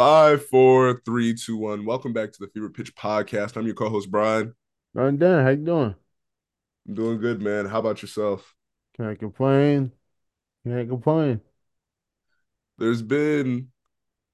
Five, 0.00 0.46
four, 0.46 1.02
three, 1.04 1.34
two, 1.34 1.58
one. 1.58 1.84
Welcome 1.84 2.14
back 2.14 2.32
to 2.32 2.38
the 2.40 2.46
Fever 2.46 2.70
Pitch 2.70 2.94
Podcast. 2.94 3.58
I'm 3.58 3.66
your 3.66 3.74
co-host 3.74 4.10
Brian. 4.10 4.54
I'm 4.96 5.18
done. 5.18 5.44
How 5.44 5.50
you 5.50 5.58
doing? 5.58 5.94
I'm 6.88 6.94
doing 6.94 7.20
good, 7.20 7.42
man. 7.42 7.66
How 7.66 7.80
about 7.80 8.00
yourself? 8.00 8.54
Can't 8.96 9.18
complain. 9.18 9.92
Can't 10.66 10.88
complain. 10.88 11.42
There's 12.78 13.02
been 13.02 13.68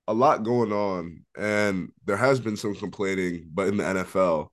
a 0.07 0.15
lot 0.15 0.45
going 0.45 0.71
on, 0.71 1.25
and 1.37 1.91
there 2.05 2.17
has 2.17 2.39
been 2.39 2.57
some 2.57 2.77
complaining, 2.77 3.51
but 3.53 3.67
in 3.67 3.77
the 3.77 3.83
NFL, 3.83 4.51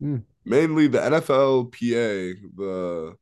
Hmm. 0.00 0.20
mainly 0.46 0.86
the 0.86 1.00
NFLPA, 1.04 2.34
the 2.56 3.14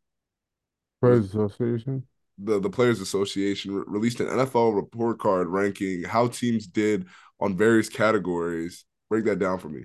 Players 1.01 1.31
Association. 1.31 2.07
the 2.39 2.61
the 2.61 2.71
Players 2.71 3.01
Association 3.01 3.75
re- 3.75 3.85
released 3.89 4.21
an 4.21 4.29
NFL 4.29 4.75
report 4.77 5.19
card 5.19 5.49
ranking 5.49 6.05
how 6.05 6.29
teams 6.29 6.67
did 6.69 7.07
on 7.41 7.57
various 7.57 7.89
categories. 7.89 8.85
Break 9.11 9.25
that 9.27 9.39
down 9.39 9.59
for 9.59 9.69
me. 9.69 9.85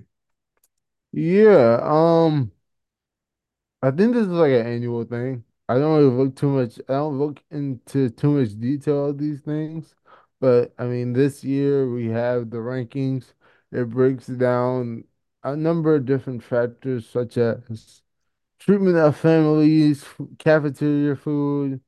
Yeah. 1.12 1.78
Um. 1.82 2.52
I 3.82 3.90
think 3.90 4.14
this 4.14 4.26
is 4.26 4.28
like 4.28 4.52
an 4.52 4.66
annual 4.66 5.04
thing. 5.04 5.44
I 5.68 5.78
don't 5.78 5.96
really 5.98 6.16
look 6.24 6.36
too 6.36 6.48
much. 6.50 6.78
I 6.88 6.94
don't 6.94 7.18
look 7.18 7.42
into 7.50 8.10
too 8.10 8.32
much 8.40 8.58
detail 8.60 9.06
of 9.06 9.18
these 9.18 9.40
things, 9.40 9.94
but 10.40 10.74
I 10.78 10.84
mean, 10.86 11.12
this 11.12 11.44
year 11.44 11.90
we 11.90 12.08
have 12.08 12.50
the 12.50 12.58
rankings. 12.58 13.32
It 13.72 13.88
breaks 13.90 14.26
down 14.26 15.04
a 15.44 15.56
number 15.56 15.94
of 15.94 16.04
different 16.06 16.42
factors, 16.42 17.08
such 17.08 17.38
as 17.38 18.02
treatment 18.60 18.96
of 18.98 19.16
families, 19.16 20.04
cafeteria 20.38 21.16
food, 21.16 21.82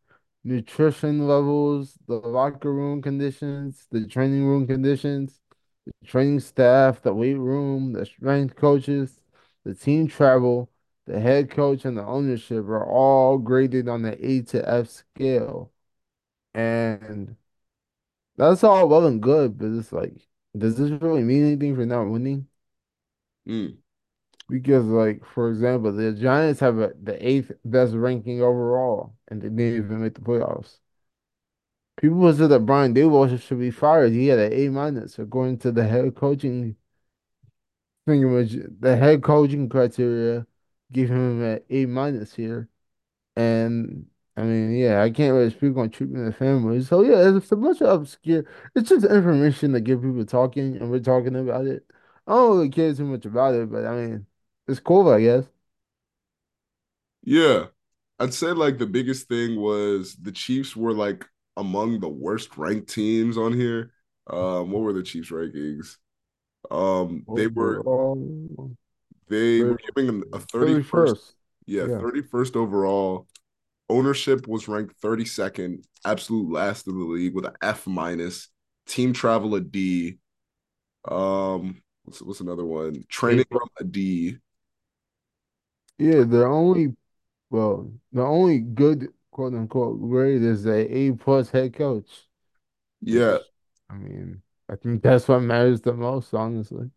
nutrition 0.44 1.28
levels, 1.28 1.98
the 2.08 2.16
locker 2.16 2.72
room 2.72 3.02
conditions, 3.02 3.86
the 3.92 4.06
training 4.08 4.46
room 4.46 4.66
conditions, 4.68 5.41
the 5.86 5.92
training 6.06 6.40
staff, 6.40 7.02
the 7.02 7.14
weight 7.14 7.34
room, 7.34 7.92
the 7.92 8.06
strength 8.06 8.56
coaches, 8.56 9.20
the 9.64 9.74
team 9.74 10.06
travel, 10.08 10.70
the 11.06 11.20
head 11.20 11.50
coach, 11.50 11.84
and 11.84 11.96
the 11.96 12.04
ownership 12.04 12.64
are 12.66 12.86
all 12.86 13.38
graded 13.38 13.88
on 13.88 14.02
the 14.02 14.24
A 14.26 14.42
to 14.42 14.68
F 14.68 14.88
scale. 14.88 15.72
And 16.54 17.36
that's 18.36 18.64
all 18.64 18.88
well 18.88 19.06
and 19.06 19.22
good, 19.22 19.58
but 19.58 19.66
it's 19.70 19.92
like, 19.92 20.28
does 20.56 20.76
this 20.76 20.90
really 21.02 21.22
mean 21.22 21.46
anything 21.46 21.74
for 21.76 21.86
not 21.86 22.04
winning? 22.04 22.48
Mm. 23.46 23.82
Because, 24.48 24.84
like, 24.84 25.24
for 25.24 25.50
example, 25.50 25.92
the 25.92 26.12
Giants 26.12 26.60
have 26.60 26.78
a, 26.78 26.92
the 27.02 27.16
eighth 27.26 27.52
best 27.64 27.94
ranking 27.94 28.42
overall, 28.42 29.16
and 29.28 29.40
they 29.40 29.48
didn't 29.48 29.84
even 29.84 30.02
make 30.02 30.14
the 30.14 30.20
playoffs. 30.20 30.78
People 31.96 32.32
said 32.34 32.48
that 32.50 32.66
Brian 32.66 32.94
Daboll 32.94 33.40
should 33.40 33.58
be 33.58 33.70
fired. 33.70 34.12
He 34.12 34.26
had 34.26 34.38
an 34.38 34.52
A 34.52 34.68
minus 34.68 35.18
according 35.18 35.58
to 35.60 35.72
the 35.72 35.84
head 35.88 36.14
coaching 36.14 36.76
thing, 38.06 38.32
which 38.32 38.52
the 38.80 38.96
head 38.96 39.22
coaching 39.22 39.68
criteria 39.68 40.46
gave 40.92 41.08
him 41.10 41.42
an 41.42 41.60
A 41.70 41.86
minus 41.86 42.34
here. 42.34 42.68
And 43.36 44.06
I 44.36 44.42
mean, 44.44 44.76
yeah, 44.76 45.02
I 45.02 45.10
can't 45.10 45.34
really 45.34 45.50
speak 45.50 45.76
on 45.78 45.90
treatment 45.90 46.28
of 46.28 46.36
families. 46.36 46.88
So 46.88 47.02
yeah, 47.02 47.36
it's 47.36 47.52
a 47.52 47.56
bunch 47.56 47.82
of 47.82 48.02
obscure. 48.02 48.44
It's 48.76 48.90
just 48.90 49.06
information 49.06 49.74
to 49.74 49.80
get 49.80 50.02
people 50.02 50.24
talking, 50.26 50.76
and 50.78 50.90
we're 50.90 51.00
talking 51.00 51.36
about 51.36 51.66
it. 51.66 51.86
I 52.26 52.32
don't 52.34 52.56
really 52.58 52.70
care 52.70 52.94
too 52.94 53.06
much 53.06 53.26
about 53.26 53.54
it, 53.54 53.70
but 53.70 53.86
I 53.86 53.96
mean, 53.96 54.26
it's 54.68 54.80
cool, 54.80 55.08
I 55.10 55.22
guess. 55.22 55.46
Yeah. 57.22 57.66
I'd 58.18 58.34
say 58.34 58.48
like 58.52 58.78
the 58.78 58.86
biggest 58.86 59.28
thing 59.28 59.56
was 59.60 60.16
the 60.16 60.32
Chiefs 60.32 60.76
were 60.76 60.92
like 60.94 61.26
among 61.56 62.00
the 62.00 62.08
worst 62.08 62.56
ranked 62.56 62.88
teams 62.88 63.36
on 63.36 63.52
here. 63.52 63.92
Um, 64.28 64.70
what 64.70 64.82
were 64.82 64.92
the 64.92 65.02
Chiefs 65.02 65.30
rankings? 65.30 65.96
Um, 66.70 67.26
they 67.34 67.48
were 67.48 67.82
they 69.28 69.62
were 69.62 69.76
giving 69.76 70.06
them 70.06 70.24
a 70.32 70.38
31st, 70.38 71.14
31st. 71.14 71.34
yeah, 71.66 71.88
Yeah. 71.88 71.98
31st 71.98 72.56
overall. 72.56 73.26
Ownership 73.88 74.46
was 74.48 74.68
ranked 74.68 75.00
32nd, 75.00 75.84
absolute 76.04 76.50
last 76.50 76.86
in 76.86 76.98
the 76.98 77.04
league 77.04 77.34
with 77.34 77.46
an 77.46 77.54
F 77.62 77.86
minus. 77.86 78.48
Team 78.86 79.12
travel 79.12 79.54
a 79.54 79.60
D. 79.60 80.18
Um, 81.06 81.82
what's 82.04 82.22
what's 82.22 82.40
another 82.40 82.64
one? 82.64 83.04
Training 83.08 83.46
room 83.50 83.68
a 83.78 83.84
D. 83.84 84.38
Yeah, 85.98 86.24
the 86.24 86.44
only 86.44 86.96
well, 87.50 87.92
the 88.12 88.22
only 88.22 88.60
good 88.60 89.12
quote 89.32 89.54
unquote 89.54 90.00
grade 90.00 90.42
is 90.42 90.66
a 90.66 90.92
A 90.96 91.12
plus 91.14 91.50
head 91.50 91.74
coach, 91.74 92.28
Yeah. 93.02 93.38
I 93.88 93.94
mean, 93.96 94.42
I 94.68 94.76
think 94.76 95.02
that's 95.02 95.28
what 95.28 95.40
matters 95.40 95.80
the 95.82 95.92
most, 95.94 96.34
honestly. 96.34 96.90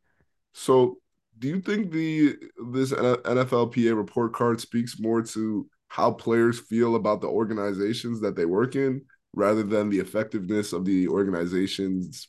So, 0.53 0.99
do 1.37 1.47
you 1.49 1.61
think 1.61 1.91
the 1.91 2.35
this 2.71 2.91
NFLPA 2.93 3.95
report 3.95 4.33
card 4.33 4.61
speaks 4.61 4.99
more 4.99 5.21
to 5.21 5.67
how 5.89 6.11
players 6.11 6.59
feel 6.59 6.95
about 6.95 7.21
the 7.21 7.27
organizations 7.27 8.21
that 8.21 8.35
they 8.35 8.45
work 8.45 8.75
in 8.75 9.01
rather 9.33 9.63
than 9.63 9.89
the 9.89 9.99
effectiveness 9.99 10.71
of 10.73 10.85
the 10.85 11.07
organizations 11.07 12.27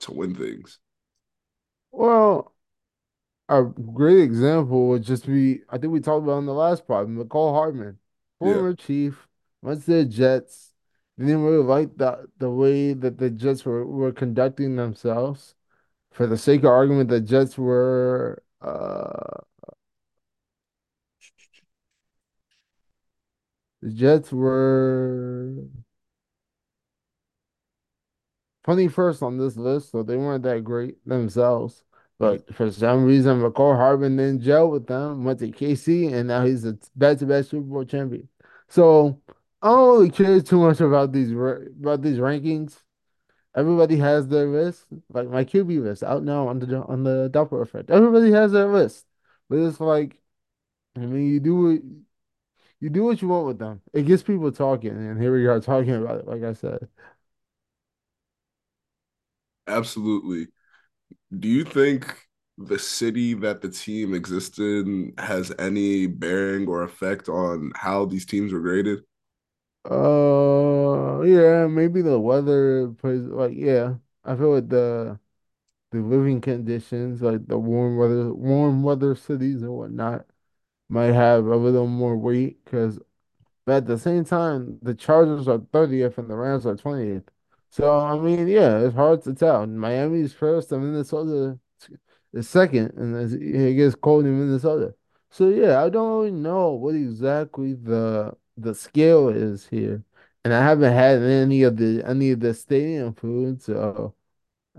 to 0.00 0.12
win 0.12 0.34
things? 0.34 0.78
Well, 1.90 2.54
a 3.50 3.64
great 3.64 4.20
example 4.22 4.88
would 4.90 5.04
just 5.04 5.26
be 5.26 5.62
I 5.70 5.78
think 5.78 5.92
we 5.94 6.00
talked 6.00 6.24
about 6.24 6.40
in 6.40 6.46
the 6.46 6.54
last 6.54 6.88
part, 6.88 7.08
Mecole 7.08 7.54
Hardman, 7.54 8.00
Yeah. 8.40 8.62
former 8.62 8.74
Chief, 8.74 9.27
to 9.64 9.74
the 9.76 10.04
Jets. 10.04 10.72
Didn't 11.18 11.42
really 11.42 11.64
like 11.64 11.96
the 11.96 12.28
the 12.38 12.50
way 12.50 12.92
that 12.94 13.18
the 13.18 13.30
Jets 13.30 13.64
were, 13.64 13.84
were 13.84 14.12
conducting 14.12 14.76
themselves. 14.76 15.54
For 16.12 16.26
the 16.26 16.38
sake 16.38 16.60
of 16.60 16.66
argument, 16.66 17.10
the 17.10 17.20
Jets 17.20 17.58
were 17.58 18.42
uh 18.62 19.40
the 23.82 23.90
Jets 23.90 24.32
were 24.32 25.54
21st 28.64 29.22
on 29.22 29.38
this 29.38 29.56
list, 29.56 29.90
so 29.90 30.02
they 30.02 30.16
weren't 30.16 30.44
that 30.44 30.64
great 30.64 30.96
themselves. 31.06 31.84
But 32.18 32.52
for 32.54 32.70
some 32.70 33.04
reason, 33.04 33.40
Mecole 33.40 33.76
Hardman 33.76 34.16
didn't 34.16 34.42
gel 34.42 34.70
with 34.70 34.86
them, 34.86 35.24
went 35.24 35.38
to 35.40 35.50
KC, 35.50 36.12
and 36.12 36.28
now 36.28 36.44
he's 36.44 36.64
a 36.64 36.76
back-to-back 36.96 37.44
Super 37.44 37.62
Bowl 37.62 37.84
champion. 37.84 38.28
So 38.68 39.20
I 39.62 39.68
don't 39.68 39.98
really 39.98 40.10
care 40.10 40.40
too 40.40 40.60
much 40.60 40.80
about 40.80 41.12
these 41.12 41.32
about 41.32 42.02
these 42.02 42.18
rankings. 42.18 42.82
Everybody 43.56 43.98
has 43.98 44.28
their 44.28 44.46
list, 44.48 44.86
like 45.10 45.28
my 45.28 45.44
QB 45.44 45.80
list 45.80 46.02
out 46.04 46.24
now 46.24 46.48
on 46.48 46.60
the 46.60 46.78
on 46.84 47.04
the 47.04 47.30
Doppler 47.32 47.62
effect. 47.62 47.90
Everybody 47.90 48.32
has 48.32 48.52
their 48.52 48.68
list, 48.72 49.06
but 49.50 49.58
it's 49.58 49.80
like 49.80 50.20
I 50.96 51.00
mean, 51.00 51.26
you 51.32 51.40
do 51.40 51.56
what 51.56 51.82
you 52.80 52.90
do 52.90 53.04
what 53.04 53.22
you 53.22 53.28
want 53.28 53.46
with 53.46 53.58
them. 53.58 53.82
It 53.92 54.04
gets 54.06 54.22
people 54.22 54.52
talking, 54.52 54.90
and 54.90 55.20
here 55.20 55.32
we 55.34 55.46
are 55.46 55.60
talking 55.60 55.94
about 55.94 56.20
it. 56.20 56.26
Like 56.26 56.42
I 56.42 56.52
said. 56.52 56.88
Absolutely. 59.66 60.48
Do 61.38 61.48
you 61.48 61.64
think 61.64 62.16
the 62.58 62.78
city 62.78 63.34
that 63.34 63.62
the 63.62 63.70
team 63.70 64.14
existed 64.14 64.86
in 64.86 65.14
has 65.18 65.52
any 65.58 66.06
bearing 66.06 66.68
or 66.68 66.82
effect 66.84 67.28
on 67.28 67.72
how 67.76 68.06
these 68.06 68.26
teams 68.26 68.52
were 68.52 68.60
graded? 68.60 69.00
Uh, 69.84 71.22
yeah, 71.22 71.66
maybe 71.66 72.02
the 72.02 72.18
weather 72.20 72.88
plays 72.92 73.22
like 73.22 73.52
yeah. 73.56 73.94
I 74.24 74.36
feel 74.36 74.54
like 74.54 74.68
the 74.68 75.18
the 75.92 76.00
living 76.00 76.40
conditions, 76.40 77.22
like 77.22 77.46
the 77.48 77.58
warm 77.58 77.96
weather, 77.98 78.34
warm 78.34 78.82
weather 78.84 79.14
cities 79.16 79.62
and 79.62 79.72
whatnot, 79.72 80.26
might 80.88 81.12
have 81.14 81.46
a 81.46 81.56
little 81.56 81.86
more 81.88 82.16
weight 82.18 82.64
because 82.64 83.00
but 83.66 83.76
at 83.78 83.86
the 83.86 83.98
same 83.98 84.24
time, 84.24 84.78
the 84.82 84.94
Chargers 84.94 85.48
are 85.48 85.58
30th 85.72 86.18
and 86.18 86.30
the 86.30 86.36
Rams 86.36 86.66
are 86.66 86.76
20th. 86.76 87.24
So, 87.70 87.98
I 88.00 88.18
mean, 88.18 88.48
yeah, 88.48 88.80
it's 88.80 88.94
hard 88.96 89.22
to 89.24 89.34
tell. 89.34 89.66
Miami's 89.66 90.32
first 90.34 90.72
and 90.72 90.84
Minnesota 90.84 91.58
is 92.32 92.48
second, 92.48 92.92
and 92.96 93.32
it 93.42 93.74
gets 93.74 93.94
cold 93.94 94.24
in 94.24 94.38
Minnesota. 94.38 94.94
So, 95.30 95.48
yeah, 95.48 95.82
I 95.82 95.88
don't 95.88 96.10
really 96.18 96.30
know 96.32 96.72
what 96.72 96.94
exactly 96.94 97.74
the 97.74 98.36
the 98.60 98.74
scale 98.74 99.28
is 99.28 99.66
here. 99.68 100.04
And 100.44 100.54
I 100.54 100.62
haven't 100.64 100.92
had 100.92 101.22
any 101.22 101.62
of 101.64 101.76
the 101.76 102.02
any 102.06 102.30
of 102.30 102.40
the 102.40 102.54
stadium 102.54 103.14
food, 103.14 103.62
so 103.62 104.14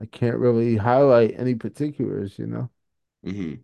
I 0.02 0.06
can't 0.08 0.38
really 0.38 0.78
highlight 0.78 1.40
any 1.40 1.56
particulars, 1.56 2.40
you 2.40 2.48
know? 2.48 2.70
hmm 3.24 3.56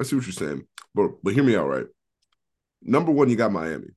I 0.00 0.04
see 0.04 0.16
what 0.16 0.26
you're 0.26 0.32
saying, 0.32 0.66
but 0.94 1.22
but 1.24 1.34
hear 1.34 1.44
me 1.44 1.56
out, 1.56 1.68
right? 1.68 1.86
Number 2.82 3.12
one, 3.12 3.30
you 3.30 3.36
got 3.36 3.52
Miami, 3.52 3.88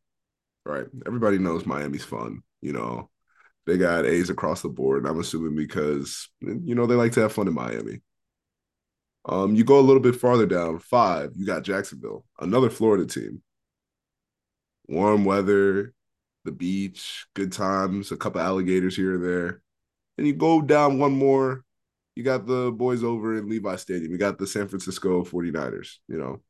right? 0.66 0.88
Everybody 1.08 1.40
knows 1.40 1.66
Miami's 1.66 2.06
fun. 2.06 2.44
You 2.62 2.74
know, 2.74 3.10
they 3.68 3.78
got 3.78 4.06
A's 4.06 4.30
across 4.32 4.62
the 4.64 4.70
board. 4.70 5.08
I'm 5.08 5.20
assuming 5.20 5.56
because 5.56 6.30
you 6.42 6.76
know 6.76 6.88
they 6.88 6.96
like 6.96 7.14
to 7.14 7.22
have 7.22 7.34
fun 7.34 7.48
in 7.48 7.56
Miami. 7.56 8.02
Um, 9.26 9.54
you 9.56 9.64
go 9.64 9.80
a 9.80 9.82
little 9.82 10.02
bit 10.02 10.16
farther 10.16 10.46
down, 10.46 10.80
five, 10.80 11.32
you 11.36 11.46
got 11.46 11.64
Jacksonville, 11.64 12.26
another 12.40 12.70
Florida 12.70 13.06
team. 13.06 13.42
Warm 14.90 15.26
weather, 15.26 15.94
the 16.46 16.52
beach, 16.52 17.28
good 17.36 17.52
times, 17.52 18.12
a 18.12 18.18
couple 18.18 18.42
alligators 18.42 18.96
here 18.96 19.16
or 19.16 19.18
there. 19.20 19.62
And 20.18 20.28
you 20.28 20.34
go 20.34 20.62
down 20.62 21.00
one 21.00 21.14
more, 21.14 21.64
You 22.16 22.24
got 22.24 22.46
the 22.48 22.72
boys 22.72 23.04
over 23.04 23.38
in 23.38 23.50
Levi 23.50 23.76
Stadium. 23.78 24.12
You 24.12 24.18
got 24.18 24.38
the 24.38 24.48
San 24.48 24.68
Francisco 24.68 25.24
49ers, 25.24 25.98
you 26.08 26.18
know, 26.18 26.42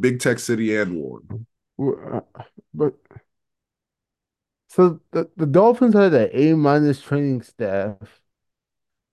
Big 0.00 0.20
Tech 0.20 0.38
City 0.38 0.76
and 0.76 0.96
Warren. 0.96 1.46
Uh, 1.80 2.20
but 2.74 2.94
so 4.68 5.00
the, 5.12 5.30
the 5.36 5.46
Dolphins 5.46 5.94
had 5.94 6.14
an 6.14 6.30
A 6.32 6.54
minus 6.54 7.00
training 7.00 7.42
staff. 7.42 7.96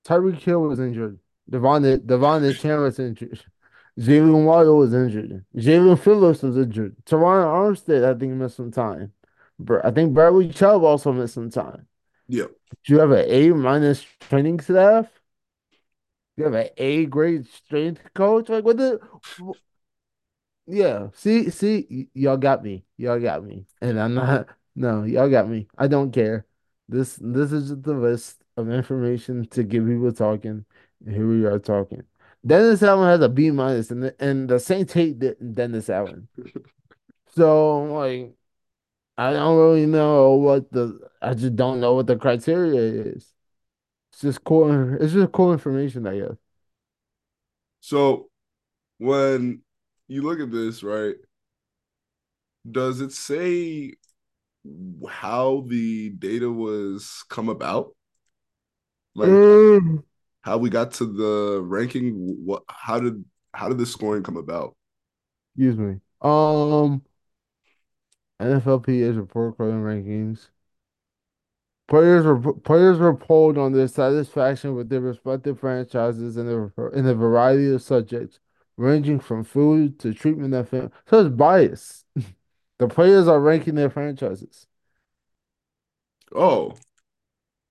Tyreek 0.06 0.40
Hill 0.42 0.62
was 0.62 0.80
injured. 0.80 1.20
Devon 1.50 2.06
Devon 2.06 2.42
was 2.44 3.00
injured. 3.00 3.44
Jaylen 4.00 4.46
Waddle 4.46 4.78
was 4.78 4.94
injured. 4.94 5.46
Jaelan 5.56 6.00
Phillips 6.00 6.42
was 6.44 6.58
injured. 6.58 6.96
Terron 7.06 7.46
Armstead, 7.46 8.04
I 8.04 8.18
think, 8.18 8.34
missed 8.34 8.58
some 8.58 8.72
time. 8.72 9.14
I 9.84 9.92
think 9.92 10.14
Bradley 10.14 10.50
Chubb 10.50 10.84
also 10.84 11.14
missed 11.14 11.34
some 11.36 11.50
time. 11.50 11.88
Yep. 12.28 12.56
Do 12.86 12.94
you 12.94 13.00
have 13.00 13.12
an 13.12 13.26
A 13.30 13.50
minus 13.52 14.04
training 14.22 14.60
staff? 14.62 15.10
You 16.38 16.46
have 16.46 16.54
an 16.54 16.70
A 16.78 17.06
grade 17.06 17.46
strength 17.48 18.14
coach? 18.14 18.50
Like 18.50 18.64
what 18.66 18.78
the 18.78 19.00
Yeah, 20.68 21.10
see, 21.14 21.50
see, 21.52 22.10
y'all 22.14 22.38
got 22.38 22.64
me. 22.64 22.86
Y'all 22.98 23.20
got 23.20 23.44
me. 23.44 23.68
And 23.82 24.00
I'm 24.00 24.16
not 24.16 24.50
no, 24.76 25.04
y'all 25.04 25.30
got 25.30 25.48
me. 25.48 25.68
I 25.78 25.88
don't 25.88 26.12
care. 26.12 26.46
This 26.88 27.18
this 27.22 27.52
is 27.52 27.70
just 27.70 27.84
the 27.84 27.94
list 27.94 28.44
of 28.58 28.70
information 28.70 29.46
to 29.50 29.64
get 29.64 29.86
people 29.86 30.12
talking. 30.12 30.66
And 31.06 31.16
here 31.16 31.28
we 31.28 31.46
are 31.46 31.60
talking. 31.60 32.04
Dennis 32.46 32.84
Allen 32.84 33.10
has 33.10 33.22
a 33.22 33.30
B 33.30 33.50
minus 33.52 33.90
and 33.90 34.04
the 34.04 34.16
and 34.20 34.48
the 34.48 34.60
Saints 34.60 34.94
hate 34.94 35.20
Dennis 35.56 35.90
Allen. 35.90 36.28
So 37.38 37.84
like 37.84 38.34
I 39.18 39.34
don't 39.34 39.58
really 39.58 39.86
know 39.86 40.36
what 40.36 40.72
the 40.72 40.98
I 41.22 41.34
just 41.34 41.58
don't 41.58 41.82
know 41.82 41.94
what 41.94 42.08
the 42.08 42.16
criteria 42.16 42.80
is. 43.14 43.34
It's 44.14 44.22
just 44.22 44.44
cool 44.46 44.96
it's 45.02 45.12
just 45.12 45.34
cool 45.34 45.52
information, 45.52 46.08
I 46.08 46.20
guess. 46.20 46.38
So 47.82 48.30
when 48.98 49.64
you 50.08 50.22
look 50.22 50.40
at 50.40 50.50
this, 50.50 50.82
right? 50.82 51.16
Does 52.70 53.02
it 53.02 53.12
say 53.12 53.96
how 55.10 55.66
the 55.68 56.10
data 56.12 56.50
was 56.50 57.26
come 57.30 57.50
about? 57.50 57.96
Like 59.14 59.30
mm. 59.30 60.04
How 60.46 60.60
we 60.60 60.70
got 60.70 60.92
to 60.94 61.06
the 61.06 61.60
ranking? 61.64 62.14
What? 62.46 62.64
How 62.70 63.00
did 63.00 63.26
how 63.54 63.68
did 63.68 63.80
the 63.80 63.86
scoring 63.86 64.22
come 64.22 64.38
about? 64.38 64.76
Excuse 65.56 65.76
me. 65.76 66.00
Um, 66.22 67.02
NFLPA 68.40 69.18
report 69.18 69.58
card 69.58 69.74
rankings. 69.74 70.50
Players 71.88 72.26
were 72.26 72.54
players 72.54 73.00
were 73.00 73.16
polled 73.16 73.58
on 73.58 73.74
their 73.74 73.88
satisfaction 73.88 74.76
with 74.76 74.90
their 74.90 75.02
respective 75.02 75.60
franchises 75.60 76.38
and 76.38 76.48
a 76.48 76.88
in 76.90 77.08
a 77.08 77.16
variety 77.16 77.74
of 77.74 77.82
subjects, 77.82 78.40
ranging 78.78 79.20
from 79.20 79.44
food 79.44 79.98
to 80.00 80.14
treatment 80.14 80.54
and 80.54 80.70
family. 80.70 80.90
So 81.10 81.26
it's 81.26 81.36
bias. 81.36 82.06
the 82.78 82.88
players 82.88 83.28
are 83.28 83.40
ranking 83.40 83.74
their 83.74 83.90
franchises. 83.90 84.68
Oh. 86.36 86.76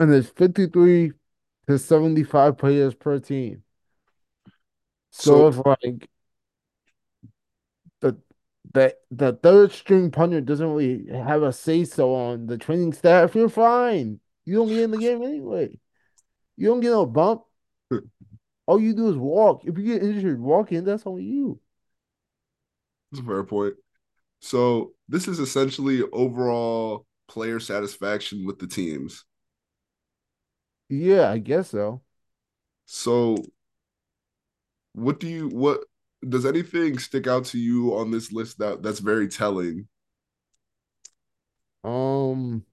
And 0.01 0.13
there's 0.13 0.29
53 0.29 1.13
to 1.69 1.79
75 1.79 2.59
players 2.59 2.95
per 2.95 3.19
team. 3.19 3.63
So, 5.11 5.51
so 5.51 5.61
if 5.61 5.67
like 5.67 6.11
the 8.01 8.17
the 8.73 8.97
the 9.11 9.33
third 9.35 9.73
string 9.73 10.11
punter 10.11 10.41
doesn't 10.41 10.73
really 10.73 11.07
have 11.13 11.43
a 11.43 11.53
say 11.53 11.85
so 11.85 12.15
on 12.15 12.47
the 12.47 12.59
training 12.59 12.93
staff, 12.93 13.35
you're 13.35 13.49
fine. 13.49 14.21
You 14.45 14.57
don't 14.57 14.69
get 14.69 14.83
in 14.83 14.91
the 14.91 14.99
game 14.99 15.23
anyway. 15.23 15.79
You 16.57 16.69
don't 16.69 16.81
get 16.81 16.91
no 16.91 17.07
bump. 17.07 17.43
All 18.67 18.81
you 18.81 18.95
do 18.95 19.09
is 19.09 19.17
walk. 19.17 19.65
If 19.65 19.79
you 19.79 19.85
get 19.85 20.03
injured 20.03 20.41
walking, 20.41 20.85
that's 20.85 21.07
on 21.07 21.23
you. 21.23 21.61
That's 23.13 23.23
a 23.23 23.27
fair 23.27 23.45
point. 23.45 23.75
So 24.41 24.93
this 25.09 25.29
is 25.29 25.39
essentially 25.39 26.03
overall 26.13 27.07
player 27.29 27.61
satisfaction 27.61 28.45
with 28.45 28.59
the 28.59 28.67
teams. 28.67 29.25
Yeah, 30.97 31.31
I 31.31 31.39
guess 31.39 31.71
so. 31.71 32.03
So 32.87 33.37
what 34.95 35.21
do 35.21 35.29
you 35.29 35.49
what 35.49 35.81
does 36.29 36.47
anything 36.47 36.99
stick 36.99 37.27
out 37.27 37.45
to 37.45 37.59
you 37.59 37.95
on 37.97 38.11
this 38.11 38.33
list 38.33 38.59
that 38.59 38.83
that's 38.83 39.01
very 39.01 39.29
telling? 39.29 39.89
Um 41.85 42.65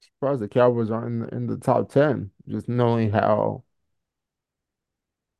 surprised 0.00 0.40
the 0.40 0.48
Cowboys 0.48 0.90
aren't 0.90 1.06
in 1.06 1.18
the, 1.20 1.34
in 1.34 1.46
the 1.46 1.56
top 1.58 1.88
10, 1.90 2.30
just 2.48 2.68
knowing 2.68 3.10
how 3.10 3.64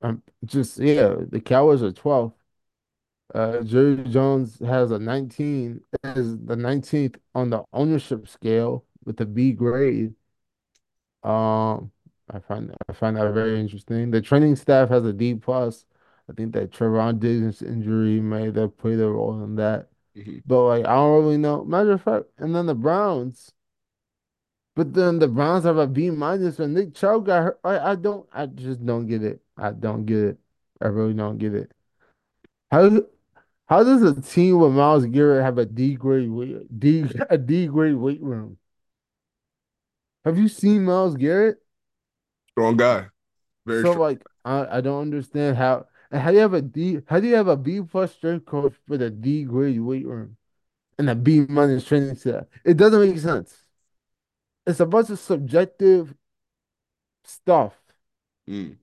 um 0.02 0.22
just 0.44 0.78
yeah, 0.78 1.16
the 1.30 1.40
Cowboys 1.40 1.82
are 1.82 1.92
12th. 1.92 2.34
Uh, 3.34 3.60
Jerry 3.62 3.96
Jones 4.04 4.58
has 4.60 4.90
a 4.90 4.98
19, 4.98 5.80
is 6.04 6.38
the 6.38 6.56
19th 6.56 7.16
on 7.34 7.50
the 7.50 7.64
ownership 7.72 8.28
scale 8.28 8.84
with 9.04 9.20
a 9.20 9.26
B 9.26 9.52
grade. 9.52 10.14
Um, 11.22 11.90
I 12.30 12.40
find 12.40 12.74
I 12.88 12.92
find 12.92 13.16
that 13.16 13.32
very 13.32 13.58
interesting. 13.60 14.10
The 14.10 14.20
training 14.20 14.56
staff 14.56 14.88
has 14.90 15.04
a 15.04 15.12
D 15.12 15.34
plus. 15.34 15.86
I 16.28 16.32
think 16.32 16.52
that 16.54 16.72
Trevon 16.72 17.20
Diggs' 17.20 17.62
injury 17.62 18.20
may 18.20 18.50
have 18.50 18.76
played 18.76 19.00
a 19.00 19.08
role 19.08 19.42
in 19.44 19.56
that. 19.56 19.88
Mm-hmm. 20.16 20.38
But 20.46 20.64
like 20.64 20.86
I 20.86 20.94
don't 20.94 21.22
really 21.22 21.36
know. 21.38 21.64
Matter 21.64 21.92
of 21.92 22.02
fact, 22.02 22.26
and 22.38 22.54
then 22.54 22.66
the 22.66 22.74
Browns. 22.74 23.52
But 24.74 24.92
then 24.92 25.18
the 25.18 25.28
Browns 25.28 25.64
have 25.64 25.78
a 25.78 25.86
B 25.86 26.10
minus 26.10 26.58
when 26.58 26.74
Nick 26.74 26.94
Chubb 26.94 27.26
got 27.26 27.42
hurt. 27.44 27.60
I, 27.64 27.78
I 27.92 27.94
don't 27.94 28.28
I 28.32 28.46
just 28.46 28.84
don't 28.84 29.06
get 29.06 29.22
it. 29.22 29.40
I 29.56 29.72
don't 29.72 30.04
get 30.04 30.18
it. 30.18 30.38
I 30.80 30.88
really 30.88 31.14
don't 31.14 31.38
get 31.38 31.54
it. 31.54 31.72
How 32.70 33.02
how 33.66 33.82
does 33.82 34.02
a 34.02 34.20
team 34.20 34.58
with 34.58 34.72
Myles 34.72 35.06
Garrett 35.06 35.44
have 35.44 35.58
a 35.58 35.66
D 35.66 35.94
grade 35.94 36.30
weight 36.30 36.78
D 36.78 37.04
a 37.30 37.36
D 37.36 37.66
grade 37.66 37.96
weight 37.96 38.22
room? 38.22 38.58
Have 40.24 40.38
you 40.38 40.48
seen 40.48 40.84
Myles 40.84 41.16
Garrett? 41.16 41.58
Strong 42.50 42.76
guy. 42.76 43.06
Very 43.66 43.82
so 43.82 43.92
strong. 43.92 43.98
like 43.98 44.22
I, 44.44 44.78
I 44.78 44.80
don't 44.80 45.02
understand 45.02 45.56
how 45.56 45.86
and 46.10 46.22
how 46.22 46.30
do 46.30 46.36
you 46.36 46.42
have 46.42 46.54
a 46.54 46.62
D 46.62 47.00
how 47.06 47.20
do 47.20 47.26
you 47.26 47.34
have 47.34 47.48
a 47.48 47.56
B 47.56 47.80
plus 47.82 48.12
strength 48.12 48.46
coach 48.46 48.74
for 48.86 48.96
the 48.96 49.10
D 49.10 49.44
grade 49.44 49.80
weight 49.80 50.06
room 50.06 50.36
and 50.98 51.10
a 51.10 51.14
B 51.14 51.44
minus 51.48 51.84
training 51.84 52.16
staff? 52.16 52.44
It 52.64 52.76
doesn't 52.76 53.00
make 53.00 53.18
sense. 53.18 53.56
It's 54.66 54.80
a 54.80 54.86
bunch 54.86 55.10
of 55.10 55.18
subjective 55.18 56.14
stuff. 57.24 57.74
Mm. 58.48 58.76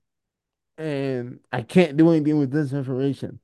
And 0.76 1.40
I 1.52 1.62
can't 1.62 1.96
do 1.96 2.10
anything 2.10 2.38
with 2.38 2.50
this 2.50 2.72
information. 2.72 3.40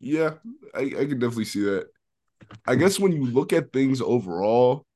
Yeah, 0.00 0.34
I, 0.74 0.80
I 0.80 1.04
can 1.06 1.18
definitely 1.18 1.44
see 1.44 1.62
that. 1.64 1.88
I 2.66 2.74
guess 2.74 2.98
when 2.98 3.12
you 3.12 3.26
look 3.26 3.52
at 3.52 3.72
things 3.72 4.00
overall, 4.00 4.86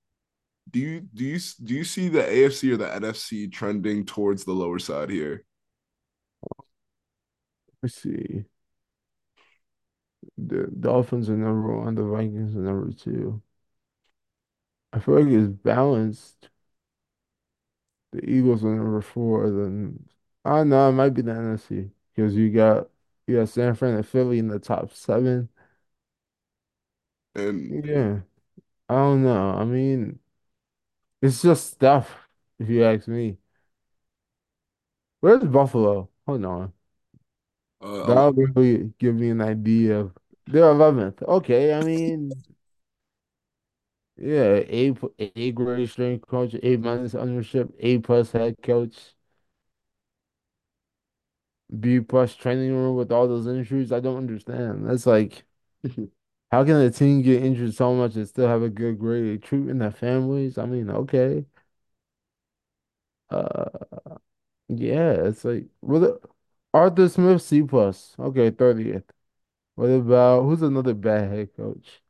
do 0.71 0.81
you 0.81 1.01
do 1.15 1.25
you 1.25 1.39
do 1.63 1.75
you 1.75 1.85
see 1.85 2.09
the 2.09 2.23
AFC 2.23 2.73
or 2.73 2.77
the 2.77 2.87
NFC 2.87 3.53
trending 3.53 4.05
towards 4.07 4.45
the 4.45 4.53
lower 4.53 4.79
side 4.79 5.11
here? 5.11 5.45
Let's 7.83 7.95
see. 8.01 8.45
The 10.39 10.69
Dolphins 10.69 11.29
are 11.29 11.37
number 11.37 11.77
one, 11.77 11.95
the 11.97 12.05
Vikings 12.05 12.55
are 12.57 12.61
number 12.61 12.93
two. 12.93 13.43
I 14.93 15.01
feel 15.01 15.21
like 15.21 15.33
it's 15.33 15.49
balanced. 15.49 16.49
The 18.13 18.25
Eagles 18.29 18.65
are 18.65 18.75
number 18.75 19.01
four, 19.03 19.51
then 19.51 20.09
I 20.45 20.61
oh, 20.61 20.65
know 20.65 20.89
it 20.89 20.93
might 20.93 21.11
be 21.11 21.23
the 21.23 21.33
NFC 21.33 21.91
because 22.15 22.35
you 22.35 22.51
got 22.53 22.89
you 23.26 23.37
got 23.38 23.49
San 23.49 23.75
Fran 23.75 23.95
and 23.95 24.07
Philly 24.07 24.38
in 24.38 24.49
the 24.49 24.59
top 24.59 24.93
seven. 24.93 25.49
And 27.35 27.85
yeah, 27.85 28.21
I 28.88 28.95
don't 28.95 29.25
know. 29.25 29.50
I 29.52 29.64
mean, 29.64 30.21
it's 31.23 31.43
just 31.43 31.73
stuff, 31.73 32.28
if 32.59 32.69
you 32.69 32.85
ask 32.85 33.09
me. 33.09 33.38
Where's 35.21 35.43
Buffalo? 35.45 36.09
Hold 36.26 36.45
on. 36.45 36.73
Uh, 37.81 38.04
That'll 38.04 38.33
really 38.33 38.93
give 38.99 39.14
me 39.16 39.31
an 39.31 39.40
idea 39.40 39.99
of 40.00 40.16
they're 40.47 40.71
11th. 40.71 41.23
Okay, 41.23 41.75
I 41.75 41.83
mean, 41.83 42.45
yeah, 44.16 44.61
A 44.69 44.95
A 45.19 45.52
grade 45.52 45.88
strength 45.90 46.26
coach, 46.28 46.54
A 46.62 46.76
minus 46.76 47.14
ownership, 47.14 47.75
A 47.81 47.99
plus 47.99 48.33
head 48.33 48.57
coach. 48.62 49.13
B 51.80 52.00
plus 52.00 52.35
training 52.37 52.73
room 52.75 52.97
with 52.97 53.12
all 53.12 53.28
those 53.28 53.47
injuries. 53.47 53.92
I 53.92 54.00
don't 54.00 54.16
understand. 54.18 54.88
That's 54.88 55.06
like, 55.06 55.44
how 56.50 56.64
can 56.64 56.76
a 56.76 56.90
team 56.90 57.23
get 57.23 57.42
injured 57.42 57.75
so 57.75 57.94
much 57.94 58.16
and 58.16 58.28
still 58.28 58.49
have 58.49 58.62
a 58.62 58.68
good 58.68 58.99
grade? 58.99 59.42
Treating 59.42 59.78
their 59.78 59.90
families. 59.90 60.59
I 60.59 60.66
mean, 60.66 60.90
okay. 60.90 61.47
Uh, 63.30 63.68
yeah, 64.68 65.12
it's 65.28 65.44
like 65.44 65.66
what 65.80 66.23
Arthur 66.73 67.09
Smith 67.09 67.42
C 67.42 67.62
plus. 67.62 68.14
Okay, 68.18 68.50
30th. 68.50 69.04
What 69.76 69.87
about 69.88 70.42
who's 70.44 70.62
another 70.62 70.94
bad 70.94 71.30
head 71.30 71.56
coach? 71.56 72.02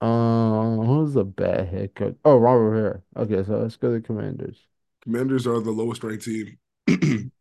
Um, 0.00 0.84
who's 0.86 1.16
a 1.16 1.24
bad 1.24 1.68
head 1.68 1.94
coach? 1.94 2.16
Oh, 2.24 2.36
Ron 2.38 2.58
Rivera. 2.62 3.02
Okay, 3.16 3.42
so 3.44 3.58
let's 3.60 3.76
go 3.76 3.94
to 3.94 4.00
Commanders. 4.00 4.66
Commanders 5.02 5.46
are 5.46 5.60
the 5.60 5.70
lowest 5.70 6.04
ranked 6.04 6.24
team. 6.24 6.58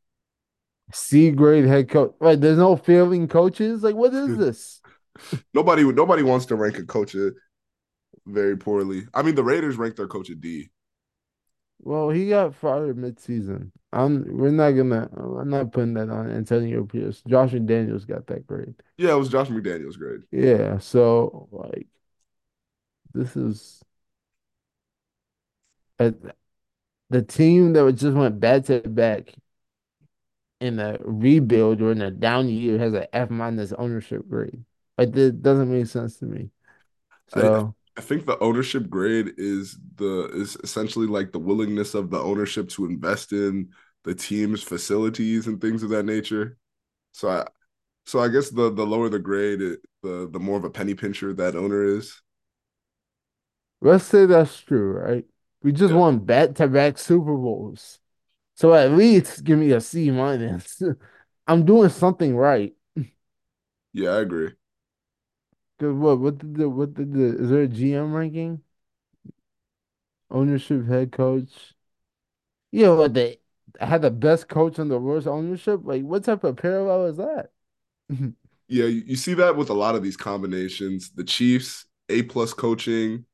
C 0.92 1.32
grade 1.32 1.66
head 1.66 1.90
coach. 1.90 2.14
Right, 2.20 2.40
there's 2.40 2.58
no 2.58 2.76
failing 2.76 3.28
coaches. 3.28 3.84
Like, 3.84 3.96
what 3.96 4.14
is 4.14 4.38
this? 4.38 4.82
nobody 5.54 5.84
nobody 5.84 6.24
wants 6.24 6.46
to 6.48 6.56
rank 6.56 6.78
a 6.78 6.84
coach 6.84 7.16
uh, 7.16 7.32
very 8.26 8.58
poorly. 8.58 9.04
I 9.14 9.22
mean, 9.22 9.36
the 9.36 9.44
Raiders 9.44 9.78
ranked 9.78 9.98
their 9.98 10.08
coach 10.08 10.30
a 10.30 10.36
D. 10.36 10.70
Well, 11.80 12.10
he 12.10 12.30
got 12.30 12.56
fired 12.56 12.98
mid-season. 12.98 13.72
I'm. 13.92 14.38
We're 14.38 14.50
not 14.50 14.72
gonna. 14.72 15.10
I'm 15.40 15.50
not 15.50 15.72
putting 15.72 15.94
that 15.96 16.10
on 16.10 16.32
Antonio 16.32 16.86
Pierce. 16.86 17.22
Josh 17.28 17.52
McDaniels 17.52 18.08
got 18.08 18.28
that 18.28 18.48
grade. 18.48 18.76
Yeah, 18.98 19.12
it 19.12 19.18
was 19.18 19.30
Josh 19.30 19.50
McDaniels' 19.50 19.98
grade. 19.98 20.22
Yeah. 20.32 20.80
So 20.80 21.48
like, 21.52 21.88
this 23.14 23.36
is 23.36 23.84
the 25.98 27.22
team 27.22 27.74
that 27.74 27.94
just 27.94 28.16
went 28.18 28.40
back 28.40 28.66
to 28.66 28.82
back 28.82 29.34
in 30.60 30.80
a 30.80 30.98
rebuild 31.02 31.82
or 31.82 31.92
in 31.92 32.02
a 32.02 32.12
down 32.12 32.48
year 32.48 32.78
has 32.78 32.94
an 32.94 33.08
F 33.14 33.30
minus 33.30 33.74
ownership 33.74 34.28
grade. 34.28 34.64
Like 34.98 35.12
that 35.14 35.42
doesn't 35.42 35.72
make 35.72 35.88
sense 35.88 36.18
to 36.18 36.26
me. 36.26 36.50
I, 37.34 37.64
I 37.98 38.02
think 38.02 38.26
the 38.26 38.40
ownership 38.40 38.90
grade 38.90 39.34
is 39.38 39.78
the 39.96 40.30
is 40.34 40.58
essentially 40.64 41.08
like 41.08 41.32
the 41.32 41.40
willingness 41.40 41.94
of 41.94 42.10
the 42.10 42.20
ownership 42.20 42.70
to 42.70 42.86
invest 42.86 43.34
in 43.34 43.70
the 44.04 44.16
team's 44.16 44.64
facilities 44.64 45.48
and 45.48 45.60
things 45.60 45.84
of 45.84 45.90
that 45.90 46.04
nature. 46.06 46.58
So 47.12 47.30
I 47.30 47.48
so 48.06 48.20
I 48.20 48.28
guess 48.28 48.50
the 48.50 48.72
the 48.72 48.86
lower 48.86 49.10
the 49.10 49.20
grade, 49.20 49.62
it, 49.62 49.80
the 50.04 50.30
the 50.32 50.40
more 50.40 50.58
of 50.58 50.64
a 50.64 50.70
penny 50.70 50.94
pincher 50.94 51.34
that 51.34 51.56
owner 51.56 51.84
is. 51.84 52.22
Let's 53.82 54.06
say 54.06 54.26
that's 54.26 54.60
true, 54.62 54.94
right? 54.94 55.26
We 55.64 55.72
just 55.72 55.94
yeah. 55.94 56.00
won 56.00 56.20
back 56.20 56.56
to 56.56 56.68
back 56.68 56.98
Super 56.98 57.36
Bowls. 57.36 58.00
So 58.56 58.74
at 58.74 58.92
least 58.92 59.44
give 59.44 59.60
me 59.60 59.72
a 59.72 59.82
C 59.82 60.12
minus. 60.12 60.82
I'm 61.48 61.66
doing 61.66 61.90
something 61.90 62.36
right. 62.36 62.74
Yeah, 63.94 64.12
I 64.12 64.22
agree. 64.22 64.52
Cause 65.80 65.94
what 65.96 66.20
what 66.20 66.38
did 66.38 66.56
the 66.56 66.70
what 66.70 66.94
did 66.94 67.14
the 67.14 67.38
is 67.44 67.50
there 67.50 67.64
a 67.64 67.68
GM 67.68 68.14
ranking? 68.14 68.62
Ownership 70.30 70.86
head 70.86 71.12
coach. 71.12 71.74
Yeah, 72.72 72.90
what 72.90 73.14
they 73.14 73.40
had 73.80 74.02
the 74.02 74.12
best 74.12 74.48
coach 74.50 74.80
and 74.80 74.92
the 74.92 75.00
worst 75.00 75.28
ownership? 75.28 75.82
Like 75.84 76.04
what 76.04 76.24
type 76.26 76.44
of 76.44 76.58
parallel 76.58 77.06
is 77.08 77.18
that? 77.18 77.52
yeah, 78.68 78.86
you, 78.86 79.04
you 79.06 79.16
see 79.16 79.34
that 79.36 79.56
with 79.56 79.70
a 79.70 79.74
lot 79.74 79.96
of 79.96 80.04
these 80.04 80.18
combinations. 80.18 81.12
The 81.12 81.24
Chiefs, 81.24 81.86
A 82.10 82.24
plus 82.24 82.54
coaching, 82.54 83.26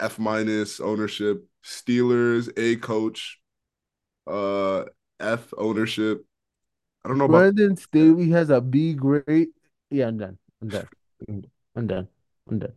F 0.00 0.18
minus 0.18 0.80
ownership, 0.80 1.46
Steelers, 1.64 2.50
A 2.58 2.76
coach, 2.76 3.40
uh 4.26 4.84
F 5.20 5.52
ownership. 5.56 6.24
I 7.04 7.08
don't 7.08 7.18
know 7.18 7.26
Brandon 7.26 7.76
about 7.76 7.76
Staley 7.76 8.30
has 8.30 8.50
a 8.50 8.60
B 8.60 8.94
grade. 8.94 9.48
Yeah, 9.90 10.08
I'm 10.08 10.18
done. 10.18 10.38
I'm 10.60 10.68
done. 10.68 10.88
I'm 11.76 11.86
done. 11.86 12.08
I'm 12.48 12.58
done. 12.58 12.72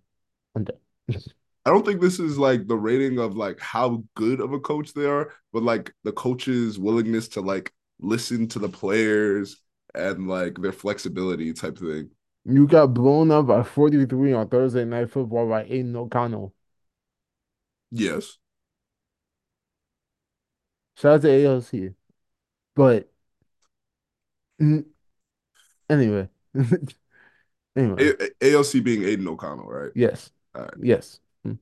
I'm 0.56 0.64
done. 0.64 0.78
I 1.66 1.72
don't 1.72 1.86
think 1.86 2.00
this 2.00 2.20
is 2.20 2.38
like 2.38 2.68
the 2.68 2.78
rating 2.78 3.18
of 3.20 3.36
like 3.36 3.60
how 3.60 4.04
good 4.16 4.40
of 4.40 4.54
a 4.54 4.60
coach 4.60 4.94
they 4.94 5.06
are, 5.06 5.34
but 5.52 5.64
like 5.64 5.92
the 6.04 6.12
coach's 6.12 6.78
willingness 6.78 7.28
to 7.30 7.42
like 7.42 7.74
listen 8.00 8.48
to 8.50 8.60
the 8.60 8.70
players 8.70 9.58
and 9.96 10.28
like 10.28 10.62
their 10.62 10.72
flexibility 10.72 11.54
type 11.54 11.78
thing. 11.80 12.10
You 12.46 12.68
got 12.68 12.94
blown 12.94 13.30
up 13.32 13.48
by 13.48 13.64
43 13.64 14.34
on 14.34 14.48
Thursday 14.50 14.86
night 14.86 15.10
football 15.10 15.50
by 15.50 15.64
Aidan 15.64 15.96
O'Connell. 15.96 16.54
Yes. 17.92 18.38
Shout 20.96 21.16
out 21.16 21.22
to 21.22 21.28
AOC. 21.28 21.94
But 22.76 23.10
anyway. 25.90 26.30
anyway. 27.76 28.10
A- 28.10 28.30
AOC 28.42 28.84
being 28.84 29.04
Aidan 29.04 29.28
O'Connell, 29.28 29.68
right? 29.68 29.92
Yes. 29.96 30.32
Yes. 30.82 31.20
Hmm. 31.44 31.54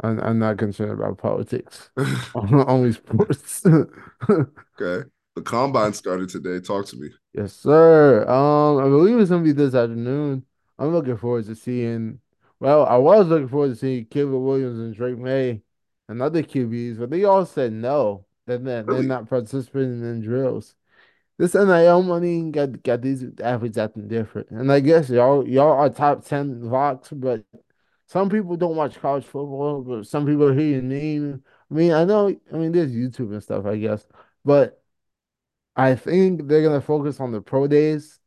I'm, 0.00 0.20
I'm 0.20 0.38
not 0.38 0.58
concerned 0.58 0.92
about 0.92 1.18
politics. 1.18 1.90
Only 2.34 2.92
sports. 2.92 3.64
okay. 3.66 5.08
The 5.36 5.42
combine 5.42 5.92
started 5.92 6.28
today. 6.28 6.60
Talk 6.60 6.86
to 6.86 6.96
me. 6.96 7.10
Yes, 7.34 7.52
sir. 7.52 8.26
Um, 8.28 8.78
I 8.78 8.84
believe 8.84 9.18
it's 9.18 9.30
gonna 9.30 9.44
be 9.44 9.52
this 9.52 9.74
afternoon. 9.74 10.44
I'm 10.78 10.92
looking 10.92 11.16
forward 11.18 11.44
to 11.46 11.54
seeing. 11.54 12.20
Well, 12.58 12.86
I 12.86 12.96
was 12.96 13.26
looking 13.26 13.48
forward 13.48 13.68
to 13.68 13.76
seeing 13.76 14.06
Caleb 14.06 14.42
Williams 14.42 14.78
and 14.78 14.94
Drake 14.94 15.18
Maye 15.18 15.60
and 16.08 16.22
other 16.22 16.42
QBs, 16.42 16.98
but 16.98 17.10
they 17.10 17.24
all 17.24 17.46
said 17.46 17.72
no. 17.72 18.24
They're 18.46 18.58
not, 18.58 18.86
really? 18.86 19.00
they're 19.00 19.08
not 19.08 19.28
participating 19.28 20.02
in 20.02 20.20
drills. 20.20 20.74
This 21.38 21.54
NIL 21.54 22.02
money 22.02 22.50
got 22.50 22.82
got 22.82 23.02
these 23.02 23.24
athletes 23.42 23.76
acting 23.76 24.08
different, 24.08 24.50
and 24.50 24.72
I 24.72 24.80
guess 24.80 25.10
y'all 25.10 25.46
y'all 25.46 25.72
are 25.72 25.90
top 25.90 26.24
ten 26.24 26.62
locks, 26.62 27.10
but 27.10 27.44
some 28.06 28.30
people 28.30 28.56
don't 28.56 28.76
watch 28.76 29.00
college 29.00 29.24
football, 29.24 29.82
but 29.82 30.06
some 30.06 30.24
people 30.24 30.44
are 30.44 30.54
hearing 30.54 30.88
me. 30.88 31.34
I 31.70 31.74
mean, 31.74 31.92
I 31.92 32.04
know. 32.04 32.34
I 32.52 32.56
mean, 32.56 32.72
there's 32.72 32.92
YouTube 32.92 33.32
and 33.32 33.42
stuff, 33.42 33.66
I 33.66 33.76
guess, 33.76 34.06
but 34.44 34.82
I 35.76 35.94
think 35.94 36.48
they're 36.48 36.62
gonna 36.62 36.80
focus 36.80 37.20
on 37.20 37.32
the 37.32 37.40
pro 37.42 37.66
days 37.66 38.18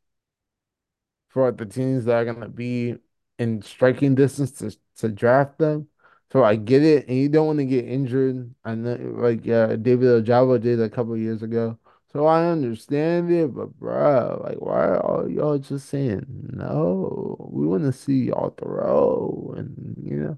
for 1.29 1.51
the 1.51 1.65
teams 1.65 2.05
that 2.05 2.15
are 2.15 2.25
gonna 2.25 2.49
be 2.49 2.95
in 3.39 3.61
striking 3.61 4.15
distance 4.15 4.51
to, 4.51 4.77
to 4.97 5.09
draft 5.09 5.57
them. 5.57 5.87
So 6.31 6.43
I 6.43 6.55
get 6.55 6.83
it, 6.83 7.07
and 7.07 7.17
you 7.17 7.27
don't 7.29 7.47
want 7.47 7.59
to 7.59 7.65
get 7.65 7.85
injured. 7.85 8.53
I 8.63 8.75
know, 8.75 8.95
like 9.15 9.47
uh, 9.47 9.75
David 9.77 10.25
Ojabo 10.25 10.61
did 10.61 10.79
a 10.81 10.89
couple 10.89 11.17
years 11.17 11.41
ago. 11.41 11.77
So 12.13 12.25
I 12.25 12.47
understand 12.47 13.31
it, 13.31 13.53
but 13.53 13.67
bro, 13.79 14.41
like, 14.43 14.57
why 14.57 14.87
are 14.97 15.27
y'all 15.29 15.57
just 15.59 15.89
saying 15.89 16.25
no? 16.53 17.35
We 17.51 17.67
want 17.67 17.83
to 17.83 17.93
see 17.93 18.25
y'all 18.25 18.51
throw, 18.51 19.53
and 19.57 19.95
you 20.03 20.15
know, 20.17 20.37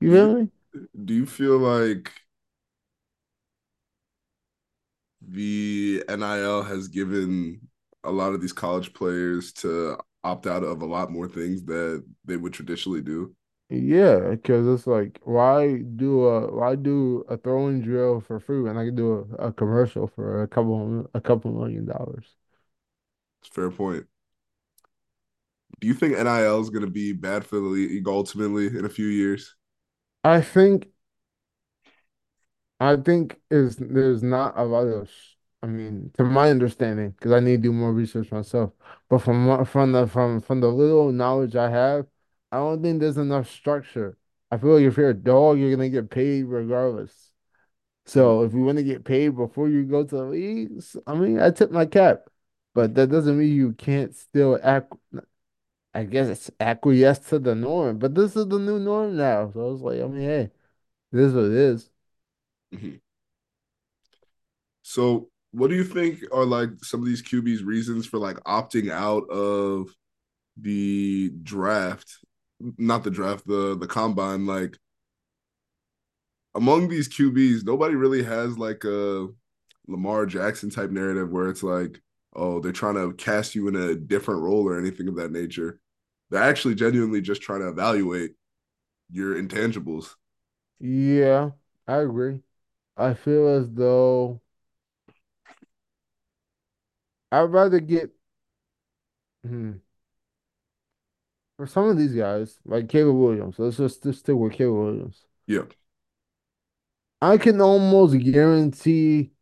you 0.00 0.12
feel 0.12 0.34
me? 0.34 0.48
Do 1.04 1.14
you 1.14 1.26
feel 1.26 1.58
like 1.58 2.12
the 5.20 6.02
NIL 6.08 6.62
has 6.62 6.88
given 6.88 7.60
a 8.04 8.10
lot 8.10 8.32
of 8.32 8.40
these 8.40 8.52
college 8.52 8.92
players 8.94 9.52
to 9.52 9.98
opt 10.24 10.46
out 10.46 10.64
of 10.64 10.82
a 10.82 10.86
lot 10.86 11.10
more 11.10 11.28
things 11.28 11.64
that 11.64 12.04
they 12.24 12.36
would 12.36 12.52
traditionally 12.52 13.02
do. 13.02 13.34
Yeah, 13.70 14.30
because 14.30 14.66
it's 14.66 14.86
like, 14.86 15.20
why 15.24 15.78
do 15.82 16.24
a 16.26 16.50
why 16.54 16.74
do 16.74 17.24
a 17.28 17.36
throwing 17.36 17.82
drill 17.82 18.20
for 18.20 18.40
free 18.40 18.62
when 18.62 18.78
I 18.78 18.86
can 18.86 18.94
do 18.96 19.28
a, 19.38 19.48
a 19.48 19.52
commercial 19.52 20.06
for 20.06 20.42
a 20.42 20.48
couple 20.48 21.10
a 21.12 21.20
couple 21.20 21.52
million 21.52 21.84
dollars? 21.84 22.34
It's 23.42 23.48
fair 23.52 23.70
point. 23.70 24.06
Do 25.80 25.86
you 25.86 25.94
think 25.94 26.16
NIL 26.16 26.60
is 26.60 26.70
going 26.70 26.84
to 26.84 26.90
be 26.90 27.12
bad 27.12 27.44
for 27.44 27.56
the 27.56 27.62
league 27.62 28.06
ultimately 28.08 28.66
in 28.66 28.84
a 28.84 28.88
few 28.88 29.06
years? 29.06 29.54
I 30.24 30.40
think 30.42 30.88
I 32.80 32.96
think 32.96 33.40
is 33.50 33.76
there's 33.76 34.22
not 34.22 34.54
a 34.56 34.64
lot 34.64 34.86
of 34.86 35.10
I 35.62 35.66
mean, 35.66 36.12
to 36.16 36.22
my 36.24 36.50
understanding, 36.50 37.10
because 37.10 37.32
I 37.32 37.40
need 37.40 37.56
to 37.56 37.62
do 37.68 37.72
more 37.72 37.92
research 37.92 38.30
myself. 38.30 38.72
But 39.08 39.18
from 39.20 39.64
from 39.64 39.90
the 39.92 40.06
from 40.06 40.40
from 40.40 40.60
the 40.60 40.68
little 40.68 41.10
knowledge 41.12 41.56
I 41.56 41.70
have, 41.70 42.06
I 42.50 42.56
don't 42.58 42.82
think 42.82 43.00
there's 43.00 43.18
enough 43.18 43.50
structure. 43.50 44.16
I 44.50 44.58
feel 44.58 44.74
like 44.74 44.84
if 44.84 44.96
you're 44.96 45.10
a 45.10 45.14
dog, 45.14 45.58
you're 45.58 45.70
gonna 45.70 45.88
get 45.88 46.10
paid 46.10 46.44
regardless. 46.44 47.28
So 48.08 48.42
if 48.42 48.54
you 48.54 48.60
want 48.60 48.78
to 48.78 48.84
get 48.84 49.04
paid 49.04 49.36
before 49.36 49.68
you 49.68 49.84
go 49.84 50.02
to 50.02 50.16
the 50.16 50.24
leagues, 50.24 50.96
I 51.06 51.14
mean, 51.14 51.38
I 51.40 51.50
tip 51.50 51.70
my 51.70 51.84
cap, 51.84 52.30
but 52.74 52.94
that 52.94 53.08
doesn't 53.08 53.38
mean 53.38 53.54
you 53.54 53.74
can't 53.74 54.16
still 54.16 54.58
act. 54.62 54.94
I 55.92 56.04
guess 56.04 56.28
it's 56.28 56.50
acquiesce 56.58 57.18
to 57.28 57.38
the 57.38 57.54
norm, 57.54 57.98
but 57.98 58.14
this 58.14 58.34
is 58.34 58.46
the 58.46 58.58
new 58.58 58.78
norm 58.78 59.16
now. 59.16 59.50
So 59.52 59.60
I 59.60 59.70
was 59.70 59.82
like, 59.82 60.00
I 60.00 60.06
mean, 60.06 60.22
hey, 60.22 60.50
this 61.12 61.28
is 61.28 61.34
what 61.34 61.44
it 61.44 61.52
is. 61.52 61.90
Mm-hmm. 62.74 62.96
So 64.82 65.28
what 65.50 65.68
do 65.68 65.76
you 65.76 65.84
think 65.84 66.20
are 66.32 66.46
like 66.46 66.70
some 66.82 67.00
of 67.00 67.06
these 67.06 67.22
QBs' 67.22 67.62
reasons 67.62 68.06
for 68.06 68.16
like 68.16 68.36
opting 68.44 68.90
out 68.90 69.28
of 69.28 69.94
the 70.56 71.30
draft? 71.42 72.20
Not 72.60 73.04
the 73.04 73.10
draft, 73.10 73.46
the 73.46 73.76
the 73.76 73.86
combine. 73.86 74.46
Like 74.46 74.78
among 76.54 76.88
these 76.88 77.08
QBs, 77.08 77.64
nobody 77.64 77.94
really 77.94 78.22
has 78.22 78.58
like 78.58 78.84
a 78.84 79.28
Lamar 79.86 80.26
Jackson 80.26 80.70
type 80.70 80.90
narrative 80.90 81.30
where 81.30 81.48
it's 81.48 81.62
like, 81.62 82.00
oh, 82.34 82.60
they're 82.60 82.72
trying 82.72 82.94
to 82.94 83.12
cast 83.14 83.54
you 83.54 83.68
in 83.68 83.76
a 83.76 83.94
different 83.94 84.42
role 84.42 84.68
or 84.68 84.78
anything 84.78 85.08
of 85.08 85.16
that 85.16 85.32
nature. 85.32 85.80
They're 86.30 86.42
actually 86.42 86.74
genuinely 86.74 87.20
just 87.22 87.42
trying 87.42 87.60
to 87.60 87.68
evaluate 87.68 88.32
your 89.10 89.36
intangibles. 89.36 90.14
Yeah, 90.80 91.52
I 91.86 91.98
agree. 91.98 92.42
I 92.96 93.14
feel 93.14 93.48
as 93.48 93.70
though 93.72 94.42
I'd 97.32 97.42
rather 97.52 97.80
get. 97.80 98.12
Hmm. 99.44 99.80
For 101.58 101.68
some 101.68 101.86
of 101.90 101.98
these 101.98 102.14
guys, 102.14 102.60
like 102.66 102.88
Caleb 102.90 103.16
Williams, 103.18 103.56
let's 103.60 103.78
just, 103.78 104.04
just 104.04 104.20
stick 104.20 104.36
with 104.36 104.54
Caleb 104.54 104.76
Williams. 104.96 105.26
Yeah. 105.48 105.64
I 107.20 107.36
can 107.38 107.60
almost 107.60 108.18
guarantee 108.20 109.32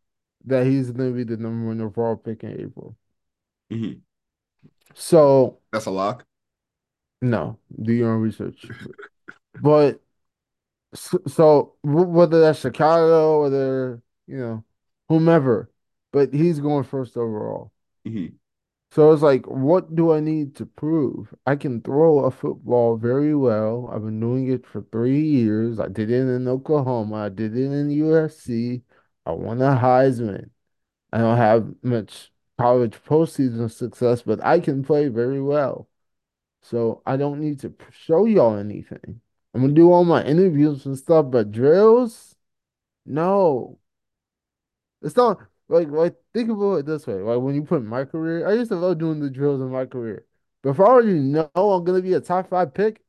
that 0.46 0.66
he's 0.66 0.90
going 0.90 1.10
to 1.10 1.16
be 1.16 1.24
the 1.24 1.36
number 1.42 1.66
one 1.68 1.80
overall 1.80 2.16
pick 2.16 2.44
in 2.44 2.60
April. 2.60 2.96
hmm 3.70 4.06
So, 4.94 5.60
That's 5.72 5.86
a 5.86 5.90
lock. 5.90 6.24
no, 7.22 7.58
do 7.82 7.92
your 7.92 8.12
own 8.12 8.22
research. 8.22 8.66
But 9.60 10.00
so, 10.94 11.20
so 11.28 11.76
whether 11.82 12.40
that's 12.40 12.60
Chicago, 12.60 13.42
whether, 13.42 14.02
you 14.26 14.38
know, 14.38 14.64
whomever, 15.08 15.70
but 16.12 16.34
he's 16.34 16.60
going 16.60 16.84
first 16.84 17.16
overall. 17.16 17.72
hmm 18.04 18.38
So 18.96 19.12
it's 19.12 19.20
like, 19.20 19.44
what 19.46 19.94
do 19.94 20.10
I 20.14 20.20
need 20.20 20.56
to 20.56 20.64
prove? 20.64 21.34
I 21.44 21.56
can 21.56 21.82
throw 21.82 22.20
a 22.20 22.30
football 22.30 22.96
very 22.96 23.34
well. 23.34 23.90
I've 23.92 24.02
been 24.02 24.20
doing 24.20 24.48
it 24.50 24.66
for 24.66 24.86
three 24.90 25.20
years. 25.20 25.78
I 25.78 25.88
did 25.88 26.10
it 26.10 26.26
in 26.26 26.48
Oklahoma. 26.48 27.16
I 27.26 27.28
did 27.28 27.54
it 27.54 27.72
in 27.72 27.90
USC. 27.90 28.84
I 29.26 29.32
won 29.32 29.60
a 29.60 29.76
Heisman. 29.76 30.48
I 31.12 31.18
don't 31.18 31.36
have 31.36 31.74
much 31.82 32.32
college 32.56 32.94
postseason 33.04 33.70
success, 33.70 34.22
but 34.22 34.42
I 34.42 34.60
can 34.60 34.82
play 34.82 35.08
very 35.08 35.42
well. 35.42 35.90
So 36.62 37.02
I 37.04 37.18
don't 37.18 37.40
need 37.40 37.60
to 37.60 37.74
show 37.90 38.24
y'all 38.24 38.56
anything. 38.56 39.20
I'm 39.52 39.60
gonna 39.60 39.74
do 39.74 39.92
all 39.92 40.06
my 40.06 40.24
interviews 40.24 40.86
and 40.86 40.96
stuff, 40.96 41.26
but 41.30 41.52
drills, 41.52 42.34
no. 43.04 43.78
It's 45.02 45.16
not 45.16 45.40
like 45.68 45.88
like 45.88 46.16
think 46.34 46.50
about 46.50 46.76
it 46.76 46.86
this 46.86 47.06
way. 47.06 47.14
Like 47.14 47.40
when 47.40 47.54
you 47.54 47.64
put 47.64 47.84
my 47.84 48.04
career, 48.04 48.46
I 48.48 48.54
used 48.54 48.70
to 48.70 48.76
love 48.76 48.98
doing 48.98 49.20
the 49.20 49.30
drills 49.30 49.60
in 49.60 49.70
my 49.70 49.86
career. 49.86 50.26
But 50.62 50.70
if 50.70 50.80
I 50.80 50.84
already 50.84 51.14
know 51.14 51.48
I'm 51.54 51.84
gonna 51.84 52.02
be 52.02 52.14
a 52.14 52.20
top 52.20 52.48
five 52.50 52.74
pick, 52.74 53.02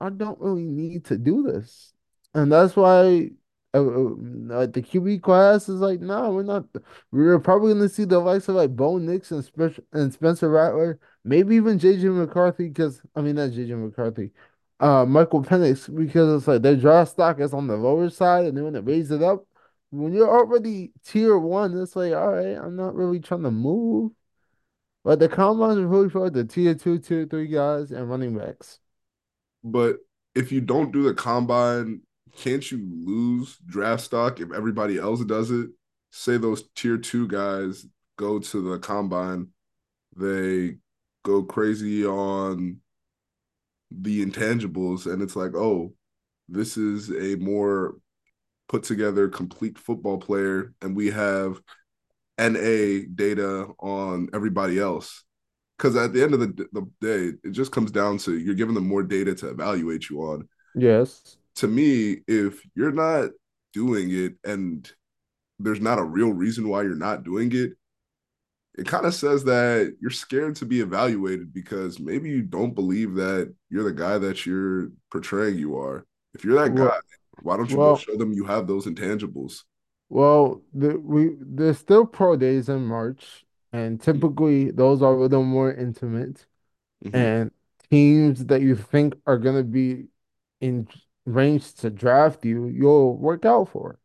I 0.00 0.10
don't 0.10 0.38
really 0.40 0.64
need 0.64 1.04
to 1.06 1.18
do 1.18 1.42
this. 1.42 1.92
And 2.34 2.52
that's 2.52 2.76
why 2.76 3.30
uh, 3.74 3.78
uh, 3.78 4.66
the 4.66 4.82
QB 4.82 5.18
class 5.18 5.68
is 5.68 5.80
like, 5.80 6.00
no, 6.00 6.30
we're 6.32 6.42
not. 6.42 6.64
We're 7.12 7.38
probably 7.38 7.72
going 7.74 7.88
to 7.88 7.94
see 7.94 8.04
the 8.04 8.18
likes 8.18 8.48
of 8.48 8.56
like 8.56 8.76
Bo 8.76 8.98
Nix 8.98 9.30
and, 9.30 9.44
Spe- 9.44 9.80
and 9.92 10.12
Spencer 10.12 10.50
Rattler, 10.50 10.98
maybe 11.24 11.56
even 11.56 11.78
JJ 11.78 12.04
McCarthy, 12.10 12.68
because 12.68 13.00
I 13.14 13.22
mean, 13.22 13.36
not 13.36 13.50
JJ 13.50 13.74
McCarthy, 13.74 14.32
uh, 14.80 15.06
Michael 15.06 15.42
Penix, 15.42 15.94
because 15.94 16.38
it's 16.38 16.48
like 16.48 16.62
their 16.62 16.76
draft 16.76 17.12
stock 17.12 17.40
is 17.40 17.54
on 17.54 17.66
the 17.66 17.76
lower 17.76 18.10
side 18.10 18.46
and 18.46 18.56
they 18.56 18.62
want 18.62 18.74
to 18.76 18.82
raise 18.82 19.10
it 19.10 19.22
up. 19.22 19.46
When 19.96 20.12
you're 20.12 20.28
already 20.28 20.92
tier 21.04 21.38
one, 21.38 21.78
it's 21.80 21.96
like, 21.96 22.12
all 22.12 22.32
right, 22.32 22.56
I'm 22.56 22.76
not 22.76 22.94
really 22.94 23.20
trying 23.20 23.42
to 23.42 23.50
move. 23.50 24.12
But 25.04 25.20
the 25.20 25.28
combine 25.28 25.78
is 25.78 25.84
really 25.84 26.10
for 26.10 26.28
the 26.30 26.44
tier 26.44 26.74
two, 26.74 26.98
tier 26.98 27.26
three 27.26 27.46
guys 27.46 27.92
and 27.92 28.10
running 28.10 28.36
backs. 28.36 28.80
But 29.62 29.98
if 30.34 30.52
you 30.52 30.60
don't 30.60 30.92
do 30.92 31.04
the 31.04 31.14
combine, 31.14 32.00
can't 32.36 32.70
you 32.70 32.78
lose 32.78 33.56
draft 33.66 34.02
stock 34.02 34.40
if 34.40 34.52
everybody 34.52 34.98
else 34.98 35.24
does 35.24 35.50
it? 35.50 35.70
Say 36.10 36.36
those 36.36 36.64
tier 36.74 36.98
two 36.98 37.28
guys 37.28 37.86
go 38.16 38.38
to 38.38 38.60
the 38.60 38.78
combine, 38.78 39.48
they 40.16 40.76
go 41.24 41.42
crazy 41.42 42.04
on 42.04 42.78
the 43.90 44.24
intangibles, 44.24 45.10
and 45.10 45.22
it's 45.22 45.36
like, 45.36 45.54
oh, 45.54 45.92
this 46.48 46.76
is 46.76 47.10
a 47.10 47.36
more 47.36 47.96
put 48.68 48.82
together, 48.82 49.28
complete 49.28 49.78
football 49.78 50.18
player, 50.18 50.72
and 50.82 50.96
we 50.96 51.10
have 51.10 51.60
NA 52.38 53.06
data 53.14 53.68
on 53.78 54.28
everybody 54.34 54.78
else. 54.78 55.24
Because 55.76 55.94
at 55.96 56.12
the 56.12 56.22
end 56.22 56.34
of 56.34 56.40
the, 56.40 56.66
the 56.72 56.88
day, 57.00 57.36
it 57.44 57.52
just 57.52 57.70
comes 57.70 57.90
down 57.90 58.18
to 58.18 58.36
you're 58.36 58.54
giving 58.54 58.74
them 58.74 58.88
more 58.88 59.02
data 59.02 59.34
to 59.34 59.48
evaluate 59.48 60.08
you 60.08 60.20
on. 60.22 60.48
Yes. 60.74 61.36
To 61.56 61.68
me, 61.68 62.18
if 62.26 62.62
you're 62.74 62.92
not 62.92 63.30
doing 63.72 64.08
it 64.10 64.34
and 64.44 64.90
there's 65.58 65.80
not 65.80 65.98
a 65.98 66.04
real 66.04 66.32
reason 66.32 66.68
why 66.68 66.82
you're 66.82 66.94
not 66.94 67.24
doing 67.24 67.52
it, 67.54 67.72
it 68.76 68.86
kind 68.86 69.06
of 69.06 69.14
says 69.14 69.44
that 69.44 69.96
you're 70.00 70.10
scared 70.10 70.56
to 70.56 70.66
be 70.66 70.80
evaluated 70.80 71.52
because 71.52 71.98
maybe 71.98 72.28
you 72.28 72.42
don't 72.42 72.74
believe 72.74 73.14
that 73.14 73.54
you're 73.70 73.84
the 73.84 73.92
guy 73.92 74.18
that 74.18 74.44
you're 74.44 74.90
portraying 75.10 75.56
you 75.56 75.78
are. 75.78 76.06
If 76.34 76.44
you're 76.44 76.62
that 76.62 76.74
guy, 76.74 76.98
why 77.42 77.56
don't 77.56 77.70
you 77.70 77.76
go 77.76 77.82
well, 77.82 77.96
show 77.96 78.16
them 78.16 78.32
you 78.32 78.44
have 78.44 78.66
those 78.66 78.86
intangibles? 78.86 79.64
Well, 80.08 80.62
the, 80.72 80.98
we 80.98 81.36
there's 81.40 81.78
still 81.78 82.06
pro 82.06 82.36
days 82.36 82.68
in 82.68 82.86
March, 82.86 83.44
and 83.72 84.00
typically 84.00 84.70
those 84.70 85.02
are 85.02 85.12
a 85.12 85.20
little 85.20 85.44
more 85.44 85.72
intimate. 85.72 86.46
Mm-hmm. 87.04 87.16
And 87.16 87.50
teams 87.90 88.46
that 88.46 88.62
you 88.62 88.76
think 88.76 89.14
are 89.26 89.38
gonna 89.38 89.64
be 89.64 90.06
in 90.60 90.88
range 91.24 91.74
to 91.74 91.90
draft 91.90 92.44
you, 92.44 92.66
you'll 92.66 93.16
work 93.16 93.44
out 93.44 93.68
for. 93.68 93.98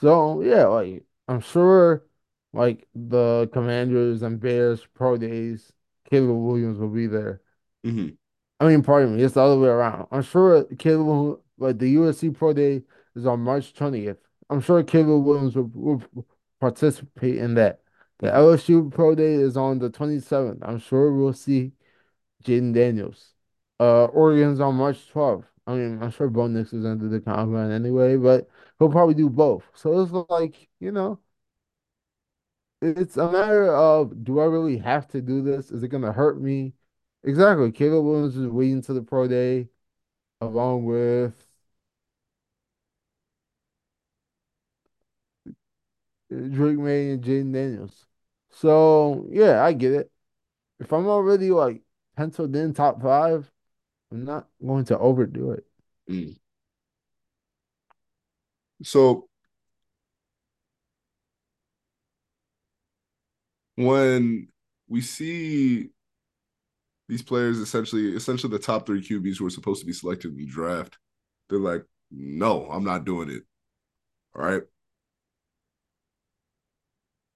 So 0.00 0.42
yeah, 0.42 0.66
like 0.66 1.04
I'm 1.28 1.40
sure, 1.40 2.04
like 2.52 2.86
the 2.94 3.48
Commanders 3.52 4.22
and 4.22 4.38
Bears 4.40 4.86
pro 4.94 5.16
days, 5.16 5.72
Caleb 6.10 6.36
Williams 6.36 6.78
will 6.78 6.88
be 6.88 7.06
there. 7.06 7.40
Mm-hmm. 7.86 8.14
I 8.60 8.68
mean, 8.68 8.82
pardon 8.82 9.16
me, 9.16 9.22
it's 9.22 9.34
the 9.34 9.40
other 9.42 9.58
way 9.58 9.68
around. 9.68 10.06
I'm 10.10 10.22
sure 10.22 10.64
Caleb, 10.78 11.06
will- 11.06 11.43
like 11.58 11.78
the 11.78 11.94
USC 11.96 12.34
Pro 12.34 12.52
Day 12.52 12.82
is 13.14 13.26
on 13.26 13.40
March 13.40 13.74
20th. 13.74 14.18
I'm 14.50 14.60
sure 14.60 14.82
Caleb 14.82 15.24
Williams 15.24 15.56
will, 15.56 15.70
will 15.74 16.26
participate 16.60 17.36
in 17.36 17.54
that. 17.54 17.80
The. 18.18 18.28
LSU 18.28 18.92
Pro 18.92 19.14
Day 19.14 19.34
is 19.34 19.56
on 19.56 19.78
the 19.78 19.90
27th. 19.90 20.58
I'm 20.62 20.78
sure 20.78 21.12
we'll 21.12 21.32
see 21.32 21.72
Jayden 22.44 22.74
Daniels. 22.74 23.34
Uh, 23.80 24.04
Oregon's 24.06 24.60
on 24.60 24.76
March 24.76 25.10
12th. 25.12 25.46
I 25.66 25.74
mean, 25.74 26.02
I'm 26.02 26.10
sure 26.10 26.28
Bo 26.28 26.46
Nix 26.46 26.72
is 26.72 26.84
under 26.84 27.08
the 27.08 27.20
combine 27.20 27.70
anyway, 27.70 28.16
but 28.16 28.48
he'll 28.78 28.90
probably 28.90 29.14
do 29.14 29.30
both. 29.30 29.64
So 29.74 30.00
it's 30.02 30.12
like, 30.30 30.68
you 30.80 30.92
know, 30.92 31.20
it's 32.82 33.16
a 33.16 33.30
matter 33.30 33.74
of 33.74 34.24
do 34.24 34.40
I 34.40 34.44
really 34.44 34.78
have 34.78 35.08
to 35.08 35.20
do 35.22 35.42
this? 35.42 35.70
Is 35.70 35.82
it 35.82 35.88
gonna 35.88 36.12
hurt 36.12 36.40
me? 36.40 36.74
Exactly. 37.24 37.72
Caleb 37.72 38.04
Williams 38.04 38.36
is 38.36 38.48
waiting 38.48 38.82
to 38.82 38.92
the 38.92 39.02
pro 39.02 39.26
day 39.26 39.68
along 40.44 40.84
with 40.84 41.34
Drake 46.30 46.78
Maye 46.78 47.10
and 47.12 47.22
Jayden 47.22 47.52
Daniels. 47.52 48.06
So 48.50 49.26
yeah, 49.30 49.62
I 49.64 49.72
get 49.72 49.92
it. 49.92 50.10
If 50.80 50.92
I'm 50.92 51.06
already 51.06 51.50
like 51.50 51.82
penciled 52.16 52.54
in 52.56 52.74
top 52.74 53.02
five, 53.02 53.50
I'm 54.12 54.24
not 54.24 54.48
going 54.64 54.84
to 54.86 54.98
overdo 54.98 55.52
it. 55.52 55.66
Mm. 56.10 56.38
So 58.82 59.28
when 63.76 64.48
we 64.88 65.00
see 65.00 65.90
these 67.08 67.22
players 67.22 67.58
essentially 67.58 68.14
essentially 68.14 68.50
the 68.50 68.58
top 68.58 68.86
three 68.86 69.02
QBs 69.02 69.38
who 69.38 69.46
are 69.46 69.50
supposed 69.50 69.80
to 69.80 69.86
be 69.86 69.92
selected 69.92 70.32
in 70.32 70.38
the 70.38 70.46
draft, 70.46 70.98
they're 71.48 71.58
like, 71.58 71.84
no, 72.10 72.68
I'm 72.70 72.84
not 72.84 73.04
doing 73.04 73.30
it. 73.30 73.42
All 74.36 74.44
right. 74.44 74.62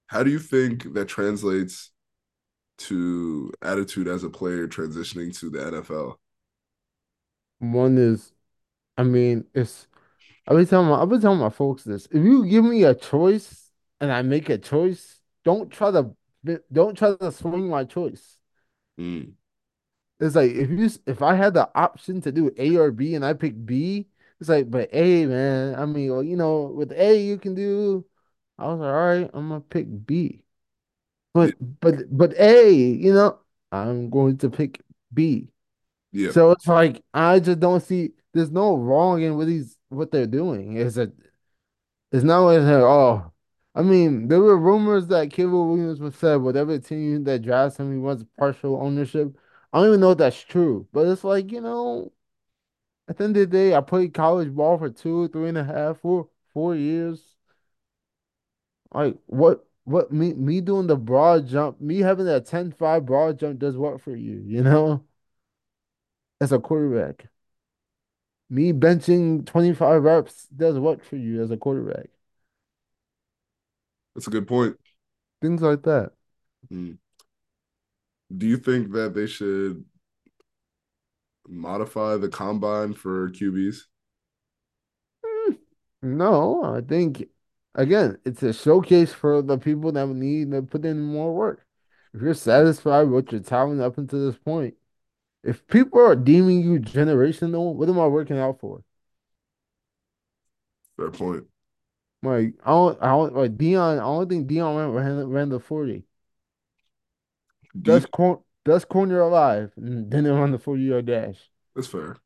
How 0.07 0.23
do 0.23 0.31
you 0.31 0.39
think 0.39 0.93
that 0.93 1.07
translates 1.07 1.91
to 2.79 3.51
attitude 3.61 4.07
as 4.07 4.23
a 4.23 4.29
player 4.29 4.67
transitioning 4.67 5.37
to 5.39 5.49
the 5.49 5.59
NFL? 5.59 6.19
One 7.59 7.97
is, 7.97 8.33
I 8.97 9.03
mean, 9.03 9.45
it's 9.53 9.87
I've 10.47 10.57
been 10.57 10.67
telling 10.67 10.89
my 10.89 11.01
I've 11.01 11.09
been 11.09 11.21
telling 11.21 11.39
my 11.39 11.49
folks 11.49 11.83
this. 11.83 12.07
If 12.07 12.23
you 12.23 12.45
give 12.47 12.65
me 12.65 12.83
a 12.83 12.95
choice 12.95 13.71
and 14.01 14.11
I 14.11 14.21
make 14.23 14.49
a 14.49 14.57
choice, 14.57 15.21
don't 15.45 15.71
try 15.71 15.91
to 15.91 16.11
don't 16.71 16.97
try 16.97 17.15
to 17.15 17.31
swing 17.31 17.69
my 17.69 17.83
choice. 17.83 18.37
Mm. 18.99 19.33
It's 20.19 20.35
like 20.35 20.51
if 20.51 20.69
you 20.69 20.89
if 21.05 21.21
I 21.21 21.35
had 21.35 21.53
the 21.53 21.69
option 21.75 22.21
to 22.21 22.31
do 22.31 22.51
A 22.57 22.77
or 22.77 22.91
B 22.91 23.15
and 23.15 23.25
I 23.25 23.33
pick 23.33 23.53
B, 23.65 24.07
it's 24.39 24.49
like, 24.49 24.69
but 24.69 24.89
A, 24.93 25.25
man. 25.25 25.75
I 25.75 25.85
mean, 25.85 26.11
well, 26.11 26.23
you 26.23 26.35
know, 26.37 26.63
with 26.75 26.91
A 26.91 27.21
you 27.21 27.37
can 27.37 27.55
do. 27.55 28.05
I 28.57 28.67
was 28.67 28.79
like, 28.79 28.87
all 28.89 28.93
right, 28.93 29.31
I'm 29.33 29.49
gonna 29.49 29.61
pick 29.61 29.87
B. 30.05 30.43
But 31.33 31.55
but 31.79 31.95
but 32.15 32.33
A, 32.39 32.71
you 32.71 33.13
know, 33.13 33.39
I'm 33.71 34.09
going 34.09 34.37
to 34.39 34.49
pick 34.49 34.81
B. 35.13 35.49
Yeah. 36.11 36.31
So 36.31 36.51
it's 36.51 36.67
like 36.67 37.03
I 37.13 37.39
just 37.39 37.59
don't 37.59 37.81
see. 37.81 38.11
There's 38.33 38.51
no 38.51 38.75
wrong 38.77 39.21
in 39.21 39.37
what 39.37 39.47
he's 39.47 39.77
what 39.89 40.11
they're 40.11 40.27
doing. 40.27 40.77
It's 40.77 40.97
a 40.97 41.11
it's 42.11 42.23
not 42.23 42.41
like 42.41 42.59
oh. 42.59 43.31
I 43.75 43.83
mean, 43.83 44.27
there 44.27 44.39
were 44.41 44.57
rumors 44.57 45.07
that 45.07 45.31
Caleb 45.31 45.69
Williams 45.69 45.99
was 45.99 46.15
said 46.15 46.37
whatever 46.37 46.77
team 46.79 47.23
that 47.25 47.43
drafts 47.43 47.77
him, 47.79 47.91
he 47.93 47.99
wants 47.99 48.25
partial 48.37 48.81
ownership. 48.81 49.37
I 49.73 49.79
don't 49.79 49.87
even 49.89 49.99
know 49.99 50.11
if 50.11 50.17
that's 50.17 50.41
true, 50.41 50.87
but 50.91 51.07
it's 51.07 51.23
like, 51.23 51.51
you 51.51 51.61
know, 51.61 52.11
at 53.09 53.17
the 53.17 53.25
end 53.25 53.37
of 53.37 53.41
the 53.41 53.47
day, 53.47 53.75
I 53.75 53.81
played 53.81 54.13
college 54.13 54.53
ball 54.55 54.77
for 54.79 54.89
two, 54.89 55.29
three 55.29 55.49
and 55.49 55.57
a 55.57 55.63
half, 55.65 55.99
four, 56.01 56.29
four 56.53 56.75
years. 56.75 57.35
Like 58.93 59.17
what 59.27 59.65
what 59.85 60.11
me 60.11 60.33
me 60.33 60.61
doing 60.61 60.87
the 60.87 60.95
broad 60.97 61.47
jump, 61.47 61.79
me 61.81 61.99
having 61.99 62.25
that 62.25 62.45
ten 62.45 62.71
five 62.71 63.05
broad 63.05 63.39
jump 63.39 63.59
does 63.59 63.77
what 63.77 64.01
for 64.01 64.15
you, 64.15 64.41
you 64.45 64.61
know? 64.63 65.03
as 66.41 66.51
a 66.51 66.59
quarterback. 66.59 67.27
Me 68.49 68.71
benching 68.73 69.43
25 69.45 70.03
reps 70.03 70.47
does 70.55 70.77
what 70.79 71.03
for 71.03 71.15
you 71.15 71.41
as 71.41 71.49
a 71.51 71.57
quarterback? 71.57 72.09
That's 74.15 74.27
a 74.27 74.31
good 74.31 74.47
point. 74.47 74.77
Things 75.41 75.61
like 75.61 75.83
that. 75.83 76.13
Hmm. 76.69 76.93
Do 78.35 78.47
you 78.47 78.57
think 78.57 78.91
that 78.93 79.13
they 79.13 79.27
should 79.27 79.85
modify 81.49 82.15
the 82.15 82.29
combine 82.29 82.93
for 82.93 83.29
QBs? 83.31 83.87
Mm, 85.25 85.57
No, 86.01 86.63
I 86.63 86.81
think 86.81 87.29
again, 87.75 88.19
it's 88.25 88.43
a 88.43 88.53
showcase 88.53 89.13
for 89.13 89.41
the 89.41 89.57
people 89.57 89.91
that 89.93 90.07
need 90.07 90.51
to 90.51 90.61
put 90.61 90.85
in 90.85 91.01
more 91.01 91.33
work. 91.35 91.65
If 92.13 92.21
you're 92.21 92.33
satisfied 92.33 93.03
with 93.09 93.31
your 93.31 93.41
talent 93.41 93.81
up 93.81 93.97
until 93.97 94.25
this 94.31 94.39
point, 94.39 94.75
if 95.43 95.67
people 95.67 96.01
are 96.01 96.15
deeming 96.17 96.61
you 96.63 96.79
generational, 96.79 97.75
what 97.75 97.89
am 97.89 97.99
I 97.99 98.07
working 98.07 98.39
out 98.39 98.59
for? 98.61 98.83
Fair 100.97 101.09
point. 101.09 101.47
Like 102.21 102.55
I 102.65 102.71
don't, 102.71 103.01
I 103.01 103.07
don't 103.09 103.35
like 103.35 103.57
Deion. 103.57 103.93
I 103.99 104.03
don't 104.03 104.29
think 104.29 104.47
Deion 104.49 104.77
ran, 104.77 104.91
ran, 105.17 105.29
ran 105.29 105.49
the 105.49 105.59
40. 105.59 106.05
Best 107.73 108.11
cor 108.11 108.43
best 108.65 108.87
corner 108.89 109.19
alive, 109.21 109.73
and 109.77 110.11
then 110.11 110.25
run 110.27 110.51
the 110.51 110.59
40 110.59 110.83
yard 110.83 111.05
dash. 111.07 111.49
that's 111.75 111.87
fair. 111.87 112.17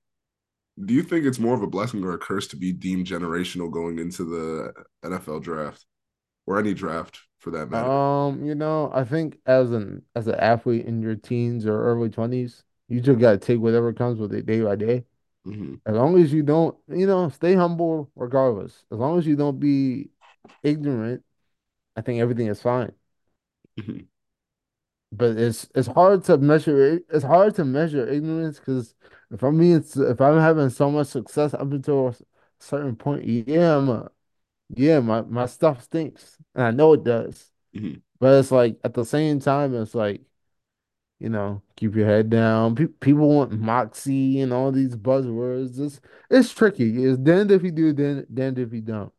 Do 0.84 0.93
you 0.93 1.03
think 1.03 1.25
it's 1.25 1.39
more 1.39 1.56
of 1.56 1.63
a 1.63 1.67
blessing 1.67 2.03
or 2.03 2.13
a 2.13 2.17
curse 2.19 2.47
to 2.49 2.58
be 2.58 2.73
deemed 2.73 3.08
generational 3.08 3.71
going 3.71 3.99
into 3.99 4.23
the 4.25 4.73
NFL 5.03 5.39
draft 5.39 5.86
or 6.47 6.60
any 6.60 6.73
draft 6.73 7.19
for 7.39 7.51
that 7.51 7.69
matter? 7.69 7.93
Um, 7.93 8.45
you 8.45 8.53
know, 8.56 8.91
I 8.93 9.03
think 9.03 9.39
as 9.47 9.71
an 9.71 10.06
as 10.15 10.27
an 10.27 10.36
athlete 10.36 10.86
in 10.86 11.01
your 11.01 11.15
teens 11.15 11.65
or 11.65 11.82
early 11.84 12.10
20s, 12.10 12.63
you 12.88 13.01
just 13.01 13.19
gotta 13.19 13.38
take 13.39 13.60
whatever 13.60 13.91
comes 13.93 14.19
with 14.19 14.34
it 14.34 14.45
day 14.45 14.62
by 14.62 14.75
day. 14.75 15.06
hmm 15.45 15.75
As 15.86 15.95
long 15.95 16.19
as 16.21 16.34
you 16.34 16.43
don't, 16.43 16.77
you 16.89 17.08
know, 17.08 17.29
stay 17.29 17.56
humble 17.56 18.12
regardless. 18.15 18.86
As 18.91 18.99
long 18.99 19.19
as 19.19 19.27
you 19.27 19.36
don't 19.38 19.60
be 19.60 20.12
ignorant, 20.63 21.23
I 21.97 22.01
think 22.01 22.21
everything 22.21 22.47
is 22.47 22.62
fine. 22.62 22.93
hmm 23.77 24.12
But 25.13 25.38
it's 25.38 25.69
it's 25.76 25.88
hard 25.89 26.23
to 26.26 26.38
measure 26.39 26.95
it. 26.95 27.06
It's 27.10 27.23
hard 27.26 27.56
to 27.56 27.65
measure 27.65 28.08
ignorance 28.08 28.60
because 28.60 28.95
if 29.32 29.43
I'm 29.43 29.60
being, 29.60 29.84
if 29.95 30.21
I'm 30.21 30.39
having 30.39 30.69
so 30.69 30.89
much 30.91 31.08
success 31.08 31.54
up 31.54 31.71
until 31.71 32.10
a 32.10 32.15
certain 32.60 32.95
point, 32.95 33.26
yeah, 33.26 33.78
I'm 33.78 33.89
a, 33.89 34.12
yeah, 34.69 34.99
my 35.02 35.21
my 35.23 35.47
stuff 35.47 35.84
stinks, 35.84 36.38
and 36.56 36.63
I 36.65 36.71
know 36.71 36.93
it 36.93 37.04
does. 37.04 37.52
hmm 37.73 38.04
But 38.19 38.39
it's 38.39 38.52
like 38.52 38.80
at 38.84 38.93
the 38.95 39.06
same 39.06 39.39
time, 39.41 39.76
it's 39.76 39.95
like 39.95 40.23
you 41.19 41.30
know, 41.30 41.62
keep 41.76 41.95
your 41.95 42.06
head 42.08 42.30
down. 42.30 42.76
Pe 42.76 42.88
people 42.88 43.30
want 43.30 43.54
moxie 43.60 44.41
and 44.41 44.52
all 44.54 44.71
these 44.71 44.95
buzzwords. 44.95 45.80
It's 45.80 46.02
it's 46.30 46.54
tricky. 46.54 47.04
It's 47.06 47.17
damned 47.17 47.52
if 47.52 47.63
you 47.63 47.71
do, 47.71 47.93
then 47.93 48.26
damned 48.34 48.60
if 48.60 48.73
you 48.73 48.82
don't. 48.82 49.13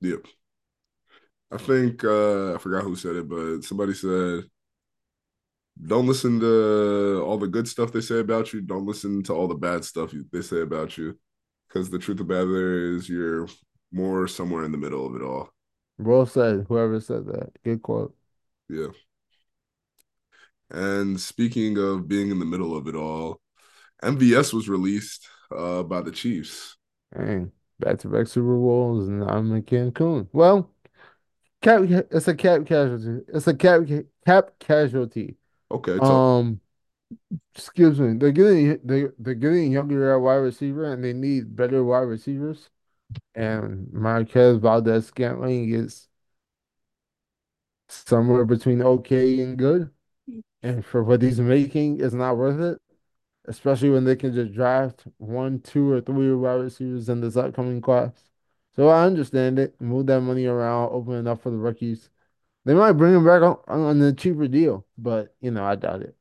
Yep. 0.00 0.26
I 1.50 1.56
think 1.58 2.04
uh, 2.04 2.54
I 2.54 2.58
forgot 2.58 2.84
who 2.84 2.94
said 2.96 3.16
it, 3.16 3.28
but 3.28 3.62
somebody 3.62 3.94
said, 3.94 4.44
"Don't 5.86 6.06
listen 6.06 6.40
to 6.40 7.22
all 7.24 7.38
the 7.38 7.46
good 7.46 7.68
stuff 7.68 7.92
they 7.92 8.00
say 8.00 8.18
about 8.18 8.52
you. 8.52 8.60
Don't 8.60 8.86
listen 8.86 9.22
to 9.24 9.34
all 9.34 9.48
the 9.48 9.54
bad 9.54 9.84
stuff 9.84 10.12
you, 10.12 10.24
they 10.32 10.42
say 10.42 10.60
about 10.60 10.98
you, 10.98 11.18
because 11.68 11.90
the 11.90 11.98
truth 11.98 12.20
of 12.20 12.28
the 12.28 12.34
matter 12.34 12.96
you're 12.96 13.48
more 13.92 14.26
somewhere 14.28 14.64
in 14.64 14.72
the 14.72 14.78
middle 14.78 15.06
of 15.06 15.14
it 15.14 15.22
all." 15.22 15.50
Well 15.98 16.26
said. 16.26 16.66
Whoever 16.68 17.00
said 17.00 17.26
that, 17.26 17.50
good 17.64 17.82
quote. 17.82 18.14
Yeah. 18.68 18.88
And 20.70 21.18
speaking 21.18 21.78
of 21.78 22.08
being 22.08 22.30
in 22.30 22.38
the 22.38 22.44
middle 22.44 22.76
of 22.76 22.86
it 22.88 22.94
all, 22.94 23.40
MVS 24.02 24.52
was 24.52 24.68
released 24.68 25.26
uh, 25.56 25.82
by 25.82 26.02
the 26.02 26.12
Chiefs. 26.12 26.76
Dang, 27.16 27.52
back 27.80 27.98
to 28.00 28.08
back 28.08 28.26
Super 28.26 28.56
Bowls, 28.56 29.08
and 29.08 29.24
I'm 29.24 29.52
in 29.54 29.62
Cancun. 29.62 30.28
Well. 30.32 30.70
Cap, 31.60 31.80
it's 31.88 32.28
a 32.28 32.36
cap 32.36 32.66
casualty. 32.66 33.24
It's 33.34 33.48
a 33.48 33.54
cap 33.54 33.80
cap 34.24 34.50
casualty. 34.60 35.36
Okay. 35.70 35.98
Um, 35.98 36.60
excuse 37.54 38.00
me. 38.00 38.18
They're 38.18 38.32
getting 38.32 38.80
they 38.84 39.06
they're 39.18 39.34
getting 39.34 39.72
younger 39.72 40.14
at 40.14 40.20
wide 40.20 40.36
receiver, 40.36 40.92
and 40.92 41.02
they 41.04 41.12
need 41.12 41.56
better 41.56 41.84
wide 41.84 42.00
receivers. 42.00 42.70
And 43.34 43.92
Marquez 43.92 44.58
Valdes 44.58 45.06
Scantling 45.06 45.72
is 45.72 46.08
somewhere 47.88 48.44
between 48.44 48.82
okay 48.82 49.40
and 49.40 49.56
good. 49.58 49.90
And 50.62 50.84
for 50.84 51.04
what 51.04 51.22
he's 51.22 51.40
making, 51.40 52.00
it's 52.00 52.14
not 52.14 52.36
worth 52.36 52.60
it. 52.60 52.80
Especially 53.46 53.90
when 53.90 54.04
they 54.04 54.16
can 54.16 54.34
just 54.34 54.52
draft 54.54 55.04
one, 55.18 55.60
two, 55.60 55.90
or 55.92 56.00
three 56.00 56.32
wide 56.34 56.54
receivers 56.54 57.08
in 57.08 57.20
this 57.20 57.36
upcoming 57.36 57.80
class. 57.80 58.12
So 58.76 58.88
I 58.88 59.06
understand 59.06 59.58
it. 59.58 59.80
Move 59.80 60.06
that 60.08 60.20
money 60.20 60.46
around, 60.46 60.90
open 60.92 61.14
it 61.14 61.30
up 61.30 61.42
for 61.42 61.50
the 61.50 61.56
rookies. 61.58 62.10
They 62.68 62.74
might 62.74 62.92
bring 62.94 63.16
him 63.16 63.26
back 63.26 63.42
on, 63.42 63.58
on 63.68 64.02
a 64.02 64.14
cheaper 64.14 64.48
deal, 64.48 64.86
but 64.98 65.36
you 65.42 65.52
know, 65.52 65.64
I 65.66 65.76
doubt 65.76 66.02
it. 66.02 66.16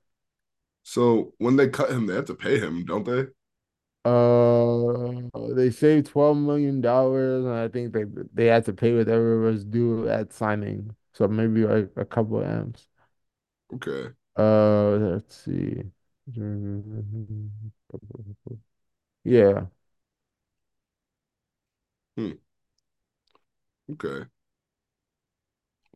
So 0.83 1.33
when 1.37 1.55
they 1.57 1.69
cut 1.69 1.91
him, 1.91 2.07
they 2.07 2.15
have 2.15 2.25
to 2.25 2.35
pay 2.35 2.59
him, 2.59 2.83
don't 2.85 3.03
they? 3.05 3.27
Uh, 4.05 5.29
they 5.53 5.69
saved 5.69 6.07
twelve 6.07 6.37
million 6.37 6.79
dollars, 6.81 7.43
and 7.45 7.53
I 7.53 7.67
think 7.67 7.93
they 7.93 8.05
they 8.33 8.45
had 8.45 8.63
to 8.65 8.73
pay 8.73 8.95
whatever 8.95 9.39
was 9.41 9.65
due 9.65 10.07
at 10.07 10.31
signing. 10.33 10.95
So 11.13 11.27
maybe 11.27 11.65
like 11.65 11.91
a 11.97 12.05
couple 12.05 12.39
of 12.39 12.45
M's. 12.47 12.87
Okay. 13.73 14.13
Uh, 14.35 14.97
let's 15.01 15.35
see. 15.35 15.83
Yeah, 19.23 19.67
Hmm. 22.17 22.37
Okay. 23.89 24.27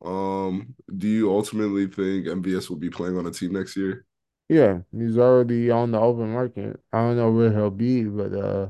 Um, 0.03 0.75
do 0.97 1.07
you 1.07 1.31
ultimately 1.31 1.87
think 1.87 2.25
MVS 2.27 2.69
will 2.69 2.77
be 2.77 2.89
playing 2.89 3.17
on 3.17 3.25
a 3.27 3.31
team 3.31 3.53
next 3.53 3.75
year? 3.77 4.05
yeah, 4.49 4.81
he's 4.91 5.17
already 5.17 5.71
on 5.71 5.91
the 5.91 5.99
open 5.99 6.33
market. 6.33 6.79
I 6.91 6.99
don't 7.01 7.17
know 7.17 7.31
where 7.31 7.51
he'll 7.53 7.69
be, 7.71 8.03
but 8.03 8.33
uh, 8.33 8.69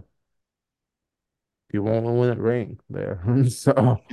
he 1.71 1.79
won't 1.79 2.05
win 2.05 2.29
a 2.37 2.41
ring 2.41 2.79
there. 2.89 3.23
So. 3.49 4.03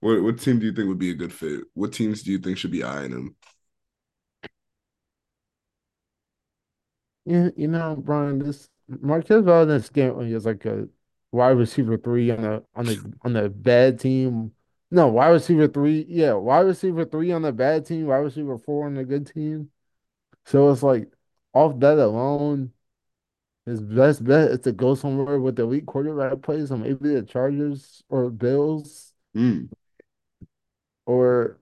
What 0.00 0.22
what 0.22 0.38
team 0.40 0.58
do 0.58 0.66
you 0.66 0.72
think 0.72 0.88
would 0.88 0.98
be 0.98 1.10
a 1.10 1.14
good 1.14 1.32
fit? 1.32 1.64
What 1.74 1.92
teams 1.92 2.22
do 2.22 2.30
you 2.32 2.38
think 2.38 2.58
should 2.58 2.70
be 2.70 2.82
eyeing 2.84 3.12
him? 3.12 3.36
Yeah, 7.24 7.50
you 7.56 7.68
know, 7.68 7.96
Brian, 7.96 8.38
this 8.38 8.68
Marquez 8.88 9.44
Valdes 9.44 9.86
Scantling 9.86 10.30
is 10.32 10.46
like 10.46 10.64
a 10.64 10.88
wide 11.32 11.50
receiver 11.58 11.96
three 11.96 12.30
on 12.30 12.44
a 12.44 12.62
on 12.74 12.86
the 12.86 13.14
on 13.22 13.32
the 13.34 13.48
bad 13.50 14.00
team. 14.00 14.52
No, 14.90 15.08
wide 15.08 15.28
receiver 15.28 15.68
three. 15.68 16.04
Yeah, 16.08 16.32
wide 16.34 16.60
receiver 16.66 17.04
three 17.04 17.30
on 17.32 17.42
the 17.42 17.52
bad 17.52 17.86
team, 17.86 18.06
wide 18.06 18.18
receiver 18.18 18.58
four 18.58 18.86
on 18.86 18.94
the 18.94 19.04
good 19.04 19.26
team. 19.26 19.70
So 20.46 20.70
it's 20.72 20.82
like 20.82 21.12
off 21.54 21.80
that 21.80 21.98
alone, 21.98 22.72
his 23.66 23.80
best 23.82 24.24
bet 24.24 24.50
is 24.52 24.60
to 24.62 24.72
go 24.72 24.94
somewhere 24.96 25.40
with 25.40 25.56
the 25.56 25.64
elite 25.64 25.86
quarterback 25.86 26.42
plays, 26.42 26.68
so 26.70 26.76
maybe 26.78 27.14
the 27.14 27.22
Chargers 27.24 28.02
or 28.10 28.30
Bills, 28.30 29.14
Hmm. 29.34 29.66
or 31.06 31.58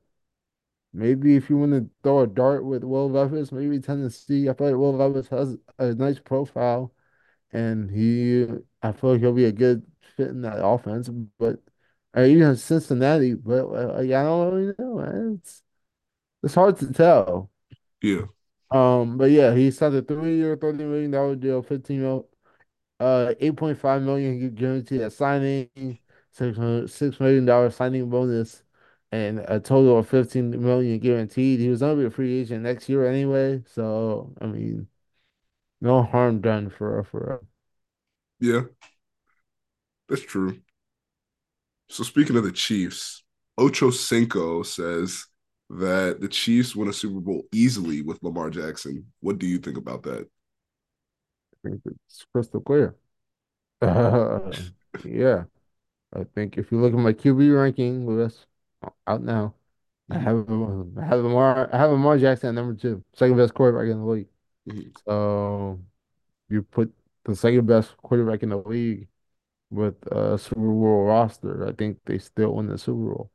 maybe 0.93 1.37
if 1.37 1.51
you 1.51 1.59
want 1.59 1.73
to 1.73 1.91
throw 2.03 2.21
a 2.23 2.27
dart 2.27 2.65
with 2.65 2.85
Will 2.85 3.11
Levis, 3.11 3.53
maybe 3.53 3.81
Tennessee. 3.81 4.49
I 4.49 4.55
feel 4.55 4.69
like 4.69 4.77
Will 4.77 4.95
Levis 4.95 5.29
has 5.29 5.57
a 5.79 5.95
nice 5.95 6.19
profile. 6.21 6.95
and 7.53 7.91
he, 7.91 8.47
I 8.83 8.93
feel 8.93 9.13
like 9.13 9.21
he'll 9.21 9.33
be 9.35 9.47
a 9.47 9.53
good 9.53 9.85
fit 10.17 10.29
in 10.31 10.43
that 10.43 10.65
offense. 10.65 11.09
But 11.39 11.61
uh, 12.19 12.25
even 12.25 12.57
Cincinnati, 12.57 13.35
but 13.35 13.67
uh, 13.67 13.99
I 14.01 14.07
don't 14.09 14.55
really 14.55 14.75
know. 14.79 15.35
It's 15.37 15.63
it's 16.43 16.55
hard 16.57 16.79
to 16.79 16.93
tell. 16.93 17.51
Yeah. 18.03 18.27
Um, 18.71 19.17
but 19.17 19.31
yeah, 19.31 19.55
he 19.55 19.71
signed 19.71 19.95
a 19.95 20.03
three-year, 20.03 20.57
thirty 20.57 20.85
million 20.85 21.11
dollar 21.11 21.37
deal, 21.37 21.63
fifteen 21.63 22.03
mil, 22.03 22.29
uh, 23.01 23.35
eight 23.41 23.57
point 23.57 23.79
five 23.79 24.03
million 24.03 24.55
guaranteed 24.55 25.03
at 25.03 25.13
signing, 25.15 25.71
six 26.33 27.21
million 27.21 27.45
dollars 27.47 27.77
signing 27.77 28.11
bonus, 28.11 28.63
and 29.13 29.41
a 29.41 29.61
total 29.61 29.99
of 29.99 30.09
fifteen 30.09 30.51
million 30.63 30.99
guaranteed. 31.01 31.61
He 31.61 31.69
was 31.71 31.81
gonna 31.81 31.97
be 31.97 32.07
a 32.07 32.11
free 32.11 32.41
agent 32.41 32.65
next 32.65 32.89
year 32.89 33.07
anyway, 33.11 33.63
so 33.67 34.35
I 34.41 34.47
mean, 34.47 34.89
no 35.81 36.03
harm 36.05 36.41
done 36.43 36.71
for 36.71 36.99
a 37.01 37.05
for. 37.05 37.21
a. 37.35 37.47
Yeah, 38.41 38.63
that's 40.09 40.23
true. 40.23 40.61
So 41.89 42.03
speaking 42.05 42.37
of 42.37 42.45
the 42.45 42.53
Chiefs, 42.53 43.25
Ocho 43.57 43.91
Cinco 43.91 44.63
says 44.63 45.25
that 45.71 46.21
the 46.21 46.29
Chiefs 46.29 46.77
win 46.77 46.89
a 46.89 46.93
Super 46.93 47.21
Bowl 47.21 47.43
easily 47.53 48.03
with 48.03 48.23
Lamar 48.23 48.51
Jackson. 48.51 49.07
What 49.21 49.39
do 49.39 49.47
you 49.47 49.59
think 49.59 49.77
about 49.77 50.03
that? 50.05 50.29
I 51.65 51.69
think 51.69 51.83
it's 51.87 52.25
crystal 52.33 52.61
clear. 52.61 52.97
Uh, 53.83 54.53
yeah, 55.05 55.45
I 56.15 56.25
think 56.25 56.59
if 56.59 56.73
you 56.73 56.81
look 56.81 56.95
at 56.95 57.01
my 57.01 57.13
QB 57.15 57.51
ranking 57.53 58.07
list 58.07 58.47
out 59.07 59.23
now, 59.23 59.55
I 60.11 60.19
have 60.19 60.49
I 60.99 61.05
have 61.07 61.21
Lamar 61.25 61.71
I 61.75 61.79
have 61.79 61.91
Lamar 61.93 62.19
Jackson 62.19 62.51
at 62.51 62.55
number 62.55 62.75
two, 62.81 63.05
second 63.15 63.37
best 63.39 63.55
quarterback 63.55 63.91
in 63.93 64.01
the 64.01 64.07
league. 64.07 64.29
mhm. 64.67 64.93
So 65.07 65.81
you 66.51 66.63
put 66.63 66.93
the 67.25 67.37
second 67.37 67.67
best 67.67 67.97
quarterback 67.99 68.43
in 68.43 68.51
the 68.51 68.59
league 68.59 69.09
with 69.71 69.97
a 70.13 70.39
Super 70.39 70.61
Bowl 70.61 71.05
roster, 71.07 71.67
I 71.69 71.73
think 71.73 71.99
they 72.07 72.19
still 72.19 72.55
win 72.57 72.67
the 72.69 72.79
Super 72.79 73.15
Bowl. 73.15 73.31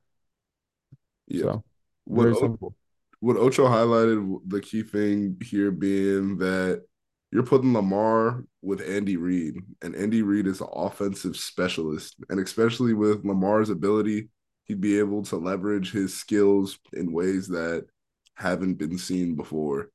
Yeah. 1.28 1.44
So 1.44 1.64
What 2.06 2.24
very 2.24 2.36
simple. 2.36 2.76
what 3.20 3.38
Ocho 3.38 3.68
highlighted 3.68 4.40
the 4.48 4.62
key 4.62 4.84
thing 4.84 5.38
here 5.44 5.72
being 5.72 6.38
that 6.38 6.84
you're 7.32 7.44
putting 7.44 7.74
Lamar 7.74 8.46
with 8.62 8.82
Andy 8.82 9.18
Reid, 9.18 9.56
and 9.82 9.96
Andy 9.96 10.22
Reid 10.22 10.48
is 10.48 10.62
an 10.62 10.68
offensive 10.74 11.36
specialist, 11.38 12.16
and 12.30 12.40
especially 12.40 12.94
with 12.94 13.26
Lamar's 13.26 13.70
ability, 13.70 14.30
he'd 14.66 14.82
be 14.82 15.00
able 15.00 15.24
to 15.24 15.38
leverage 15.38 15.92
his 15.92 16.14
skills 16.16 16.80
in 16.94 17.12
ways 17.14 17.48
that 17.50 17.88
haven't 18.36 18.76
been 18.76 18.98
seen 18.98 19.36
before. 19.36 19.90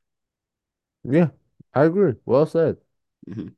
Yeah, 1.05 1.31
I 1.75 1.85
agree. 1.85 2.15
Well 2.25 2.47
said. 2.47 2.79
Mhm. 3.27 3.55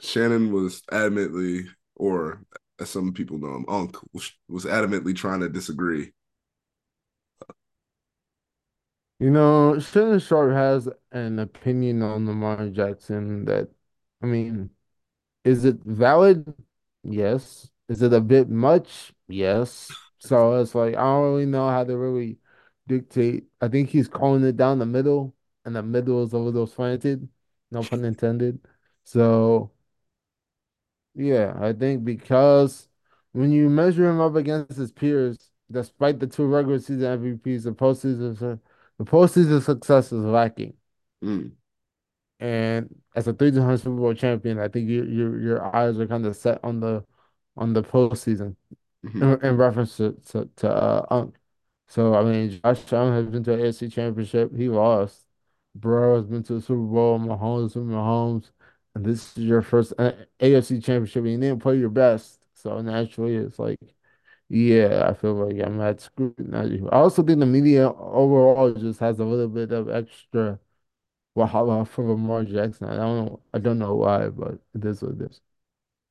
Shannon 0.00 0.52
was 0.52 0.82
adamantly, 0.92 1.68
or 1.96 2.42
as 2.80 2.90
some 2.90 3.12
people 3.12 3.38
know 3.38 3.54
him, 3.54 3.64
Unc 3.68 3.96
was, 4.12 4.32
adamantly 4.64 5.14
trying 5.14 5.40
to 5.40 5.48
disagree. 5.48 6.12
You 9.18 9.30
know, 9.30 9.78
Shannon 9.78 10.18
Sharpe 10.18 10.52
has 10.52 10.88
an 11.12 11.38
opinion 11.38 12.02
on 12.02 12.26
Lamar 12.26 12.68
Jackson 12.70 13.44
that, 13.44 13.68
I 14.20 14.26
mean, 14.26 14.70
is 15.44 15.64
it 15.64 15.76
valid? 15.84 16.52
Yes. 17.04 17.70
Is 17.88 18.02
it 18.02 18.12
a 18.12 18.20
bit 18.20 18.48
much? 18.48 19.12
Yes. 19.28 19.90
So 20.18 20.60
it's 20.60 20.74
like 20.74 20.94
I 20.94 21.02
don't 21.02 21.24
really 21.24 21.46
know 21.46 21.68
how 21.68 21.84
to 21.84 21.96
really 21.96 22.38
dictate. 22.86 23.44
I 23.60 23.68
think 23.68 23.90
he's 23.90 24.08
calling 24.08 24.44
it 24.44 24.56
down 24.56 24.78
the 24.78 24.86
middle, 24.86 25.34
and 25.64 25.74
the 25.74 25.82
middle 25.82 26.22
is 26.22 26.32
a 26.32 26.38
little 26.38 26.66
slanted, 26.66 27.28
no 27.70 27.82
pun 27.82 28.04
intended. 28.04 28.60
So 29.04 29.71
yeah, 31.14 31.56
I 31.60 31.72
think 31.72 32.04
because 32.04 32.88
when 33.32 33.52
you 33.52 33.68
measure 33.68 34.08
him 34.08 34.20
up 34.20 34.34
against 34.36 34.76
his 34.76 34.92
peers, 34.92 35.50
despite 35.70 36.18
the 36.20 36.26
two 36.26 36.46
regular 36.46 36.78
season 36.78 37.02
MVPs, 37.04 37.64
the 37.64 37.72
postseason 37.72 38.60
the 38.98 39.04
postseason 39.04 39.62
success 39.62 40.12
is 40.12 40.24
lacking. 40.24 40.74
Mm, 41.22 41.52
And 42.40 43.00
as 43.14 43.28
a 43.28 43.32
three-time 43.32 43.76
Super 43.76 43.96
Bowl 43.96 44.14
champion, 44.14 44.58
I 44.58 44.68
think 44.68 44.88
your 44.88 45.04
your 45.06 45.40
your 45.40 45.76
eyes 45.76 45.98
are 45.98 46.06
kind 46.08 46.26
of 46.26 46.34
set 46.36 46.62
on 46.64 46.80
the 46.80 47.04
on 47.56 47.72
the 47.72 47.82
postseason 47.82 48.56
mhm, 49.02 49.22
in, 49.22 49.40
in 49.44 49.56
reference 49.56 49.96
to 49.98 50.12
to, 50.28 50.46
to 50.56 50.70
uh, 50.70 51.06
Unk. 51.10 51.36
So 51.88 52.14
I 52.14 52.24
mean, 52.24 52.50
Josh 52.62 52.92
Allen 52.92 53.14
has 53.14 53.26
been 53.32 53.44
to 53.44 53.54
an 53.54 53.60
AFC 53.60 53.88
Championship. 53.88 54.54
He 54.56 54.68
lost. 54.68 55.26
Burrow 55.74 56.16
has 56.16 56.26
been 56.26 56.42
to 56.44 56.54
the 56.54 56.60
Super 56.62 56.82
Bowl. 56.82 57.18
Mahomes 57.20 57.76
Mahomes, 57.76 58.50
and 58.94 59.04
this 59.04 59.36
is 59.36 59.44
your 59.44 59.62
first 59.62 59.92
uh, 59.98 60.12
AFC 60.40 60.80
Championship. 60.80 61.24
And 61.24 61.32
you 61.32 61.38
didn't 61.38 61.62
play 61.62 61.78
your 61.78 61.90
best, 61.90 62.40
so 62.54 62.80
naturally, 62.82 63.36
it's 63.36 63.58
like, 63.58 63.78
yeah, 64.48 65.08
I 65.08 65.14
feel 65.14 65.34
like 65.34 65.60
I'm 65.66 65.80
at 65.80 66.00
scrutinize 66.00 66.70
you. 66.72 66.88
I 66.90 66.96
also 66.96 67.22
think 67.22 67.40
the 67.40 67.46
media 67.46 67.88
overall 67.90 68.72
just 68.74 69.00
has 69.00 69.20
a 69.20 69.24
little 69.24 69.48
bit 69.48 69.72
of 69.72 69.88
extra 69.90 70.60
wahala 71.36 71.86
for 71.88 72.04
Lamar 72.08 72.44
Jackson. 72.44 72.88
I 72.88 72.96
don't 72.96 73.26
know. 73.26 73.40
I 73.54 73.58
don't 73.58 73.78
know 73.78 73.94
why, 73.96 74.28
but 74.28 74.60
it 74.74 74.84
is 74.84 75.02
what 75.02 75.12
it 75.20 75.30
is. 75.30 75.40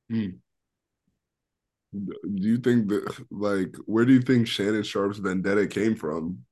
mm. 0.09 0.41
Do 1.93 2.13
you 2.23 2.57
think 2.57 2.87
that, 2.89 3.25
like, 3.31 3.75
where 3.85 4.05
do 4.05 4.13
you 4.13 4.21
think 4.21 4.47
Shannon 4.47 4.83
Sharpe's 4.83 5.19
vendetta 5.19 5.67
came 5.67 5.95
from? 5.95 6.45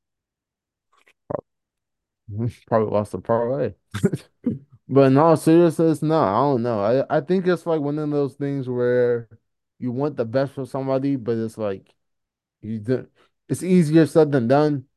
Probably 2.68 2.92
lost 2.92 3.12
the 3.12 3.20
parlay. 3.20 3.74
But 4.90 5.08
in 5.12 5.18
all 5.18 5.38
seriousness, 5.38 6.02
no, 6.02 6.20
I 6.20 6.34
don't 6.42 6.64
know. 6.64 7.06
I, 7.10 7.18
I 7.18 7.22
think 7.22 7.48
it's 7.48 7.66
like 7.68 7.82
one 7.82 8.00
of 8.00 8.10
those 8.12 8.36
things 8.36 8.68
where 8.68 9.30
you 9.80 9.92
want 9.92 10.18
the 10.18 10.26
best 10.26 10.54
for 10.54 10.66
somebody, 10.66 11.16
but 11.16 11.38
it's 11.38 11.58
like 11.60 11.94
you 12.62 12.80
do, 12.80 13.08
it's 13.50 13.64
easier 13.64 14.06
said 14.08 14.32
than 14.32 14.48
done. 14.48 14.88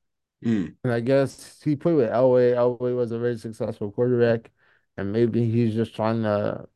Mm, 0.44 0.76
And 0.84 0.92
I 0.92 1.00
guess 1.00 1.62
he 1.62 1.76
played 1.76 1.96
with 1.96 2.10
Elway. 2.10 2.54
Elway 2.54 2.96
was 2.96 3.12
a 3.12 3.18
very 3.18 3.38
successful 3.38 3.92
quarterback, 3.92 4.50
and 4.96 5.12
maybe 5.12 5.50
he's 5.50 5.74
just 5.74 5.94
trying 5.96 6.22
to 6.24 6.68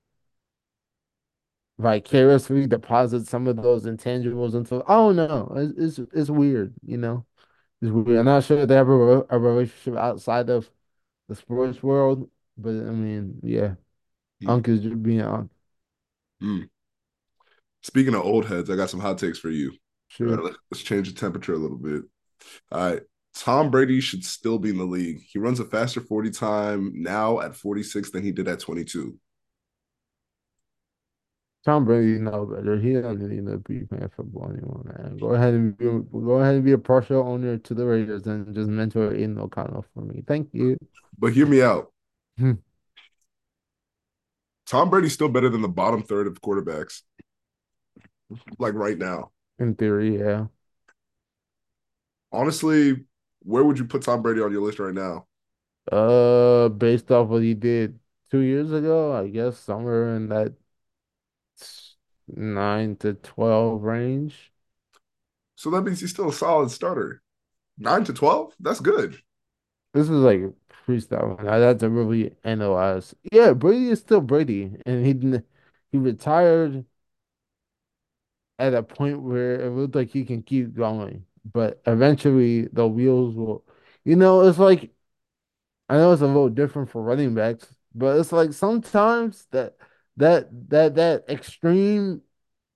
vicariously 1.79 2.66
deposit 2.66 3.26
some 3.26 3.46
of 3.46 3.57
those 3.57 3.85
intangibles 3.85 4.55
into. 4.55 4.83
Oh 4.87 5.12
don't. 5.12 5.57
It's 5.79 5.98
it's, 5.98 6.11
it's 6.14 6.31
weird, 6.31 6.74
you 6.83 6.96
know. 6.96 7.26
It's 7.83 7.92
weird. 7.92 8.18
I'm 8.20 8.26
not 8.26 8.44
sure 8.44 8.61
if 8.61 8.68
they 8.68 8.76
have 8.76 8.88
a, 8.88 9.26
a 9.31 9.38
relationship 9.38 9.96
outside 9.98 10.50
of 10.50 10.70
the 11.29 11.37
sports 11.37 11.83
world, 11.83 12.31
but 12.56 12.70
I 12.70 12.92
mean, 12.92 13.40
yeah, 13.42 13.74
mm, 14.42 14.48
Unc 14.48 14.68
is 14.68 14.80
just 14.80 15.02
being 15.02 15.20
Unc. 15.22 15.50
mm. 16.42 16.68
Speaking 17.82 18.14
of 18.14 18.22
old 18.22 18.46
heads, 18.46 18.68
I 18.68 18.76
got 18.76 18.90
some 18.90 19.00
hot 19.00 19.18
takes 19.18 19.38
for 19.38 19.50
you. 19.50 19.72
Right, 20.18 20.54
let's 20.70 20.82
change 20.82 21.12
the 21.12 21.18
temperature 21.18 21.54
a 21.54 21.58
little 21.58 21.76
bit. 21.76 22.02
All 22.72 22.90
right. 22.90 23.02
Tom 23.34 23.70
Brady 23.70 24.00
should 24.00 24.24
still 24.24 24.58
be 24.58 24.70
in 24.70 24.78
the 24.78 24.84
league. 24.84 25.20
He 25.28 25.38
runs 25.38 25.60
a 25.60 25.64
faster 25.64 26.00
40 26.00 26.30
time 26.30 26.92
now 26.94 27.40
at 27.40 27.54
46 27.54 28.10
than 28.10 28.22
he 28.22 28.32
did 28.32 28.48
at 28.48 28.60
22. 28.60 29.18
Tom 31.64 31.84
Brady 31.84 32.18
know 32.20 32.46
better. 32.46 32.78
He 32.78 32.94
doesn't 32.94 33.28
need 33.28 33.44
to 33.46 33.58
be 33.58 33.80
playing 33.80 34.08
football 34.16 34.50
anymore, 34.50 34.82
man. 34.84 35.16
Go 35.18 35.30
ahead 35.34 35.52
and 35.52 35.76
be, 35.76 35.84
go 35.84 36.34
ahead 36.34 36.54
and 36.54 36.64
be 36.64 36.72
a 36.72 36.78
partial 36.78 37.26
owner 37.26 37.58
to 37.58 37.74
the 37.74 37.84
Raiders 37.84 38.26
and 38.26 38.54
just 38.54 38.68
mentor 38.68 39.12
Aidan 39.12 39.38
O'Connell 39.38 39.84
for 39.92 40.02
me. 40.02 40.22
Thank 40.26 40.50
you. 40.52 40.76
But 41.18 41.32
hear 41.32 41.46
me 41.46 41.62
out. 41.62 41.92
Hmm. 42.38 42.53
Tom 44.66 44.90
Brady's 44.90 45.12
still 45.14 45.29
better 45.29 45.49
than 45.49 45.62
the 45.62 45.68
bottom 45.68 46.03
third 46.03 46.27
of 46.27 46.40
quarterbacks, 46.40 47.03
like 48.59 48.75
right 48.75 48.99
now. 48.99 49.31
In 49.59 49.75
theory, 49.75 50.18
yeah. 50.18 50.46
Honestly, 52.33 53.05
where 53.42 53.64
would 53.64 53.79
you 53.79 53.85
put 53.85 54.03
Tom 54.03 54.22
Brady 54.22 54.40
on 54.40 54.53
your 54.53 54.62
list 54.62 54.79
right 54.79 54.92
now? 54.94 55.27
Uh, 55.90 56.68
based 56.68 57.11
off 57.12 57.29
what 57.29 57.42
he 57.42 57.55
did 57.55 57.99
two 58.31 58.40
years 58.40 58.72
ago, 58.72 59.14
I 59.14 59.29
guess 59.29 59.59
somewhere 59.59 60.16
in 60.16 60.29
that 60.31 60.55
nine 62.29 62.96
to 62.96 63.14
twelve 63.14 63.83
range. 63.83 64.53
So 65.57 65.70
that 65.70 65.83
means 65.83 66.01
he's 66.01 66.11
still 66.11 66.29
a 66.29 66.33
solid 66.33 66.70
starter. 66.70 67.22
Nine 67.79 68.05
to 68.05 68.12
12? 68.12 68.55
That's 68.61 68.81
good. 68.81 69.20
This 69.94 70.05
is 70.05 70.11
like 70.11 70.42
freestyle. 70.87 71.38
I 71.46 71.59
had 71.59 71.81
to 71.81 71.90
really 71.90 72.35
analyze. 72.44 73.14
Yeah, 73.33 73.53
Brady 73.53 73.90
is 73.90 74.01
still 74.01 74.20
Brady, 74.20 74.77
and 74.87 75.05
he 75.07 75.40
he 75.92 75.99
retired 75.99 76.85
at 78.59 78.75
a 78.75 78.83
point 78.83 79.20
where 79.22 79.61
it 79.61 79.70
looked 79.70 79.94
like 79.94 80.11
he 80.11 80.25
can 80.25 80.42
keep 80.42 80.75
going, 80.75 81.25
but 81.53 81.81
eventually 81.87 82.62
the 82.72 82.87
wheels 82.88 83.35
will. 83.35 83.64
You 84.05 84.16
know, 84.16 84.42
it's 84.42 84.59
like 84.59 84.92
I 85.88 85.96
know 85.96 86.12
it's 86.12 86.22
a 86.22 86.27
little 86.27 86.49
different 86.51 86.90
for 86.90 87.03
running 87.03 87.35
backs, 87.35 87.66
but 87.94 88.18
it's 88.18 88.33
like 88.33 88.53
sometimes 88.53 89.46
that 89.53 89.77
that 90.16 90.49
that 90.70 90.94
that 90.96 91.25
extreme. 91.31 92.22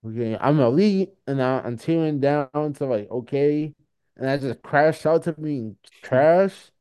Okay, 0.06 0.36
I'm 0.40 0.60
elite, 0.60 1.10
and 1.26 1.42
I, 1.42 1.60
I'm 1.60 1.78
tearing 1.78 2.20
down 2.20 2.50
to 2.74 2.86
like 2.86 3.10
okay, 3.10 3.74
and 4.16 4.30
I 4.30 4.38
just 4.38 4.62
crash 4.62 5.06
out 5.06 5.24
to 5.24 5.32
being 5.34 5.76
trash. 6.02 6.72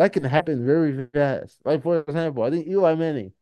That 0.00 0.14
can 0.14 0.24
happen 0.24 0.64
very 0.64 1.06
fast. 1.12 1.58
Like 1.64 1.82
for 1.82 2.00
example, 2.00 2.42
I 2.42 2.50
think 2.50 2.66
Eli 2.66 2.94
Manning. 2.94 3.34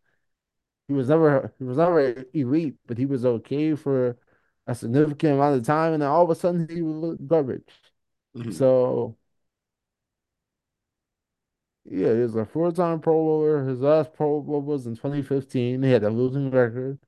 He 0.88 0.94
was 0.94 1.08
never 1.08 1.54
he 1.58 1.64
was 1.64 1.76
never 1.78 2.24
elite, 2.34 2.76
but 2.86 2.98
he 2.98 3.06
was 3.06 3.24
okay 3.24 3.76
for 3.76 4.18
a 4.66 4.74
significant 4.74 5.34
amount 5.34 5.56
of 5.60 5.64
time, 5.66 5.92
and 5.94 6.02
then 6.02 6.08
all 6.10 6.24
of 6.24 6.30
a 6.30 6.34
sudden 6.34 6.68
he 6.68 6.82
was 6.82 7.16
garbage. 7.26 7.70
Mhm. 8.36 8.52
So 8.54 9.16
yeah, 11.84 12.12
he 12.14 12.20
was 12.20 12.34
a 12.36 12.44
four-time 12.44 13.00
Pro 13.00 13.14
Bowler. 13.14 13.64
His 13.64 13.80
last 13.80 14.12
Pro 14.12 14.42
Bowl 14.42 14.60
was 14.62 14.86
in 14.86 14.96
2015. 14.96 15.82
He 15.82 15.90
had 15.90 16.04
a 16.04 16.10
losing 16.10 16.50
record. 16.50 16.98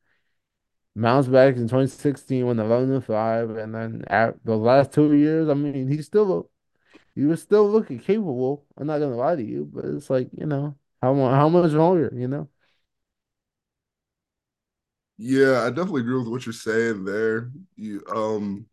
Bounced 0.96 1.32
back 1.32 1.56
in 1.56 1.68
2016, 1.68 2.46
went 2.46 2.60
11 2.60 2.92
and 2.92 3.04
5, 3.04 3.50
and 3.50 3.74
then 3.74 4.04
at 4.08 4.44
the 4.44 4.56
last 4.56 4.92
two 4.92 5.14
years, 5.14 5.48
I 5.48 5.54
mean, 5.54 5.88
he's 5.88 6.06
still 6.06 6.50
he 7.14 7.24
was 7.24 7.42
still 7.42 7.70
looking 7.70 7.98
capable. 7.98 8.66
I'm 8.76 8.86
not 8.86 8.98
gonna 8.98 9.16
lie 9.16 9.36
to 9.36 9.42
you, 9.44 9.66
but 9.72 9.84
it's 9.86 10.10
like 10.10 10.28
you 10.32 10.46
know 10.46 10.76
how 11.02 11.14
how 11.14 11.48
much 11.48 11.72
longer, 11.72 12.10
you 12.14 12.28
know? 12.28 12.48
Yeah, 15.18 15.62
I 15.62 15.68
definitely 15.70 16.00
agree 16.02 16.18
with 16.18 16.28
what 16.28 16.46
you're 16.46 16.52
saying 16.52 17.04
there. 17.04 17.50
You 17.76 18.02
um 18.08 18.66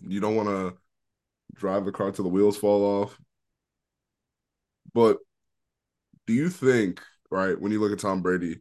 you 0.00 0.20
don't 0.20 0.36
want 0.36 0.48
to 0.48 0.76
drive 1.54 1.84
the 1.84 1.92
car 1.92 2.12
till 2.12 2.24
the 2.24 2.30
wheels 2.30 2.58
fall 2.58 3.02
off. 3.02 3.18
But 4.94 5.18
do 6.26 6.32
you 6.32 6.50
think, 6.50 7.00
right, 7.30 7.58
when 7.60 7.72
you 7.72 7.80
look 7.80 7.92
at 7.92 7.98
Tom 8.00 8.22
Brady, 8.22 8.60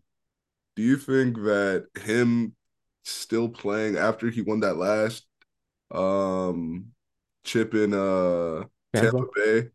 do 0.76 0.84
you 0.84 0.97
think 0.97 1.38
that 1.38 1.88
him 2.02 2.56
still 3.04 3.50
playing 3.50 3.97
after 3.97 4.30
he 4.30 4.41
won 4.41 4.62
that 4.62 4.78
last 4.78 5.26
um 5.91 6.88
chip 7.45 7.73
in 7.76 7.93
uh 7.93 8.63
Tampa. 8.93 9.26
Bay 9.36 9.69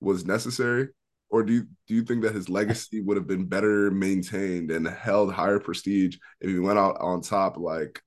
was 0.00 0.24
necessary? 0.24 0.88
or 1.28 1.42
do 1.42 1.52
you 1.52 1.66
do 1.86 1.94
you 1.94 2.02
think 2.02 2.22
that 2.22 2.34
his 2.34 2.48
legacy 2.48 3.00
would 3.00 3.16
have 3.16 3.26
been 3.26 3.44
better 3.44 3.90
maintained 3.90 4.70
and 4.70 4.86
held 4.86 5.32
higher 5.32 5.58
prestige 5.58 6.16
if 6.40 6.48
he 6.48 6.58
went 6.58 6.78
out 6.78 6.96
on 7.00 7.20
top 7.20 7.56
like 7.56 8.02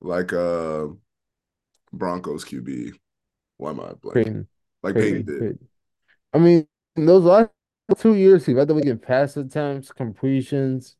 like 0.00 0.32
uh 0.32 0.86
Broncos 1.92 2.44
QB? 2.44 2.92
Why 3.56 3.70
am 3.70 3.80
I 3.80 3.92
blanking? 3.94 4.14
Peyton, 4.14 4.48
Like 4.82 4.94
Peyton 4.94 5.24
Peyton, 5.24 5.40
did. 5.40 5.58
I 6.32 6.38
mean, 6.38 6.66
those 6.94 7.24
last 7.24 7.50
two 7.96 8.14
years, 8.14 8.44
he 8.44 8.54
led 8.54 8.68
the 8.68 8.74
league 8.74 8.86
in 8.86 8.98
pass 8.98 9.36
attempts, 9.36 9.90
completions, 9.90 10.96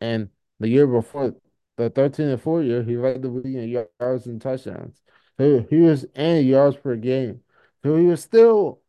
and 0.00 0.28
the 0.60 0.68
year 0.68 0.86
before, 0.86 1.34
the 1.76 1.90
13 1.90 2.28
and 2.28 2.40
4 2.40 2.62
year, 2.62 2.82
he 2.82 2.96
led 2.96 3.20
the 3.20 3.28
league 3.28 3.56
in 3.56 3.68
yards 3.68 4.26
and 4.26 4.40
touchdowns. 4.40 5.02
So 5.38 5.66
he 5.68 5.76
was 5.78 6.06
and 6.14 6.46
yards 6.46 6.76
per 6.76 6.96
game. 6.96 7.40
So 7.82 7.96
he 7.96 8.06
was 8.06 8.22
still 8.22 8.82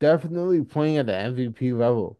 definitely 0.00 0.64
playing 0.64 0.98
at 0.98 1.06
the 1.06 1.12
MVP 1.12 1.72
level. 1.72 2.18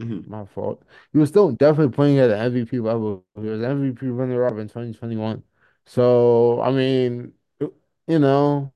Mm-hmm. 0.00 0.30
My 0.30 0.46
fault. 0.46 0.82
He 1.12 1.18
was 1.18 1.28
still 1.28 1.52
definitely 1.52 1.94
playing 1.94 2.18
at 2.18 2.28
the 2.28 2.36
MVP 2.36 2.80
level. 2.80 3.24
He 3.34 3.48
was 3.48 3.60
MVP 3.62 4.08
runner 4.08 4.46
up 4.46 4.54
in 4.54 4.68
2021. 4.68 5.42
So, 5.86 6.60
I 6.62 6.70
mean, 6.70 7.32
you 7.60 8.18
know, 8.18 8.72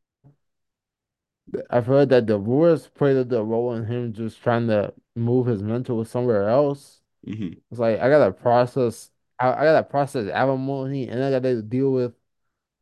I've 1.70 1.86
heard 1.86 2.08
that 2.10 2.26
divorce 2.26 2.88
played 2.88 3.32
a 3.32 3.42
role 3.44 3.74
in 3.74 3.84
him 3.84 4.12
just 4.12 4.42
trying 4.42 4.66
to 4.68 4.92
move 5.14 5.46
his 5.46 5.62
mental 5.62 6.04
somewhere 6.04 6.48
else. 6.48 7.00
Mm-hmm. 7.26 7.58
It's 7.70 7.80
like 7.80 8.00
I 8.00 8.08
gotta 8.08 8.32
process 8.32 9.10
I, 9.38 9.52
I 9.52 9.64
gotta 9.64 9.82
process 9.84 10.28
alimony 10.30 11.08
and 11.08 11.22
I 11.22 11.30
gotta 11.30 11.62
deal 11.62 11.92
with 11.92 12.14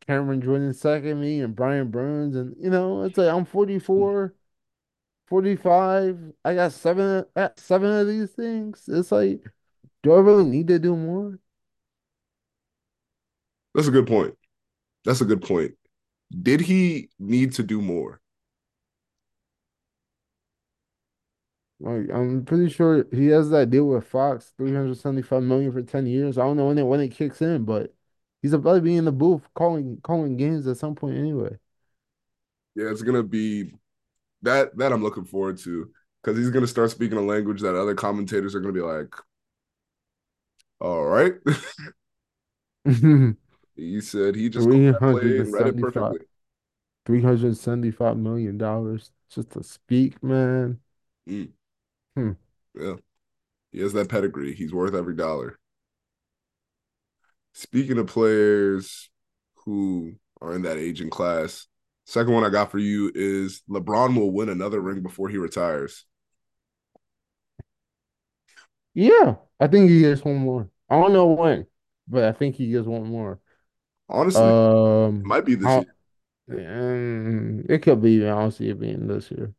Cameron 0.06 0.40
Jordan 0.42 0.74
second 0.74 1.20
me 1.20 1.40
and 1.40 1.54
Brian 1.54 1.90
Burns 1.90 2.36
and 2.36 2.54
you 2.60 2.70
know, 2.70 3.02
it's 3.04 3.18
like 3.18 3.28
I'm 3.28 3.44
44, 3.44 4.34
45. 5.28 6.32
I 6.44 6.54
got 6.54 6.72
seven 6.72 7.24
uh, 7.36 7.48
seven 7.56 7.92
of 7.92 8.06
these 8.08 8.30
things. 8.32 8.84
It's 8.88 9.12
like, 9.12 9.44
do 10.02 10.12
I 10.14 10.18
really 10.20 10.44
need 10.44 10.68
to 10.68 10.78
do 10.78 10.96
more? 10.96 11.38
That's 13.74 13.88
a 13.88 13.92
good 13.92 14.06
point. 14.06 14.34
That's 15.04 15.20
a 15.20 15.24
good 15.24 15.42
point. 15.42 15.72
Did 16.42 16.60
he 16.62 17.10
need 17.18 17.52
to 17.54 17.62
do 17.62 17.80
more? 17.80 18.20
Like 21.80 22.10
I'm 22.14 22.44
pretty 22.44 22.70
sure 22.70 23.06
he 23.12 23.26
has 23.28 23.50
that 23.50 23.70
deal 23.70 23.88
with 23.88 24.06
Fox, 24.06 24.52
375 24.56 25.42
million 25.42 25.72
for 25.72 25.82
10 25.82 26.06
years. 26.06 26.38
I 26.38 26.42
don't 26.42 26.56
know 26.56 26.66
when 26.68 26.78
it 26.78 26.84
when 26.84 27.00
it 27.00 27.08
kicks 27.10 27.42
in, 27.42 27.64
but 27.64 27.92
he's 28.42 28.52
about 28.52 28.74
to 28.76 28.80
be 28.82 28.96
in 28.96 29.04
the 29.06 29.12
booth 29.12 29.42
calling 29.54 30.00
calling 30.02 30.36
games 30.36 30.66
at 30.66 30.76
some 30.78 30.94
point 30.94 31.16
anyway. 31.16 31.58
Yeah, 32.74 32.90
it's 32.90 33.02
gonna 33.02 33.22
be 33.22 33.72
that 34.42 34.76
that 34.78 34.92
I'm 34.92 35.02
looking 35.04 35.26
forward 35.26 35.58
to 35.60 35.90
because 36.22 36.38
he's 36.38 36.50
gonna 36.50 36.66
start 36.68 36.90
speaking 36.92 37.18
a 37.18 37.22
language 37.22 37.62
that 37.62 37.76
other 37.76 37.94
commentators 37.94 38.54
are 38.54 38.60
gonna 38.60 38.72
be 38.74 38.80
like, 38.82 39.14
all 40.80 41.04
right. 41.04 41.34
he 43.76 44.00
said 44.00 44.34
he 44.34 44.48
just 44.48 44.68
called 44.68 44.86
that 44.92 45.04
play 45.06 45.38
and 45.38 45.52
read 45.52 45.66
it 45.66 45.76
375 45.76 45.78
perfectly. 45.78 46.20
375 47.06 48.16
million 48.18 48.58
dollars 48.58 49.12
just 49.30 49.50
to 49.52 49.62
speak, 49.64 50.22
man. 50.22 50.80
Mm, 51.28 51.52
Hmm. 52.16 52.32
yeah, 52.74 52.96
he 53.72 53.80
has 53.80 53.92
that 53.94 54.10
pedigree. 54.10 54.54
He's 54.54 54.74
worth 54.74 54.94
every 54.94 55.16
dollar. 55.16 55.58
Speaking 57.54 57.98
of 57.98 58.06
players 58.06 59.10
who 59.64 60.14
are 60.40 60.54
in 60.54 60.62
that 60.62 60.76
age 60.78 61.00
aging 61.00 61.10
class, 61.10 61.66
second 62.06 62.32
one 62.32 62.44
I 62.44 62.50
got 62.50 62.70
for 62.70 62.78
you 62.78 63.12
is 63.14 63.62
LeBron 63.68 64.16
will 64.16 64.30
win 64.32 64.48
another 64.48 64.80
ring 64.80 65.02
before 65.02 65.28
he 65.28 65.36
retires. 65.36 66.04
Yeah, 68.94 69.36
I 69.60 69.68
think 69.68 69.88
he 69.90 70.00
gets 70.00 70.24
one 70.24 70.36
more. 70.36 70.70
I 70.88 71.00
don't 71.00 71.12
know 71.12 71.28
when, 71.28 71.66
but 72.06 72.24
I 72.24 72.32
think 72.32 72.56
he 72.56 72.70
gets 72.70 72.86
one 72.86 73.04
more. 73.08 73.40
Honestly, 74.08 74.50
it 74.52 74.56
Um, 75.14 75.28
might 75.28 75.44
be 75.46 75.54
this 75.54 75.76
year. 75.76 75.84
how, 75.84 75.86
um, 76.50 77.64
it 77.68 77.82
could 77.82 78.02
be. 78.02 78.24
I 78.26 78.30
don't 78.30 78.52
see 78.52 78.70
it 78.70 78.80
being 78.80 79.06
this 79.08 79.30
year. 79.30 79.54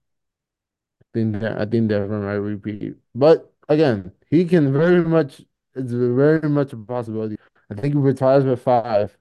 I 1.01 1.05
think 1.13 1.33
that 1.41 1.57
I 1.61 1.65
think 1.65 1.89
Denver 1.89 2.19
might 2.19 2.33
repeat. 2.33 2.95
But 3.15 3.53
again, 3.69 4.11
he 4.29 4.45
can 4.45 4.71
very 4.73 5.03
much 5.03 5.41
it's 5.75 5.91
very 5.91 6.47
much 6.49 6.73
a 6.73 6.77
possibility. 6.77 7.37
I 7.77 7.81
think 7.81 7.93
he 7.93 7.99
retires 7.99 8.45
with 8.45 8.61
five. 8.61 9.17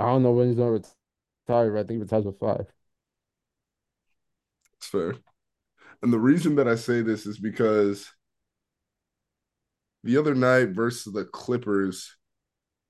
I 0.00 0.06
don't 0.06 0.22
know 0.24 0.32
when 0.32 0.48
he's 0.48 0.56
gonna 0.56 0.72
retire, 0.72 1.70
but 1.72 1.78
I 1.80 1.82
think 1.84 1.90
he 1.90 1.96
retires 1.98 2.24
with 2.24 2.38
five. 2.40 2.72
It's 4.76 4.88
fair. 4.88 5.14
And 6.02 6.12
the 6.12 6.18
reason 6.18 6.56
that 6.56 6.68
I 6.68 6.76
say 6.76 7.02
this 7.02 7.26
is 7.26 7.38
because 7.38 8.10
the 10.04 10.16
other 10.16 10.34
night 10.34 10.70
versus 10.70 11.12
the 11.12 11.24
Clippers, 11.26 12.16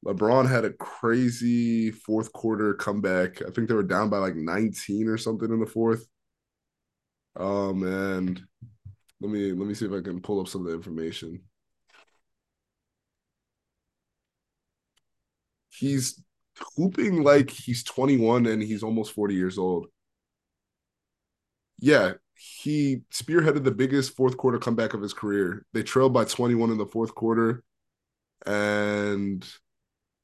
LeBron 0.06 0.48
had 0.48 0.64
a 0.64 0.72
crazy 0.72 1.90
fourth 1.90 2.32
quarter 2.32 2.74
comeback. 2.74 3.42
I 3.42 3.50
think 3.50 3.68
they 3.68 3.74
were 3.74 3.82
down 3.82 4.10
by 4.10 4.18
like 4.18 4.36
19 4.36 5.08
or 5.08 5.18
something 5.18 5.50
in 5.50 5.60
the 5.60 5.66
fourth. 5.66 6.06
Um, 7.36 7.82
and 7.84 8.40
let 9.20 9.30
me 9.30 9.52
let 9.52 9.68
me 9.68 9.74
see 9.74 9.86
if 9.86 9.92
I 9.92 10.00
can 10.00 10.20
pull 10.20 10.40
up 10.40 10.48
some 10.48 10.62
of 10.62 10.68
the 10.68 10.74
information. 10.74 11.42
He's 15.80 16.22
hooping 16.76 17.22
like 17.22 17.48
he's 17.48 17.82
21 17.84 18.44
and 18.46 18.62
he's 18.62 18.82
almost 18.82 19.12
40 19.12 19.34
years 19.34 19.56
old. 19.56 19.86
Yeah, 21.78 22.12
he 22.34 23.00
spearheaded 23.10 23.64
the 23.64 23.70
biggest 23.70 24.14
fourth 24.14 24.36
quarter 24.36 24.58
comeback 24.58 24.92
of 24.92 25.00
his 25.00 25.14
career. 25.14 25.64
They 25.72 25.82
trailed 25.82 26.12
by 26.12 26.24
21 26.24 26.70
in 26.70 26.76
the 26.76 26.84
fourth 26.84 27.14
quarter, 27.14 27.62
and 28.44 29.42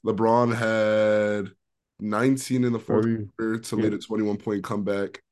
LeBron 0.04 0.54
had 0.54 1.52
19 2.00 2.64
in 2.64 2.72
the 2.74 2.78
fourth 2.78 3.06
quarter 3.38 3.58
to 3.58 3.76
yeah. 3.76 3.82
lead 3.82 3.94
a 3.94 3.98
21 3.98 4.36
point 4.36 4.62
comeback. 4.62 5.22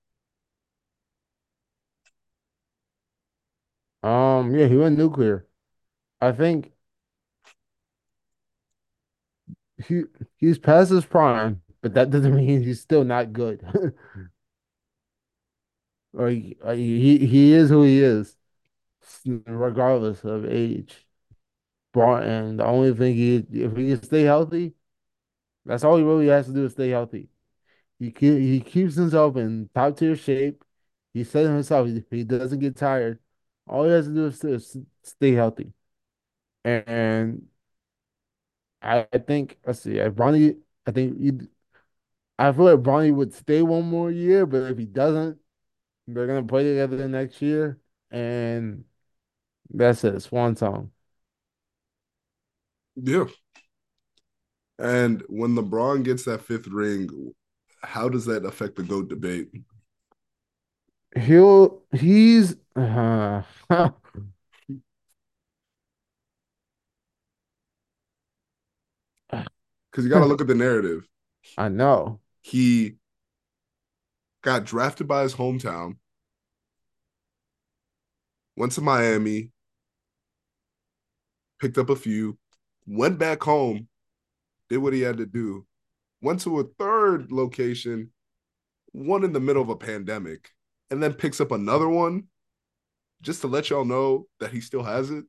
Um, 4.03 4.55
yeah, 4.55 4.67
he 4.69 4.77
went 4.77 4.97
nuclear. 4.97 5.47
I 6.23 6.33
think 6.33 6.74
he 9.89 10.03
he's 10.37 10.59
past 10.59 10.91
his 10.91 11.05
prime, 11.05 11.63
but 11.83 11.95
that 11.95 12.11
doesn't 12.11 12.35
mean 12.37 12.63
he's 12.63 12.81
still 12.81 13.05
not 13.05 13.33
good. 13.33 13.65
Uh, 16.17 16.27
he 16.29 17.27
he 17.27 17.53
is 17.53 17.71
who 17.71 17.83
he 17.83 18.01
is, 18.03 18.37
regardless 19.27 20.25
of 20.25 20.45
age. 20.47 21.07
And 21.95 22.59
the 22.59 22.67
only 22.67 22.95
thing 22.95 23.15
he 23.15 23.37
if 23.37 23.77
he 23.77 23.89
can 23.91 24.03
stay 24.03 24.23
healthy, 24.23 24.75
that's 25.67 25.85
all 25.85 25.97
he 25.99 26.05
really 26.05 26.29
has 26.29 26.47
to 26.47 26.53
do 26.55 26.67
is 26.67 26.73
stay 26.73 26.91
healthy. 26.91 27.29
He 28.01 28.11
ke- 28.13 28.21
he 28.41 28.61
keeps 28.61 28.97
himself 28.97 29.37
in 29.37 29.71
top 29.75 29.97
tier 29.99 30.17
shape. 30.17 30.65
He 31.15 31.25
said 31.25 31.47
himself 31.49 31.89
he, 31.89 32.05
he 32.11 32.25
doesn't 32.25 32.61
get 32.61 32.77
tired. 32.77 33.21
All 33.69 33.85
he 33.85 33.91
has 33.93 34.07
to 34.09 34.15
do 34.15 34.27
is, 34.27 34.41
to 34.41 34.87
stay 35.05 35.33
healthy. 35.33 35.73
And 36.65 37.49
I, 38.85 39.09
I 39.13 39.19
think 39.19 39.59
let's 39.67 39.81
see, 39.83 39.99
if 39.99 40.15
Bronny, 40.15 40.59
I 40.87 40.93
think 40.93 41.19
he, 41.21 41.33
I 42.39 42.53
feel 42.53 42.65
like 42.65 42.81
Bronny 42.83 43.15
would 43.15 43.33
stay 43.35 43.63
one 43.63 43.85
more 43.87 44.11
year, 44.11 44.47
but 44.47 44.71
if 44.71 44.79
he 44.79 44.87
doesn't, 44.87 45.39
they're 46.09 46.27
gonna 46.27 46.45
play 46.47 46.65
together 46.65 46.97
the 46.97 47.09
next 47.09 47.43
year, 47.43 47.81
and 48.11 48.85
that's 49.71 50.05
it, 50.05 50.21
swan 50.23 50.57
song. 50.57 50.93
Yeah. 52.97 53.27
And 54.79 55.23
when 55.29 55.55
LeBron 55.57 56.05
gets 56.05 56.25
that 56.25 56.43
fifth 56.43 56.67
ring, 56.69 57.35
how 57.83 58.09
does 58.09 58.25
that 58.27 58.45
affect 58.45 58.77
the 58.77 58.83
GOAT 58.83 59.09
debate? 59.09 59.51
He'll 61.17 61.83
he's 61.93 62.57
uh, 62.77 63.43
Because 69.95 70.05
you 70.05 70.11
got 70.11 70.19
to 70.19 70.27
look 70.27 70.41
at 70.41 70.49
the 70.49 70.57
narrative. 70.57 71.07
I 71.57 71.69
know. 71.69 72.19
He 72.43 72.97
got 74.43 74.65
drafted 74.65 75.07
by 75.07 75.23
his 75.23 75.37
hometown, 75.37 75.99
went 78.57 78.73
to 78.73 78.81
Miami, 78.81 79.53
picked 81.61 81.79
up 81.79 81.91
a 81.91 81.97
few, 81.97 82.37
went 82.89 83.21
back 83.21 83.41
home, 83.45 83.87
did 84.69 84.79
what 84.79 84.95
he 84.95 85.01
had 85.03 85.19
to 85.19 85.27
do, 85.27 85.65
went 86.21 86.41
to 86.41 86.59
a 86.59 86.65
third 86.65 87.31
location, 87.31 88.11
one 88.91 89.23
in 89.23 89.33
the 89.33 89.39
middle 89.39 89.63
of 89.63 89.69
a 89.69 89.77
pandemic, 89.77 90.51
and 90.91 91.01
then 91.01 91.15
picks 91.15 91.41
up 91.41 91.53
another 91.53 91.89
one 91.89 92.25
just 93.23 93.43
to 93.43 93.47
let 93.47 93.71
y'all 93.71 93.85
know 93.85 94.27
that 94.41 94.51
he 94.51 94.61
still 94.61 94.83
has 94.83 95.13
it. 95.13 95.25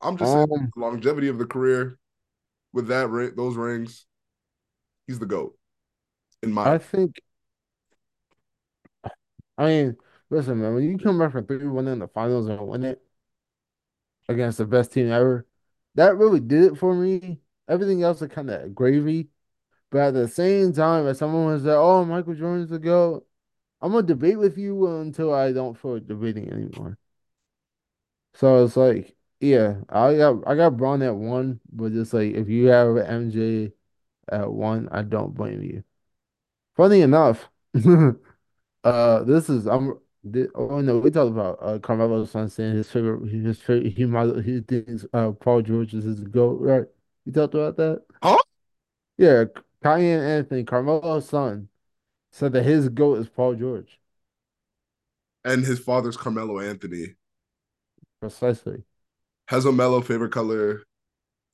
I'm 0.00 0.16
just 0.16 0.32
saying 0.32 0.48
Um, 0.50 0.70
longevity 0.76 1.28
of 1.28 1.36
the 1.36 1.44
career 1.44 1.98
with 2.72 2.88
that 2.88 3.32
those 3.36 3.56
rings, 3.56 4.06
he's 5.06 5.18
the 5.18 5.26
goat 5.26 5.56
in 6.42 6.52
my. 6.52 6.74
I 6.74 6.78
think 6.78 7.20
I 9.58 9.66
mean 9.66 9.96
Listen, 10.30 10.60
man, 10.60 10.74
when 10.74 10.84
you 10.84 10.96
come 10.96 11.18
back 11.18 11.32
from 11.32 11.44
3-1 11.44 11.88
in 11.88 11.98
the 11.98 12.08
finals 12.08 12.46
and 12.48 12.66
win 12.68 12.84
it 12.84 13.02
against 14.28 14.58
the 14.58 14.64
best 14.64 14.92
team 14.92 15.10
ever, 15.10 15.46
that 15.96 16.16
really 16.16 16.38
did 16.38 16.72
it 16.72 16.78
for 16.78 16.94
me. 16.94 17.40
Everything 17.68 18.02
else 18.02 18.22
is 18.22 18.28
kind 18.28 18.48
of 18.48 18.74
gravy. 18.74 19.28
But 19.90 20.00
at 20.08 20.14
the 20.14 20.28
same 20.28 20.72
time, 20.72 21.06
if 21.08 21.16
someone 21.16 21.46
was 21.46 21.64
like, 21.64 21.76
"Oh, 21.76 22.04
Michael 22.04 22.34
Jordan's 22.34 22.70
the 22.70 22.78
GOAT," 22.78 23.26
I'm 23.80 23.92
gonna 23.92 24.06
debate 24.06 24.38
with 24.38 24.58
you 24.58 24.86
until 25.00 25.34
I 25.34 25.52
don't 25.52 25.76
feel 25.76 25.94
like 25.94 26.06
debating 26.06 26.50
anymore. 26.52 26.98
So 28.34 28.64
it's 28.64 28.76
like, 28.76 29.16
yeah, 29.40 29.80
I 29.88 30.16
got 30.16 30.46
I 30.46 30.54
got 30.56 30.76
Bron 30.76 31.02
at 31.02 31.14
one, 31.16 31.60
but 31.72 31.92
just 31.92 32.12
like 32.14 32.34
if 32.34 32.48
you 32.48 32.66
have 32.66 32.96
MJ 32.98 33.72
at 34.30 34.50
one, 34.52 34.88
I 34.90 35.02
don't 35.02 35.34
blame 35.34 35.62
you. 35.62 35.84
Funny 36.76 37.02
enough, 37.02 37.50
uh, 38.84 39.24
this 39.24 39.48
is 39.50 39.66
I'm. 39.66 39.98
thi- 40.32 40.48
Oh 40.54 40.80
no, 40.80 40.98
we 40.98 41.10
talked 41.10 41.32
about 41.32 41.58
uh 41.62 41.78
Carmelo's 41.80 42.30
son 42.32 42.48
saying 42.50 42.76
his 42.76 42.90
favorite, 42.90 43.28
his 43.30 43.60
favorite, 43.60 43.92
he 43.94 44.04
might 44.06 44.44
he 44.44 44.60
thinks 44.60 45.06
uh 45.14 45.32
Paul 45.32 45.62
George 45.62 45.94
is 45.94 46.04
his 46.04 46.22
GOAT, 46.22 46.60
right? 46.60 46.86
You 47.26 47.32
talked 47.32 47.54
about 47.54 47.76
that? 47.78 48.04
Huh? 48.22 48.36
Yeah, 49.18 49.44
and 49.84 50.02
Anthony, 50.22 50.64
Carmelo's 50.64 51.28
son, 51.28 51.68
said 52.32 52.52
that 52.54 52.64
his 52.64 52.88
GOAT 52.90 53.18
is 53.20 53.28
Paul 53.30 53.56
George. 53.56 54.00
And 55.44 55.64
his 55.66 55.78
father's 55.78 56.16
Carmelo 56.16 56.60
Anthony. 56.60 57.16
Precisely. 58.20 58.84
Has 59.50 59.64
a 59.64 59.72
mellow 59.72 60.00
favorite 60.00 60.30
color, 60.30 60.84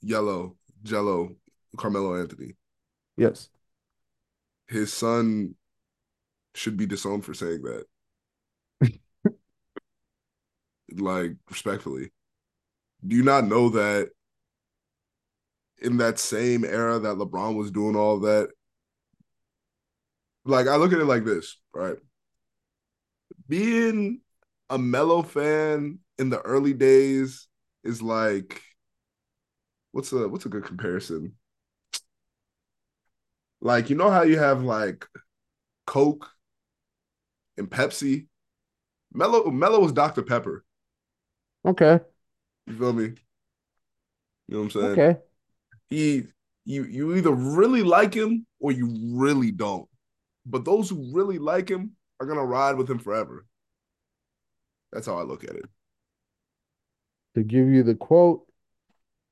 yellow, 0.03 0.59
jello, 0.83 1.35
Carmelo 1.79 2.15
Anthony. 2.21 2.55
Yes. 3.17 3.49
His 4.69 4.93
son 4.93 5.55
should 6.55 6.77
be 6.77 6.85
disowned 6.85 7.25
for 7.25 7.33
saying 7.33 7.63
that. 7.63 7.87
Like, 10.99 11.37
respectfully. 11.51 12.13
Do 13.05 13.17
you 13.17 13.23
not 13.23 13.47
know 13.47 13.71
that 13.71 14.11
in 15.79 15.97
that 15.97 16.19
same 16.19 16.65
era 16.65 16.99
that 16.99 17.17
LeBron 17.17 17.57
was 17.57 17.71
doing 17.71 17.97
all 17.97 18.21
that? 18.21 18.51
Like, 20.45 20.69
I 20.69 20.77
look 20.77 20.93
at 20.93 21.01
it 21.01 21.07
like 21.07 21.25
this, 21.25 21.57
right? 21.75 21.97
Being 23.49 24.21
a 24.69 24.79
Melo 24.79 25.23
fan 25.23 25.99
in 26.19 26.29
the 26.29 26.41
early 26.43 26.75
days 26.75 27.49
is 27.87 28.03
like 28.03 28.63
what's 29.93 30.13
a 30.13 30.29
what's 30.29 30.47
a 30.47 30.51
good 30.51 30.65
comparison? 30.65 31.35
Like, 33.61 33.89
you 33.91 33.97
know 33.97 34.11
how 34.11 34.23
you 34.23 34.39
have 34.39 34.63
like 34.63 35.07
Coke 35.87 36.29
and 37.57 37.69
Pepsi? 37.69 38.27
Melo 39.13 39.51
Melo 39.51 39.81
was 39.81 39.93
Dr. 39.93 40.23
Pepper. 40.23 40.65
Okay. 41.65 42.01
You 42.67 42.77
feel 42.77 42.93
me? 42.93 43.05
You 43.05 43.15
know 44.49 44.59
what 44.59 44.65
I'm 44.65 44.71
saying? 44.71 44.93
Okay. 44.93 45.21
He 45.89 46.25
you 46.65 46.85
you 46.85 47.17
either 47.17 47.33
really 47.33 47.83
like 47.83 48.13
him 48.13 48.47
or 48.61 48.73
you 48.73 48.95
really 49.15 49.51
don't. 49.51 49.89
But 50.45 50.65
those 50.65 50.91
who 50.91 51.11
really 51.13 51.39
like 51.39 51.69
him 51.69 51.93
are 52.21 52.27
gonna 52.27 52.45
ride 52.45 52.77
with 52.77 52.91
him 52.91 52.99
forever. 52.99 53.47
That's 54.93 55.07
how 55.07 55.19
I 55.19 55.23
look 55.23 55.45
at 55.45 55.57
it. 55.57 55.65
To 57.37 57.43
give 57.43 57.69
you 57.69 57.83
the 57.83 57.95
quote, 57.95 58.47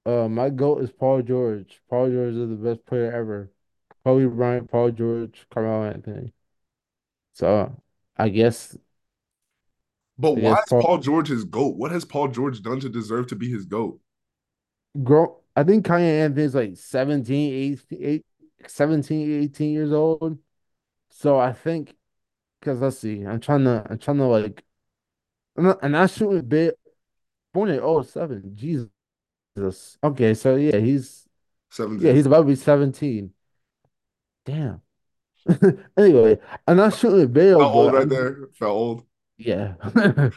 uh, 0.05 0.29
my 0.29 0.51
GOAT 0.51 0.83
is 0.83 0.93
Paul 0.93 1.23
George. 1.23 1.81
Paul 1.89 2.11
George 2.11 2.35
is 2.35 2.51
the 2.51 2.55
best 2.57 2.85
player 2.85 3.11
ever. 3.11 3.51
Kobe 4.05 4.27
Bryant, 4.27 4.71
Paul 4.71 4.91
George, 4.91 5.47
Carmelo 5.51 5.87
Anthony. 5.87 6.35
So 7.33 7.83
I 8.15 8.29
guess 8.29 8.77
But 10.19 10.33
I 10.33 10.41
why 10.41 10.41
guess 10.41 10.59
is 10.59 10.65
Paul 10.69 10.83
Paul 10.83 10.99
George 10.99 11.29
his 11.29 11.45
GOAT? 11.45 11.77
What 11.77 11.93
has 11.93 12.05
Paul 12.05 12.29
George 12.29 12.61
done 12.61 12.79
to 12.81 12.91
deserve 12.91 13.27
to 13.29 13.37
be 13.37 13.51
his 13.51 13.65
GOAT? 13.65 13.99
grow 15.03 15.41
I 15.57 15.65
think 15.65 15.87
Kiyan 15.87 16.27
Anthony's 16.27 16.55
like 16.55 16.77
17, 16.77 17.79
18, 17.91 18.23
17, 18.67 19.43
18 19.45 19.73
years 19.73 19.93
old. 19.93 20.37
So 21.09 21.39
I 21.39 21.55
think 21.55 21.97
because 22.61 22.83
let's 22.83 22.99
see, 22.99 23.25
I'm 23.25 23.41
trying 23.41 23.65
to 23.65 23.87
I'm 23.89 23.97
trying 23.97 24.19
to 24.19 24.27
like 24.27 24.63
I'm 25.57 25.65
not, 25.65 25.79
and 25.83 25.97
I 25.97 26.05
shooting 26.05 26.41
a 26.41 26.43
bit 26.43 26.79
born 27.55 27.71
in 27.71 27.81
oh 27.83 28.03
07. 28.03 28.53
Jesus. 28.55 28.91
Okay, 30.03 30.35
so 30.35 30.57
yeah, 30.57 30.77
he's 30.79 31.27
yeah, 31.79 31.85
17. 31.87 32.15
he's 32.17 32.27
about 32.27 32.39
to 32.43 32.45
be 32.45 32.55
17. 32.57 33.33
Damn. 34.45 34.83
Anyway, 35.97 36.39
I'm 36.67 36.77
not 36.77 36.95
shooting 36.95 37.29
bail, 37.29 37.59
Felt 37.61 37.75
old 37.75 37.93
right 37.95 38.03
I'm 38.03 38.09
there. 38.09 38.49
Felt 38.55 38.71
old. 38.73 39.07
yeah. 39.39 39.75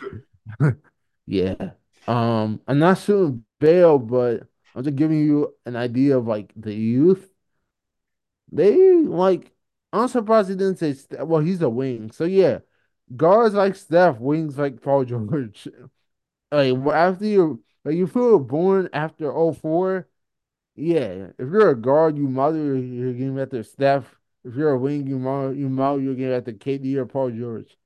Yeah. 1.25 1.71
Um, 2.07 2.61
I'm 2.67 2.79
not 2.79 2.99
shooting 2.99 3.43
bail, 3.59 3.99
but 3.99 4.43
I'm 4.75 4.83
just 4.83 4.95
giving 4.95 5.19
you 5.25 5.53
an 5.65 5.75
idea 5.75 6.17
of 6.17 6.25
like 6.27 6.53
the 6.55 6.73
youth. 6.73 7.29
They 8.51 8.93
like 8.93 9.51
I'm 9.91 10.07
surprised 10.07 10.49
he 10.49 10.55
didn't 10.55 10.77
say 10.77 10.95
well, 11.23 11.41
he's 11.41 11.61
a 11.61 11.69
wing. 11.69 12.11
So 12.11 12.23
yeah, 12.23 12.59
guards 13.15 13.55
like 13.55 13.75
Steph, 13.75 14.19
wings 14.19 14.57
like 14.57 14.81
Paul 14.81 15.05
George. 15.05 15.67
Like 16.51 16.75
after 16.93 17.25
you 17.25 17.63
like 17.83 17.95
you 17.95 18.05
were 18.05 18.39
born 18.39 18.89
after 18.93 19.31
04, 19.31 20.07
yeah. 20.75 21.27
If 21.37 21.49
you're 21.51 21.71
a 21.71 21.75
guard, 21.75 22.17
you 22.17 22.27
mother 22.27 22.77
you're 22.77 23.13
getting 23.13 23.39
after 23.39 23.63
Steph. 23.63 24.15
If 24.43 24.55
you're 24.55 24.71
a 24.71 24.77
wing, 24.77 25.07
you 25.07 25.19
mother 25.19 25.53
you 25.53 25.69
mother 25.69 25.99
you're 26.01 26.15
getting 26.15 26.33
after 26.35 26.53
KD 26.53 26.95
or 26.95 27.05
Paul 27.05 27.31
George. 27.31 27.77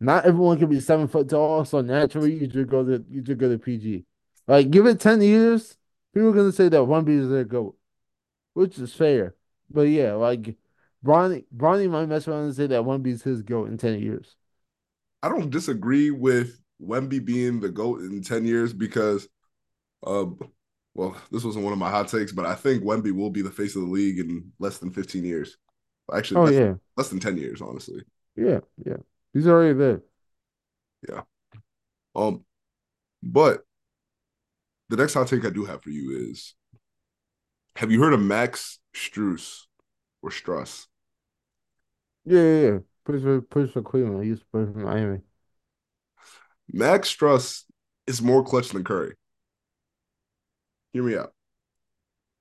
Not 0.00 0.24
everyone 0.24 0.58
can 0.58 0.70
be 0.70 0.80
seven 0.80 1.08
foot 1.08 1.28
tall, 1.28 1.64
so 1.64 1.80
naturally 1.80 2.34
you 2.34 2.46
just 2.46 2.68
go 2.68 2.84
to 2.84 3.04
you 3.10 3.24
should 3.24 3.38
go 3.38 3.48
to 3.48 3.58
PG. 3.58 4.04
Like 4.46 4.70
give 4.70 4.86
it 4.86 5.00
ten 5.00 5.20
years, 5.20 5.76
people 6.14 6.30
are 6.30 6.32
gonna 6.32 6.52
say 6.52 6.68
that 6.68 6.78
Wemby 6.78 7.18
is 7.18 7.28
their 7.28 7.44
goat, 7.44 7.76
which 8.54 8.78
is 8.78 8.94
fair. 8.94 9.34
But 9.68 9.82
yeah, 9.82 10.14
like 10.14 10.56
Bronny 11.04 11.44
Bronny 11.54 11.90
might 11.90 12.06
mess 12.06 12.28
around 12.28 12.44
and 12.44 12.54
say 12.54 12.66
that 12.68 12.82
Wemby's 12.82 13.22
his 13.22 13.42
goat 13.42 13.68
in 13.68 13.76
ten 13.76 13.98
years. 13.98 14.36
I 15.22 15.28
don't 15.28 15.50
disagree 15.50 16.12
with 16.12 16.60
Wemby 16.82 17.24
being 17.24 17.60
the 17.60 17.68
GOAT 17.70 18.02
in 18.02 18.22
10 18.22 18.44
years 18.44 18.72
because 18.72 19.28
uh 20.06 20.26
well, 20.94 21.16
this 21.32 21.44
wasn't 21.44 21.64
one 21.64 21.72
of 21.74 21.80
my 21.80 21.90
hot 21.90 22.08
takes, 22.08 22.32
but 22.32 22.46
I 22.46 22.54
think 22.54 22.82
Wemby 22.84 23.12
will 23.12 23.30
be 23.30 23.42
the 23.42 23.50
face 23.50 23.76
of 23.76 23.82
the 23.82 23.88
league 23.88 24.18
in 24.20 24.52
less 24.60 24.78
than 24.78 24.92
15 24.92 25.24
years. 25.24 25.56
Actually, 26.14 26.38
Oh 26.38 26.46
less, 26.46 26.60
yeah, 26.60 26.76
less 26.96 27.10
than 27.10 27.20
10 27.20 27.38
years, 27.38 27.62
honestly. 27.62 28.02
yeah, 28.36 28.60
yeah. 28.84 28.96
He's 29.32 29.46
already 29.46 29.74
there. 29.78 30.02
Yeah. 31.08 31.22
Um, 32.16 32.44
but 33.22 33.64
the 34.88 34.96
next 34.96 35.14
hot 35.14 35.28
take 35.28 35.44
I 35.44 35.50
do 35.50 35.64
have 35.64 35.82
for 35.82 35.90
you 35.90 36.30
is 36.30 36.54
have 37.76 37.90
you 37.90 38.00
heard 38.02 38.12
of 38.12 38.20
Max 38.20 38.78
Struess 38.94 39.62
or 40.22 40.30
Struss? 40.30 40.86
Yeah, 42.24 42.40
yeah, 42.42 42.60
yeah. 42.72 42.78
Push 43.04 43.22
for 43.22 43.40
push 43.42 43.70
for 43.72 43.82
Cleveland. 43.82 44.22
He 44.22 44.28
used 44.30 44.42
to 44.42 44.48
play 44.48 44.64
for 44.66 44.78
Miami. 44.78 45.20
Max 46.72 47.14
Struss 47.14 47.64
is 48.06 48.22
more 48.22 48.42
clutch 48.44 48.70
than 48.70 48.84
Curry. 48.84 49.14
Hear 50.92 51.02
me 51.02 51.16
out. 51.16 51.32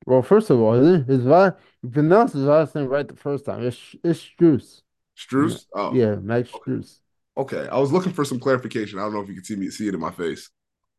Well, 0.05 0.21
first 0.21 0.49
of 0.49 0.59
all, 0.59 0.73
his 0.73 1.25
last 1.25 1.57
you 1.83 1.89
pronounced 1.89 2.33
his 2.33 2.43
last 2.43 2.75
name 2.75 2.87
right 2.87 3.07
the 3.07 3.15
first 3.15 3.45
time. 3.45 3.63
It's 3.65 3.95
it's 4.03 4.21
Strus. 4.23 4.81
Struess? 5.17 5.65
Oh, 5.73 5.99
Yeah, 5.99 6.15
Max 6.15 6.51
okay. 6.53 6.63
Strus. 6.65 7.01
Okay. 7.37 7.67
I 7.69 7.77
was 7.79 7.91
looking 7.91 8.13
for 8.13 8.25
some 8.25 8.39
clarification. 8.39 8.99
I 8.99 9.03
don't 9.03 9.13
know 9.13 9.21
if 9.21 9.29
you 9.29 9.35
can 9.35 9.43
see 9.43 9.55
me 9.55 9.69
see 9.69 9.87
it 9.87 9.93
in 9.93 9.99
my 9.99 10.11
face. 10.11 10.49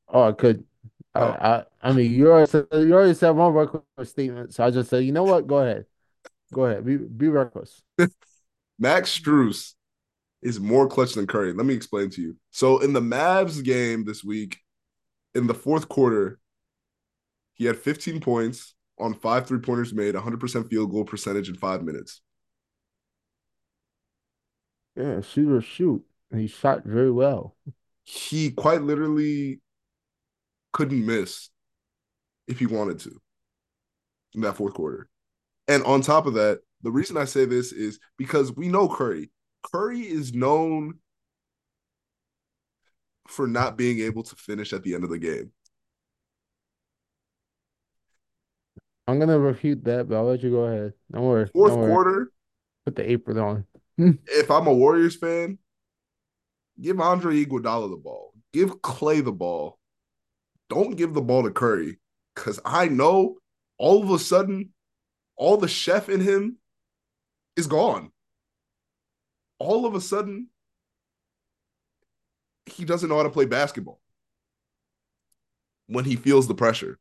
Oh, 0.09 0.23
I 0.29 0.33
could. 0.33 0.65
I, 1.15 1.21
Oh, 1.21 1.39
I, 1.83 1.89
I 1.91 1.93
mean, 1.93 2.13
you 2.13 2.31
already 2.31 2.51
said 2.51 2.67
you 2.73 2.95
already 2.95 3.15
said 3.15 3.31
one 3.31 3.53
reckless 3.53 4.11
statement, 4.11 4.55
so 4.55 4.65
I 4.65 4.71
just 4.71 4.91
said, 4.91 5.05
you 5.05 5.13
know 5.13 5.25
what? 5.25 5.47
Go 5.47 5.59
ahead, 5.59 5.87
go 6.53 6.67
ahead, 6.67 6.85
be 6.87 6.97
be 6.99 7.29
reckless. 7.29 7.83
Max 8.79 9.11
Struess 9.19 9.75
is 10.43 10.61
more 10.61 10.87
clutch 10.87 11.15
than 11.15 11.27
Curry. 11.27 11.53
Let 11.53 11.67
me 11.67 11.75
explain 11.75 12.11
to 12.11 12.21
you. 12.21 12.37
So 12.51 12.79
in 12.79 12.93
the 12.93 13.01
Mavs 13.01 13.63
game 13.63 14.05
this 14.05 14.23
week, 14.23 14.59
in 15.35 15.47
the 15.47 15.55
fourth 15.55 15.89
quarter, 15.89 16.39
he 17.55 17.65
had 17.65 17.77
15 17.77 18.21
points 18.21 18.75
on 18.99 19.15
five 19.15 19.47
three 19.47 19.59
pointers 19.59 19.93
made, 19.93 20.15
100% 20.15 20.69
field 20.69 20.91
goal 20.91 21.05
percentage 21.05 21.49
in 21.49 21.57
five 21.57 21.83
minutes. 21.83 22.21
Yeah, 24.97 25.21
shoot 25.21 25.53
or 25.53 25.61
shoot. 25.61 26.05
And 26.31 26.41
he 26.41 26.47
shot 26.47 26.85
very 26.85 27.11
well. 27.11 27.57
He 28.05 28.51
quite 28.51 28.83
literally 28.83 29.61
couldn't 30.73 31.05
miss 31.05 31.51
if 32.47 32.59
he 32.59 32.67
wanted 32.67 32.99
to 33.01 33.21
in 34.35 34.41
that 34.43 34.57
fourth 34.57 34.75
quarter. 34.75 35.09
And 35.67 35.83
on 35.85 36.01
top 36.01 36.27
of 36.27 36.35
that, 36.35 36.61
the 36.83 36.91
reason 36.91 37.17
I 37.17 37.25
say 37.25 37.45
this 37.45 37.73
is 37.73 37.99
because 38.17 38.55
we 38.55 38.69
know 38.69 38.89
Curry. 38.89 39.31
Curry 39.63 40.01
is 40.01 40.33
known 40.33 40.99
for 43.27 43.47
not 43.47 43.77
being 43.77 44.01
able 44.01 44.23
to 44.23 44.37
finish 44.37 44.73
at 44.73 44.83
the 44.83 44.95
end 44.95 45.05
of 45.05 45.11
the 45.11 45.19
game. 45.19 45.53
I'm 49.07 49.19
gonna 49.19 49.39
refute 49.39 49.85
that, 49.85 50.09
but 50.09 50.17
I'll 50.17 50.25
let 50.25 50.43
you 50.43 50.51
go 50.51 50.65
ahead. 50.65 50.93
Don't 51.11 51.25
worry, 51.25 51.49
Fourth 51.55 51.73
don't 51.73 51.81
worry. 51.81 51.91
quarter, 51.93 52.33
Put 52.85 52.97
the 52.97 53.11
apron 53.11 53.39
on. 53.39 53.65
if 54.27 54.51
I'm 54.51 54.67
a 54.67 54.73
Warriors 54.73 55.17
fan, 55.17 55.59
Give 56.81 57.01
Andre 57.01 57.45
Iguodala 57.45 57.91
the 57.91 57.97
ball. 57.97 58.33
Give 58.53 58.81
Clay 58.83 59.21
the 59.21 59.33
ball. 59.33 59.79
Don't 60.71 60.97
give 60.97 61.13
the 61.13 61.23
ball 61.23 61.43
to 61.43 61.51
Curry 61.51 61.99
because 62.35 62.61
I 62.65 62.89
know 62.89 63.39
all 63.79 64.03
of 64.03 64.11
a 64.11 64.19
sudden 64.19 64.71
all 65.37 65.57
the 65.57 65.69
chef 65.69 66.09
in 66.09 66.21
him 66.21 66.59
is 67.57 67.67
gone. 67.67 68.13
All 69.59 69.87
of 69.87 69.95
a 69.95 70.01
sudden, 70.01 70.49
he 72.67 72.85
doesn't 72.85 73.09
know 73.09 73.17
how 73.17 73.23
to 73.23 73.31
play 73.31 73.47
basketball 73.47 74.01
when 75.87 76.05
he 76.05 76.17
feels 76.17 76.47
the 76.47 76.55
pressure. 76.55 76.99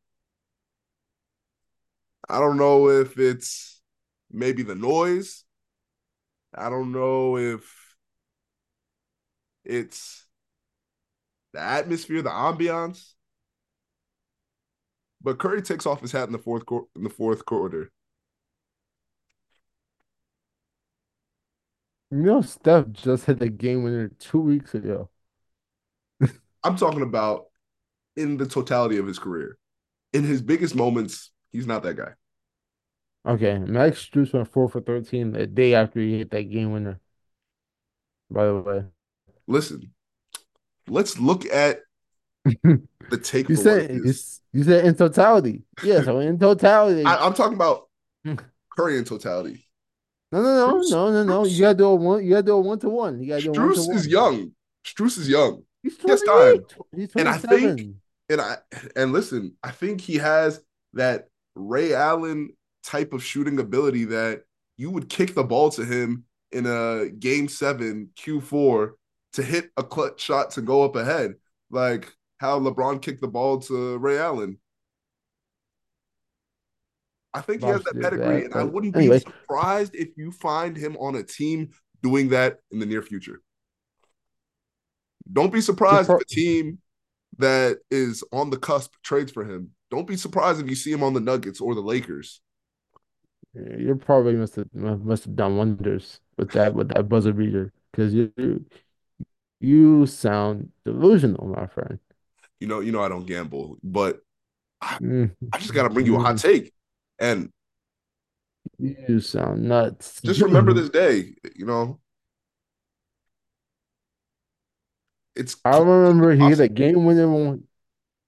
I 2.29 2.39
don't 2.39 2.57
know 2.57 2.89
if 2.89 3.17
it's 3.17 3.81
maybe 4.31 4.63
the 4.63 4.75
noise. 4.75 5.43
I 6.53 6.69
don't 6.69 6.91
know 6.91 7.37
if 7.37 7.63
it's 9.63 10.25
the 11.53 11.59
atmosphere, 11.59 12.21
the 12.21 12.29
ambiance. 12.29 13.13
But 15.21 15.39
Curry 15.39 15.61
takes 15.61 15.85
off 15.85 16.01
his 16.01 16.11
hat 16.11 16.27
in 16.27 16.31
the 16.31 16.37
fourth 16.39 16.65
quarter. 16.65 16.87
in 16.95 17.03
the 17.03 17.09
fourth 17.09 17.45
quarter. 17.45 17.91
You 22.09 22.17
know, 22.17 22.41
Steph 22.41 22.89
just 22.91 23.25
hit 23.25 23.39
the 23.39 23.49
game 23.49 23.83
winner 23.83 24.09
two 24.19 24.39
weeks 24.39 24.73
ago. 24.73 25.09
I'm 26.63 26.77
talking 26.77 27.01
about 27.01 27.47
in 28.15 28.37
the 28.37 28.45
totality 28.45 28.97
of 28.97 29.07
his 29.07 29.19
career. 29.19 29.57
In 30.13 30.23
his 30.23 30.41
biggest 30.41 30.73
moments, 30.73 31.31
he's 31.51 31.67
not 31.67 31.83
that 31.83 31.95
guy. 31.95 32.13
Okay, 33.25 33.57
Max 33.59 34.07
Strus 34.07 34.33
went 34.33 34.47
four 34.47 34.69
for 34.69 34.79
thirteen 34.79 35.33
the 35.33 35.45
day 35.45 35.75
after 35.75 35.99
he 35.99 36.17
hit 36.17 36.31
that 36.31 36.49
game 36.49 36.71
winner. 36.71 36.99
By 38.31 38.45
the 38.45 38.55
way, 38.55 38.83
listen, 39.47 39.93
let's 40.87 41.19
look 41.19 41.45
at 41.45 41.81
the 42.45 43.17
take. 43.21 43.49
you 43.49 43.57
said 43.57 43.91
you, 43.91 44.13
you, 44.53 44.63
said 44.63 44.85
in 44.85 44.95
totality. 44.95 45.63
Yeah, 45.83 46.03
so 46.03 46.19
in 46.19 46.39
totality, 46.39 47.03
I, 47.03 47.27
am 47.27 47.33
talking 47.33 47.55
about 47.55 47.89
Curry 48.77 48.97
in 48.97 49.03
totality. 49.03 49.66
No, 50.37 50.43
no, 50.43 50.67
no, 50.67 50.79
Strus, 50.79 50.91
no, 50.91 51.11
no, 51.11 51.23
no. 51.23 51.45
You 51.45 51.61
gotta 51.61 51.77
do 51.77 51.85
a 51.85 51.95
one. 51.95 52.23
You 52.23 52.29
gotta 52.31 52.43
do 52.43 52.53
a 52.53 52.61
one 52.61 52.79
to 52.79 52.89
one. 52.89 53.21
You 53.21 53.27
gotta 53.27 53.41
do 53.43 53.51
Strus 53.51 53.77
one-to-one. 53.77 53.95
is 53.97 54.07
young. 54.07 54.51
Strus 54.85 55.17
is 55.17 55.29
young. 55.29 55.63
He's 55.83 55.97
time. 55.97 56.65
He's 56.95 57.11
and 57.15 57.27
I 57.27 57.37
think, 57.37 57.95
and 58.29 58.41
I 58.41 58.57
and 58.95 59.13
listen, 59.13 59.53
I 59.63 59.71
think 59.71 60.01
he 60.01 60.15
has 60.15 60.61
that 60.93 61.29
Ray 61.55 61.93
Allen 61.93 62.53
type 62.83 63.13
of 63.13 63.23
shooting 63.23 63.59
ability 63.59 64.05
that 64.05 64.43
you 64.77 64.91
would 64.91 65.09
kick 65.09 65.33
the 65.33 65.43
ball 65.43 65.69
to 65.71 65.83
him 65.83 66.25
in 66.51 66.65
a 66.65 67.09
game 67.09 67.47
seven 67.47 68.09
Q4 68.17 68.91
to 69.33 69.43
hit 69.43 69.71
a 69.77 69.83
clutch 69.83 70.21
shot 70.21 70.51
to 70.51 70.61
go 70.61 70.83
up 70.83 70.95
ahead, 70.95 71.35
like 71.69 72.11
how 72.39 72.59
LeBron 72.59 73.01
kicked 73.01 73.21
the 73.21 73.27
ball 73.27 73.59
to 73.61 73.97
Ray 73.97 74.17
Allen. 74.17 74.59
I 77.37 77.41
think 77.41 77.61
he 77.61 77.67
has 77.67 77.83
that 77.83 78.01
pedigree, 78.01 78.41
that, 78.41 78.45
and 78.45 78.55
I 78.55 78.63
wouldn't 78.63 78.95
anyway. 78.95 79.19
be 79.19 79.25
surprised 79.25 79.95
if 79.95 80.09
you 80.17 80.31
find 80.31 80.75
him 80.75 80.97
on 80.97 81.15
a 81.15 81.23
team 81.23 81.69
doing 82.01 82.29
that 82.29 82.57
in 82.71 82.79
the 82.79 82.85
near 82.85 83.01
future. 83.01 83.41
Don't 85.31 85.51
be 85.51 85.61
surprised 85.61 86.09
if 86.09 86.21
a 86.21 86.25
team 86.25 86.79
that 87.37 87.77
is 87.91 88.23
on 88.31 88.49
the 88.49 88.57
cusp 88.57 88.93
trades 89.03 89.31
for 89.31 89.43
him. 89.43 89.71
Don't 89.91 90.07
be 90.07 90.17
surprised 90.17 90.59
if 90.59 90.69
you 90.69 90.75
see 90.75 90.91
him 90.91 91.03
on 91.03 91.13
the 91.13 91.19
Nuggets 91.19 91.61
or 91.61 91.75
the 91.75 91.81
Lakers. 91.81 92.41
You're 93.53 93.95
probably 93.95 94.33
must 94.33 94.55
have 94.55 94.73
must 94.73 95.25
have 95.25 95.35
done 95.35 95.57
wonders 95.57 96.19
with 96.37 96.51
that 96.51 96.75
with 96.75 96.89
that 96.89 97.09
buzzer 97.09 97.33
beater 97.33 97.71
because 97.91 98.13
you 98.13 98.65
you 99.59 100.05
sound 100.05 100.69
delusional, 100.85 101.47
my 101.47 101.67
friend. 101.67 101.99
You 102.59 102.67
know, 102.67 102.79
you 102.79 102.91
know 102.91 103.01
I 103.01 103.09
don't 103.09 103.25
gamble, 103.25 103.77
but 103.83 104.19
I, 104.81 104.97
mm. 104.99 105.31
I 105.51 105.57
just 105.57 105.73
got 105.73 105.83
to 105.83 105.89
bring 105.89 106.05
you 106.05 106.15
a 106.17 106.19
hot 106.19 106.37
take, 106.37 106.71
and 107.19 107.51
you 108.79 109.19
sound 109.19 109.63
nuts. 109.63 110.21
Just 110.23 110.41
remember 110.41 110.73
this 110.73 110.89
day, 110.89 111.33
you 111.55 111.65
know. 111.65 111.99
It's 115.35 115.55
I 115.63 115.77
remember 115.77 116.33
he 116.33 116.41
had 116.41 116.59
a 116.59 116.67
game 116.67 117.05
winner. 117.05 117.59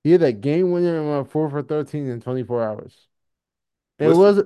He 0.03 0.11
had 0.11 0.23
a 0.23 0.31
game 0.31 0.71
winner 0.71 0.99
and 0.99 1.09
went 1.09 1.31
four 1.31 1.49
for 1.49 1.61
thirteen 1.63 2.07
in 2.07 2.21
twenty 2.21 2.43
four 2.43 2.63
hours. 2.63 3.07
It 3.97 4.07
Listen, 4.07 4.21
was 4.21 4.37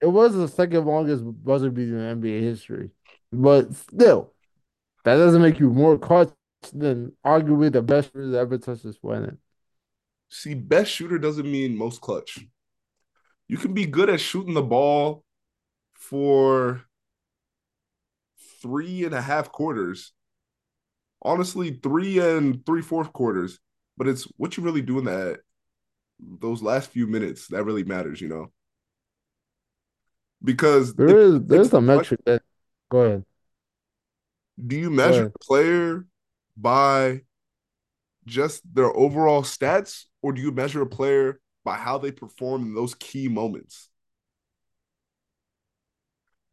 it 0.00 0.06
was 0.06 0.34
the 0.34 0.48
second 0.48 0.84
longest 0.84 1.22
buzzer 1.44 1.70
beater 1.70 1.98
in 1.98 2.20
NBA 2.20 2.40
history, 2.40 2.90
but 3.32 3.74
still, 3.74 4.32
that 5.04 5.16
doesn't 5.16 5.42
make 5.42 5.60
you 5.60 5.70
more 5.70 5.98
clutch 5.98 6.30
than 6.72 7.12
arguably 7.24 7.72
the 7.72 7.82
best 7.82 8.12
shooter 8.12 8.28
that 8.28 8.38
ever 8.38 8.58
touched 8.58 8.84
this 8.84 8.98
planet. 8.98 9.36
See, 10.28 10.54
best 10.54 10.90
shooter 10.90 11.18
doesn't 11.18 11.50
mean 11.50 11.76
most 11.76 12.00
clutch. 12.00 12.46
You 13.48 13.56
can 13.56 13.74
be 13.74 13.86
good 13.86 14.08
at 14.08 14.20
shooting 14.20 14.54
the 14.54 14.62
ball 14.62 15.24
for 15.94 16.82
three 18.62 19.04
and 19.04 19.14
a 19.14 19.20
half 19.20 19.52
quarters. 19.52 20.12
Honestly, 21.22 21.78
three 21.82 22.18
and 22.18 22.64
three 22.64 22.82
fourth 22.82 23.12
quarters. 23.12 23.58
But 23.96 24.08
it's 24.08 24.24
what 24.36 24.56
you 24.56 24.62
really 24.62 24.82
do 24.82 24.98
in 24.98 25.04
that 25.04 25.40
those 26.18 26.62
last 26.62 26.90
few 26.90 27.06
minutes 27.06 27.48
that 27.48 27.64
really 27.64 27.84
matters, 27.84 28.20
you 28.20 28.28
know. 28.28 28.52
Because 30.42 30.94
there 30.94 31.18
is 31.18 31.40
there's 31.44 31.72
a 31.72 31.80
metric 31.80 32.20
that 32.26 32.42
go 32.90 33.00
ahead. 33.00 33.24
Do 34.64 34.76
you 34.76 34.90
measure 34.90 35.26
a 35.34 35.38
player 35.38 36.06
by 36.56 37.22
just 38.26 38.62
their 38.72 38.94
overall 38.96 39.42
stats, 39.42 40.04
or 40.22 40.32
do 40.32 40.40
you 40.40 40.52
measure 40.52 40.82
a 40.82 40.86
player 40.86 41.40
by 41.64 41.74
how 41.74 41.98
they 41.98 42.12
perform 42.12 42.62
in 42.62 42.74
those 42.74 42.94
key 42.94 43.28
moments? 43.28 43.88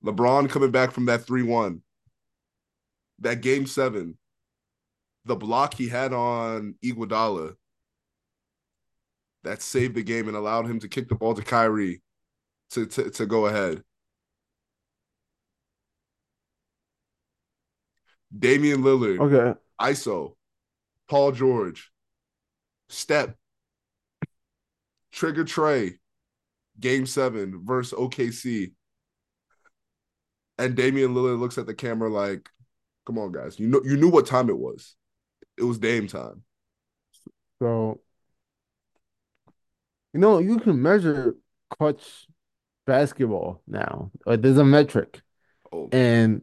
LeBron 0.04 0.50
coming 0.50 0.72
back 0.72 0.92
from 0.92 1.06
that 1.06 1.26
3 1.26 1.44
1, 1.44 1.82
that 3.20 3.42
game 3.42 3.68
seven, 3.68 4.18
the 5.26 5.36
block 5.36 5.76
he 5.76 5.88
had 5.88 6.14
on 6.14 6.76
Iguodala 6.84 7.56
that 9.44 9.62
saved 9.62 9.96
the 9.96 10.04
game 10.04 10.28
and 10.28 10.38
allowed 10.38 10.66
him 10.66 10.80
to 10.80 10.88
kick 10.88 11.10
the 11.10 11.16
ball 11.16 11.34
to 11.34 11.42
Kyrie 11.42 12.02
to, 12.72 12.86
to, 12.86 13.10
to 13.12 13.26
go 13.26 13.48
ahead. 13.48 13.84
Damian 18.38 18.82
Lillard. 18.82 19.20
Okay. 19.20 19.60
ISO. 19.80 20.36
Paul 21.10 21.32
George. 21.32 21.92
Step. 22.90 23.36
Trigger 25.12 25.44
Trey. 25.44 26.00
Game 26.80 27.06
seven 27.06 27.62
versus 27.64 27.98
OKC. 27.98 28.74
And 30.58 30.76
Damian 30.76 31.14
Lillard 31.14 31.40
looks 31.40 31.58
at 31.58 31.66
the 31.66 31.74
camera 31.74 32.10
like, 32.10 32.50
come 33.06 33.18
on, 33.18 33.32
guys. 33.32 33.60
You 33.60 33.68
know 33.68 33.82
you 33.84 33.98
knew 33.98 34.10
what 34.10 34.26
time 34.26 34.50
it 34.50 34.58
was. 34.58 34.96
It 35.58 35.64
was 35.64 35.80
Dame 35.80 36.08
time. 36.08 36.44
So 37.62 38.00
you 40.14 40.20
know, 40.20 40.40
you 40.40 40.60
can 40.60 40.82
measure 40.82 41.36
clutch 41.70 42.28
basketball 42.86 43.62
now. 43.68 44.12
Like 44.26 44.42
there's 44.42 44.58
a 44.58 44.66
metric. 44.66 45.22
Oh. 45.72 45.90
And 45.92 46.42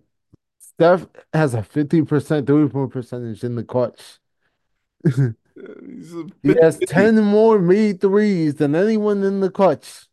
Steph 0.58 1.06
has 1.32 1.54
a 1.54 1.62
50% 1.62 2.46
three 2.46 2.68
point 2.68 2.92
percentage 2.92 3.44
in 3.44 3.56
the 3.56 3.64
clutch. 3.64 4.18
he 6.42 6.54
has 6.60 6.78
10 6.78 7.22
more 7.22 7.58
made 7.58 8.00
threes 8.00 8.54
than 8.54 8.74
anyone 8.74 9.22
in 9.22 9.40
the 9.40 9.50
clutch. 9.50 10.06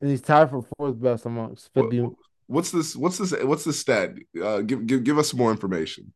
And 0.00 0.10
he's 0.10 0.20
tied 0.20 0.50
for 0.50 0.64
fourth 0.76 1.00
best 1.00 1.26
amongst 1.26 1.72
50. 1.74 2.06
What's 2.46 2.70
this? 2.70 2.96
What's 2.96 3.18
this? 3.18 3.32
What's 3.44 3.64
the 3.64 3.72
stat? 3.72 4.14
Uh, 4.42 4.60
give, 4.60 4.86
give 4.86 5.04
give 5.04 5.18
us 5.18 5.30
some 5.30 5.38
more 5.38 5.50
information. 5.50 6.12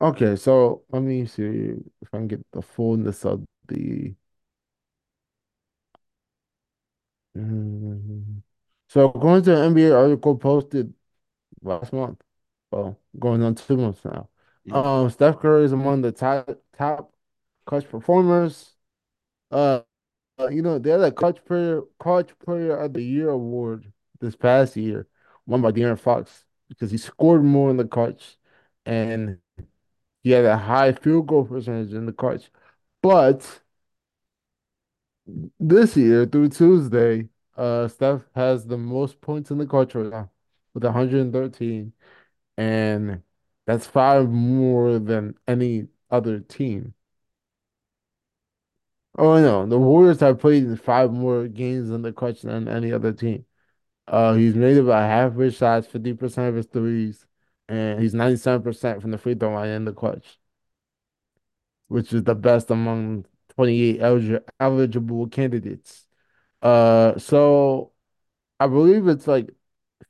Okay, 0.00 0.36
so 0.36 0.82
let 0.90 1.02
me 1.02 1.26
see 1.26 1.74
if 2.00 2.08
I 2.12 2.18
can 2.18 2.28
get 2.28 2.44
the 2.52 2.62
fullness 2.62 3.24
of 3.24 3.44
the. 3.68 4.14
Mm-hmm. 7.36 8.38
So 8.88 9.06
according 9.06 9.44
to 9.44 9.62
an 9.62 9.74
NBA 9.74 9.96
article 9.96 10.36
posted 10.36 10.92
last 11.62 11.92
month, 11.92 12.20
well, 12.70 12.98
going 13.18 13.42
on 13.42 13.54
two 13.54 13.76
months 13.76 14.04
now. 14.04 14.28
Mm-hmm. 14.68 14.74
Um, 14.74 15.10
Steph 15.10 15.40
Curry 15.40 15.64
is 15.64 15.72
among 15.72 16.02
the 16.02 16.12
top 16.12 16.50
top 16.76 17.11
clutch 17.66 17.88
performers. 17.88 18.74
Uh, 19.50 19.80
uh, 20.38 20.48
you 20.48 20.62
know, 20.62 20.78
they 20.78 20.90
had 20.90 21.00
a 21.02 21.12
clutch 21.12 21.44
player 21.46 21.82
clutch 22.00 22.30
player 22.40 22.76
of 22.76 22.94
the 22.94 23.02
year 23.02 23.30
award 23.30 23.92
this 24.20 24.36
past 24.36 24.76
year, 24.76 25.08
won 25.46 25.62
by 25.62 25.72
De'Aaron 25.72 25.98
Fox 26.00 26.44
because 26.68 26.90
he 26.90 26.98
scored 26.98 27.44
more 27.44 27.70
in 27.70 27.76
the 27.78 27.86
clutch 27.86 28.38
and 28.86 29.38
he 30.22 30.30
had 30.32 30.44
a 30.44 30.56
high 30.58 30.92
field 30.92 31.26
goal 31.28 31.44
percentage 31.46 31.92
in 31.94 32.06
the 32.06 32.12
clutch. 32.12 32.50
But 33.02 33.62
this 35.60 35.96
year 35.96 36.26
through 36.26 36.48
Tuesday, 36.50 37.28
uh, 37.56 37.88
Steph 37.88 38.22
has 38.34 38.66
the 38.66 38.78
most 38.78 39.20
points 39.20 39.50
in 39.50 39.58
the 39.58 39.66
clutch 39.66 39.94
right 39.94 40.06
now 40.10 40.30
with 40.74 40.84
113, 40.84 41.92
and 42.56 43.22
That's 43.66 43.86
five 43.86 44.28
more 44.30 44.98
than 44.98 45.36
any 45.48 45.88
other 46.10 46.40
team. 46.40 46.94
Oh 49.18 49.38
no, 49.40 49.66
the 49.66 49.78
Warriors 49.78 50.20
have 50.20 50.38
played 50.40 50.64
in 50.64 50.76
five 50.76 51.12
more 51.12 51.46
games 51.48 51.90
in 51.90 52.02
the 52.02 52.12
clutch 52.12 52.42
than 52.42 52.66
any 52.68 52.92
other 52.92 53.12
team. 53.12 53.44
Uh, 54.08 54.34
he's 54.34 54.54
made 54.56 54.78
about 54.78 55.02
half 55.08 55.32
of 55.32 55.38
his 55.38 55.56
shots, 55.56 55.86
50% 55.88 56.50
of 56.50 56.56
his 56.56 56.66
threes, 56.66 57.26
and 57.68 58.00
he's 58.02 58.14
97% 58.14 59.02
from 59.02 59.12
the 59.12 59.18
free 59.18 59.34
throw 59.36 59.54
line 59.54 59.70
in 59.70 59.84
the 59.86 59.94
clutch, 59.94 60.38
which 61.88 62.12
is 62.12 62.22
the 62.24 62.34
best 62.34 62.70
among 62.70 63.26
28 63.56 64.00
eligible 64.00 64.44
eligible 64.60 65.28
candidates. 65.28 66.06
Uh, 66.62 67.18
so 67.18 67.92
I 68.60 68.66
believe 68.68 69.08
it's 69.08 69.28
like 69.28 69.50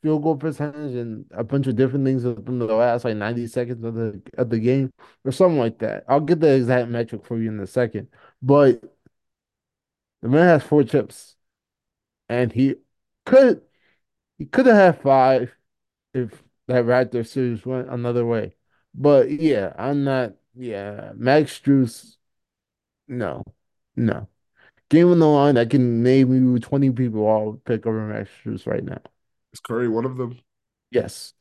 field 0.02 0.22
goal 0.22 0.36
percentage 0.36 0.94
and 0.96 1.26
a 1.32 1.44
bunch 1.44 1.66
of 1.68 1.76
different 1.76 2.04
things 2.06 2.24
within 2.24 2.58
the 2.60 2.66
last 2.66 3.04
like 3.04 3.16
90 3.16 3.46
seconds 3.48 3.84
of 3.84 3.94
the 3.94 4.22
of 4.38 4.50
the 4.50 4.60
game 4.60 4.92
or 5.24 5.32
something 5.32 5.58
like 5.60 5.78
that. 5.80 6.04
I'll 6.08 6.20
get 6.20 6.40
the 6.40 6.54
exact 6.56 6.90
metric 6.90 7.24
for 7.26 7.38
you 7.40 7.50
in 7.50 7.60
a 7.60 7.66
second. 7.66 8.08
But 8.42 8.82
the 10.20 10.28
man 10.28 10.48
has 10.48 10.62
four 10.62 10.84
chips 10.84 11.36
and 12.28 12.52
he 12.52 12.76
could 13.26 13.62
he 14.38 14.46
could 14.46 14.66
have 14.66 14.76
had 14.96 15.02
five 15.02 15.56
if 16.14 16.42
that 16.68 16.84
Raptor 16.84 17.26
series 17.26 17.66
went 17.66 17.90
another 17.90 18.26
way. 18.26 18.54
But 18.94 19.30
yeah, 19.30 19.72
I'm 19.78 20.04
not 20.04 20.34
yeah, 20.54 21.12
Max 21.14 21.60
Strus, 21.60 22.16
no. 23.08 23.42
No. 23.96 24.28
Game 24.90 25.10
on 25.10 25.18
the 25.18 25.26
line, 25.26 25.58
I 25.58 25.64
can 25.64 26.02
name 26.02 26.32
you 26.34 26.58
20 26.58 26.90
people 26.92 27.28
I'll 27.28 27.60
pick 27.64 27.86
over 27.86 28.06
Max 28.06 28.30
Strus 28.44 28.66
right 28.66 28.84
now. 28.84 29.00
Is 29.52 29.60
Curry 29.60 29.88
one 29.88 30.04
of 30.04 30.16
them? 30.16 30.38
Yes. 30.90 31.34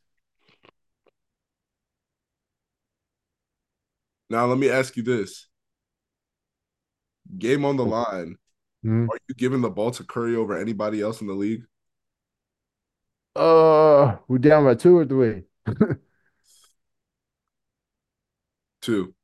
Now 4.30 4.46
let 4.46 4.58
me 4.58 4.70
ask 4.70 4.96
you 4.96 5.02
this: 5.02 5.48
Game 7.38 7.64
on 7.64 7.76
the 7.76 7.84
line. 7.84 8.36
Mhm. 8.82 9.12
Are 9.12 9.18
you 9.28 9.34
giving 9.36 9.62
the 9.62 9.70
ball 9.70 9.92
to 9.92 10.04
Curry 10.04 10.36
over 10.36 10.58
anybody 10.58 11.00
else 11.02 11.20
in 11.22 11.28
the 11.28 11.34
league? 11.34 11.64
Uh, 13.34 14.16
we're 14.28 14.38
down 14.38 14.64
by 14.64 14.74
two 14.74 14.96
or 14.96 15.04
three. 15.06 15.44
Two. 18.82 19.14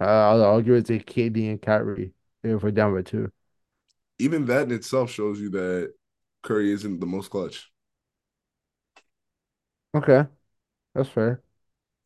Uh, 0.00 0.04
I'll, 0.04 0.44
I'll 0.44 0.62
give 0.62 0.74
it 0.76 0.86
to 0.86 0.98
KD 0.98 1.48
and 1.48 1.60
Kyrie 1.60 2.14
if 2.42 2.62
we're 2.62 2.70
down 2.70 2.94
by 2.94 3.02
two. 3.02 3.30
Even 4.18 4.46
that 4.46 4.64
in 4.64 4.72
itself 4.72 5.10
shows 5.10 5.40
you 5.40 5.50
that 5.50 5.94
Curry 6.42 6.72
isn't 6.72 7.00
the 7.00 7.06
most 7.06 7.30
clutch. 7.30 7.70
Okay, 9.94 10.26
that's 10.94 11.08
fair. 11.10 11.42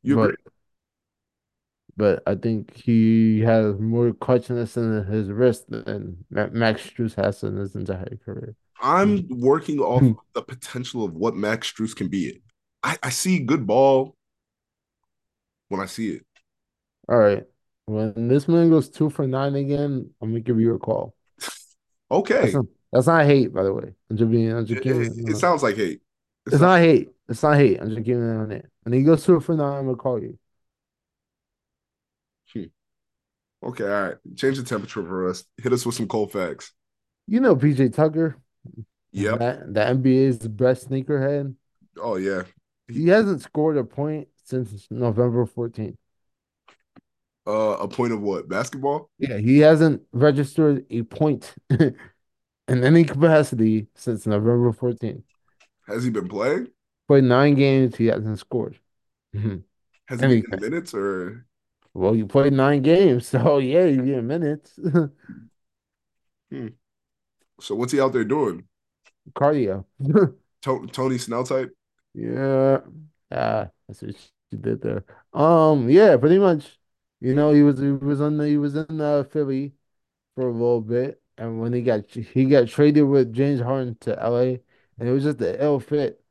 You 0.02 0.14
agree? 0.14 0.36
But 1.96 2.22
I 2.26 2.34
think 2.34 2.74
he 2.74 3.40
has 3.40 3.78
more 3.78 4.10
clutchness 4.10 4.76
in 4.76 5.06
his 5.12 5.28
wrist 5.30 5.66
than 5.70 6.24
Max 6.30 6.82
Strus 6.82 7.14
has 7.14 7.42
in 7.44 7.56
his 7.56 7.74
entire 7.76 8.18
career. 8.24 8.56
I'm 8.80 9.22
mm. 9.22 9.38
working 9.38 9.78
off 9.78 10.00
hmm. 10.00 10.12
the 10.34 10.42
potential 10.42 11.04
of 11.04 11.14
what 11.14 11.36
Max 11.36 11.72
Strus 11.72 11.94
can 11.94 12.08
be. 12.08 12.42
I, 12.82 12.98
I 13.02 13.10
see 13.10 13.38
good 13.38 13.66
ball 13.66 14.16
when 15.68 15.80
I 15.80 15.86
see 15.86 16.10
it. 16.10 16.26
All 17.08 17.18
right. 17.18 17.44
When 17.86 18.28
this 18.28 18.48
man 18.48 18.70
goes 18.70 18.88
two 18.88 19.10
for 19.10 19.26
nine 19.26 19.54
again, 19.54 20.10
I'm 20.20 20.30
gonna 20.30 20.40
give 20.40 20.60
you 20.60 20.74
a 20.74 20.78
call. 20.78 21.14
That's 21.38 21.74
Okay. 22.10 22.52
not 22.54 22.66
that's 22.92 23.06
not 23.06 23.26
hate, 23.26 23.52
by 23.52 23.64
the 23.64 23.72
way. 23.72 23.94
I'm 24.10 24.16
just 24.16 24.30
being 24.30 24.52
I'm 24.52 24.66
just 24.66 24.80
It, 24.80 24.86
it, 24.86 25.12
kidding. 25.14 25.28
it 25.28 25.36
sounds 25.36 25.62
like 25.62 25.76
hate. 25.76 26.00
It 26.46 26.52
It's 26.52 26.60
sounds 26.60 26.60
not 26.60 26.80
hate. 26.80 27.10
It's 27.28 27.42
not 27.42 27.56
hate. 27.56 27.80
I'm 27.80 27.90
just 27.90 28.02
giving 28.04 28.28
it 28.28 28.36
on 28.36 28.52
it. 28.52 28.70
When 28.82 28.92
he 28.92 29.02
goes 29.02 29.24
two 29.24 29.40
for 29.40 29.54
nine, 29.56 29.78
I'm 29.78 29.84
gonna 29.86 29.96
call 29.96 30.22
you. 30.22 30.38
hmm. 32.54 32.64
Okay. 33.64 33.84
All 33.84 34.02
right. 34.08 34.16
Change 34.36 34.58
the 34.58 34.64
temperature 34.64 35.02
for 35.02 35.28
us. 35.28 35.44
Hit 35.58 35.72
us 35.72 35.86
with 35.86 35.94
some 35.94 36.08
cold 36.08 36.32
facts. 36.32 36.72
You 37.26 37.40
know 37.40 37.56
PJ 37.56 37.88
Tucker, 37.90 38.36
that 39.38 39.72
the 39.74 39.80
NBA's 39.80 40.46
best 40.48 40.88
sneakerhead. 40.90 41.56
Oh 42.00 42.16
yeah. 42.16 42.44
He 42.88 43.08
He, 43.08 43.08
hasn't 43.08 43.42
scored 43.42 43.76
a 43.76 43.84
point 43.84 44.28
since 44.44 44.90
November 44.90 45.44
14th. 45.46 45.98
uh, 47.46 47.76
a 47.80 47.88
point 47.88 48.12
of 48.12 48.20
what? 48.20 48.48
Basketball? 48.48 49.10
Yeah, 49.18 49.38
he 49.38 49.58
hasn't 49.60 50.02
registered 50.12 50.86
a 50.90 51.02
point 51.04 51.54
in 51.70 51.94
any 52.68 53.04
capacity 53.04 53.88
since 53.94 54.26
November 54.26 54.72
14th. 54.72 55.24
Has 55.86 56.04
he 56.04 56.10
been 56.10 56.28
playing? 56.28 56.68
Played 57.08 57.24
nine 57.24 57.54
games, 57.54 57.96
he 57.96 58.06
hasn't 58.06 58.38
scored 58.38 58.78
Has 60.06 60.20
he 60.22 60.26
been 60.28 60.42
anything. 60.42 60.60
minutes 60.60 60.94
or? 60.94 61.46
Well, 61.94 62.14
you 62.16 62.26
played 62.26 62.52
nine 62.52 62.82
games, 62.82 63.28
so 63.28 63.58
yeah, 63.58 63.84
you 63.86 64.04
get 64.04 64.24
minutes. 64.24 64.78
Hmm. 66.50 66.68
So 67.60 67.74
what's 67.76 67.92
he 67.92 68.00
out 68.00 68.12
there 68.12 68.24
doing? 68.24 68.68
Cardio. 69.34 69.84
To- 70.62 70.86
Tony 70.88 71.18
Snell 71.18 71.44
type? 71.44 71.72
Yeah. 72.14 72.80
Ah, 73.30 73.70
that's 73.88 74.02
what 74.02 74.14
she 74.16 74.56
did 74.56 74.80
there. 74.82 75.04
Um, 75.32 75.88
yeah, 75.88 76.16
pretty 76.16 76.38
much. 76.38 76.78
You 77.20 77.34
know, 77.34 77.52
he 77.52 77.62
was 77.62 77.78
he 77.78 77.90
was 77.90 78.20
on 78.20 78.36
the 78.36 78.46
he 78.48 78.56
was 78.58 78.74
in 78.76 79.00
uh, 79.00 79.24
Philly 79.24 79.74
for 80.36 80.48
a 80.48 80.52
little 80.52 80.80
bit, 80.82 81.22
and 81.38 81.60
when 81.60 81.72
he 81.74 81.82
got 81.82 82.10
he 82.10 82.46
got 82.46 82.68
traded 82.68 83.04
with 83.06 83.32
James 83.34 83.60
Harden 83.60 83.96
to 84.02 84.20
LA, 84.22 84.62
and 84.98 85.08
it 85.08 85.12
was 85.12 85.24
just 85.24 85.40
an 85.42 85.56
ill 85.60 85.80
fit. 85.80 86.24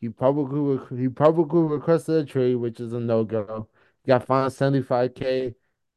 He 0.00 0.08
probably 0.10 0.78
he 0.98 1.08
probably 1.08 1.62
requested 1.62 2.16
a 2.16 2.26
trade, 2.26 2.56
which 2.56 2.80
is 2.80 2.92
a 2.94 3.00
no 3.00 3.24
go. 3.24 3.68
Got 4.08 4.26
fined 4.26 4.52
75K, 4.54 5.54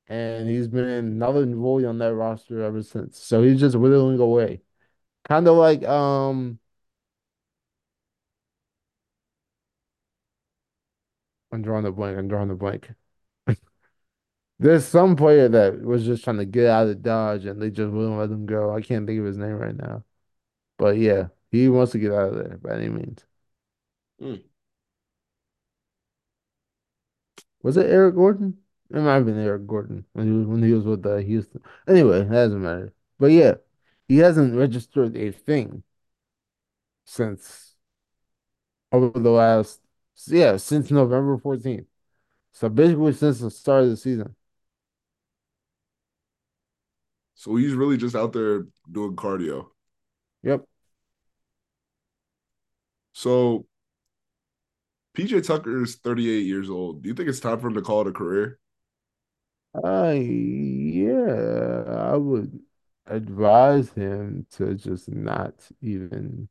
and 0.08 0.50
he's 0.50 0.68
been 0.68 0.86
and 0.86 1.56
void 1.56 1.86
on 1.86 1.98
that 2.00 2.14
roster 2.14 2.62
ever 2.64 2.84
since. 2.84 3.18
So 3.20 3.42
he's 3.44 3.60
just 3.60 3.76
whittling 3.78 4.20
away. 4.20 4.62
Kind 5.26 5.48
of 5.48 5.58
like 5.58 5.84
um 5.86 6.60
I'm 11.52 11.62
drawing 11.62 11.84
the 11.84 11.92
blank, 11.92 12.18
I'm 12.18 12.28
drawing 12.28 12.50
the 12.50 12.56
blank. 12.56 12.90
There's 14.60 14.86
some 14.86 15.16
player 15.16 15.50
that 15.50 15.82
was 15.82 16.06
just 16.06 16.24
trying 16.24 16.38
to 16.38 16.46
get 16.46 16.68
out 16.68 16.88
of 16.88 17.02
Dodge 17.02 17.46
and 17.46 17.62
they 17.62 17.70
just 17.72 17.92
wouldn't 17.92 18.18
let 18.20 18.30
him 18.30 18.46
go. 18.46 18.74
I 18.74 18.82
can't 18.82 19.08
think 19.08 19.20
of 19.20 19.26
his 19.26 19.38
name 19.38 19.58
right 19.58 19.76
now. 19.76 20.04
But 20.78 20.98
yeah, 20.98 21.30
he 21.52 21.70
wants 21.70 21.94
to 21.94 22.00
get 22.00 22.14
out 22.14 22.30
of 22.32 22.36
there 22.36 22.58
by 22.58 22.76
any 22.78 22.90
means. 22.90 23.26
Hmm. 24.20 24.51
Was 27.64 27.78
it 27.78 27.88
Eric 27.88 28.16
Gordon? 28.16 28.58
It 28.90 28.98
might 28.98 29.16
have 29.16 29.26
been 29.26 29.40
Eric 29.40 29.68
Gordon 29.68 30.06
when 30.14 30.28
he 30.28 30.34
was 30.34 30.48
when 30.48 30.64
he 30.64 30.74
was 30.74 30.86
with 30.86 31.06
uh, 31.06 31.18
Houston. 31.18 31.62
Anyway, 31.88 32.22
it 32.22 32.30
doesn't 32.30 32.62
matter. 32.62 32.94
But 33.20 33.28
yeah, 33.28 33.56
he 34.08 34.18
hasn't 34.18 34.56
registered 34.56 35.16
a 35.16 35.32
thing 35.32 35.84
since 37.06 37.76
over 38.92 39.20
the 39.20 39.30
last 39.30 39.82
yeah, 40.28 40.58
since 40.58 40.92
November 40.92 41.38
14th. 41.38 41.86
So 42.52 42.70
basically 42.70 43.14
since 43.14 43.40
the 43.40 43.50
start 43.52 43.84
of 43.86 43.90
the 43.92 43.98
season. 43.98 44.36
So 47.36 47.56
he's 47.56 47.74
really 47.74 47.98
just 47.98 48.16
out 48.16 48.34
there 48.34 48.68
doing 48.92 49.16
cardio. 49.16 49.68
Yep. 50.44 50.66
So 53.14 53.66
PJ 55.14 55.42
Tucker 55.42 55.84
is 55.84 55.96
38 55.96 56.46
years 56.46 56.70
old. 56.70 57.02
Do 57.04 57.10
you 57.10 57.16
think 57.16 57.30
it's 57.30 57.40
time 57.40 57.60
for 57.60 57.68
him 57.68 57.74
to 57.76 57.82
call 57.82 58.02
it 58.02 58.08
a 58.08 58.12
career? 58.12 58.60
Uh 59.74 60.12
yeah, 60.18 61.84
I 62.14 62.18
would 62.18 62.60
advise 63.06 63.92
him 63.94 64.46
to 64.52 64.76
just 64.76 65.10
not 65.10 65.56
even 65.82 66.50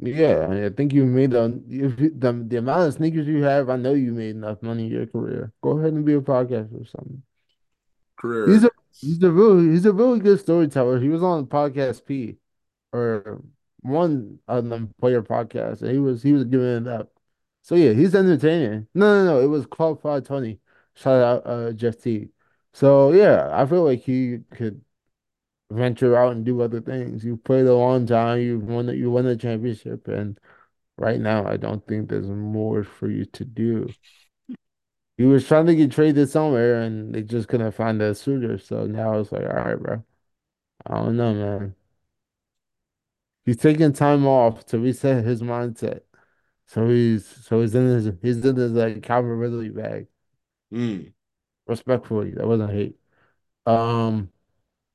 Yeah, 0.00 0.66
I 0.66 0.70
think 0.70 0.92
you 0.92 1.04
made 1.06 1.34
a 1.34 1.44
if 1.68 2.00
you, 2.00 2.10
the 2.10 2.32
the 2.32 2.56
amount 2.58 2.88
of 2.88 2.94
sneakers 2.94 3.26
you 3.28 3.42
have, 3.44 3.70
I 3.70 3.76
know 3.76 3.94
you 3.94 4.12
made 4.12 4.34
enough 4.36 4.60
money 4.62 4.86
in 4.86 4.90
your 4.92 5.06
career. 5.06 5.52
Go 5.62 5.78
ahead 5.78 5.92
and 5.92 6.04
be 6.04 6.14
a 6.14 6.20
podcaster 6.20 6.80
or 6.82 6.84
something. 6.86 7.22
He's 8.44 8.64
Career. 8.64 8.64
a 8.64 8.70
he's 9.00 9.22
a 9.22 9.30
really 9.30 9.70
he's 9.70 9.86
a 9.86 9.92
really 9.92 10.20
good 10.20 10.40
storyteller. 10.40 11.00
He 11.00 11.08
was 11.08 11.22
on 11.22 11.46
podcast 11.46 12.04
P 12.06 12.38
or 12.92 13.42
one 13.84 14.40
of 14.48 14.68
them 14.68 14.94
player 15.00 15.22
podcast, 15.22 15.82
and 15.82 15.90
he 15.92 15.98
was 15.98 16.22
he 16.22 16.32
was 16.32 16.44
giving 16.44 16.66
it 16.86 16.88
up. 16.88 17.12
So 17.62 17.74
yeah, 17.76 17.92
he's 17.92 18.14
entertaining. 18.14 18.88
No, 18.94 19.24
no, 19.24 19.34
no, 19.34 19.40
it 19.42 19.46
was 19.48 19.66
Club 19.66 20.02
520. 20.02 20.60
Shout 20.94 21.22
out 21.22 21.46
uh 21.46 21.72
Jeff 21.72 22.00
T. 22.00 22.30
So 22.74 23.12
yeah, 23.12 23.50
I 23.52 23.66
feel 23.66 23.84
like 23.84 24.00
he 24.02 24.40
could 24.52 24.82
venture 25.70 26.16
out 26.16 26.32
and 26.32 26.44
do 26.44 26.60
other 26.62 26.80
things. 26.80 27.24
You 27.24 27.36
played 27.36 27.66
a 27.66 27.74
long 27.74 28.06
time, 28.06 28.40
you 28.40 28.58
won 28.60 28.88
you 28.96 29.10
won 29.10 29.24
the 29.24 29.36
championship, 29.36 30.08
and 30.08 30.38
Right 30.98 31.20
now, 31.20 31.46
I 31.46 31.56
don't 31.58 31.86
think 31.88 32.10
there's 32.10 32.28
more 32.30 32.84
for 32.84 33.08
you 33.10 33.24
to 33.26 33.44
do. 33.44 33.88
He 35.16 35.24
was 35.24 35.46
trying 35.46 35.66
to 35.66 35.74
get 35.76 35.92
traded 35.92 36.28
somewhere 36.28 36.80
and 36.82 37.14
they 37.14 37.22
just 37.22 37.48
couldn't 37.48 37.72
find 37.72 38.00
a 38.02 38.14
suitor. 38.14 38.58
So 38.58 38.86
now 38.86 39.18
it's 39.20 39.32
like, 39.32 39.42
all 39.42 39.48
right, 39.54 39.76
bro. 39.78 40.04
I 40.86 40.96
don't 40.96 41.16
know, 41.16 41.34
man. 41.34 41.76
He's 43.44 43.56
taking 43.56 43.92
time 43.92 44.26
off 44.26 44.64
to 44.66 44.78
reset 44.78 45.24
his 45.24 45.42
mindset. 45.42 46.00
So 46.66 46.88
he's 46.88 47.26
so 47.26 47.60
he's 47.60 47.74
in 47.74 47.86
his 47.86 48.10
he's 48.22 48.44
in 48.44 48.56
his 48.56 48.72
like 48.72 49.02
Calvin 49.02 49.32
Ridley 49.32 49.68
bag. 49.68 50.06
Mm. 50.72 51.12
Respectfully, 51.66 52.32
that 52.32 52.46
wasn't 52.46 52.72
hate. 52.72 52.98
Um. 53.66 54.30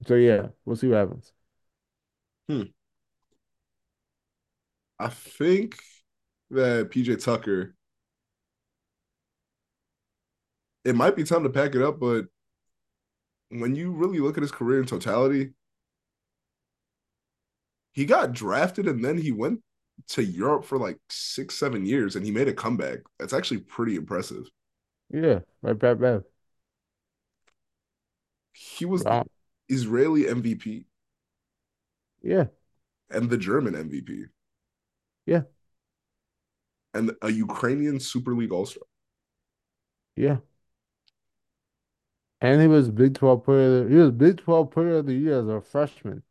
So 0.08 0.16
yeah, 0.16 0.48
we'll 0.66 0.76
see 0.76 0.88
what 0.88 0.98
happens. 0.98 1.34
Hmm. 2.48 2.64
I 5.00 5.10
think 5.10 5.78
that 6.52 6.90
PJ 6.92 7.24
Tucker, 7.24 7.76
it 10.84 10.96
might 10.96 11.16
be 11.16 11.24
time 11.24 11.44
to 11.44 11.50
pack 11.50 11.76
it 11.76 11.82
up, 11.82 12.00
but 12.00 12.26
when 13.50 13.76
you 13.76 13.92
really 13.92 14.20
look 14.20 14.38
at 14.38 14.44
his 14.44 14.52
career 14.52 14.80
in 14.80 14.86
totality, 14.86 15.52
he 18.00 18.06
got 18.06 18.32
drafted 18.32 18.88
and 18.88 19.04
then 19.04 19.18
he 19.18 19.34
went 19.34 19.60
to 20.08 20.24
Europe 20.24 20.64
for 20.64 20.78
like 20.78 20.98
six, 21.10 21.56
seven 21.56 21.86
years 21.86 22.16
and 22.16 22.26
he 22.26 22.32
made 22.32 22.48
a 22.48 22.54
comeback. 22.54 23.00
That's 23.20 23.34
actually 23.34 23.60
pretty 23.60 23.96
impressive. 23.98 24.46
Yeah, 25.10 25.40
right 25.62 25.78
back 25.78 26.00
back. 26.00 26.22
He 28.54 28.86
was 28.86 29.06
the 29.06 29.24
Israeli 29.68 30.28
MVP 30.28 30.86
yeah, 32.22 32.48
and 33.12 33.30
the 33.30 33.38
German 33.38 33.76
MVP 33.76 34.26
yeah, 35.26 35.44
and 36.94 37.12
a 37.22 37.30
Ukrainian 37.32 38.00
Super 38.00 38.34
League 38.36 38.52
All 38.52 38.66
Star. 38.66 38.84
yeah. 40.16 40.40
And 42.42 42.62
he 42.62 42.68
was 42.68 42.90
Big 42.92 43.14
12 43.16 43.44
player. 43.46 43.88
He 43.88 43.96
was 43.96 44.12
Big 44.12 44.38
12 44.38 44.72
player 44.72 44.98
of 44.98 45.06
the 45.06 45.14
year 45.14 45.40
as 45.40 45.48
a 45.48 45.62
freshman. 45.62 46.24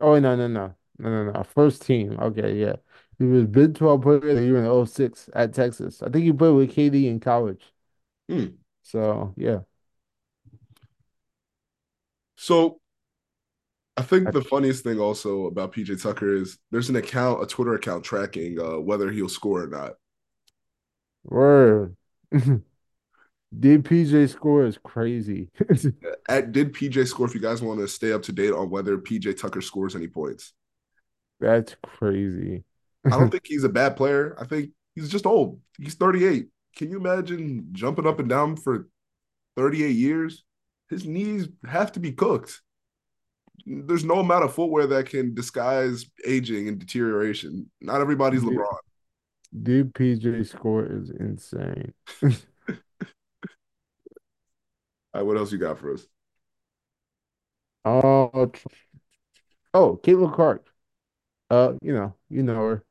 Oh, 0.00 0.18
no, 0.18 0.36
no, 0.36 0.48
no. 0.48 0.76
No, 0.98 1.24
no, 1.24 1.32
no. 1.32 1.42
First 1.44 1.82
team. 1.82 2.18
Okay, 2.20 2.58
yeah. 2.58 2.76
He 3.18 3.24
was 3.24 3.46
Big 3.46 3.74
12 3.74 4.02
player 4.02 4.16
of 4.16 4.36
the 4.36 4.44
year 4.44 4.56
in 4.64 4.86
'06 4.86 5.30
at 5.34 5.52
Texas. 5.54 6.02
I 6.02 6.08
think 6.10 6.24
he 6.24 6.32
played 6.32 6.54
with 6.54 6.74
KD 6.74 7.06
in 7.06 7.20
college. 7.20 7.72
Hmm. 8.28 8.56
So, 8.82 9.34
yeah. 9.36 9.60
So 12.36 12.80
I 13.96 14.02
think 14.02 14.32
the 14.32 14.42
funniest 14.42 14.84
thing 14.84 14.98
also 14.98 15.46
about 15.46 15.72
PJ 15.72 16.02
Tucker 16.02 16.34
is 16.34 16.58
there's 16.70 16.88
an 16.88 16.96
account, 16.96 17.42
a 17.42 17.46
Twitter 17.46 17.74
account 17.74 18.04
tracking 18.04 18.58
uh, 18.60 18.78
whether 18.80 19.10
he'll 19.10 19.28
score 19.28 19.62
or 19.62 19.66
not. 19.68 19.94
word. 21.24 21.96
Did 22.32 23.84
PJ 23.84 24.30
score 24.30 24.64
is 24.64 24.78
crazy. 24.82 25.50
At 26.28 26.52
did 26.52 26.72
PJ 26.72 27.06
score? 27.06 27.26
If 27.26 27.34
you 27.34 27.40
guys 27.40 27.62
want 27.62 27.80
to 27.80 27.88
stay 27.88 28.12
up 28.12 28.22
to 28.22 28.32
date 28.32 28.52
on 28.52 28.70
whether 28.70 28.96
PJ 28.98 29.38
Tucker 29.38 29.60
scores 29.60 29.94
any 29.94 30.08
points, 30.08 30.52
That's 31.42 31.74
crazy. 31.82 32.62
I 33.04 33.10
don't 33.10 33.30
think 33.32 33.42
he's 33.44 33.64
a 33.64 33.68
bad 33.68 33.96
player. 33.96 34.36
I 34.40 34.46
think 34.46 34.70
he's 34.94 35.08
just 35.08 35.26
old. 35.26 35.60
He's 35.76 35.94
38. 35.96 36.46
Can 36.76 36.90
you 36.90 36.96
imagine 36.98 37.68
jumping 37.72 38.06
up 38.06 38.20
and 38.20 38.28
down 38.28 38.56
for 38.56 38.88
38 39.56 39.90
years? 39.90 40.44
His 40.88 41.04
knees 41.04 41.48
have 41.66 41.90
to 41.92 42.00
be 42.00 42.12
cooked. 42.12 42.62
There's 43.66 44.04
no 44.04 44.20
amount 44.20 44.44
of 44.44 44.54
footwear 44.54 44.86
that 44.86 45.06
can 45.06 45.34
disguise 45.34 46.06
aging 46.24 46.68
and 46.68 46.78
deterioration. 46.78 47.70
Not 47.80 48.00
everybody's 48.00 48.42
Did, 48.42 48.50
LeBron. 48.50 48.76
did 49.62 49.94
PJ 49.94 50.48
score 50.48 50.86
is 50.86 51.10
insane. 51.10 51.92
All 52.22 52.30
right, 55.14 55.22
what 55.22 55.36
else 55.36 55.52
you 55.52 55.58
got 55.58 55.78
for 55.78 55.92
us? 55.92 56.06
Oh, 57.84 58.50
oh, 59.74 60.00
Caitlin 60.02 60.34
Clark. 60.34 60.71
Uh, 61.52 61.74
you 61.82 61.92
know, 61.92 62.14
you 62.30 62.42
know 62.42 62.54
her. 62.54 62.84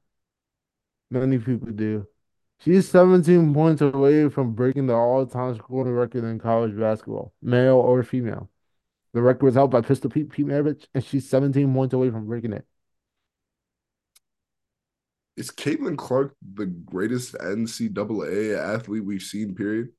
Many 1.10 1.40
people 1.40 1.72
do. 1.72 2.06
She's 2.60 2.88
17 2.88 3.56
points 3.56 3.82
away 3.82 4.30
from 4.30 4.54
breaking 4.54 4.86
the 4.86 4.94
all-time 4.94 5.56
scoring 5.56 5.94
record 5.94 6.24
in 6.26 6.38
college 6.38 6.78
basketball, 6.78 7.34
male 7.42 7.78
or 7.78 8.04
female. 8.04 8.52
The 9.14 9.24
record 9.24 9.46
was 9.46 9.56
held 9.56 9.72
by 9.72 9.82
Pistol 9.82 10.12
Pete, 10.12 10.30
Pete 10.30 10.46
Maravich, 10.46 10.86
and 10.94 11.04
she's 11.04 11.28
17 11.28 11.74
points 11.74 11.96
away 11.96 12.12
from 12.12 12.28
breaking 12.28 12.54
it. 12.54 12.64
Is 15.36 15.50
Caitlin 15.50 15.98
Clark 15.98 16.36
the 16.54 16.68
greatest 16.68 17.34
NCAA 17.34 18.56
athlete 18.60 19.04
we've 19.04 19.24
seen, 19.24 19.56
period? 19.56 19.90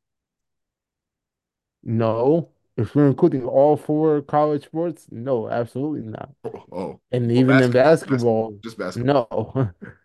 No, 1.82 2.50
if 2.76 2.94
we're 2.94 3.06
including 3.08 3.44
all 3.44 3.76
four 3.76 4.22
college 4.22 4.64
sports, 4.64 5.06
no, 5.10 5.48
absolutely 5.48 6.02
not. 6.08 6.30
Oh, 6.44 6.64
oh, 6.72 7.00
And 7.12 7.30
oh 7.36 7.42
even 7.42 7.60
in 7.60 7.72
basketball, 7.72 7.72
basketball, 7.72 8.50
basketball, 8.50 8.60
just 8.62 8.78
basketball. 8.78 9.18
no, 9.54 9.70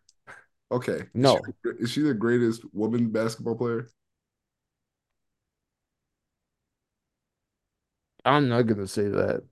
Okay. 0.71 1.07
Is 1.21 1.31
she, 1.31 1.37
no. 1.41 1.41
is 1.79 1.91
she 1.91 2.01
the 2.01 2.13
greatest 2.13 2.63
woman 2.73 3.09
basketball 3.11 3.55
player? 3.55 3.87
I'm 8.25 8.49
not 8.49 8.63
gonna 8.67 8.87
say 8.87 9.07
that. 9.09 9.43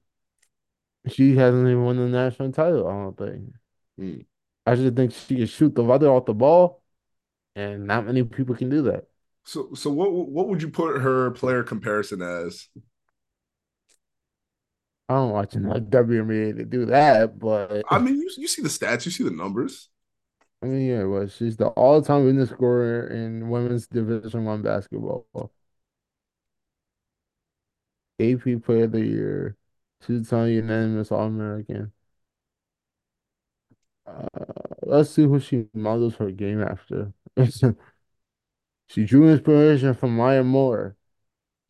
She 1.07 1.35
hasn't 1.35 1.67
even 1.67 1.83
won 1.83 1.97
the 1.97 2.07
national 2.07 2.51
title, 2.51 2.87
I 2.87 2.91
don't 2.93 3.17
think. 3.17 3.53
Hmm. 3.97 4.21
I 4.65 4.75
just 4.75 4.95
think 4.95 5.13
she 5.13 5.35
can 5.37 5.45
shoot 5.47 5.75
the 5.75 5.83
weather 5.83 6.09
off 6.09 6.25
the 6.25 6.33
ball, 6.33 6.83
and 7.55 7.87
not 7.87 8.05
many 8.05 8.23
people 8.23 8.55
can 8.55 8.69
do 8.69 8.83
that. 8.83 9.07
So, 9.43 9.73
so 9.75 9.91
what 9.91 10.11
what 10.11 10.47
would 10.47 10.61
you 10.61 10.69
put 10.69 11.01
her 11.01 11.31
player 11.31 11.63
comparison 11.63 12.21
as? 12.21 12.67
I 15.07 15.13
don't 15.15 15.31
watch 15.31 15.55
enough 15.55 15.81
WNBA 15.89 16.51
to 16.53 16.65
do 16.65 16.85
that, 16.87 17.37
but 17.37 17.83
I 17.89 17.99
mean, 17.99 18.15
you 18.19 18.29
you 18.37 18.47
see 18.47 18.61
the 18.61 18.69
stats, 18.69 19.05
you 19.05 19.11
see 19.11 19.23
the 19.23 19.31
numbers. 19.31 19.89
I 20.61 20.67
mean, 20.67 20.87
yeah, 20.87 21.03
well, 21.03 21.27
she's 21.27 21.57
the 21.57 21.67
all-time 21.67 22.25
leading 22.25 22.45
scorer 22.45 23.07
in 23.07 23.49
women's 23.49 23.87
Division 23.87 24.45
One 24.45 24.61
basketball. 24.63 25.27
AP 28.19 28.57
Player 28.63 28.83
of 28.85 28.91
the 28.91 29.05
Year, 29.05 29.57
two-time 30.01 30.49
unanimous 30.49 31.11
All-American. 31.11 31.91
Uh, 34.05 34.27
let's 34.83 35.09
see 35.11 35.23
who 35.23 35.39
she 35.39 35.67
models 35.73 36.15
her 36.15 36.31
game 36.31 36.61
after. 36.61 37.13
She 38.87 39.05
drew 39.05 39.29
inspiration 39.29 39.93
from 39.93 40.15
Maya 40.15 40.43
Moore. 40.43 40.95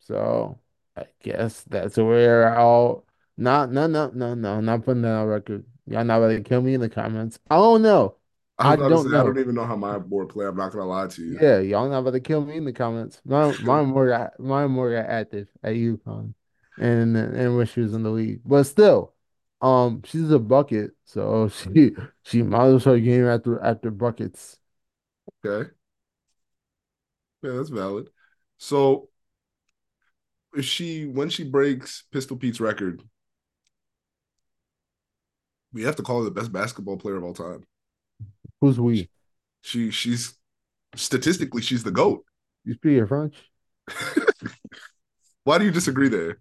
So 0.00 0.60
I 0.96 1.06
guess 1.22 1.62
that's 1.64 1.98
where 1.98 2.56
I'll 2.58 3.05
not 3.36 3.70
no 3.70 3.86
no 3.86 4.10
no 4.14 4.34
no 4.34 4.60
not 4.60 4.84
putting 4.84 5.02
that 5.02 5.12
on 5.12 5.26
record. 5.26 5.64
Y'all 5.86 6.04
not 6.04 6.16
ready 6.16 6.36
to 6.38 6.42
kill 6.48 6.62
me 6.62 6.74
in 6.74 6.80
the 6.80 6.88
comments. 6.88 7.38
I 7.50 7.56
don't 7.56 7.82
know. 7.82 8.16
I 8.58 8.64
I 8.64 8.70
was 8.70 8.74
about 8.76 8.88
to 8.88 8.98
don't 8.98 9.10
say 9.10 9.16
I 9.16 9.22
don't 9.22 9.38
even 9.38 9.54
know 9.54 9.66
how 9.66 9.76
my 9.76 9.98
board 9.98 10.30
play. 10.30 10.46
I'm 10.46 10.56
not 10.56 10.72
gonna 10.72 10.86
lie 10.86 11.06
to 11.08 11.22
you. 11.22 11.38
Yeah, 11.40 11.58
y'all 11.58 11.88
not 11.88 11.98
about 11.98 12.12
to 12.12 12.20
kill 12.20 12.44
me 12.44 12.56
in 12.56 12.64
the 12.64 12.72
comments. 12.72 13.20
My 13.24 13.52
Maya 13.60 13.84
Moore 13.84 14.08
got 14.08 14.40
Maya 14.40 14.68
Moore 14.68 14.92
got 14.92 15.06
active 15.10 15.48
at 15.62 15.74
UConn 15.74 16.34
and 16.78 17.16
and 17.16 17.56
when 17.56 17.66
she 17.66 17.80
was 17.80 17.94
in 17.94 18.02
the 18.02 18.10
league. 18.10 18.40
But 18.44 18.64
still, 18.64 19.12
um 19.60 20.02
she's 20.04 20.30
a 20.30 20.38
bucket. 20.38 20.92
So 21.04 21.48
she 21.74 21.92
she 22.22 22.42
models 22.42 22.84
her 22.84 22.98
game 22.98 23.26
after 23.26 23.60
after 23.62 23.90
buckets. 23.90 24.58
Okay, 25.44 25.70
yeah, 27.42 27.52
that's 27.52 27.68
valid. 27.68 28.08
So, 28.58 29.08
if 30.54 30.64
she 30.64 31.06
when 31.06 31.28
she 31.28 31.44
breaks 31.44 32.04
Pistol 32.12 32.36
Pete's 32.36 32.60
record, 32.60 33.02
we 35.76 35.82
have 35.82 35.96
to 35.96 36.02
call 36.02 36.20
her 36.20 36.24
the 36.24 36.30
best 36.30 36.50
basketball 36.50 36.96
player 36.96 37.16
of 37.16 37.22
all 37.22 37.34
time. 37.34 37.62
Who's 38.62 38.80
we? 38.80 39.10
She 39.60 39.90
she's 39.90 40.34
statistically 40.94 41.60
she's 41.60 41.82
the 41.84 41.90
goat. 41.90 42.24
You 42.64 42.72
speak 42.74 43.06
French? 43.06 43.34
Why 45.44 45.58
do 45.58 45.66
you 45.66 45.70
disagree 45.70 46.08
there? 46.08 46.38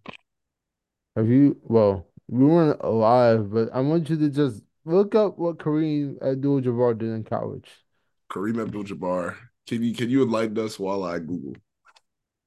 Have 1.18 1.28
you? 1.28 1.58
Well, 1.64 2.08
we 2.30 2.46
weren't 2.46 2.80
alive, 2.82 3.52
but 3.52 3.70
I 3.74 3.82
want 3.82 4.10
you 4.10 4.18
to 4.20 4.30
just 4.30 4.64
look 4.86 5.16
up 5.16 5.38
what 5.38 5.58
Kareem 5.58 6.16
Abdul-Jabbar 6.22 6.98
did 6.98 7.10
in 7.10 7.26
college. 7.26 7.70
Kareem 8.32 8.62
Abdul-Jabbar. 8.62 9.36
Can 9.68 9.84
you 9.84 9.94
can 9.94 10.10
you 10.10 10.24
enlighten 10.24 10.58
us 10.60 10.80
while 10.80 11.04
I 11.04 11.20
Google? 11.20 11.58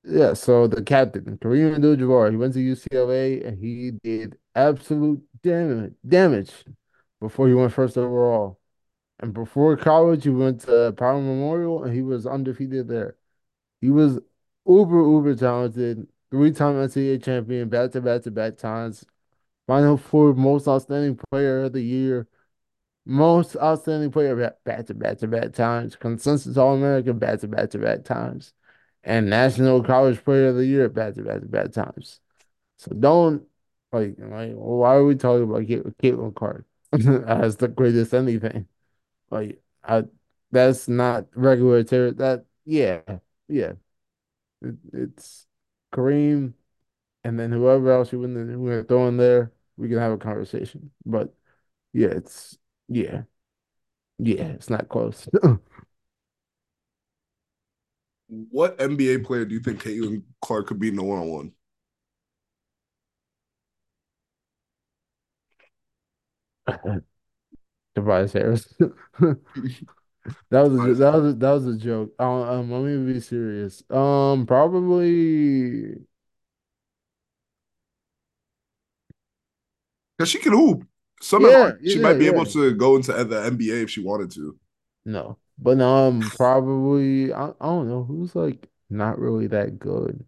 Yeah, 0.05 0.33
so 0.33 0.67
the 0.67 0.83
captain, 0.83 1.37
Kareem 1.37 1.75
Abdul-Jabbar, 1.75 2.31
he 2.31 2.37
went 2.39 2.55
to 2.55 2.61
UCLA 2.61 3.47
and 3.47 3.59
he 3.59 3.91
did 4.03 4.39
absolute 4.55 5.21
damage 5.43 5.93
damage 6.07 6.51
before 7.21 7.49
he 7.49 7.55
went 7.55 7.73
first 7.73 7.97
overall. 7.97 8.61
And 9.21 9.35
before 9.35 9.77
college, 9.77 10.25
he 10.25 10.31
went 10.31 10.61
to 10.63 10.93
Power 10.97 11.21
Memorial 11.21 11.85
and 11.85 11.95
he 11.95 12.03
was 12.03 12.27
undefeated 12.27 12.89
there. 12.89 13.17
He 13.81 13.91
was 13.91 14.21
uber, 14.67 15.01
uber 15.03 15.35
talented, 15.35 16.09
three-time 16.31 16.77
NCAA 16.77 17.23
champion, 17.23 17.69
back 17.69 17.93
to 17.93 18.01
back 18.01 18.23
to 18.23 18.31
back 18.31 18.57
times. 18.59 19.05
Final 19.67 19.97
four 19.97 20.35
most 20.35 20.69
outstanding 20.69 21.19
player 21.31 21.65
of 21.65 21.73
the 21.73 21.83
year, 21.83 22.27
most 23.07 23.57
outstanding 23.57 24.11
player 24.11 24.37
back 24.65 24.87
to 24.87 24.95
back 24.95 25.19
to 25.19 25.27
back 25.29 25.53
times, 25.53 25.97
consensus 25.97 26.57
All 26.57 26.75
American 26.75 27.19
back 27.19 27.41
to 27.41 27.49
back 27.49 27.71
to 27.71 27.79
back 27.79 28.05
times, 28.05 28.53
and 29.05 29.29
National 29.31 29.83
College 29.83 30.25
Player 30.25 30.49
of 30.49 30.57
the 30.57 30.67
Year 30.67 30.89
back 30.89 31.15
to 31.15 31.23
back 31.23 31.41
to 31.41 31.49
back 31.49 31.73
times. 31.73 32.21
So 32.79 32.93
don't 32.95 33.45
like 33.93 34.17
like 34.19 34.53
why 34.55 34.95
are 34.95 35.05
we 35.05 35.15
talking 35.17 35.45
about 35.45 35.63
Caitlin 35.65 36.35
Clark 36.35 36.67
as 37.27 37.57
the 37.57 37.69
greatest 37.69 38.15
anything? 38.15 38.69
Like 39.31 39.63
I 39.85 40.05
That's 40.53 40.89
not 40.89 41.29
regular 41.37 41.85
territory. 41.85 42.17
That 42.19 42.47
yeah, 42.67 43.03
yeah. 43.49 43.75
It, 44.63 44.77
it's 44.93 45.47
Kareem, 45.95 46.55
and 47.25 47.39
then 47.41 47.53
whoever 47.53 47.93
else 47.93 48.13
you 48.13 48.21
want 48.21 48.35
to 48.37 48.85
throw 48.85 49.09
in 49.09 49.17
there, 49.19 49.53
we 49.77 49.89
can 49.89 49.99
have 49.99 50.13
a 50.13 50.19
conversation. 50.19 50.93
But 51.07 51.35
yeah, 51.95 52.09
it's 52.11 52.59
yeah, 52.89 53.25
yeah. 54.19 54.45
It's 54.49 54.71
not 54.71 54.89
close. 54.89 55.29
What 58.29 58.81
NBA 58.81 59.19
player 59.19 59.45
do 59.45 59.55
you 59.55 59.61
think 59.61 59.83
Caitlin 59.83 60.23
Clark 60.43 60.67
could 60.69 60.79
beat 60.79 60.93
in 60.93 60.99
a 60.99 61.05
one 61.05 61.19
on 61.21 61.29
one? 61.29 61.53
Tobias 67.95 68.33
Harris. 68.35 68.75
That 70.51 70.69
was 70.71 70.73
a 70.75 70.95
that 70.95 71.15
was 71.15 71.35
a, 71.35 71.37
that 71.37 71.51
was 71.53 71.67
a 71.67 71.77
joke. 71.77 72.15
Um, 72.19 72.29
um, 72.29 72.71
let 72.73 72.83
me 72.83 73.13
be 73.13 73.21
serious. 73.21 73.83
Um, 73.91 74.47
probably 74.47 75.99
Because 80.17 80.31
she 80.31 80.39
can 80.39 80.53
hoop. 80.53 80.87
Somehow 81.21 81.53
yeah, 81.55 81.73
she 81.85 81.99
yeah, 81.99 82.01
might 82.01 82.19
be 82.19 82.27
yeah. 82.27 82.41
able 82.41 82.45
to 82.47 82.75
go 82.75 82.97
into 82.97 83.13
the 83.25 83.45
NBA 83.45 83.83
if 83.83 83.91
she 83.91 84.01
wanted 84.01 84.31
to. 84.33 84.57
No, 85.05 85.39
but 85.59 85.81
um, 85.81 86.31
probably 86.37 87.33
I, 87.33 87.49
I 87.49 87.67
don't 87.67 87.89
know 87.89 88.05
who's 88.05 88.35
like 88.37 88.69
not 88.91 89.19
really 89.19 89.47
that 89.49 89.79
good 89.79 90.25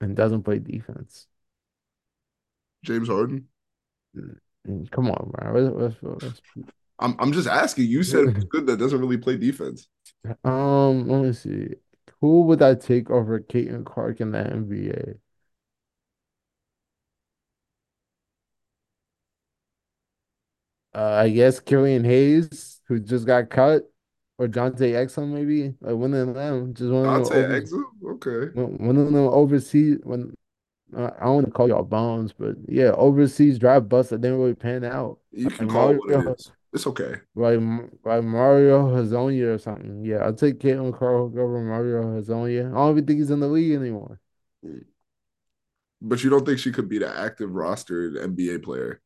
and 0.00 0.16
doesn't 0.16 0.42
play 0.44 0.58
defense. 0.58 1.26
James 2.84 3.08
Harden. 3.08 3.48
Mm, 4.16 4.38
Come 4.90 5.10
on, 5.10 5.30
bro. 5.30 5.60
Let's, 5.60 5.96
let's, 6.02 6.22
let's, 6.22 6.42
I'm 6.98 7.16
I'm 7.18 7.32
just 7.32 7.48
asking. 7.48 7.86
You 7.88 8.02
said 8.02 8.48
good 8.48 8.66
that 8.66 8.78
doesn't 8.78 8.98
really 8.98 9.18
play 9.18 9.36
defense. 9.36 9.88
um, 10.44 11.08
let 11.08 11.22
me 11.22 11.32
see. 11.32 11.68
Who 12.20 12.42
would 12.42 12.62
I 12.62 12.74
take 12.74 13.10
over 13.10 13.40
Caitlin 13.40 13.84
Clark 13.84 14.20
in 14.20 14.32
the 14.32 14.38
NBA? 14.38 15.18
Uh, 20.94 21.22
I 21.24 21.30
guess 21.30 21.58
Killian 21.60 22.04
Hayes, 22.04 22.80
who 22.86 23.00
just 23.00 23.26
got 23.26 23.50
cut, 23.50 23.90
or 24.38 24.48
Dante 24.48 24.92
Exum, 24.92 25.28
maybe 25.32 25.74
like 25.80 25.96
one 25.96 26.14
of 26.14 26.34
them, 26.34 26.72
just 26.72 26.90
one 26.90 27.04
of 27.06 27.12
them 27.12 27.22
Dante 27.24 27.44
over, 27.44 27.60
Exum. 27.60 27.84
Okay. 28.04 28.60
one 28.60 28.78
one 28.78 28.96
of 28.96 29.06
them 29.06 29.16
overseas. 29.16 29.98
When 30.04 30.34
I 30.96 31.24
don't 31.24 31.34
want 31.34 31.46
to 31.46 31.52
call 31.52 31.68
y'all 31.68 31.82
bombs, 31.84 32.32
but 32.32 32.56
yeah, 32.68 32.92
overseas 32.92 33.58
drive 33.58 33.88
busts 33.88 34.10
that 34.10 34.20
didn't 34.20 34.38
really 34.38 34.54
pan 34.54 34.84
out, 34.84 35.18
You 35.32 35.48
can 35.48 35.66
like 35.66 35.68
call 35.68 35.90
it 35.90 35.96
Mario, 36.04 36.32
it. 36.32 36.50
It's 36.72 36.86
okay. 36.86 37.16
like 37.34 37.58
like 38.04 38.24
Mario 38.24 38.88
Hezonja 38.94 39.54
or 39.54 39.58
something. 39.58 40.04
Yeah, 40.04 40.18
I'll 40.18 40.34
take 40.34 40.58
Caitlin 40.58 40.96
Clark 40.96 41.36
over 41.36 41.60
Mario 41.60 42.02
Hezonja. 42.20 42.70
I 42.70 42.74
don't 42.74 42.92
even 42.92 43.06
think 43.06 43.18
he's 43.20 43.30
in 43.30 43.40
the 43.40 43.48
league 43.48 43.72
anymore. 43.74 44.20
But 46.00 46.22
you 46.22 46.30
don't 46.30 46.44
think 46.44 46.58
she 46.58 46.70
could 46.72 46.88
be 46.88 46.98
the 46.98 47.08
active 47.08 47.50
rostered 47.50 48.16
NBA 48.22 48.58
player? 48.58 49.00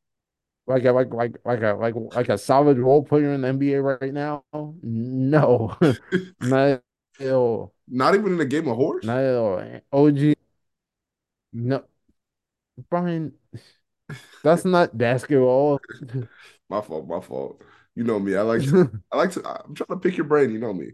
Like 0.67 0.85
a 0.85 0.93
like 0.93 1.13
like 1.15 1.37
like 1.47 1.63
a 1.63 1.73
like 1.73 1.95
like 2.15 2.29
a 2.29 2.37
solid 2.37 2.79
role 2.79 3.03
player 3.03 3.33
in 3.33 3.41
the 3.41 3.49
NBA 3.49 3.81
right 3.81 4.13
now? 4.13 4.45
No, 4.83 5.77
not 6.41 6.83
all. 7.23 7.73
Not 7.89 8.15
even 8.15 8.35
in 8.35 8.41
a 8.41 8.45
game 8.45 8.69
of 8.69 8.77
horse? 8.77 9.07
Not. 9.07 9.83
OG, 9.93 10.35
no, 11.53 11.85
Brian, 12.91 13.33
that's 14.43 14.65
not 14.65 14.97
basketball. 14.97 15.81
My 16.71 16.83
fault, 16.83 17.07
my 17.09 17.21
fault. 17.21 17.63
You 17.95 18.05
know 18.05 18.19
me. 18.19 18.37
I 18.37 18.43
like 18.43 18.63
to 18.65 18.93
I 19.11 19.17
like 19.17 19.33
to 19.33 19.41
I'm 19.49 19.75
trying 19.75 19.89
to 19.89 19.97
pick 19.97 20.17
your 20.19 20.27
brain, 20.27 20.51
you 20.51 20.59
know 20.59 20.73
me. 20.75 20.93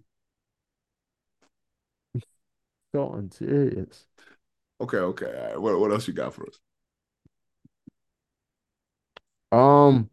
So 2.95 3.13
unserious. 3.15 4.07
Okay, 4.81 4.99
okay. 4.99 5.27
All 5.27 5.47
right. 5.49 5.61
What 5.61 5.81
what 5.81 5.93
else 5.93 6.09
you 6.09 6.15
got 6.15 6.35
for 6.35 6.47
us? 6.49 6.59
Um, 9.53 10.11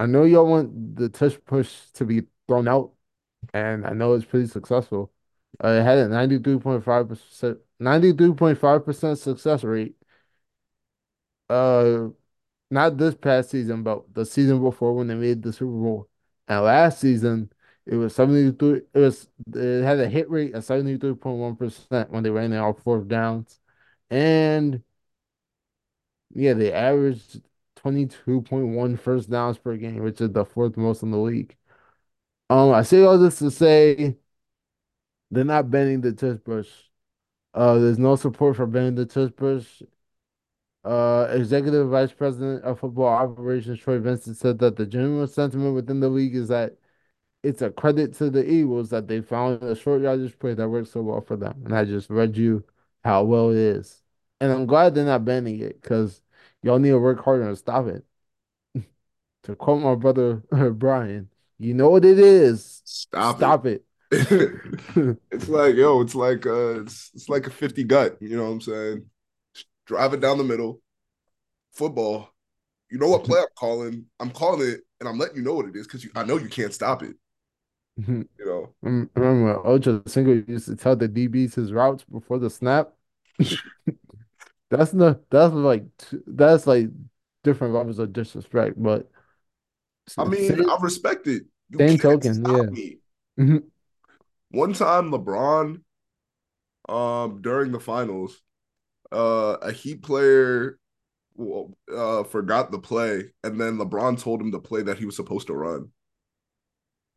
I 0.00 0.06
know 0.06 0.24
y'all 0.24 0.46
want 0.48 0.96
the 0.96 1.08
tush 1.08 1.36
push 1.46 1.90
to 1.92 2.06
be 2.06 2.22
thrown 2.48 2.68
out, 2.68 2.94
and 3.54 3.86
I 3.86 3.92
know 3.92 4.14
it's 4.14 4.24
pretty 4.26 4.48
successful. 4.48 5.12
Uh, 5.64 5.68
it 5.70 5.84
had 5.84 5.98
a 5.98 6.08
93.5%, 6.08 7.60
93.5% 7.82 9.18
success 9.18 9.64
rate. 9.64 9.96
Uh, 11.48 12.08
not 12.70 12.98
this 12.98 13.14
past 13.14 13.50
season, 13.50 13.82
but 13.82 14.14
the 14.14 14.26
season 14.26 14.62
before 14.62 14.94
when 14.94 15.08
they 15.08 15.14
made 15.14 15.42
the 15.42 15.52
Super 15.52 15.72
Bowl. 15.72 16.08
And 16.48 16.64
last 16.64 17.00
season, 17.00 17.52
it 17.86 17.96
was 17.96 18.14
73, 18.14 18.82
it 18.94 18.98
was, 18.98 19.28
it 19.54 19.84
had 19.84 20.00
a 20.00 20.08
hit 20.08 20.30
rate 20.30 20.54
of 20.54 20.64
73.1% 20.64 22.10
when 22.10 22.22
they 22.24 22.30
ran 22.30 22.52
it 22.52 22.58
off 22.58 22.82
fourth 22.82 23.08
downs. 23.08 23.60
And 24.10 24.82
yeah, 26.34 26.54
they 26.54 26.72
averaged 26.72 27.42
22.1 27.76 28.96
first 28.96 29.30
downs 29.30 29.58
per 29.58 29.76
game, 29.76 30.02
which 30.02 30.20
is 30.20 30.30
the 30.32 30.44
fourth 30.44 30.76
most 30.76 31.02
in 31.02 31.10
the 31.10 31.18
league. 31.18 31.56
Um, 32.50 32.72
I 32.72 32.82
say 32.82 33.02
all 33.02 33.18
this 33.18 33.38
to 33.40 33.50
say 33.50 34.16
they're 35.30 35.44
not 35.44 35.70
bending 35.70 36.00
the 36.00 36.12
tush 36.12 36.38
push. 36.44 36.68
Uh, 37.54 37.78
there's 37.78 37.98
no 37.98 38.16
support 38.16 38.56
for 38.56 38.66
bending 38.66 38.94
the 38.94 39.06
tush 39.06 39.30
push. 39.36 39.82
Uh, 40.84 41.28
Executive 41.30 41.88
Vice 41.88 42.12
President 42.12 42.64
of 42.64 42.80
Football 42.80 43.06
Operations 43.06 43.78
Troy 43.78 44.00
Vincent 44.00 44.36
said 44.36 44.58
that 44.58 44.76
the 44.76 44.86
general 44.86 45.26
sentiment 45.28 45.74
within 45.74 46.00
the 46.00 46.08
league 46.08 46.34
is 46.34 46.48
that 46.48 46.76
it's 47.42 47.62
a 47.62 47.70
credit 47.70 48.14
to 48.14 48.30
the 48.30 48.48
Eagles 48.48 48.90
that 48.90 49.08
they 49.08 49.20
found 49.20 49.62
a 49.62 49.76
short 49.76 50.02
yardage 50.02 50.38
play 50.38 50.54
that 50.54 50.68
works 50.68 50.92
so 50.92 51.02
well 51.02 51.20
for 51.20 51.36
them. 51.36 51.62
And 51.64 51.74
I 51.74 51.84
just 51.84 52.10
read 52.10 52.36
you 52.36 52.64
how 53.04 53.24
well 53.24 53.50
it 53.50 53.56
is. 53.58 54.02
And 54.40 54.52
I'm 54.52 54.66
glad 54.66 54.94
they're 54.94 55.04
not 55.04 55.24
banning 55.24 55.60
it 55.60 55.80
because 55.82 56.22
y'all 56.62 56.78
need 56.78 56.90
to 56.90 56.98
work 57.00 57.24
harder 57.24 57.48
to 57.50 57.56
stop 57.56 57.86
it. 57.88 58.04
To 59.44 59.56
quote 59.56 59.82
my 59.82 59.94
brother 59.96 60.42
Brian, 60.74 61.28
you 61.58 61.74
know 61.74 61.90
what 61.90 62.04
it 62.04 62.18
is. 62.18 62.82
Stop 62.84 63.36
it. 63.36 63.38
Stop 63.38 63.66
it. 63.66 63.84
it's 65.30 65.48
like, 65.48 65.74
yo, 65.74 66.02
it's 66.02 66.14
like 66.14 66.44
uh 66.44 66.82
it's, 66.82 67.10
it's 67.14 67.28
like 67.30 67.46
a 67.46 67.50
50 67.50 67.84
gut, 67.84 68.18
you 68.20 68.36
know 68.36 68.44
what 68.44 68.50
I'm 68.50 68.60
saying? 68.60 69.06
Just 69.54 69.66
drive 69.86 70.12
it 70.12 70.20
down 70.20 70.36
the 70.36 70.44
middle. 70.44 70.82
Football. 71.72 72.28
You 72.90 72.98
know 72.98 73.08
what 73.08 73.24
play 73.24 73.40
I'm 73.40 73.46
calling? 73.56 74.04
I'm 74.20 74.30
calling 74.30 74.68
it 74.68 74.80
and 75.00 75.08
I'm 75.08 75.18
letting 75.18 75.36
you 75.36 75.42
know 75.42 75.54
what 75.54 75.66
it 75.66 75.76
is 75.76 75.86
because 75.86 76.06
I 76.14 76.24
know 76.24 76.36
you 76.36 76.50
can't 76.50 76.74
stop 76.74 77.02
it, 77.02 77.16
you 78.06 78.28
know. 78.38 78.74
I 78.84 78.88
remember 79.18 79.66
Ultra 79.66 80.02
Single 80.06 80.42
used 80.46 80.66
to 80.66 80.76
tell 80.76 80.94
the 80.94 81.08
DBs 81.08 81.54
his 81.54 81.72
routes 81.72 82.04
before 82.04 82.38
the 82.38 82.50
snap. 82.50 82.92
That's 84.70 84.94
not 84.94 85.20
that's 85.30 85.52
like 85.52 85.84
that's 86.26 86.66
like 86.66 86.88
different 87.44 87.74
levels 87.74 87.98
of 87.98 88.10
disrespect, 88.14 88.82
but 88.82 89.10
I 90.16 90.24
mean, 90.24 90.48
same, 90.48 90.70
I 90.70 90.78
respect 90.80 91.26
it. 91.26 91.42
You 91.68 91.78
same 91.78 91.98
token, 91.98 92.42
yeah. 92.42 92.62
me. 92.62 93.62
One 94.52 94.72
time 94.72 95.10
LeBron 95.10 95.82
um 96.88 97.40
during 97.42 97.72
the 97.72 97.80
finals, 97.80 98.40
uh 99.12 99.58
a 99.62 99.72
Heat 99.72 100.02
player 100.02 100.78
uh 101.94 102.24
forgot 102.24 102.70
the 102.70 102.78
play 102.78 103.24
and 103.44 103.60
then 103.60 103.78
LeBron 103.78 104.20
told 104.20 104.40
him 104.40 104.50
the 104.50 104.60
play 104.60 104.82
that 104.82 104.98
he 104.98 105.06
was 105.06 105.16
supposed 105.16 105.46
to 105.48 105.54
run. 105.54 105.90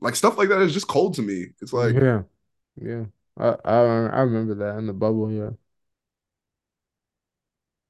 Like 0.01 0.15
stuff 0.15 0.37
like 0.37 0.49
that 0.49 0.61
is 0.61 0.73
just 0.73 0.87
cold 0.87 1.15
to 1.15 1.21
me. 1.21 1.47
It's 1.61 1.73
like, 1.73 1.95
Yeah, 1.95 2.23
yeah. 2.81 3.05
I, 3.37 3.49
I 3.65 3.75
I 4.07 4.21
remember 4.21 4.55
that 4.55 4.77
in 4.79 4.87
the 4.87 4.93
bubble, 4.93 5.31
yeah. 5.31 5.51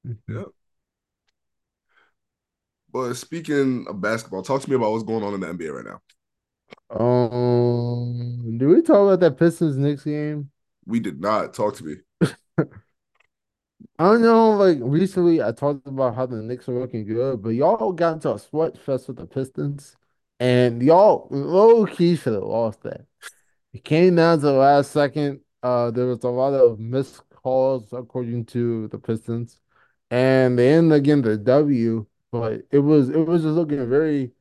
Mhm. 0.04 0.18
yeah. 0.28 0.44
But 2.92 3.14
speaking 3.14 3.86
of 3.88 4.00
basketball, 4.00 4.42
talk 4.42 4.62
to 4.62 4.70
me 4.70 4.76
about 4.76 4.92
what's 4.92 5.04
going 5.04 5.22
on 5.24 5.34
in 5.34 5.40
the 5.40 5.48
NBA 5.48 5.72
right 5.74 5.84
now. 5.84 6.00
Um, 6.90 8.58
do 8.58 8.68
we 8.68 8.82
talk 8.82 8.96
about 8.96 9.20
that 9.20 9.38
Pistons 9.38 9.76
Knicks 9.76 10.04
game? 10.04 10.50
We 10.86 11.00
did 11.00 11.20
not 11.20 11.54
talk 11.54 11.76
to 11.76 11.84
me. 11.84 11.96
I 13.98 14.04
don't 14.04 14.22
know, 14.22 14.52
like 14.52 14.78
recently 14.80 15.42
I 15.42 15.52
talked 15.52 15.86
about 15.86 16.14
how 16.14 16.26
the 16.26 16.36
Knicks 16.42 16.68
are 16.68 16.78
looking 16.78 17.06
good, 17.06 17.42
but 17.42 17.50
y'all 17.50 17.92
got 17.92 18.14
into 18.14 18.34
a 18.34 18.38
sweat 18.38 18.78
fest 18.78 19.08
with 19.08 19.16
the 19.18 19.26
Pistons, 19.26 19.96
and 20.40 20.82
y'all 20.82 21.28
low 21.30 21.86
key 21.86 22.16
should 22.16 22.34
have 22.34 22.42
lost 22.42 22.82
that. 22.82 23.06
It 23.74 23.84
came 23.84 24.16
down 24.16 24.40
to 24.40 24.46
the 24.46 24.52
last 24.52 24.92
second. 24.92 25.40
Uh, 25.62 25.90
there 25.92 26.06
was 26.06 26.24
a 26.24 26.28
lot 26.30 26.54
of 26.54 26.80
missed 26.80 27.22
calls 27.30 27.92
according 27.92 28.46
to 28.46 28.88
the 28.88 28.98
Pistons, 28.98 29.60
and 30.10 30.58
they 30.58 30.74
ended 30.74 30.98
up 31.00 31.04
getting 31.04 31.22
the 31.22 31.38
W. 31.38 32.06
But 32.32 32.62
it 32.72 32.80
was 32.80 33.10
it 33.10 33.18
was 33.26 33.42
just 33.42 33.54
looking 33.56 33.88
very, 33.88 34.32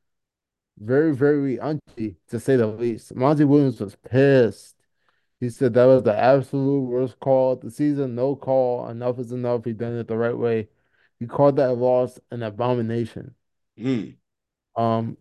very, 0.78 1.16
very 1.16 1.58
unchy 1.58 2.16
to 2.30 2.40
say 2.40 2.56
the 2.56 2.68
least. 2.68 3.16
Monty 3.16 3.46
Williams 3.46 3.80
was 3.80 3.96
pissed. 3.96 4.76
He 5.40 5.50
said 5.50 5.74
that 5.74 5.86
was 5.86 6.04
the 6.04 6.18
absolute 6.18 6.82
worst 6.82 7.20
call 7.20 7.54
of 7.54 7.62
the 7.62 7.72
season. 7.72 8.16
No 8.16 8.36
call. 8.36 8.88
Enough 8.90 9.20
is 9.20 9.32
enough. 9.32 9.66
He 9.66 9.74
done 9.74 9.98
it 9.98 10.08
the 10.08 10.18
right 10.18 10.38
way. 10.38 10.70
He 11.20 11.28
called 11.28 11.58
that 11.58 11.74
loss 11.74 12.20
an 12.32 12.44
abomination. 12.44 13.36
Hmm. 13.78 14.10
Um, 14.76 15.18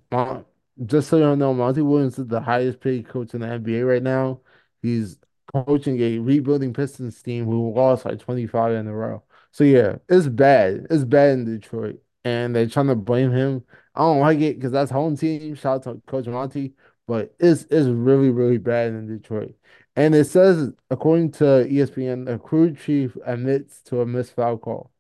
just 0.85 1.09
so 1.09 1.19
you 1.19 1.37
know, 1.37 1.55
Monty 1.55 1.83
Williams 1.83 2.19
is 2.19 2.27
the 2.27 2.41
highest 2.41 2.81
paid 2.81 3.09
coach 3.09 3.35
in 3.35 3.41
the 3.41 3.47
NBA 3.47 3.87
right 3.87 4.03
now. 4.03 4.41
He's 4.83 5.19
coaching 5.53 6.01
a 6.01 6.19
rebuilding 6.19 6.73
Pistons 6.73 7.23
team 7.23 7.45
who 7.45 7.73
lost 7.73 8.05
like 8.05 8.19
25 8.19 8.73
in 8.73 8.87
a 8.87 8.93
row. 8.95 9.23
So 9.53 9.65
yeah, 9.65 9.97
it's 10.09 10.27
bad. 10.29 10.87
It's 10.91 11.05
bad 11.05 11.31
in 11.39 11.45
Detroit. 11.45 12.01
And 12.25 12.55
they're 12.57 12.69
trying 12.69 12.89
to 12.89 12.95
blame 12.97 13.31
him. 13.33 13.65
I 13.95 14.01
don't 14.01 14.21
like 14.21 14.41
it 14.41 14.57
because 14.57 14.73
that's 14.73 14.91
home 14.91 15.17
team. 15.17 15.55
Shout 15.55 15.87
out 15.87 15.95
to 15.95 16.03
Coach 16.07 16.27
Monty. 16.27 16.75
But 17.07 17.35
it's 17.39 17.63
it's 17.71 17.87
really, 17.89 18.31
really 18.31 18.59
bad 18.59 18.89
in 18.89 19.07
Detroit. 19.07 19.55
And 19.97 20.15
it 20.15 20.25
says, 20.25 20.73
according 20.91 21.33
to 21.33 21.45
ESPN, 21.45 22.27
the 22.27 22.39
crew 22.39 22.75
chief 22.75 23.17
admits 23.25 23.83
to 23.85 24.01
a 24.01 24.07
missed 24.07 24.35
foul 24.35 24.59
call 24.59 24.91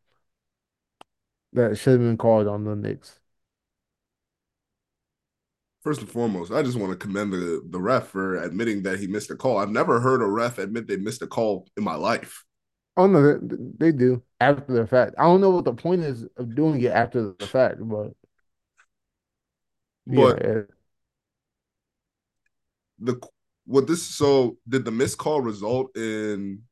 that 1.52 1.76
should 1.78 1.92
have 1.92 2.00
been 2.00 2.18
called 2.18 2.46
on 2.46 2.64
the 2.64 2.76
Knicks. 2.76 3.20
First 5.82 6.00
and 6.00 6.10
foremost, 6.10 6.50
I 6.50 6.62
just 6.62 6.78
want 6.78 6.92
to 6.92 6.96
commend 6.96 7.32
the 7.32 7.62
the 7.68 7.80
ref 7.80 8.08
for 8.08 8.36
admitting 8.36 8.82
that 8.84 8.98
he 8.98 9.06
missed 9.06 9.30
a 9.30 9.36
call. 9.36 9.58
I've 9.58 9.70
never 9.70 10.00
heard 10.00 10.22
a 10.22 10.26
ref 10.26 10.58
admit 10.58 10.86
they 10.86 10.96
missed 10.96 11.22
a 11.22 11.26
call 11.26 11.66
in 11.76 11.84
my 11.84 11.94
life. 11.94 12.44
Oh 12.96 13.06
no, 13.06 13.38
they, 13.38 13.56
they 13.78 13.92
do 13.92 14.22
after 14.40 14.72
the 14.72 14.86
fact. 14.86 15.14
I 15.18 15.24
don't 15.24 15.40
know 15.40 15.50
what 15.50 15.64
the 15.64 15.74
point 15.74 16.02
is 16.02 16.26
of 16.36 16.54
doing 16.54 16.80
it 16.80 16.92
after 16.92 17.32
the 17.38 17.46
fact, 17.46 17.76
but 17.80 18.14
yeah, 20.06 20.34
But 20.34 20.66
the 22.98 23.20
what 23.66 23.86
this 23.86 24.02
so 24.02 24.58
did 24.68 24.84
the 24.84 24.90
missed 24.90 25.18
call 25.18 25.40
result 25.40 25.96
in 25.96 26.62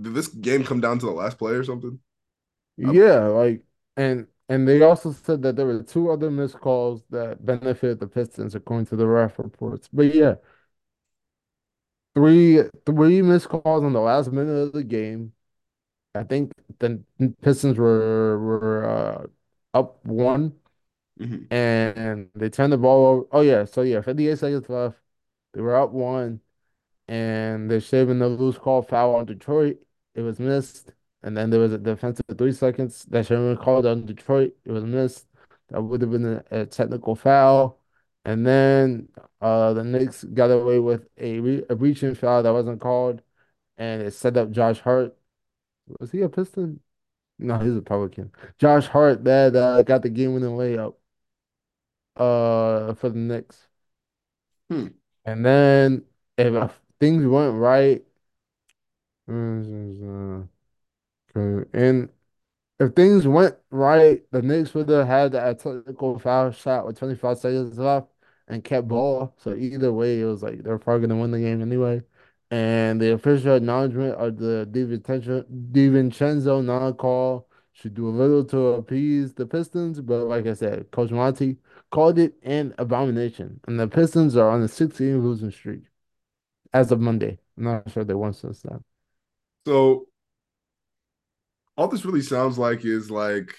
did 0.00 0.14
this 0.14 0.28
game 0.28 0.64
come 0.64 0.80
down 0.80 0.98
to 0.98 1.06
the 1.06 1.12
last 1.12 1.38
play 1.38 1.52
or 1.52 1.64
something? 1.64 1.98
Yeah, 2.76 3.26
like 3.28 3.64
and 3.96 4.26
and 4.48 4.68
they 4.68 4.82
also 4.82 5.12
said 5.12 5.42
that 5.42 5.56
there 5.56 5.66
were 5.66 5.82
two 5.82 6.10
other 6.10 6.30
missed 6.30 6.60
calls 6.60 7.02
that 7.10 7.44
benefited 7.44 8.00
the 8.00 8.06
Pistons 8.06 8.54
according 8.54 8.86
to 8.86 8.96
the 8.96 9.06
ref 9.06 9.38
reports. 9.38 9.88
But 9.92 10.14
yeah, 10.14 10.36
three 12.14 12.62
three 12.84 13.22
missed 13.22 13.48
calls 13.48 13.84
on 13.84 13.92
the 13.92 14.00
last 14.00 14.32
minute 14.32 14.52
of 14.52 14.72
the 14.72 14.84
game. 14.84 15.32
I 16.14 16.24
think 16.24 16.52
the 16.80 17.04
Pistons 17.42 17.78
were 17.78 18.38
were 18.40 18.84
uh, 18.86 19.26
up 19.78 20.04
one 20.06 20.54
mhm. 21.20 21.50
and 21.50 22.30
they 22.34 22.50
turned 22.50 22.72
the 22.72 22.78
ball 22.78 23.06
over. 23.06 23.26
Oh 23.32 23.40
yeah, 23.42 23.64
so 23.64 23.82
yeah, 23.82 24.00
58 24.00 24.38
seconds 24.38 24.68
left. 24.68 24.98
They 25.52 25.60
were 25.60 25.76
up 25.76 25.92
one. 25.92 26.40
and 27.08 27.70
they're 27.70 27.80
saving 27.80 28.18
the 28.20 28.28
loose 28.28 28.58
call 28.58 28.82
foul 28.82 29.16
on 29.16 29.26
Detroit. 29.26 29.78
It 30.14 30.22
was 30.22 30.38
missed. 30.40 30.92
And 31.22 31.36
then 31.36 31.50
there 31.50 31.60
was 31.60 31.72
a 31.72 31.78
defensive 31.78 32.26
three 32.38 32.52
seconds 32.52 33.04
that 33.06 33.26
should 33.26 33.38
have 33.38 33.56
been 33.56 33.64
called 33.64 33.86
on 33.86 34.06
Detroit. 34.06 34.54
It 34.64 34.72
was 34.72 34.84
missed. 34.84 35.26
That 35.68 35.82
would 35.82 36.00
have 36.02 36.10
been 36.12 36.26
a, 36.50 36.62
a 36.62 36.66
technical 36.66 37.16
foul. 37.16 37.80
And 38.24 38.46
then 38.46 39.08
uh, 39.40 39.72
the 39.74 39.84
Knicks 39.84 40.24
got 40.24 40.50
away 40.50 40.78
with 40.80 41.08
a, 41.18 41.40
re 41.40 41.64
a 41.70 41.76
reaching 41.76 42.14
foul 42.14 42.42
that 42.42 42.52
wasn't 42.52 42.80
called, 42.80 43.22
and 43.78 44.02
it 44.02 44.12
set 44.14 44.36
up 44.36 44.50
Josh 44.50 44.80
Hart. 44.80 45.16
Was 46.00 46.10
he 46.12 46.22
a 46.22 46.28
Piston? 46.28 46.80
No, 47.38 47.58
he's 47.58 47.76
a 47.76 47.82
Pelican. 47.82 48.32
Josh 48.58 48.86
Hart 48.88 49.24
that 49.24 49.56
uh, 49.56 49.82
got 49.82 50.02
the 50.02 50.10
game-winning 50.10 50.50
layup 50.50 50.96
uh, 52.16 52.94
for 52.94 53.10
the 53.10 53.18
Knicks. 53.18 53.68
Hmm. 54.70 54.88
And 55.24 55.44
then 55.44 56.04
if 56.38 56.80
things 57.00 57.26
went 57.26 57.54
right, 57.58 58.04
And 61.72 62.08
if 62.80 62.94
things 62.94 63.26
went 63.26 63.56
right, 63.70 64.24
the 64.32 64.42
Knicks 64.42 64.74
would 64.74 64.88
have 64.88 65.06
had 65.06 65.34
a 65.34 65.54
technical 65.54 66.18
foul 66.18 66.50
shot 66.52 66.86
with 66.86 66.98
25 66.98 67.38
seconds 67.38 67.78
left 67.78 68.08
and 68.48 68.64
kept 68.64 68.88
ball. 68.88 69.34
So 69.38 69.54
either 69.54 69.92
way, 69.92 70.20
it 70.20 70.24
was 70.26 70.42
like 70.42 70.62
they're 70.62 70.78
probably 70.78 71.08
gonna 71.08 71.20
win 71.20 71.30
the 71.32 71.40
game 71.40 71.62
anyway. 71.62 72.02
And 72.50 73.00
the 73.00 73.12
official 73.14 73.56
acknowledgement 73.56 74.14
of 74.16 74.38
the 74.38 74.68
DiVincenzo, 74.70 76.64
non-call 76.64 77.48
should 77.72 77.94
do 77.94 78.08
a 78.08 78.10
little 78.10 78.44
to 78.46 78.58
appease 78.74 79.34
the 79.34 79.46
Pistons, 79.46 80.00
but 80.00 80.24
like 80.26 80.46
I 80.46 80.54
said, 80.54 80.90
Coach 80.92 81.10
Monty 81.10 81.58
called 81.90 82.18
it 82.18 82.34
an 82.42 82.74
abomination, 82.78 83.60
and 83.66 83.78
the 83.78 83.88
Pistons 83.88 84.36
are 84.36 84.50
on 84.50 84.62
a 84.62 84.68
16 84.68 85.22
losing 85.22 85.50
streak 85.50 85.82
as 86.72 86.92
of 86.92 87.00
Monday. 87.00 87.38
I'm 87.56 87.64
not 87.64 87.90
sure 87.90 88.04
they 88.04 88.14
won 88.14 88.32
since 88.32 88.62
then. 88.62 88.82
So 89.66 90.06
all 91.76 91.88
this 91.88 92.04
really 92.04 92.22
sounds 92.22 92.58
like 92.58 92.84
is 92.84 93.10
like 93.10 93.54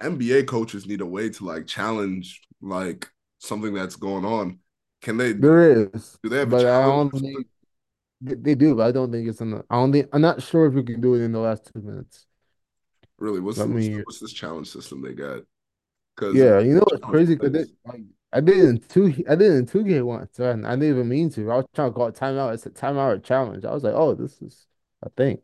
NBA 0.00 0.46
coaches 0.46 0.86
need 0.86 1.00
a 1.00 1.06
way 1.06 1.28
to 1.30 1.44
like 1.44 1.66
challenge 1.66 2.40
like 2.60 3.08
something 3.38 3.74
that's 3.74 3.96
going 3.96 4.24
on. 4.24 4.58
Can 5.02 5.16
they 5.16 5.32
There 5.32 5.88
is, 5.94 6.18
do 6.22 6.28
they 6.28 6.38
have 6.38 6.50
but 6.50 6.66
I 6.66 6.82
don't 6.82 7.10
think 7.10 7.46
they 8.20 8.54
do. 8.54 8.74
But 8.74 8.88
I 8.88 8.92
don't 8.92 9.10
think 9.10 9.28
it's 9.28 9.40
in 9.40 9.50
the. 9.50 9.64
I 9.70 9.76
don't 9.76 9.92
think. 9.92 10.08
I'm 10.12 10.20
not 10.20 10.42
sure 10.42 10.66
if 10.66 10.74
we 10.74 10.82
can 10.82 11.00
do 11.00 11.14
it 11.14 11.22
in 11.22 11.32
the 11.32 11.38
last 11.38 11.70
two 11.72 11.80
minutes. 11.80 12.26
Really, 13.18 13.40
what's 13.40 13.58
what's, 13.58 13.70
me. 13.70 13.96
what's 13.96 14.20
this 14.20 14.32
challenge 14.32 14.68
system 14.68 15.02
they 15.02 15.14
got? 15.14 15.40
Because 16.20 16.44
Yeah, 16.44 16.60
you 16.60 16.74
know 16.74 16.84
what's 16.90 17.04
crazy? 17.04 17.36
Cause 17.36 17.54
it, 17.54 17.70
like 17.84 18.02
I 18.32 18.40
did 18.40 18.58
in 18.64 18.80
two. 18.80 19.14
I 19.28 19.34
did 19.36 19.52
in 19.52 19.66
two 19.66 19.84
K 19.84 20.02
once, 20.02 20.38
and 20.40 20.66
I 20.66 20.76
didn't 20.76 20.90
even 20.96 21.08
mean 21.08 21.30
to. 21.32 21.50
I 21.52 21.56
was 21.56 21.66
trying 21.74 21.90
to 21.90 21.94
call 21.94 22.08
it 22.08 22.14
timeout. 22.16 22.54
It's 22.54 22.66
a 22.66 22.70
timeout 22.70 23.24
challenge. 23.24 23.64
I 23.64 23.72
was 23.72 23.84
like, 23.84 23.94
oh, 23.94 24.14
this 24.14 24.40
is 24.42 24.66
a 25.02 25.10
thing. 25.10 25.40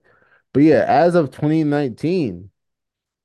But 0.53 0.63
yeah, 0.65 0.85
as 0.89 1.15
of 1.17 1.31
2019, 1.33 2.51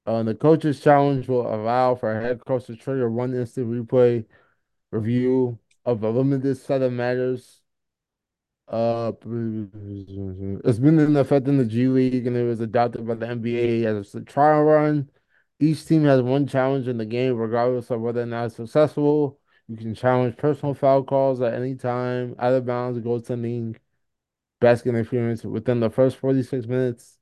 uh, 0.08 0.24
the 0.24 0.36
coaches 0.36 0.82
challenge 0.82 1.28
will 1.30 1.48
allow 1.54 1.96
for 1.96 2.12
a 2.18 2.22
head 2.24 2.46
coach 2.46 2.68
to 2.68 2.76
trigger 2.78 3.10
one 3.12 3.34
instant 3.36 3.68
replay 3.70 4.26
review 4.92 5.60
of 5.86 6.04
a 6.04 6.10
limited 6.12 6.58
set 6.58 6.82
of 6.84 6.94
matters 6.94 7.62
Uh, 8.68 9.12
it's 9.26 10.80
been 10.80 10.98
in 11.00 11.16
effect 11.18 11.48
in 11.48 11.58
the 11.58 11.66
G 11.66 11.88
League 11.88 12.26
and 12.26 12.38
it 12.38 12.44
was 12.44 12.62
adopted 12.62 13.06
by 13.06 13.16
the 13.16 13.28
NBA 13.28 13.86
as 13.90 14.16
a 14.16 14.22
trial 14.22 14.64
run. 14.64 15.10
Each 15.62 15.86
team 15.86 16.04
has 16.06 16.22
one 16.22 16.48
challenge 16.48 16.88
in 16.88 16.98
the 16.98 17.06
game, 17.06 17.38
regardless 17.38 17.92
of 17.92 18.02
whether 18.02 18.24
or 18.24 18.26
not 18.26 18.46
it's 18.48 18.56
successful. 18.56 19.40
You 19.68 19.78
can 19.78 19.94
challenge 19.94 20.36
personal 20.36 20.74
foul 20.74 21.04
calls 21.04 21.40
at 21.40 21.54
any 21.54 21.76
time, 21.76 22.36
out 22.40 22.54
of 22.54 22.66
bounds, 22.66 23.00
goaltending, 23.00 23.78
basket 24.60 24.90
interference 24.90 25.44
within 25.44 25.80
the 25.80 25.90
first 25.92 26.18
46 26.18 26.66
minutes 26.66 27.20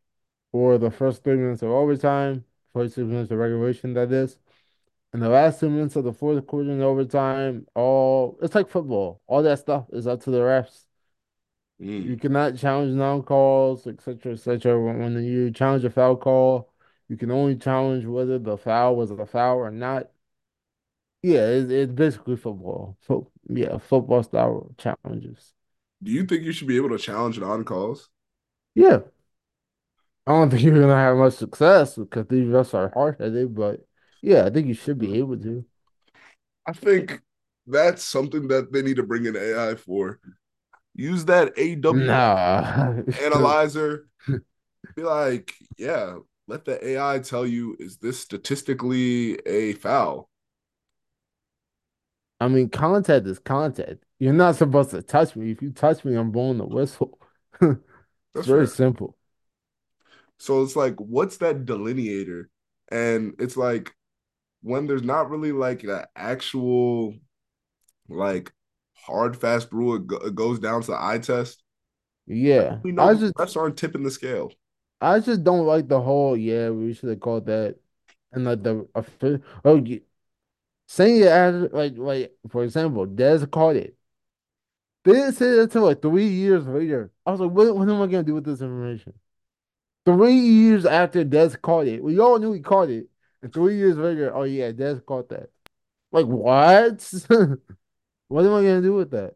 or 0.54 0.78
the 0.78 0.90
first 0.90 1.24
three 1.24 1.36
minutes 1.36 1.62
of 1.64 1.70
overtime, 1.70 2.46
46 2.74 3.06
minutes 3.06 3.32
of 3.32 3.38
regulation, 3.40 3.94
that 3.94 4.12
is. 4.12 4.38
In 5.14 5.20
the 5.20 5.30
last 5.30 5.60
two 5.60 5.70
minutes 5.70 5.96
of 5.98 6.06
the 6.06 6.14
fourth 6.14 6.48
quarter 6.48 6.72
and 6.72 6.82
overtime, 6.82 7.68
all 7.76 8.38
it's 8.42 8.56
like 8.56 8.70
football. 8.70 9.22
All 9.28 9.44
that 9.44 9.60
stuff 9.60 9.88
is 9.92 10.08
up 10.08 10.22
to 10.24 10.32
the 10.32 10.40
refs. 10.40 10.86
You 11.80 12.16
Mm. 12.16 12.22
cannot 12.22 12.58
challenge 12.58 12.94
non-calls, 12.96 13.88
etc., 13.88 14.34
etc. 14.34 14.80
When, 14.80 15.00
when 15.00 15.24
you 15.24 15.52
challenge 15.52 15.86
a 15.86 15.90
foul 15.90 16.18
call, 16.18 16.72
you 17.10 17.18
can 17.18 17.32
only 17.32 17.58
challenge 17.58 18.06
whether 18.06 18.40
the 18.40 18.58
foul 18.58 18.96
was 18.96 19.12
a 19.12 19.26
foul 19.26 19.58
or 19.58 19.72
not. 19.72 20.12
Yeah, 21.22 21.46
it's, 21.48 21.72
it's 21.72 21.92
basically 21.94 22.38
football. 22.38 22.98
So 23.02 23.32
yeah, 23.50 23.78
football 23.78 24.24
style 24.24 24.74
challenges. 24.78 25.54
Do 26.04 26.12
you 26.12 26.26
think 26.26 26.44
you 26.44 26.52
should 26.52 26.68
be 26.68 26.76
able 26.76 26.90
to 26.90 26.98
challenge 26.98 27.38
it 27.38 27.44
on 27.44 27.64
calls? 27.64 28.10
Yeah, 28.76 29.02
I 30.28 30.32
don't 30.32 30.50
think 30.50 30.64
you're 30.64 30.80
gonna 30.80 30.96
have 30.96 31.18
much 31.18 31.34
success 31.36 31.96
because 31.96 32.28
these 32.28 32.46
refs 32.48 32.74
are 32.74 32.90
hard-headed, 32.94 33.56
but 33.56 33.86
yeah, 34.22 34.46
I 34.46 34.50
think 34.50 34.68
you 34.68 34.74
should 34.74 35.00
be 35.00 35.18
able 35.18 35.38
to. 35.40 35.66
I 36.68 36.74
think 36.74 37.22
that's 37.68 38.04
something 38.04 38.48
that 38.50 38.72
they 38.72 38.82
need 38.82 38.98
to 38.98 39.04
bring 39.04 39.26
in 39.26 39.36
AI 39.36 39.76
for. 39.76 40.20
Use 40.96 41.26
that 41.28 41.54
AW 41.58 41.90
Nah, 41.90 43.04
analyzer. 43.20 44.08
Be 44.96 45.04
like, 45.04 45.54
yeah, 45.78 46.18
let 46.50 46.66
the 46.66 46.86
AI 46.86 47.20
tell 47.20 47.46
you, 47.48 47.76
is 47.80 47.98
this 47.98 48.20
statistically 48.20 49.36
a 49.48 49.74
foul? 49.74 50.30
I 52.40 52.48
mean, 52.48 52.70
contact 52.70 53.28
is 53.28 53.40
contact. 53.40 54.04
You're 54.20 54.34
not 54.34 54.56
supposed 54.56 54.92
to 54.92 55.02
touch 55.02 55.36
me. 55.36 55.52
If 55.52 55.62
you 55.62 55.72
touch 55.72 56.04
me, 56.06 56.16
I'm 56.16 56.32
blowing 56.32 56.58
the 56.58 56.66
whistle. 56.66 57.20
It's 57.62 57.80
That's 58.34 58.48
very 58.48 58.68
fair. 58.68 58.68
simple. 58.68 59.18
So 60.38 60.64
it's 60.64 60.76
like, 60.76 60.96
what's 60.98 61.38
that 61.38 61.66
delineator? 61.66 62.46
And 62.92 63.36
it's 63.40 63.58
like 63.58 63.94
when 64.64 64.88
there's 64.88 65.04
not 65.04 65.30
really 65.32 65.52
like 65.52 65.84
an 65.84 66.06
actual 66.16 67.16
like 68.10 68.54
hard 68.96 69.38
fast 69.38 69.72
rule, 69.74 69.96
it, 69.98 70.08
go- 70.08 70.18
it 70.18 70.36
goes 70.36 70.60
down 70.60 70.82
to 70.84 70.88
the 70.92 70.98
eye 71.04 71.20
test. 71.20 71.64
Yeah, 72.28 72.84
We 72.84 72.92
know 72.92 73.08
I 73.08 73.16
just 73.16 73.34
refs 73.38 73.56
aren't 73.58 73.78
tipping 73.78 74.04
the 74.04 74.12
scale. 74.12 74.52
I 75.02 75.20
just 75.20 75.44
don't 75.44 75.66
like 75.66 75.88
the 75.88 76.02
whole 76.02 76.36
yeah 76.38 76.70
we 76.70 76.94
should 76.94 77.10
have 77.10 77.20
called 77.20 77.46
that 77.48 77.78
and 78.32 78.46
like 78.46 78.64
the 78.64 78.88
oh 79.66 79.76
you, 79.78 80.02
saying 80.88 81.22
it 81.22 81.28
as 81.28 81.72
like 81.74 81.98
like 81.98 82.34
for 82.50 82.64
example 82.66 83.08
Dez 83.08 83.50
called 83.52 83.78
it. 83.78 83.98
They 85.06 85.14
didn't 85.14 85.34
say 85.34 85.52
that 85.52 85.62
until 85.64 85.84
like 85.84 86.02
three 86.02 86.28
years 86.28 86.66
later. 86.68 87.12
I 87.26 87.32
was 87.32 87.40
like, 87.40 87.52
what 87.52 87.76
what 87.76 87.90
am 87.90 88.02
I 88.02 88.08
gonna 88.08 88.24
do 88.24 88.36
with 88.36 88.46
this 88.46 88.62
information? 88.62 89.14
Three 90.06 90.34
years 90.36 90.86
after 90.86 91.26
Dez 91.26 91.62
called 91.62 91.88
it, 91.88 92.04
we 92.04 92.20
all 92.20 92.40
knew 92.40 92.54
he 92.54 92.62
called 92.62 92.90
it, 92.90 93.08
and 93.42 93.54
three 93.54 93.78
years 93.78 93.98
later, 93.98 94.36
oh 94.36 94.44
yeah, 94.44 94.72
Dez 94.72 95.06
caught 95.06 95.30
that. 95.30 95.50
Like 96.12 96.28
what? 96.28 97.14
What 98.30 98.46
am 98.46 98.54
I 98.54 98.64
gonna 98.64 98.82
do 98.82 98.94
with 98.94 99.12
that? 99.12 99.36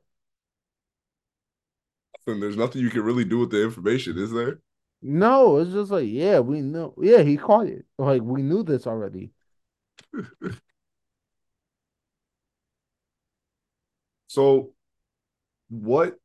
And 2.27 2.41
there's 2.43 2.57
nothing 2.57 2.81
you 2.81 2.89
can 2.89 3.03
really 3.03 3.23
do 3.25 3.39
with 3.39 3.51
the 3.51 3.63
information, 3.63 4.17
is 4.17 4.31
there? 4.31 4.59
No, 5.03 5.57
it's 5.57 5.71
just 5.71 5.91
like, 5.91 6.07
yeah, 6.09 6.39
we 6.39 6.61
know. 6.61 6.93
Yeah, 7.01 7.21
he 7.23 7.37
caught 7.37 7.67
it. 7.67 7.85
Like 7.97 8.21
we 8.23 8.41
knew 8.41 8.63
this 8.63 8.87
already. 8.87 9.33
So 14.27 14.73
what 15.69 16.17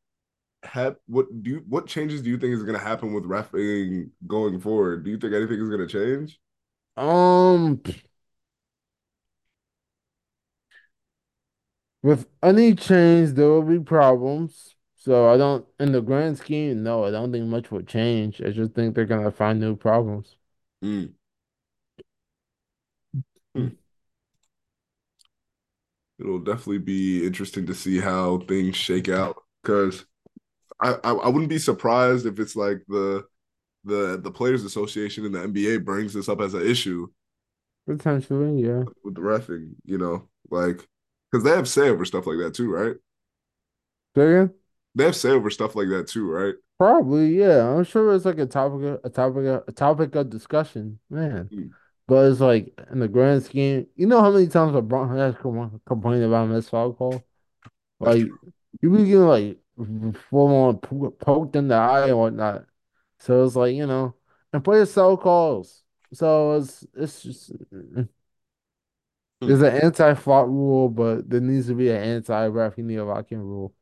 hap- 0.65 1.01
what 1.07 1.27
do 1.43 1.51
you, 1.51 1.65
what 1.69 1.87
changes 1.87 2.23
do 2.23 2.31
you 2.31 2.39
think 2.39 2.55
is 2.55 2.65
going 2.65 2.79
to 2.79 2.85
happen 2.85 3.15
with 3.15 3.25
refing 3.25 4.11
going 4.27 4.61
forward? 4.61 5.05
Do 5.05 5.11
you 5.11 5.19
think 5.19 5.35
anything 5.35 5.61
is 5.61 5.69
going 5.71 5.87
to 5.87 5.89
change? 5.89 6.41
Um, 6.97 7.81
with 12.03 12.27
any 12.43 12.75
change, 12.75 13.33
there 13.33 13.49
will 13.49 13.63
be 13.63 13.79
problems. 13.81 14.75
So 14.99 15.29
I 15.33 15.37
don't, 15.39 15.67
in 15.81 15.93
the 15.93 16.03
grand 16.03 16.37
scheme, 16.39 16.83
no, 16.83 17.05
I 17.05 17.11
don't 17.11 17.33
think 17.33 17.47
much 17.47 17.71
will 17.71 17.83
change. 17.83 18.43
I 18.43 18.51
just 18.51 18.73
think 18.75 18.95
they're 18.95 19.07
gonna 19.07 19.31
find 19.31 19.59
new 19.61 19.77
problems. 19.77 20.37
Mm. 20.83 21.15
Hmm. 23.55 23.69
It'll 26.19 26.41
definitely 26.41 26.79
be 26.79 27.25
interesting 27.27 27.67
to 27.67 27.75
see 27.75 27.99
how 28.01 28.39
things 28.41 28.75
shake 28.77 29.09
out 29.09 29.37
because 29.63 30.05
I, 30.81 30.95
I, 31.05 31.13
I 31.13 31.29
wouldn't 31.29 31.51
be 31.51 31.59
surprised 31.59 32.27
if 32.27 32.41
it's 32.41 32.57
like 32.57 32.83
the 32.89 33.27
the 33.85 34.21
the 34.23 34.33
Players 34.33 34.65
Association 34.65 35.27
in 35.27 35.33
the 35.33 35.43
NBA 35.43 35.79
brings 35.79 36.15
this 36.15 36.29
up 36.29 36.41
as 36.41 36.55
an 36.55 36.67
issue 36.67 37.09
Potentially, 37.87 38.63
yeah. 38.63 38.85
with 39.05 39.15
the 39.15 39.21
refing, 39.21 39.75
you 39.85 39.99
know, 39.99 40.29
like 40.51 40.87
because 41.31 41.45
they 41.45 41.51
have 41.51 41.69
say 41.69 41.89
over 41.89 42.05
stuff 42.05 42.27
like 42.27 42.39
that 42.39 42.55
too, 42.55 42.71
right? 42.71 42.97
Second, 44.15 44.55
They 44.99 45.05
have 45.05 45.17
say 45.17 45.31
over 45.31 45.49
stuff 45.49 45.75
like 45.77 45.89
that 45.89 46.09
too, 46.09 46.31
right? 46.31 46.55
probably, 46.79 47.39
yeah. 47.39 47.69
I'm 47.69 47.85
sure 47.85 48.15
it's 48.15 48.25
like 48.25 48.39
a 48.39 48.47
topic, 48.47 48.85
of, 48.85 49.01
a 49.05 49.11
topic, 49.11 49.45
of, 49.47 49.65
a 49.67 49.73
topic 49.73 50.15
of 50.15 50.31
discussion, 50.31 50.99
man. 51.11 51.51
Mm. 51.53 51.71
But 52.07 52.31
it's 52.31 52.41
like 52.41 52.79
in 52.91 53.01
the 53.01 53.09
grand 53.09 53.43
scheme, 53.43 53.87
you 53.95 54.07
know 54.07 54.21
how 54.23 54.31
many 54.31 54.47
times 54.49 54.73
LeBron 54.75 55.17
has 55.19 55.35
complained 55.87 56.25
about 56.25 56.49
missed 56.49 56.71
foul 56.71 56.95
call? 56.95 57.23
Like 58.01 58.27
you 58.81 58.91
be 58.91 59.05
getting 59.05 59.27
like 59.27 59.59
full 60.31 60.55
on 60.55 60.79
po- 60.79 61.11
poked 61.11 61.57
in 61.57 61.69
the 61.69 61.75
eye 61.75 62.09
and 62.09 62.19
whatnot. 62.19 62.65
So 63.19 63.45
it's 63.45 63.57
like, 63.57 63.75
you 63.75 63.87
know, 63.87 64.15
and 64.53 64.65
play 64.65 64.85
cell 64.87 65.17
calls. 65.19 65.83
So 66.15 66.57
it's 66.57 66.87
it's 66.95 67.23
just 67.23 67.53
Mm. 69.41 69.49
there's 69.49 69.63
an 69.63 69.75
anti-flop 69.83 70.47
rule, 70.47 70.89
but 70.89 71.29
there 71.29 71.41
needs 71.41 71.69
to 71.69 71.75
be 71.75 71.91
an 71.91 72.03
anti-ref. 72.03 72.79
You 72.79 72.85
need 72.85 72.97
a 72.97 73.05
lock-in 73.05 73.39
rule. 73.39 73.75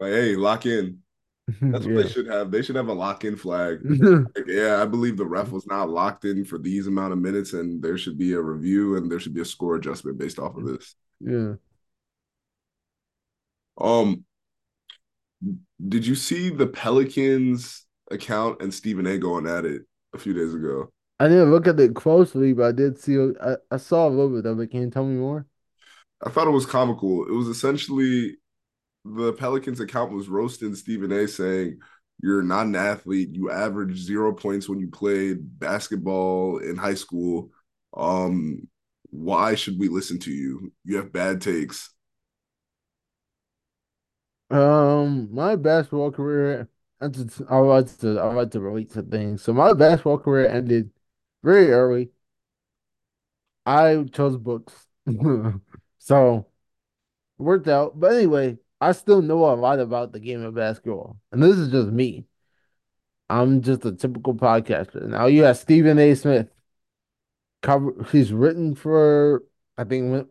Like, 0.00 0.12
hey, 0.12 0.36
lock 0.36 0.66
in. 0.66 0.98
That's 1.60 1.84
what 1.84 1.94
they 1.94 2.08
should 2.08 2.26
have. 2.26 2.50
They 2.50 2.62
should 2.62 2.76
have 2.76 2.88
a 2.88 2.92
lock 2.92 3.24
in 3.24 3.36
flag. 3.36 3.80
Like, 3.84 4.46
yeah, 4.46 4.80
I 4.80 4.86
believe 4.86 5.16
the 5.16 5.26
ref 5.26 5.50
was 5.50 5.66
not 5.66 5.90
locked 5.90 6.24
in 6.24 6.44
for 6.44 6.58
these 6.58 6.86
amount 6.86 7.12
of 7.12 7.18
minutes, 7.18 7.52
and 7.52 7.82
there 7.82 7.98
should 7.98 8.16
be 8.16 8.32
a 8.32 8.40
review 8.40 8.96
and 8.96 9.10
there 9.10 9.20
should 9.20 9.34
be 9.34 9.40
a 9.40 9.44
score 9.44 9.76
adjustment 9.76 10.18
based 10.18 10.38
off 10.38 10.56
of 10.56 10.64
this. 10.64 10.94
Yeah. 11.20 11.54
Um, 13.78 14.24
did 15.88 16.06
you 16.06 16.14
see 16.14 16.50
the 16.50 16.66
Pelicans 16.66 17.86
account 18.10 18.60
and 18.62 18.72
Stephen 18.72 19.06
A 19.06 19.18
going 19.18 19.46
at 19.46 19.64
it 19.64 19.82
a 20.14 20.18
few 20.18 20.34
days 20.34 20.54
ago? 20.54 20.90
I 21.18 21.28
didn't 21.28 21.50
look 21.50 21.66
at 21.66 21.78
it 21.78 21.94
closely, 21.94 22.52
but 22.52 22.64
I 22.66 22.72
did 22.72 22.98
see 22.98 23.18
I, 23.40 23.56
I 23.70 23.76
saw 23.76 24.08
a 24.08 24.10
little 24.10 24.30
bit 24.30 24.46
of 24.46 24.58
it. 24.60 24.70
Can 24.70 24.82
you 24.82 24.90
tell 24.90 25.04
me 25.04 25.16
more? 25.16 25.46
I 26.24 26.30
thought 26.30 26.46
it 26.46 26.50
was 26.52 26.66
comical. 26.66 27.24
It 27.26 27.32
was 27.32 27.48
essentially 27.48 28.36
the 29.04 29.32
Pelicans 29.34 29.80
account 29.80 30.12
was 30.12 30.28
roasting 30.28 30.74
Stephen 30.74 31.12
A 31.12 31.28
saying, 31.28 31.80
You're 32.22 32.42
not 32.42 32.66
an 32.66 32.76
athlete. 32.76 33.30
You 33.34 33.50
averaged 33.50 33.98
zero 33.98 34.34
points 34.34 34.68
when 34.68 34.80
you 34.80 34.88
played 34.88 35.58
basketball 35.60 36.58
in 36.58 36.76
high 36.76 36.94
school. 36.94 37.50
Um, 37.96 38.68
why 39.10 39.54
should 39.56 39.78
we 39.78 39.88
listen 39.88 40.18
to 40.20 40.32
you? 40.32 40.72
You 40.84 40.98
have 40.98 41.12
bad 41.12 41.40
takes. 41.40 41.90
Um, 44.50 45.32
my 45.32 45.54
basketball 45.56 46.10
career, 46.10 46.68
I 47.00 47.08
just 47.08 47.40
I 47.48 47.58
like 47.58 47.86
to 47.98 48.18
I 48.18 48.32
like 48.34 48.50
to 48.52 48.60
relate 48.60 48.90
to 48.92 49.02
things. 49.02 49.42
So 49.42 49.52
my 49.52 49.72
basketball 49.74 50.18
career 50.18 50.48
ended 50.48 50.90
very 51.42 51.70
early. 51.70 52.10
I 53.66 54.04
chose 54.12 54.36
books, 54.36 54.86
so 56.10 56.44
worked 57.38 57.68
out. 57.68 57.98
But 58.00 58.14
anyway, 58.14 58.58
I 58.80 58.92
still 58.92 59.22
know 59.22 59.44
a 59.44 59.54
lot 59.54 59.78
about 59.78 60.12
the 60.12 60.18
game 60.18 60.42
of 60.42 60.54
basketball, 60.56 61.18
and 61.30 61.40
this 61.42 61.56
is 61.56 61.70
just 61.70 61.88
me. 61.88 62.26
I'm 63.28 63.62
just 63.62 63.84
a 63.84 63.92
typical 63.92 64.34
podcaster. 64.34 65.02
Now 65.06 65.26
you 65.26 65.44
have 65.44 65.56
Stephen 65.56 65.98
A. 66.00 66.14
Smith. 66.16 66.48
Cover. 67.62 67.92
He's 68.10 68.32
written 68.32 68.74
for 68.74 69.44
I 69.78 69.84
think 69.84 70.28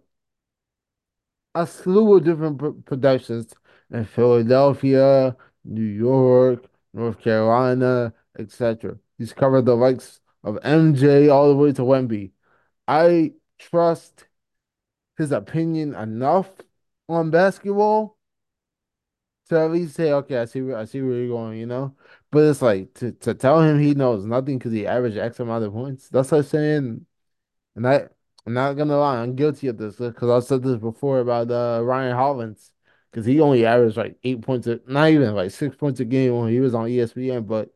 a 1.56 1.66
slew 1.66 2.18
of 2.18 2.26
different 2.26 2.86
productions 2.86 3.54
in 3.92 4.04
Philadelphia, 4.06 5.38
New 5.64 5.82
York, 5.82 6.66
North 6.94 7.20
Carolina, 7.22 8.14
etc. 8.38 8.98
He's 9.18 9.32
covered 9.32 9.66
the 9.66 9.76
likes 9.76 10.20
of 10.44 10.56
MJ 10.62 11.30
all 11.30 11.48
the 11.50 11.56
way 11.56 11.72
to 11.72 11.84
Wemby. 11.84 12.32
I 12.88 13.34
trust 13.60 14.26
his 15.20 15.32
opinion 15.32 15.96
enough 15.96 16.50
on 17.10 17.32
basketball 17.32 18.18
to 19.50 19.60
at 19.60 19.72
least 19.72 19.96
say, 19.96 20.12
okay, 20.14 20.38
I 20.38 20.46
see 20.46 20.62
where 20.62 20.78
I 20.78 20.86
see 20.86 21.02
where 21.02 21.14
you're 21.18 21.30
going, 21.30 21.60
you 21.60 21.66
know. 21.66 21.96
But 22.32 22.46
it's 22.46 22.62
like 22.62 22.94
to, 22.96 23.12
to 23.14 23.34
tell 23.34 23.62
him 23.62 23.80
he 23.80 23.94
knows 23.96 24.26
nothing 24.26 24.58
because 24.60 24.72
he 24.74 24.88
averaged 24.88 25.18
X 25.18 25.40
amount 25.40 25.66
of 25.66 25.74
points. 25.74 26.10
That's 26.10 26.32
like 26.32 26.46
saying 26.46 27.06
and 27.76 27.88
I, 27.88 28.08
I'm 28.46 28.54
not 28.54 28.74
gonna 28.74 28.98
lie, 28.98 29.18
I'm 29.18 29.36
guilty 29.36 29.68
of 29.68 29.78
this 29.78 29.96
because 29.98 30.30
I 30.30 30.46
said 30.48 30.64
this 30.64 30.78
before 30.78 31.20
about 31.20 31.52
uh, 31.52 31.84
Ryan 31.84 32.16
Hollins 32.16 32.72
because 33.12 33.26
he 33.26 33.40
only 33.40 33.66
averaged 33.66 33.98
like 33.98 34.18
eight 34.24 34.42
points, 34.42 34.68
a, 34.68 34.80
not 34.88 35.10
even 35.10 35.36
like 35.36 35.52
six 35.52 35.76
points 35.76 36.00
a 36.00 36.06
game 36.06 36.38
when 36.38 36.52
he 36.52 36.60
was 36.60 36.76
on 36.76 36.90
ESPN, 36.90 37.48
but 37.48 37.72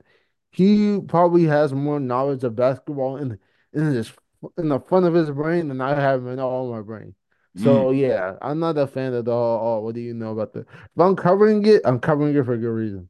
he 0.51 0.99
probably 1.07 1.45
has 1.45 1.73
more 1.73 1.99
knowledge 1.99 2.43
of 2.43 2.55
basketball 2.55 3.17
in 3.17 3.39
in 3.73 3.85
his 3.93 4.13
in 4.57 4.69
the 4.69 4.79
front 4.79 5.05
of 5.05 5.13
his 5.13 5.31
brain 5.31 5.69
than 5.69 5.81
I 5.81 5.95
have 5.99 6.25
in 6.27 6.39
all 6.39 6.71
my 6.71 6.81
brain. 6.81 7.15
Mm, 7.55 7.85
So 7.85 7.91
yeah, 7.91 8.37
I'm 8.41 8.59
not 8.59 8.77
a 8.77 8.87
fan 8.87 9.13
of 9.13 9.25
the 9.25 9.31
oh, 9.31 9.59
oh 9.61 9.79
what 9.81 9.95
do 9.95 10.01
you 10.01 10.13
know 10.13 10.31
about 10.31 10.53
the 10.53 10.61
if 10.61 10.99
I'm 10.99 11.15
covering 11.15 11.65
it, 11.67 11.81
I'm 11.85 11.99
covering 11.99 12.35
it 12.35 12.45
for 12.45 12.53
a 12.53 12.57
good 12.57 12.67
reason. 12.69 13.09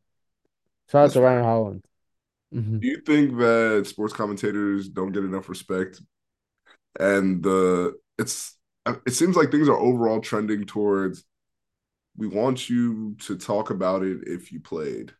Shout 0.89 1.05
out 1.07 1.13
to. 1.13 1.21
Ryan 1.21 1.43
Hollins. 1.43 1.83
hmm 2.53 2.79
Do 2.81 2.87
you 2.87 3.01
think 3.05 3.37
that 3.37 3.85
sports 3.87 4.13
commentators 4.13 4.89
don't 4.89 5.11
get 5.11 5.23
enough 5.23 5.47
respect? 5.49 6.01
And 6.99 7.43
the 7.43 7.95
it's 8.17 8.57
it 9.05 9.13
seems 9.13 9.35
like 9.35 9.51
things 9.51 9.69
are 9.69 9.77
overall 9.79 10.21
trending 10.21 10.65
towards 10.65 11.25
we 12.17 12.27
want 12.27 12.69
you 12.69 13.15
to 13.21 13.37
talk 13.37 13.69
about 13.71 14.03
it 14.03 14.27
if 14.27 14.51
you 14.51 14.59
played. 14.59 15.13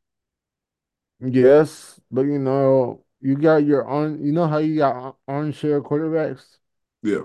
Yes, 1.19 1.99
but 2.11 2.21
you 2.23 2.37
know, 2.39 3.05
you 3.21 3.35
got 3.37 3.57
your 3.65 3.87
own, 3.87 4.23
you 4.25 4.31
know 4.31 4.47
how 4.47 4.57
you 4.57 4.75
got 4.77 5.17
armchair 5.27 5.81
quarterbacks? 5.81 6.57
Yeah. 7.03 7.23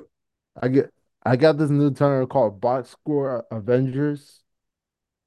I 0.60 0.68
get 0.68 0.92
I 1.28 1.36
got 1.36 1.58
this 1.58 1.68
new 1.70 1.92
term 1.92 2.26
called 2.26 2.60
box 2.60 2.90
score 2.90 3.44
Avengers. 3.50 4.42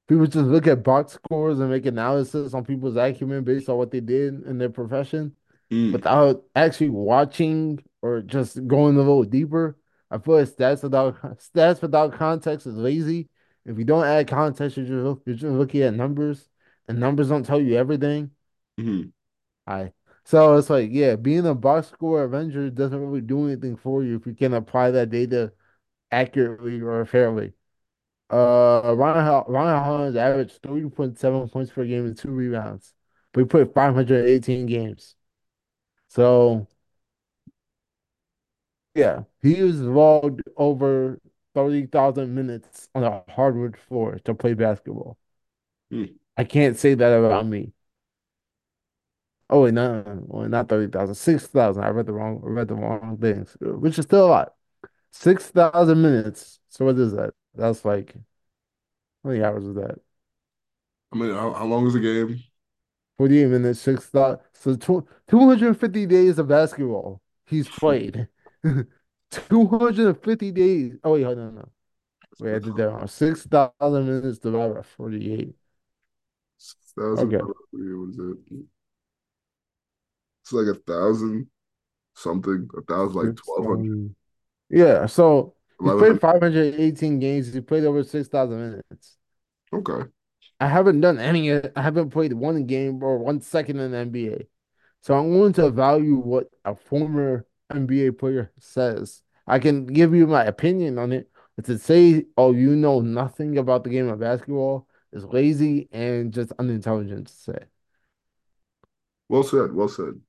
People 0.08 0.26
just 0.28 0.48
look 0.48 0.68
at 0.68 0.84
box 0.84 1.14
scores 1.14 1.60
and 1.60 1.70
make 1.70 1.86
analysis 1.86 2.54
on 2.54 2.66
people's 2.66 2.98
acumen 2.98 3.44
based 3.44 3.70
on 3.70 3.78
what 3.78 3.92
they 3.92 4.02
did 4.02 4.44
in 4.44 4.58
their 4.58 4.70
profession 4.70 5.36
Mm, 5.72 5.94
without 5.94 6.44
actually 6.56 6.90
watching 6.90 7.84
or 8.02 8.22
just 8.22 8.68
going 8.68 8.96
a 8.96 9.00
little 9.00 9.24
deeper. 9.24 9.78
I 10.12 10.18
feel 10.20 10.40
like 10.40 10.50
stats 10.50 10.84
without 10.84 11.22
stats 11.40 11.82
without 11.82 12.14
context 12.14 12.68
is 12.68 12.76
lazy. 12.76 13.30
If 13.66 13.78
you 13.78 13.86
don't 13.86 14.06
add 14.06 14.28
context, 14.28 14.78
you're 14.78 14.88
just, 14.88 15.22
you're 15.28 15.36
just 15.36 15.46
looking 15.46 15.84
at 15.84 15.94
numbers, 15.94 16.50
and 16.88 17.00
numbers 17.00 17.30
don't 17.30 17.46
tell 17.46 17.62
you 17.62 17.78
everything. 17.78 18.32
mm, 18.78 19.12
I 19.68 19.94
so 20.24 20.56
it's 20.58 20.70
like, 20.70 20.90
yeah, 20.92 21.16
being 21.16 21.46
a 21.48 21.56
box 21.56 21.88
score 21.88 22.24
Avenger 22.24 22.70
doesn't 22.70 23.00
really 23.00 23.22
do 23.22 23.48
anything 23.48 23.76
for 23.76 24.04
you 24.04 24.16
if 24.18 24.26
you 24.28 24.34
can't 24.36 24.54
apply 24.54 24.92
that 24.92 25.10
data 25.10 25.52
accurately 26.12 26.82
or 26.82 27.06
fairly. 27.06 27.54
Uh, 28.32 28.96
Ryan 28.98 29.26
Hol- 29.26 29.46
Ryan 29.50 29.84
Hollins 29.84 30.16
averaged 30.16 30.62
3.7 30.64 31.50
points 31.50 31.72
per 31.72 31.86
game 31.86 32.06
and 32.08 32.18
two 32.18 32.32
rebounds, 32.32 32.94
but 33.34 33.42
he 33.42 33.46
played 33.48 33.74
518 33.74 34.68
games. 34.68 35.16
So 36.10 36.68
yeah, 38.96 39.24
he 39.42 39.62
was 39.64 39.82
logged 39.82 40.42
over 40.58 41.20
30,000 41.54 42.34
minutes 42.36 42.90
on 42.96 43.04
a 43.04 43.24
hardwood 43.32 43.78
floor 43.78 44.20
to 44.26 44.34
play 44.34 44.54
basketball. 44.54 45.18
mm. 45.92 46.16
I 46.38 46.44
can't 46.44 46.78
say 46.78 46.94
that 46.96 47.14
about 47.14 47.46
me. 47.48 47.74
Oh 49.50 49.64
wait, 49.64 49.74
no, 49.74 50.02
no, 50.02 50.14
no, 50.32 50.48
not 50.48 50.70
30,000, 50.70 51.16
6,000. 51.16 51.84
I 51.84 51.90
read 51.90 52.06
the 52.06 52.14
wrong, 52.14 52.42
I 52.44 52.48
read 52.48 52.68
the 52.70 52.76
wrong 52.76 53.18
things, 53.20 53.56
which 53.60 54.00
is 54.00 54.06
still 54.06 54.26
a 54.28 54.30
lot. 54.30 54.56
6,000 55.12 56.02
minutes. 56.02 56.60
So 56.70 56.86
what 56.86 56.98
is 56.98 57.14
that? 57.14 57.34
That's 57.56 57.86
like, 57.86 58.14
how 59.24 59.30
many 59.30 59.44
hours 59.44 59.66
is 59.66 59.76
that? 59.76 60.00
I 61.14 61.18
mean, 61.18 61.34
how, 61.34 61.54
how 61.54 61.66
long 61.66 61.88
is 61.88 61.94
the 61.94 62.00
game? 62.00 62.44
48 63.18 63.48
minutes, 63.48 63.80
6,000. 63.82 64.40
So 64.54 64.76
tw 64.76 65.08
250 65.28 66.06
days 66.06 66.40
of 66.40 66.48
basketball 66.48 67.22
he's 67.46 67.68
played. 67.68 68.28
250 69.32 70.52
days. 70.52 70.94
Oh, 71.04 71.14
wait, 71.14 71.24
hold 71.24 71.40
on, 71.40 71.56
no. 71.56 71.70
Wait, 72.40 72.56
I 72.56 72.60
did 72.60 72.76
that 72.76 72.90
wrong. 72.90 73.08
6,000 73.08 74.06
minutes 74.06 74.40
divided 74.40 74.76
by 74.76 74.82
48. 74.82 75.56
Six 76.58 76.94
thousand. 76.98 77.36
Okay. 77.36 77.44
What 77.44 78.10
is 78.10 78.20
it? 78.20 78.66
It's 80.44 80.54
like 80.54 80.68
a 80.68 80.80
thousand 80.80 81.48
something. 82.16 82.70
A 82.78 82.82
thousand, 82.82 83.16
like 83.16 83.36
Six 83.36 83.42
twelve 83.46 83.66
hundred, 83.66 83.88
thousand. 83.88 84.16
Yeah, 84.72 85.06
so 85.06 85.54
eleven 85.80 86.18
played 86.18 86.22
518 86.22 87.20
games. 87.20 87.54
He 87.54 87.62
played 87.62 87.84
over 87.84 88.04
6,000 88.04 88.58
minutes. 88.58 89.18
Okay. 89.74 90.10
I 90.60 90.68
haven't 90.68 91.02
done 91.02 91.20
any, 91.20 91.52
I 91.52 91.82
haven't 91.82 92.12
played 92.12 92.34
one 92.34 92.66
game 92.66 93.04
or 93.04 93.18
one 93.18 93.42
second 93.42 93.80
in 93.80 93.92
the 93.92 93.98
NBA. 93.98 94.48
So 95.02 95.16
I'm 95.16 95.32
going 95.32 95.54
to 95.54 95.72
value 95.72 96.16
what 96.16 96.48
a 96.64 96.76
former 96.76 97.46
NBA 97.72 98.20
player 98.20 98.52
says. 98.60 99.24
I 99.48 99.60
can 99.60 99.88
give 99.88 100.14
you 100.14 100.28
my 100.28 100.44
opinion 100.46 101.00
on 101.00 101.12
it, 101.12 101.30
but 101.56 101.66
to 101.66 101.80
say, 101.80 102.26
oh, 102.38 102.54
you 102.54 102.76
know 102.76 103.02
nothing 103.02 103.58
about 103.58 103.84
the 103.84 103.90
game 103.90 104.08
of 104.08 104.20
basketball 104.20 104.88
is 105.12 105.26
lazy 105.26 105.90
and 105.92 106.32
just 106.32 106.54
unintelligent 106.60 107.28
to 107.28 107.34
say. 107.34 107.58
Well 109.30 109.44
said. 109.44 109.74
Well 109.74 109.90
said. 109.90 110.22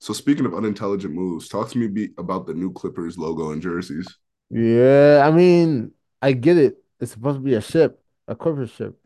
So 0.00 0.12
speaking 0.12 0.46
of 0.46 0.54
unintelligent 0.54 1.14
moves, 1.14 1.48
talk 1.48 1.68
to 1.70 1.78
me 1.78 1.86
be, 1.86 2.10
about 2.18 2.46
the 2.46 2.54
new 2.54 2.72
Clippers 2.72 3.18
logo 3.18 3.52
and 3.52 3.60
jerseys. 3.60 4.08
Yeah, 4.50 5.22
I 5.24 5.30
mean, 5.30 5.92
I 6.20 6.32
get 6.32 6.56
it. 6.56 6.82
It's 6.98 7.12
supposed 7.12 7.36
to 7.36 7.42
be 7.42 7.54
a 7.54 7.60
ship, 7.60 8.02
a 8.26 8.34
Clipper 8.34 8.66
ship. 8.66 8.96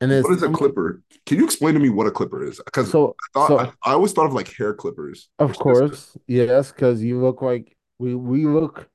And 0.00 0.10
What 0.10 0.32
it's, 0.32 0.42
is 0.42 0.42
a 0.42 0.48
I 0.48 0.52
clipper? 0.52 1.00
Can 1.26 1.38
you 1.38 1.44
explain 1.44 1.74
to 1.74 1.80
me 1.80 1.88
what 1.88 2.08
a 2.08 2.10
clipper 2.10 2.42
is? 2.44 2.60
Because 2.64 2.88
I 2.88 2.92
so, 2.92 3.16
thought 3.32 3.50
I, 3.52 3.64
so 3.66 3.72
I 3.84 3.92
always 3.92 4.12
thought 4.12 4.26
of 4.26 4.32
like 4.32 4.52
hair 4.52 4.74
clippers 4.74 5.28
of 5.38 5.56
course, 5.56 6.16
yes, 6.26 6.72
because 6.72 7.02
you 7.04 7.20
look 7.20 7.40
like 7.40 7.76
we, 8.00 8.16
we 8.16 8.44
look, 8.46 8.88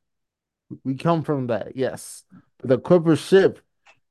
we 0.83 0.95
come 0.95 1.23
from 1.23 1.47
that, 1.47 1.77
yes. 1.77 2.23
The 2.63 2.77
Clipper 2.77 3.15
ship 3.15 3.59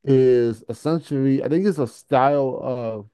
is 0.04 0.64
essentially, 0.70 1.42
I 1.42 1.48
think 1.48 1.66
it's 1.66 1.78
a 1.78 1.86
style 1.86 2.58
of, 2.62 3.10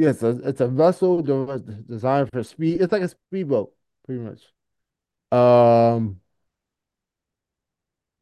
yes, 0.00 0.22
it's 0.22 0.22
a, 0.22 0.48
it's 0.48 0.60
a 0.60 0.68
vessel 0.68 1.22
designed 1.22 2.30
for 2.32 2.42
speed. 2.42 2.80
It's 2.80 2.92
like 2.92 3.02
a 3.02 3.08
speedboat, 3.08 3.72
pretty 4.06 4.22
much. 4.22 4.42
Um, 5.32 6.20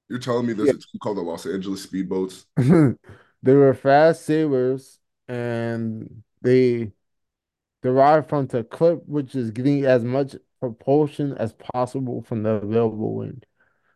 You're 0.08 0.18
telling 0.18 0.46
me 0.46 0.52
there's 0.52 0.68
yeah. 0.68 0.74
a 0.74 0.76
team 0.76 0.98
called 1.00 1.16
the 1.16 1.22
Los 1.22 1.46
Angeles 1.46 1.86
Speedboats? 1.86 2.44
They 3.40 3.54
were 3.54 3.72
fast 3.72 4.24
sailors 4.26 4.98
and 5.28 6.24
they 6.42 6.90
derived 7.82 8.28
from 8.28 8.48
the 8.48 8.64
clip, 8.64 9.02
which 9.06 9.36
is 9.36 9.52
getting 9.52 9.84
as 9.84 10.02
much 10.02 10.34
propulsion 10.58 11.34
as 11.34 11.52
possible 11.52 12.22
from 12.22 12.42
the 12.42 12.50
available 12.50 13.14
wind. 13.14 13.46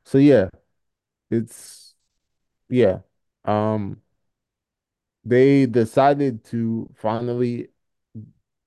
So 0.05 0.19
yeah, 0.19 0.49
it's 1.29 1.95
yeah. 2.69 3.01
Um, 3.45 4.01
they 5.25 5.67
decided 5.67 6.45
to 6.47 6.89
finally 6.97 7.69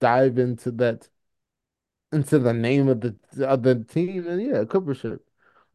dive 0.06 0.38
into 0.40 0.72
that 0.72 1.10
into 2.12 2.40
the 2.40 2.54
name 2.54 2.88
of 2.88 3.02
the 3.02 3.16
of 3.48 3.64
the 3.64 3.84
team, 3.84 4.28
and 4.28 4.42
yeah, 4.42 4.64
Clipper 4.66 4.94
ship. 4.94 5.26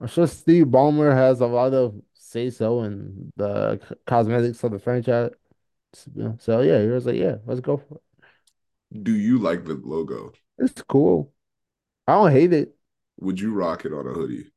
I'm 0.00 0.06
sure 0.06 0.26
Steve 0.26 0.66
Ballmer 0.66 1.12
has 1.14 1.40
a 1.40 1.46
lot 1.46 1.74
of 1.74 2.00
say 2.14 2.50
so 2.50 2.82
in 2.82 3.32
the 3.36 3.80
cosmetics 4.06 4.62
of 4.64 4.72
the 4.72 4.78
franchise. 4.78 5.30
So 6.40 6.60
yeah, 6.62 6.80
he 6.82 6.88
was 6.88 7.06
like, 7.06 7.16
yeah, 7.16 7.36
let's 7.46 7.60
go 7.60 7.76
for 7.78 7.96
it. 7.96 8.02
Do 9.02 9.12
you 9.16 9.38
like 9.40 9.64
the 9.64 9.74
logo? 9.74 10.32
It's 10.58 10.82
cool. 10.82 11.32
I 12.08 12.14
don't 12.14 12.32
hate 12.32 12.52
it. 12.54 12.76
Would 13.20 13.38
you 13.38 13.52
rock 13.54 13.84
it 13.84 13.92
on 13.92 14.08
a 14.08 14.12
hoodie? 14.12 14.50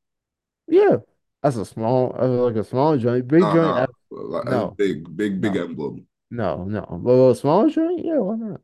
Yeah, 0.68 0.98
that's 1.42 1.56
a 1.58 1.66
small, 1.66 2.10
like 2.46 2.56
a 2.56 2.64
small 2.64 2.98
joint. 2.98 3.28
Big 3.28 3.48
Nah, 3.48 3.52
joint, 3.52 3.78
nah. 3.80 3.86
Like, 4.12 4.46
As 4.48 4.66
no, 4.66 4.78
big, 4.78 5.16
big, 5.16 5.42
big 5.42 5.56
no, 5.56 5.58
emblem. 5.58 6.08
no, 6.32 6.66
no. 6.66 6.86
But 7.04 7.12
a 7.32 7.36
small 7.36 7.70
joint, 7.70 8.06
yeah, 8.06 8.20
why 8.20 8.36
not? 8.38 8.62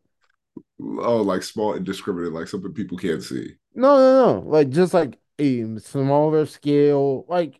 Oh, 0.81 1.22
like 1.22 1.43
small, 1.43 1.72
and 1.72 1.80
indiscriminate, 1.80 2.31
like 2.31 2.47
something 2.47 2.73
people 2.73 2.97
can't 2.97 3.23
see. 3.23 3.56
No, 3.76 3.97
no, 3.97 4.41
no. 4.41 4.49
Like 4.49 4.69
just 4.69 4.93
like 4.93 5.19
a 5.38 5.77
smaller 5.80 6.45
scale. 6.45 7.26
Like 7.27 7.60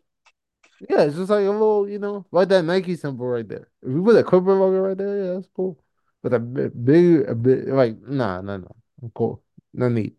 yeah, 0.88 1.02
it's 1.04 1.16
just 1.16 1.30
like 1.30 1.46
a 1.46 1.50
little, 1.50 1.88
you 1.88 1.98
know, 1.98 2.26
like 2.32 2.48
that 2.48 2.64
Nike 2.64 2.96
symbol 2.96 3.26
right 3.26 3.46
there. 3.48 3.68
If 3.82 3.90
we 3.92 4.02
put 4.02 4.16
a 4.16 4.24
Clipper 4.24 4.54
logo 4.54 4.78
right 4.80 4.96
there, 4.96 5.24
yeah, 5.24 5.34
that's 5.34 5.48
cool. 5.54 5.82
But 6.22 6.34
a 6.34 6.38
bit 6.38 6.84
big, 6.84 7.28
a 7.28 7.34
bit 7.34 7.68
like 7.68 8.00
nah, 8.02 8.40
nah, 8.40 8.58
nah. 8.58 8.68
I'm 9.02 9.10
cool. 9.10 9.42
No 9.74 9.88
need. 9.88 10.14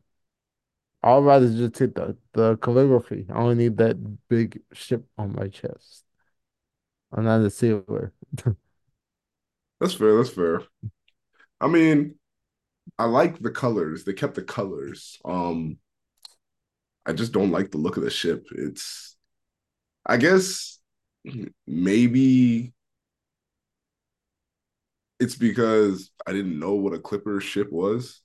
I'd 1.03 1.23
rather 1.23 1.48
just 1.52 1.73
take 1.76 1.95
the 1.95 2.18
the 2.34 2.57
calligraphy. 2.57 3.26
I 3.30 3.34
only 3.40 3.56
need 3.56 3.78
that 3.78 3.98
big 4.30 4.61
ship 4.73 5.06
on 5.18 5.34
my 5.36 5.48
chest. 5.48 6.03
I'm 7.11 7.23
not 7.26 7.41
a 7.41 7.49
sailor. 7.49 8.14
That's 9.80 9.94
fair. 9.94 10.15
That's 10.18 10.30
fair. 10.30 10.61
I 11.60 11.68
mean, 11.68 12.15
I 12.98 13.06
like 13.06 13.40
the 13.40 13.52
colors. 13.52 14.03
They 14.03 14.14
kept 14.14 14.36
the 14.36 14.44
colors. 14.44 15.20
Um, 15.26 15.78
I 17.06 17.14
just 17.14 17.32
don't 17.32 17.52
like 17.52 17.72
the 17.72 17.78
look 17.78 17.98
of 17.98 18.03
the 18.03 18.10
ship. 18.10 18.48
It's, 18.52 19.18
I 20.06 20.18
guess, 20.18 20.80
maybe 21.68 22.74
it's 25.20 25.36
because 25.36 26.12
I 26.26 26.32
didn't 26.34 26.60
know 26.60 26.74
what 26.74 26.94
a 26.94 26.99
Clipper 26.99 27.40
ship 27.41 27.72
was. 27.72 28.22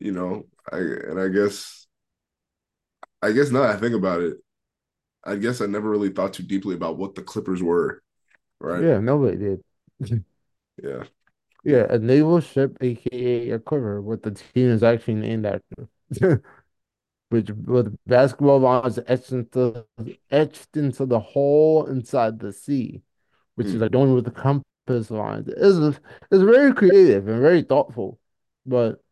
You 0.00 0.12
know, 0.12 0.46
I 0.72 0.78
and 0.78 1.20
I 1.20 1.28
guess, 1.28 1.86
I 3.22 3.32
guess 3.32 3.50
now 3.50 3.62
that 3.62 3.76
I 3.76 3.78
think 3.78 3.94
about 3.94 4.20
it, 4.22 4.36
I 5.24 5.36
guess 5.36 5.60
I 5.60 5.66
never 5.66 5.90
really 5.90 6.10
thought 6.10 6.34
too 6.34 6.44
deeply 6.44 6.74
about 6.74 6.98
what 6.98 7.14
the 7.14 7.22
Clippers 7.22 7.62
were. 7.62 8.02
Right? 8.60 8.86
Yeah, 8.86 9.00
nobody 9.00 9.36
did. 9.36 9.62
Yeah. 10.82 11.04
Yeah, 11.68 11.86
a 11.90 11.98
naval 11.98 12.40
ship, 12.40 12.78
aka 12.80 13.50
a 13.50 13.58
quiver, 13.58 14.00
what 14.00 14.22
the 14.22 14.30
team 14.32 14.70
is 14.70 14.82
actually 14.82 15.14
named 15.16 15.46
after. 15.46 15.88
Which 17.30 17.50
with 17.50 17.96
basketball 18.06 18.60
lines 18.60 18.98
etched 19.06 19.32
into 19.32 19.86
etched 20.30 20.76
into 20.76 21.06
the 21.06 21.20
hole 21.20 21.86
inside 21.86 22.38
the 22.40 22.52
sea, 22.52 23.02
which 23.56 23.74
is 23.74 23.76
Hmm. 23.76 23.82
like 23.82 23.92
doing 23.92 24.14
with 24.14 24.24
the 24.26 24.32
compass 24.32 25.10
lines. 25.10 25.48
It's 25.48 26.00
it's 26.32 26.42
very 26.44 26.74
creative 26.74 27.28
and 27.28 27.42
very 27.42 27.62
thoughtful. 27.62 28.18
But 28.66 29.02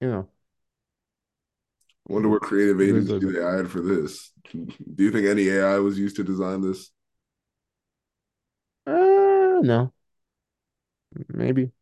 you 0.00 0.08
know, 0.10 0.28
I 2.08 2.12
wonder 2.12 2.28
what 2.28 2.42
creative 2.42 2.80
it 2.80 2.90
is 2.90 3.06
agency 3.06 3.12
what 3.12 3.22
it 3.24 3.32
they 3.32 3.40
hired 3.40 3.70
for 3.70 3.80
this. 3.80 4.32
Do 4.52 5.04
you 5.04 5.10
think 5.10 5.26
any 5.26 5.48
AI 5.48 5.78
was 5.78 5.98
used 5.98 6.16
to 6.16 6.24
design 6.24 6.62
this? 6.62 6.90
is. 8.86 8.92
Uh, 8.94 9.60
no, 9.62 9.92
maybe, 11.28 11.72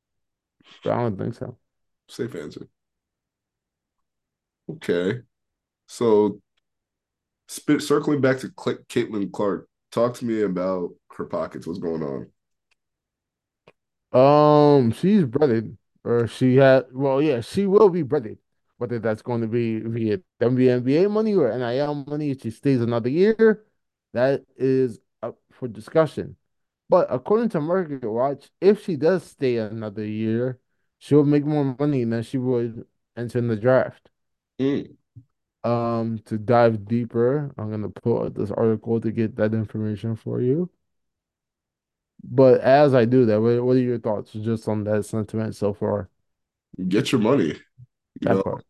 but 0.82 0.92
I 0.92 1.02
don't 1.02 1.18
think 1.18 1.34
so. 1.34 1.56
Safe 2.08 2.34
answer. 2.34 2.68
Okay. 4.70 5.20
So, 5.86 6.40
spit, 7.48 7.82
circling 7.82 8.20
back 8.20 8.38
to 8.38 8.52
Cl- 8.58 8.78
Caitlin 8.88 9.30
Clark, 9.32 9.68
talk 9.92 10.14
to 10.14 10.24
me 10.24 10.42
about 10.42 10.90
her 11.12 11.24
pockets. 11.24 11.66
What's 11.66 11.78
going 11.78 12.02
on? 12.02 12.30
Um, 14.12 14.92
she's 14.92 15.24
breaded, 15.24 15.76
or 16.04 16.26
she 16.26 16.56
had. 16.56 16.86
Well, 16.92 17.20
yeah, 17.22 17.40
she 17.40 17.66
will 17.66 17.88
be 17.88 18.02
breaded. 18.02 18.38
Whether 18.78 18.98
that's 18.98 19.22
going 19.22 19.40
to 19.40 19.46
be 19.46 19.80
via 19.80 20.20
WNBA 20.40 21.10
money 21.10 21.34
or 21.34 21.56
NIL 21.56 22.04
money, 22.06 22.30
if 22.30 22.42
she 22.42 22.50
stays 22.50 22.82
another 22.82 23.08
year, 23.08 23.64
that 24.12 24.44
is 24.56 24.98
up 25.22 25.38
for 25.50 25.66
discussion. 25.66 26.36
But 26.88 27.08
according 27.10 27.48
to 27.50 27.60
Market 27.60 28.04
Watch, 28.04 28.48
if 28.60 28.84
she 28.84 28.96
does 28.96 29.24
stay 29.24 29.56
another 29.56 30.04
year, 30.04 30.58
she'll 30.98 31.24
make 31.24 31.44
more 31.44 31.76
money 31.78 32.04
than 32.04 32.22
she 32.22 32.38
would 32.38 32.86
enter 33.16 33.38
in 33.38 33.48
the 33.48 33.56
draft. 33.56 34.08
Mm. 34.60 34.96
Um, 35.64 36.20
to 36.26 36.38
dive 36.38 36.86
deeper, 36.86 37.52
I'm 37.58 37.70
gonna 37.70 37.88
pull 37.88 38.30
this 38.30 38.52
article 38.52 39.00
to 39.00 39.10
get 39.10 39.36
that 39.36 39.52
information 39.52 40.14
for 40.14 40.40
you. 40.40 40.70
But 42.22 42.60
as 42.60 42.94
I 42.94 43.04
do 43.04 43.26
that, 43.26 43.40
what, 43.40 43.62
what 43.64 43.76
are 43.76 43.80
your 43.80 43.98
thoughts 43.98 44.32
just 44.32 44.68
on 44.68 44.84
that 44.84 45.04
sentiment 45.04 45.56
so 45.56 45.74
far? 45.74 46.08
Get 46.88 47.10
your 47.10 47.20
money. 47.20 47.54
You 48.20 48.28
know, 48.28 48.60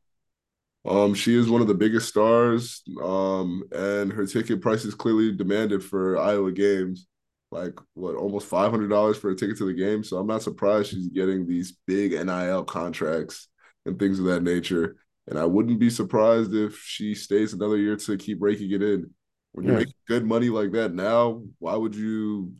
um, 0.87 1.15
she 1.15 1.37
is 1.37 1.49
one 1.49 1.61
of 1.61 1.69
the 1.69 1.75
biggest 1.75 2.09
stars. 2.09 2.83
Um, 3.03 3.65
and 3.73 4.13
her 4.13 4.27
ticket 4.27 4.61
price 4.61 4.85
is 4.85 4.95
clearly 4.95 5.33
demanded 5.33 5.83
for 5.83 6.19
Iowa 6.19 6.53
games. 6.53 7.07
Like 7.51 7.75
what, 7.95 8.17
almost 8.17 8.49
five 8.49 8.71
hundred 8.71 8.89
dollars 8.89 9.17
for 9.17 9.31
a 9.31 9.37
ticket 9.37 9.57
to 9.59 9.67
the 9.67 9.73
game. 9.75 10.03
So 10.05 10.19
I'm 10.19 10.27
not 10.27 10.43
surprised 10.43 10.91
she's 10.91 11.09
getting 11.09 11.47
these 11.47 11.77
big 11.87 12.13
NIL 12.13 12.65
contracts 12.65 13.49
and 13.87 13.99
things 13.99 14.19
of 14.19 14.27
that 14.27 14.43
nature. 14.43 14.97
And 15.29 15.39
I 15.39 15.45
wouldn't 15.45 15.79
be 15.81 15.91
surprised 15.91 16.55
if 16.55 16.79
she 16.79 17.15
stays 17.15 17.53
another 17.53 17.77
year 17.77 17.97
to 17.97 18.17
keep 18.17 18.39
raking 18.41 18.71
it 18.73 18.83
in. 18.83 19.11
When 19.53 19.65
you're 19.67 19.75
Yeah, 19.75 19.79
making 19.79 19.95
good 20.09 20.25
money 20.27 20.49
like 20.51 20.73
that 20.73 20.93
now, 20.93 21.43
why 21.59 21.75
would 21.77 21.95
you 21.95 22.53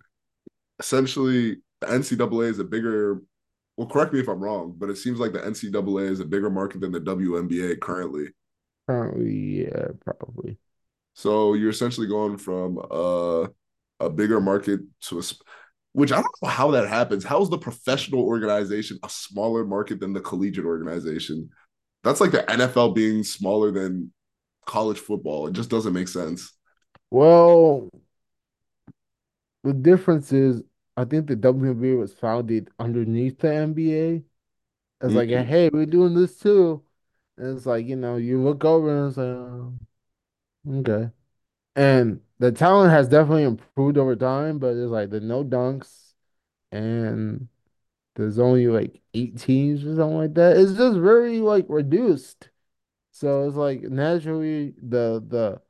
essentially 0.81 1.59
the 1.81 1.91
NCAA 1.91 2.49
is 2.49 2.59
a 2.59 2.65
bigger 2.65 3.23
well, 3.77 3.89
correct 3.89 4.13
me 4.15 4.21
if 4.21 4.29
I'm 4.29 4.41
wrong, 4.41 4.75
but 4.79 4.91
it 4.91 4.97
seems 4.97 5.21
like 5.21 5.33
the 5.35 5.45
NCAA 5.45 6.09
is 6.09 6.21
a 6.21 6.25
bigger 6.25 6.51
market 6.51 6.81
than 6.81 6.93
the 6.93 7.01
WNBA 7.01 7.77
currently. 7.77 8.29
currently, 8.87 9.65
yeah, 9.65 9.89
probably. 10.05 10.59
So 11.15 11.55
you're 11.55 11.71
essentially 11.71 12.07
going 12.07 12.37
from 12.37 12.79
a 12.79 13.49
a 14.01 14.11
bigger 14.11 14.41
market 14.41 14.81
to 15.03 15.19
a 15.21 15.23
which 15.93 16.13
I 16.13 16.17
don't 16.17 16.27
know 16.43 16.49
how 16.49 16.71
that 16.73 16.89
happens. 16.89 17.25
How 17.25 17.43
is 17.43 17.49
the 17.49 17.59
professional 17.59 18.21
organization 18.23 18.99
a 19.03 19.09
smaller 19.09 19.65
market 19.65 20.01
than 20.01 20.13
the 20.13 20.21
collegiate 20.21 20.67
organization? 20.67 21.51
That's 22.05 22.21
like 22.21 22.33
the 22.33 22.49
NFL 22.51 22.93
being 22.93 23.25
smaller 23.25 23.73
than 23.73 24.13
college 24.67 24.99
football. 24.99 25.47
It 25.49 25.55
just 25.55 25.71
doesn't 25.71 25.95
make 25.95 26.09
sense. 26.09 26.53
Well, 27.11 27.91
the 29.65 29.73
difference 29.73 30.33
is, 30.33 30.63
I 30.97 31.05
think 31.05 31.27
the 31.27 31.37
WNBA 31.37 31.95
was 31.99 32.15
founded 32.15 32.71
underneath 32.79 33.39
the 33.41 33.53
NBA. 33.53 34.25
It's 35.03 35.15
like, 35.15 35.29
Mm-hmm. 35.29 35.47
hey, 35.47 35.69
we're 35.73 35.87
doing 35.87 36.15
this 36.15 36.39
too. 36.39 36.85
And 37.39 37.57
it's 37.57 37.67
like, 37.67 37.87
you 37.87 37.97
know, 37.97 38.17
you 38.17 38.43
look 38.43 38.65
over 38.65 38.99
and 38.99 39.09
it's 39.09 39.19
like, 39.19 39.27
oh, 39.29 39.79
okay. 40.81 41.11
And 41.77 42.23
the 42.41 42.53
talent 42.53 42.93
has 42.93 43.09
definitely 43.09 43.45
improved 43.45 43.99
over 43.99 44.17
time, 44.17 44.61
but 44.61 44.77
it's 44.77 44.91
like 44.93 45.11
the 45.11 45.21
no 45.21 45.45
dunks 45.45 46.15
and 46.73 47.49
there's 48.17 48.39
only 48.39 48.69
like 48.69 49.03
eight 49.15 49.39
teams 49.39 49.85
or 49.85 49.97
something 49.97 50.19
like 50.19 50.35
that. 50.35 50.57
It's 50.59 50.75
just 50.75 50.99
very 50.99 51.41
like 51.41 51.67
reduced. 51.69 52.51
So 53.13 53.49
it's 53.49 53.57
like 53.57 53.83
naturally 53.83 54.75
the 54.83 55.25
the 55.27 55.63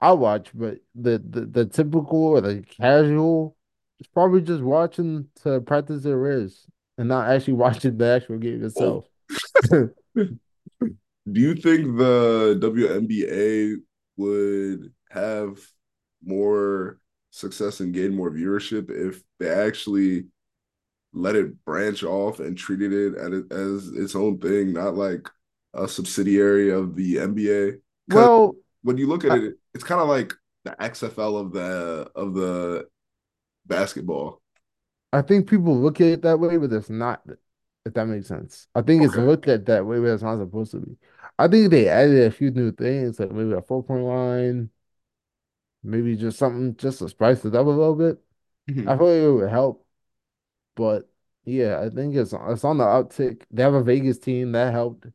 I 0.00 0.12
watch, 0.12 0.50
but 0.54 0.80
the, 0.94 1.18
the 1.18 1.42
the 1.46 1.66
typical 1.66 2.26
or 2.28 2.40
the 2.40 2.62
casual 2.62 3.56
is 4.00 4.06
probably 4.08 4.42
just 4.42 4.62
watching 4.62 5.28
to 5.42 5.60
practice 5.62 6.02
their 6.04 6.18
wrist 6.18 6.66
and 6.98 7.08
not 7.08 7.28
actually 7.30 7.54
watching 7.54 7.98
the 7.98 8.06
actual 8.06 8.38
game 8.38 8.64
Oh, 8.76 8.98
itself. 8.98 9.06
do 9.72 11.40
you 11.40 11.54
think 11.54 11.96
the 11.96 12.58
WNBA 12.60 13.76
would 14.16 14.92
have 15.14 15.58
more 16.24 17.00
success 17.30 17.80
and 17.80 17.94
gain 17.94 18.14
more 18.14 18.30
viewership 18.30 18.90
if 18.90 19.22
they 19.38 19.48
actually 19.50 20.26
let 21.12 21.36
it 21.36 21.64
branch 21.64 22.02
off 22.02 22.40
and 22.40 22.56
treated 22.58 22.92
it 22.92 23.52
as 23.52 23.88
its 23.88 24.16
own 24.16 24.38
thing, 24.38 24.72
not 24.72 24.96
like 24.96 25.28
a 25.74 25.88
subsidiary 25.88 26.70
of 26.70 26.96
the 26.96 27.18
NBA? 27.18 27.78
Well, 28.08 28.56
when 28.82 28.98
you 28.98 29.06
look 29.08 29.24
at 29.24 29.32
it, 29.32 29.56
it's 29.74 29.84
kind 29.84 30.00
of 30.00 30.08
like 30.08 30.34
the 30.64 30.80
XFL 30.82 31.36
of 31.36 31.52
the 31.52 32.10
of 32.14 32.34
the 32.34 32.88
basketball. 33.66 34.40
I 35.12 35.22
think 35.22 35.48
people 35.48 35.76
look 35.78 36.00
at 36.00 36.08
it 36.08 36.22
that 36.22 36.40
way, 36.40 36.56
but 36.56 36.72
it's 36.72 36.90
not, 36.90 37.22
if 37.84 37.94
that 37.94 38.06
makes 38.06 38.26
sense. 38.26 38.66
I 38.74 38.82
think 38.82 39.04
it's 39.04 39.16
looked 39.16 39.48
at 39.48 39.66
that 39.66 39.86
way, 39.86 39.98
but 40.00 40.06
it's 40.06 40.22
not 40.22 40.38
supposed 40.38 40.72
to 40.72 40.80
be. 40.80 40.96
I 41.38 41.48
think 41.48 41.70
they 41.70 41.88
added 41.88 42.24
a 42.24 42.30
few 42.30 42.50
new 42.50 42.72
things, 42.72 43.20
like 43.20 43.30
maybe 43.30 43.52
a 43.52 43.62
four 43.62 43.82
point 43.82 44.04
line, 44.04 44.70
maybe 45.84 46.16
just 46.16 46.38
something 46.38 46.76
just 46.76 47.00
to 47.00 47.08
spice 47.08 47.44
it 47.44 47.54
up 47.54 47.66
a 47.66 47.70
little 47.70 47.94
bit. 47.96 48.18
I 48.86 48.96
feel 48.98 49.06
like 49.08 49.16
it 49.22 49.32
would 49.42 49.50
help, 49.50 49.86
but 50.76 51.10
yeah, 51.44 51.80
I 51.80 51.90
think 51.90 52.14
it's 52.16 52.32
it's 52.34 52.64
on 52.64 52.78
the 52.78 52.84
uptick. 52.84 53.44
They 53.50 53.62
have 53.62 53.74
a 53.74 53.82
Vegas 53.82 54.18
team 54.18 54.52
that 54.52 54.72
helped, 54.72 55.06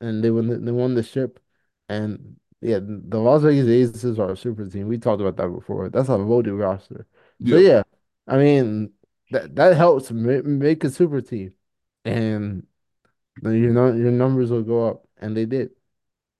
and 0.00 0.22
they 0.24 0.30
won 0.30 0.48
the, 0.48 0.58
they 0.58 0.72
won 0.72 0.94
the 0.94 1.02
ship, 1.02 1.40
and 1.88 2.38
yeah, 2.60 2.78
the 2.82 3.18
Las 3.18 3.42
Vegas 3.42 3.68
Aces 3.68 4.18
are 4.18 4.32
a 4.32 4.36
super 4.36 4.66
team. 4.68 4.88
We 4.88 4.98
talked 4.98 5.20
about 5.20 5.36
that 5.36 5.48
before. 5.54 5.88
That's 5.90 6.08
a 6.08 6.16
loaded 6.16 6.54
roster. 6.54 7.06
So 7.44 7.56
yeah, 7.56 7.82
I 8.26 8.38
mean 8.38 8.92
that 9.30 9.54
that 9.56 9.76
helps 9.76 10.10
ma 10.10 10.40
make 10.44 10.84
a 10.84 10.90
super 10.90 11.20
team, 11.20 11.54
and 12.04 12.66
then 13.42 13.62
your 13.62 13.72
num- 13.72 13.98
your 14.00 14.12
numbers 14.12 14.50
will 14.50 14.62
go 14.62 14.88
up, 14.88 15.06
and 15.18 15.36
they 15.36 15.46
did. 15.46 15.70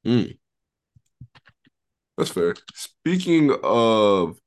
Mm, 0.04 0.38
that's 2.16 2.30
fair. 2.30 2.55
Speaking 2.74 3.55
of 3.62 4.38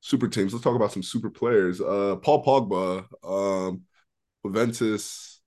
super 0.00 0.28
teams, 0.28 0.52
let's 0.52 0.64
talk 0.64 0.76
about 0.76 0.92
some 0.92 1.02
super 1.02 1.30
players. 1.30 1.80
Uh, 1.80 2.16
Paul 2.16 2.44
Pogba, 2.44 3.06
um, 3.24 3.82
Juventus 4.44 5.40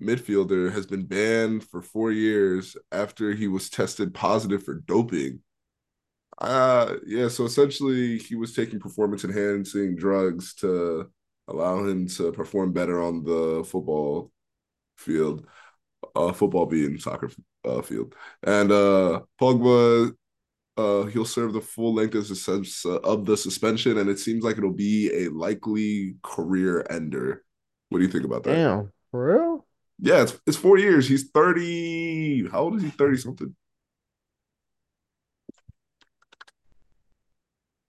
midfielder, 0.00 0.72
has 0.72 0.86
been 0.86 1.04
banned 1.04 1.64
for 1.64 1.82
four 1.82 2.12
years 2.12 2.76
after 2.92 3.32
he 3.32 3.48
was 3.48 3.68
tested 3.68 4.14
positive 4.14 4.62
for 4.62 4.74
doping. 4.74 5.40
Uh, 6.38 6.94
yeah, 7.06 7.28
so 7.28 7.44
essentially 7.44 8.18
he 8.18 8.34
was 8.34 8.54
taking 8.54 8.78
performance 8.78 9.24
enhancing 9.24 9.96
drugs 9.96 10.54
to 10.54 11.10
allow 11.48 11.84
him 11.84 12.06
to 12.08 12.32
perform 12.32 12.72
better 12.72 13.02
on 13.02 13.24
the 13.24 13.64
football 13.64 14.30
field, 14.96 15.46
uh, 16.14 16.32
football 16.32 16.66
being 16.66 16.98
soccer 16.98 17.30
uh, 17.64 17.82
field. 17.82 18.14
And 18.42 18.70
uh, 18.70 19.20
Pogba 19.40 20.12
uh, 20.76 21.04
he'll 21.04 21.24
serve 21.24 21.52
the 21.52 21.60
full 21.60 21.94
length 21.94 22.14
of 22.14 22.28
the, 22.28 23.00
of 23.02 23.24
the 23.24 23.36
suspension, 23.36 23.98
and 23.98 24.10
it 24.10 24.18
seems 24.18 24.44
like 24.44 24.58
it'll 24.58 24.72
be 24.72 25.10
a 25.12 25.28
likely 25.28 26.16
career 26.22 26.86
ender. 26.90 27.44
What 27.88 27.98
do 27.98 28.04
you 28.04 28.10
think 28.10 28.24
about 28.24 28.42
that? 28.44 28.54
Damn, 28.54 28.92
for 29.10 29.34
real? 29.34 29.66
Yeah, 29.98 30.22
it's 30.22 30.38
it's 30.46 30.56
four 30.56 30.78
years. 30.78 31.08
He's 31.08 31.30
thirty. 31.30 32.46
How 32.48 32.60
old 32.60 32.76
is 32.76 32.82
he? 32.82 32.90
Thirty 32.90 33.16
something. 33.16 33.54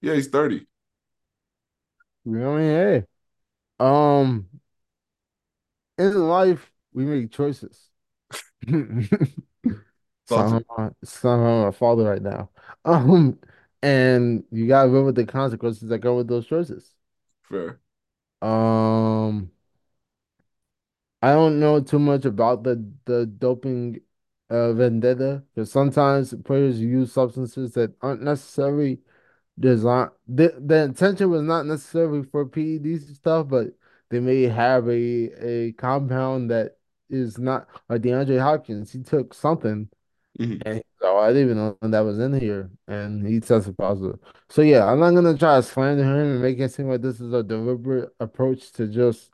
Yeah, 0.02 0.14
he's 0.14 0.28
thirty. 0.28 0.68
You 2.26 2.32
know 2.32 2.52
what 2.52 2.58
I 2.58 2.62
mean? 2.62 2.72
Hey, 2.72 3.04
um, 3.80 4.48
in 5.98 6.14
life 6.28 6.72
we 6.94 7.06
make 7.06 7.32
choices. 7.32 7.90
Thoughts? 10.28 10.50
Sound 10.50 10.54
like 10.54 10.66
my, 10.78 10.90
sound 11.04 11.44
like 11.44 11.74
my 11.74 11.78
father 11.78 12.04
right 12.04 12.22
now. 12.22 12.50
Um, 12.86 13.38
and 13.82 14.46
you 14.52 14.68
gotta 14.68 14.90
live 14.90 15.06
with 15.06 15.16
the 15.16 15.26
consequences 15.26 15.90
that 15.90 16.00
go 16.00 16.16
with 16.16 16.28
those 16.28 16.48
choices. 16.48 16.96
Fair. 17.42 17.80
Um, 18.42 19.52
I 21.22 21.34
don't 21.34 21.60
know 21.60 21.82
too 21.82 22.00
much 22.00 22.26
about 22.26 22.64
the 22.64 22.76
the 23.06 23.26
doping 23.26 24.02
uh, 24.50 24.74
vendetta 24.74 25.44
because 25.54 25.72
sometimes 25.72 26.34
players 26.46 26.80
use 26.80 27.12
substances 27.14 27.74
that 27.74 27.96
aren't 28.02 28.22
necessarily 28.22 29.00
designed. 29.60 30.12
The, 30.28 30.56
the 30.60 30.84
intention 30.86 31.30
was 31.30 31.42
not 31.44 31.66
necessarily 31.66 32.24
for 32.24 32.46
PEDs 32.48 33.16
stuff, 33.16 33.48
but 33.50 33.68
they 34.10 34.20
may 34.20 34.44
have 34.44 34.88
a 34.90 35.32
a 35.70 35.74
compound 35.74 36.52
that 36.52 36.78
is 37.10 37.38
not 37.40 37.68
like 37.90 38.02
DeAndre 38.02 38.42
Hopkins. 38.42 38.92
He 38.92 39.04
took 39.04 39.34
something 39.34 39.90
Mm-hmm. 40.40 40.68
and 40.68 40.84
so 41.02 41.18
I 41.18 41.30
didn't 41.30 41.44
even 41.44 41.58
know 41.58 41.78
that 41.82 42.00
was 42.02 42.20
in 42.20 42.40
here, 42.40 42.70
and 42.88 43.26
he 43.28 43.40
tested 43.40 43.78
positive. 43.78 44.20
So 44.50 44.62
yeah, 44.62 44.86
I'm 44.86 45.00
not 45.00 45.12
gonna 45.12 45.38
try 45.38 45.56
to 45.58 45.64
slander 45.64 46.04
him 46.04 46.34
and 46.34 46.42
make 46.42 46.60
it 46.60 46.72
seem 46.72 46.90
like 46.90 47.02
this 47.02 47.20
is 47.20 47.34
a 47.34 47.44
deliberate 47.44 48.10
approach 48.20 48.72
to 48.74 48.88
just 48.88 49.32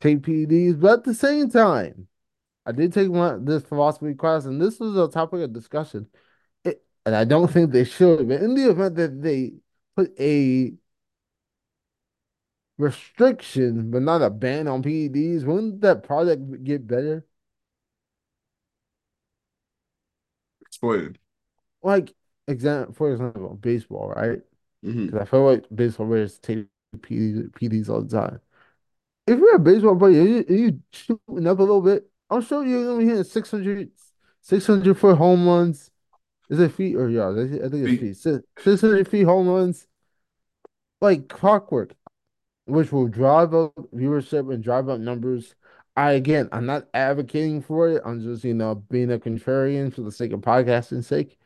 take 0.00 0.20
PEDs, 0.22 0.80
but 0.80 1.00
at 1.00 1.04
the 1.04 1.14
same 1.14 1.50
time. 1.50 2.08
I 2.66 2.72
did 2.72 2.92
take 2.92 3.10
one 3.10 3.46
this 3.46 3.62
philosophy 3.64 4.14
class, 4.14 4.44
and 4.44 4.60
this 4.60 4.78
was 4.78 4.94
a 4.96 5.08
topic 5.10 5.40
of 5.40 5.54
discussion. 5.54 6.06
It, 6.64 6.84
and 7.06 7.14
I 7.16 7.24
don't 7.24 7.50
think 7.50 7.72
they 7.72 7.84
should, 7.84 8.28
but 8.28 8.42
in 8.42 8.54
the 8.54 8.70
event 8.70 8.96
that 8.96 9.22
they 9.22 9.54
put 9.96 10.12
a 10.20 10.74
restriction, 12.78 13.90
but 13.90 14.02
not 14.02 14.22
a 14.22 14.30
ban 14.30 14.68
on 14.68 14.82
PEDs, 14.82 15.44
wouldn't 15.44 15.80
that 15.82 16.02
product 16.02 16.64
get 16.64 16.86
better? 16.86 17.26
Like, 21.82 22.14
example, 22.46 22.94
for 22.94 23.12
example, 23.12 23.54
baseball, 23.60 24.10
right? 24.10 24.40
Mm-hmm. 24.84 25.06
Because 25.06 25.20
I 25.20 25.24
feel 25.24 25.44
like 25.44 25.64
baseball 25.74 26.06
players 26.06 26.38
take 26.38 26.66
PEDs 27.02 27.88
all 27.88 28.02
the 28.02 28.08
time. 28.16 28.40
If 29.26 29.38
you're 29.38 29.56
a 29.56 29.58
baseball 29.58 29.96
player, 29.98 30.22
you, 30.22 30.44
you 30.48 30.82
shooting 30.92 31.46
up 31.46 31.58
a 31.58 31.62
little 31.62 31.82
bit, 31.82 32.10
I'm 32.30 32.42
sure 32.42 32.64
you're 32.66 32.84
gonna 32.86 32.98
be 32.98 33.06
hitting 33.06 33.24
600, 33.24 33.90
600 34.42 34.98
foot 34.98 35.18
home 35.18 35.46
runs 35.46 35.90
Is 36.50 36.60
it 36.60 36.72
feet 36.72 36.96
or 36.96 37.10
yards? 37.10 37.38
I 37.40 37.68
think 37.68 37.84
it's 37.84 38.00
Feet. 38.00 38.00
feet. 38.00 38.16
600 38.58 39.08
feet 39.08 39.24
home 39.24 39.48
runs, 39.48 39.88
like 41.00 41.28
clockwork, 41.28 41.94
which 42.66 42.92
will 42.92 43.08
drive 43.08 43.54
up 43.54 43.74
viewership 43.94 44.52
and 44.52 44.62
drive 44.62 44.88
up 44.88 45.00
numbers. 45.00 45.54
I, 45.98 46.12
again, 46.12 46.48
I'm 46.52 46.66
not 46.66 46.88
advocating 46.94 47.62
for 47.62 47.88
it. 47.90 48.02
I'm 48.04 48.22
just, 48.22 48.44
you 48.44 48.54
know, 48.54 48.76
being 48.76 49.12
a 49.12 49.18
contrarian 49.18 49.92
for 49.92 50.02
the 50.02 50.12
sake 50.12 50.32
of 50.32 50.40
podcasting 50.42 51.04
sake. 51.04 51.38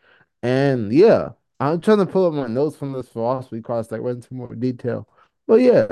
And 0.42 0.92
yeah, 0.92 1.30
I'm 1.60 1.80
trying 1.80 1.98
to 1.98 2.06
pull 2.06 2.26
up 2.26 2.34
my 2.34 2.48
notes 2.48 2.76
from 2.76 2.92
this 2.92 3.08
philosophy 3.08 3.62
class 3.62 3.88
that 3.88 4.02
went 4.02 4.16
into 4.18 4.34
more 4.34 4.54
detail. 4.54 5.08
But 5.46 5.62
yeah, 5.62 5.88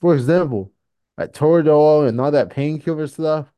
for 0.00 0.14
example, 0.14 0.72
like 1.16 1.32
Toradol 1.32 2.08
and 2.08 2.20
all 2.20 2.30
that 2.30 2.50
painkiller 2.50 3.06
stuff. 3.06 3.52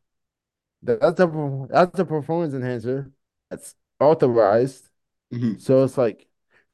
That's 0.82 1.20
a 1.20 1.66
that's 1.70 1.98
a 1.98 2.04
performance 2.04 2.54
enhancer. 2.54 3.12
That's 3.50 3.74
authorized. 4.00 4.88
Mhm. 5.32 5.60
So 5.60 5.84
it's 5.84 5.98
like 5.98 6.26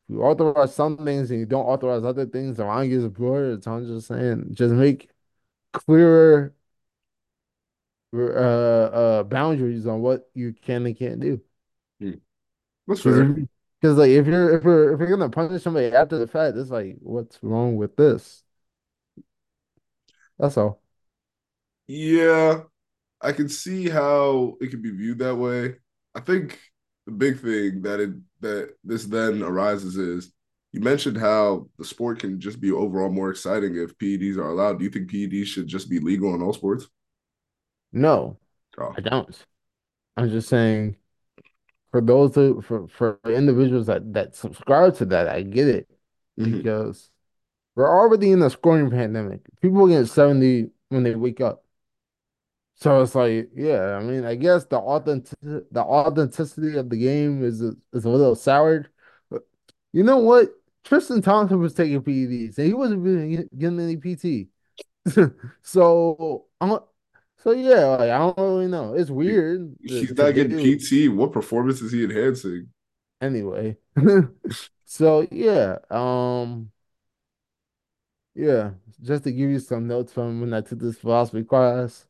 you 0.09 0.23
authorize 0.23 0.75
some 0.75 0.99
things 0.99 1.31
and 1.31 1.41
you 1.41 1.47
don't 1.47 1.67
authorize 1.67 2.05
other 2.05 2.27
things 2.27 2.59
you 2.59 2.99
as 2.99 3.05
a 3.05 3.11
player. 3.11 3.61
So 3.61 3.73
I'm 3.73 3.87
just 3.87 4.09
saying, 4.09 4.55
just 4.55 4.75
make 4.75 5.11
clearer 5.75 6.55
uh 8.15 8.19
uh 9.21 9.23
boundaries 9.25 9.87
on 9.87 10.01
what 10.01 10.29
you 10.35 10.53
can 10.53 10.87
and 10.87 10.99
can't 10.99 11.21
do. 11.21 11.41
Mhm. 12.01 12.21
That's 12.89 13.03
fair. 13.03 13.37
because 13.81 13.97
like 13.99 14.11
if 14.11 14.27
you're 14.27 14.57
if 14.57 14.65
you're 14.65 14.93
if 14.95 15.01
you're 15.01 15.09
gonna 15.11 15.31
punish 15.31 15.63
somebody 15.63 15.87
after 15.95 16.19
the 16.19 16.27
fact, 16.27 16.57
it's 16.57 16.71
like 16.71 16.97
what's 17.01 17.39
wrong 17.43 17.77
with 17.77 17.97
this? 17.97 18.45
That's 20.39 20.57
all. 20.57 20.81
Yeah, 21.87 22.63
I 23.23 23.33
can 23.33 23.49
see 23.49 23.89
how 23.91 24.57
it 24.61 24.69
could 24.71 24.83
be 24.83 24.91
viewed 24.93 25.21
that 25.21 25.37
way. 25.37 25.77
I 26.15 26.21
think 26.21 26.61
the 27.07 27.13
big 27.13 27.41
thing 27.41 27.83
that 27.83 28.01
it 28.01 28.11
that 28.41 28.77
this 28.85 29.07
then 29.07 29.43
arises 29.43 29.97
is 29.97 30.33
you 30.73 30.81
mentioned 30.81 31.19
how 31.19 31.69
the 31.79 31.85
sport 31.85 32.21
can 32.21 32.41
just 32.41 32.61
be 32.61 32.73
overall 32.73 33.11
more 33.11 33.31
exciting 33.31 33.77
if 33.77 33.99
PEDs 33.99 34.39
are 34.39 34.51
allowed. 34.51 34.79
Do 34.79 34.85
you 34.85 34.91
think 34.91 35.11
PEDs 35.11 35.49
should 35.49 35.69
just 35.69 35.91
be 35.91 36.01
legal 36.01 36.35
in 36.35 36.43
all 36.43 36.55
sports? 36.55 36.89
No, 37.97 38.39
Oh. 38.79 38.95
I 38.97 39.01
don't. 39.03 39.47
I'm 40.17 40.31
just 40.31 40.49
saying 40.49 40.97
for 41.93 42.01
those 42.03 42.35
who 42.35 42.63
for 42.63 42.89
for 42.89 43.21
individuals 43.27 43.87
that 43.89 44.13
that 44.15 44.37
subscribe 44.37 44.97
to 44.99 45.07
that, 45.07 45.29
I 45.29 45.43
get 45.43 45.69
it 45.69 45.91
hmm 46.39 46.61
because 46.63 47.11
we're 47.77 47.89
already 47.91 48.33
in 48.33 48.43
a 48.43 48.51
scoring 48.51 48.91
pandemic. 48.91 49.43
People 49.63 49.89
get 49.89 50.07
70 50.09 50.71
when 50.91 51.05
they 51.05 51.15
wake 51.17 51.41
up. 51.43 51.65
So 52.77 53.01
it's 53.03 53.15
like, 53.15 53.51
yeah, 53.55 53.97
I 53.97 54.03
mean, 54.03 54.25
I 54.25 54.35
guess 54.35 54.67
the 54.67 54.79
authentic 54.79 55.39
the 55.43 55.81
authenticity 55.81 56.77
of 56.77 56.91
the 56.91 56.97
game 56.99 57.43
is 57.45 57.63
a, 57.63 57.73
is 57.95 58.05
a 58.05 58.11
little 58.11 58.35
soured. 58.35 58.91
But 59.31 59.43
you 59.93 60.03
know 60.05 60.19
what? 60.19 60.51
Tristan 60.85 61.23
Thompson 61.23 61.59
was 61.61 61.73
taking 61.75 62.03
PEDs 62.03 62.59
and 62.59 62.67
he 62.67 62.75
wasn't 62.75 63.03
really 63.03 63.49
getting 63.59 63.81
any 63.81 63.97
PT. 63.97 64.49
So, 65.63 66.47
I'm, 66.61 66.79
so 67.47 67.53
yeah, 67.53 67.85
like, 67.87 68.11
I 68.11 68.19
don't 68.19 68.37
really 68.39 68.67
know. 68.67 68.95
It's 68.95 69.11
weird 69.11 69.77
He's 69.83 70.13
not 70.13 70.35
getting 70.35 70.57
PT. 70.57 71.09
What 71.09 71.33
performance 71.33 71.81
is 71.81 71.93
he 71.93 72.05
enhancing? 72.05 72.69
anyway. 73.21 73.77
So 74.85 75.27
yeah, 75.33 75.79
um, 75.91 76.71
yeah, 78.35 78.73
just 79.03 79.25
to 79.25 79.33
give 79.33 79.51
you 79.51 79.59
some 79.59 79.87
notes 79.87 80.13
from 80.13 80.41
when 80.41 80.53
I 80.55 80.61
took 80.61 80.79
this 80.81 80.99
philosophy 80.99 81.45
class. 81.45 82.07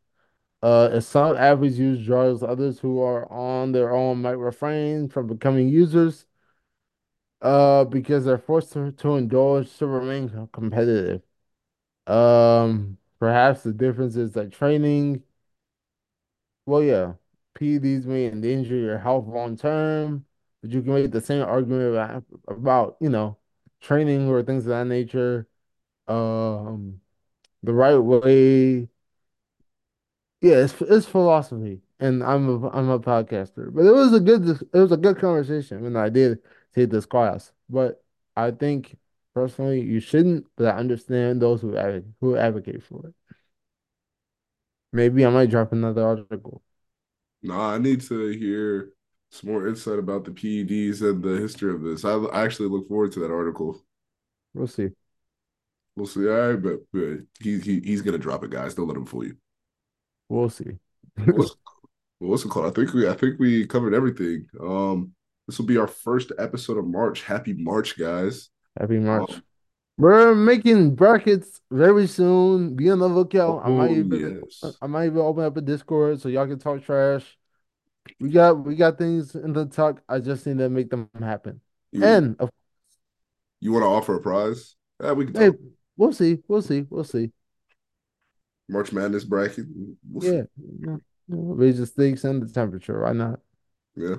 Uh, 0.62 0.90
if 0.92 1.04
some 1.04 1.36
average 1.36 1.74
use 1.74 2.04
drugs, 2.06 2.42
others 2.42 2.80
who 2.80 3.00
are 3.02 3.30
on 3.32 3.72
their 3.72 3.92
own 3.94 4.22
might 4.22 4.32
refrain 4.32 5.08
from 5.08 5.28
becoming 5.28 5.68
users, 5.68 6.26
uh, 7.42 7.84
because 7.84 8.24
they're 8.24 8.38
forced 8.38 8.72
to, 8.72 8.92
to 8.92 9.16
indulge 9.16 9.76
to 9.78 9.86
remain 9.86 10.48
competitive. 10.52 11.22
Um, 12.06 12.98
perhaps 13.18 13.62
the 13.62 13.72
difference 13.72 14.16
is 14.16 14.32
that 14.32 14.52
training, 14.52 15.22
well, 16.66 16.82
yeah, 16.82 17.14
PEDs 17.54 18.06
may 18.06 18.26
endanger 18.26 18.76
your 18.76 18.98
health 18.98 19.26
long 19.26 19.56
term, 19.56 20.26
but 20.62 20.70
you 20.70 20.82
can 20.82 20.94
make 20.94 21.10
the 21.12 21.20
same 21.20 21.42
argument 21.42 21.90
about, 21.94 22.24
about, 22.48 22.96
you 23.00 23.08
know, 23.08 23.38
training 23.80 24.28
or 24.28 24.42
things 24.42 24.64
of 24.64 24.70
that 24.70 24.86
nature. 24.86 25.48
Um, 26.08 27.00
the 27.62 27.74
right 27.74 27.98
way 27.98 28.88
Yeah, 30.40 30.56
it's 30.64 30.80
it's 30.82 31.06
philosophy, 31.06 31.80
and 31.98 32.22
I'm 32.22 32.48
a 32.64 32.68
I'm 32.70 32.88
a 32.90 33.00
podcaster. 33.00 33.72
But 33.74 33.86
it 33.86 33.92
was 33.92 34.12
a 34.12 34.20
good 34.20 34.46
it 34.72 34.78
was 34.78 34.92
a 34.92 34.96
good 34.96 35.18
conversation 35.18 35.84
and 35.86 35.98
I 35.98 36.08
did 36.10 36.40
take 36.74 36.90
this 36.90 37.06
class. 37.06 37.52
But 37.68 38.04
I 38.36 38.50
think 38.50 38.96
personally 39.36 39.82
you 39.82 40.00
shouldn't, 40.00 40.46
but 40.56 40.66
I 40.66 40.78
understand 40.78 41.42
those 41.42 41.60
who 41.60 41.76
advocate 41.76 42.10
who 42.22 42.38
advocate 42.38 42.82
for 42.82 43.08
it. 43.08 43.14
Maybe 44.94 45.26
I 45.26 45.30
might 45.30 45.50
drop 45.50 45.72
another 45.72 46.02
article. 46.06 46.62
Nah, 47.42 47.74
I 47.74 47.78
need 47.78 48.00
to 48.00 48.28
hear 48.30 48.92
some 49.30 49.50
more 49.50 49.68
insight 49.68 49.98
about 49.98 50.24
the 50.24 50.30
PEDs 50.30 51.02
and 51.02 51.22
the 51.22 51.36
history 51.36 51.70
of 51.70 51.82
this. 51.82 52.02
I, 52.02 52.14
I 52.14 52.44
actually 52.44 52.70
look 52.70 52.88
forward 52.88 53.12
to 53.12 53.20
that 53.20 53.30
article. 53.30 53.78
We'll 54.54 54.68
see. 54.68 54.88
We'll 55.96 56.06
see. 56.06 56.26
All 56.26 56.52
right, 56.52 56.62
but, 56.62 56.78
but 56.90 57.18
he, 57.38 57.60
he 57.60 57.80
he's 57.80 58.00
gonna 58.00 58.16
drop 58.16 58.42
it, 58.42 58.50
guys. 58.50 58.74
Don't 58.74 58.88
let 58.88 58.96
him 58.96 59.04
fool 59.04 59.26
you. 59.26 59.36
We'll 60.30 60.48
see. 60.48 60.78
What's 61.26 61.54
what's 62.20 62.44
it 62.46 62.48
called? 62.48 62.66
I 62.66 62.70
think 62.70 62.94
we 62.94 63.06
I 63.06 63.12
think 63.12 63.38
we 63.38 63.66
covered 63.66 63.92
everything. 63.92 64.46
Um, 64.58 65.12
this 65.46 65.58
will 65.58 65.66
be 65.66 65.76
our 65.76 65.86
first 65.86 66.32
episode 66.38 66.78
of 66.78 66.86
March. 66.86 67.22
Happy 67.22 67.52
March, 67.52 67.98
guys. 67.98 68.48
Happy 68.78 68.98
March. 68.98 69.40
We're 69.98 70.34
making 70.34 70.94
brackets 70.94 71.60
very 71.70 72.06
soon. 72.06 72.76
Be 72.76 72.90
on 72.90 72.98
the 72.98 73.08
lookout. 73.08 73.62
I 73.64 73.70
might 73.70 73.90
oh 73.90 73.94
even 73.94 74.40
yes, 74.52 74.76
I 74.82 74.86
might 74.86 75.06
even 75.06 75.18
open 75.18 75.44
up 75.44 75.56
a 75.56 75.62
Discord 75.62 76.20
so 76.20 76.28
y'all 76.28 76.46
can 76.46 76.58
talk 76.58 76.84
trash. 76.84 77.38
We 78.20 78.28
got 78.28 78.64
we 78.64 78.76
got 78.76 78.98
things 78.98 79.34
in 79.34 79.54
the 79.54 79.66
tuck. 79.66 80.02
I 80.08 80.18
just 80.18 80.46
need 80.46 80.58
to 80.58 80.68
make 80.68 80.90
them 80.90 81.08
happen. 81.18 81.60
you 81.92 82.04
And 82.04 82.36
of 82.38 82.50
you 83.60 83.72
want 83.72 83.84
to 83.84 83.88
offer 83.88 84.16
a 84.16 84.20
prize? 84.20 84.76
Yeah, 85.02 85.12
we 85.12 85.26
can 85.26 85.34
hey, 85.34 85.50
talk 85.50 85.60
we'll 85.96 86.12
see. 86.12 86.38
We'll 86.46 86.62
see. 86.62 86.84
We'll 86.90 87.04
see. 87.04 87.32
March 88.68 88.92
Madness 88.92 89.24
bracket. 89.24 89.66
We'll. 90.10 90.34
Yeah. 90.34 90.42
yeah. 90.86 90.96
Raise 91.28 91.78
the 91.78 91.86
stakes 91.86 92.24
and 92.24 92.42
the 92.42 92.52
temperature. 92.52 93.00
Why 93.00 93.12
not? 93.12 93.40
Yeah, 93.96 94.16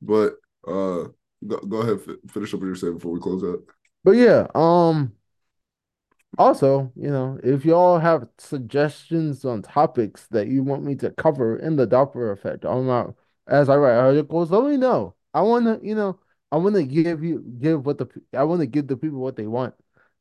but 0.00 0.34
uh, 0.66 1.08
go, 1.46 1.58
go 1.58 1.78
ahead, 1.78 2.00
finish 2.30 2.54
up 2.54 2.60
what 2.60 2.66
you're 2.66 2.76
saying 2.76 2.94
before 2.94 3.12
we 3.12 3.20
close 3.20 3.44
out. 3.44 3.60
But 4.04 4.12
yeah, 4.12 4.46
um, 4.54 5.12
Also, 6.38 6.92
you 6.96 7.10
know, 7.10 7.38
if 7.42 7.64
y'all 7.64 7.98
have 7.98 8.28
suggestions 8.38 9.44
on 9.44 9.62
topics 9.62 10.26
that 10.28 10.46
you 10.46 10.62
want 10.62 10.84
me 10.84 10.94
to 10.96 11.10
cover 11.10 11.56
in 11.58 11.76
the 11.76 11.86
Doppler 11.86 12.32
effect 12.32 12.64
on 12.64 12.86
my 12.86 13.06
as 13.46 13.68
I 13.68 13.76
write 13.76 13.96
articles, 13.96 14.50
let 14.50 14.64
me 14.64 14.76
know. 14.76 15.14
I 15.34 15.42
want 15.42 15.66
to, 15.66 15.86
you 15.86 15.94
know, 15.94 16.20
I 16.52 16.56
want 16.56 16.76
to 16.76 16.84
give 16.84 17.22
you 17.24 17.40
give 17.58 17.84
what 17.84 17.98
the 17.98 18.08
I 18.32 18.44
want 18.44 18.60
to 18.60 18.66
give 18.66 18.86
the 18.86 18.96
people 18.96 19.18
what 19.20 19.36
they 19.36 19.46
want. 19.46 19.74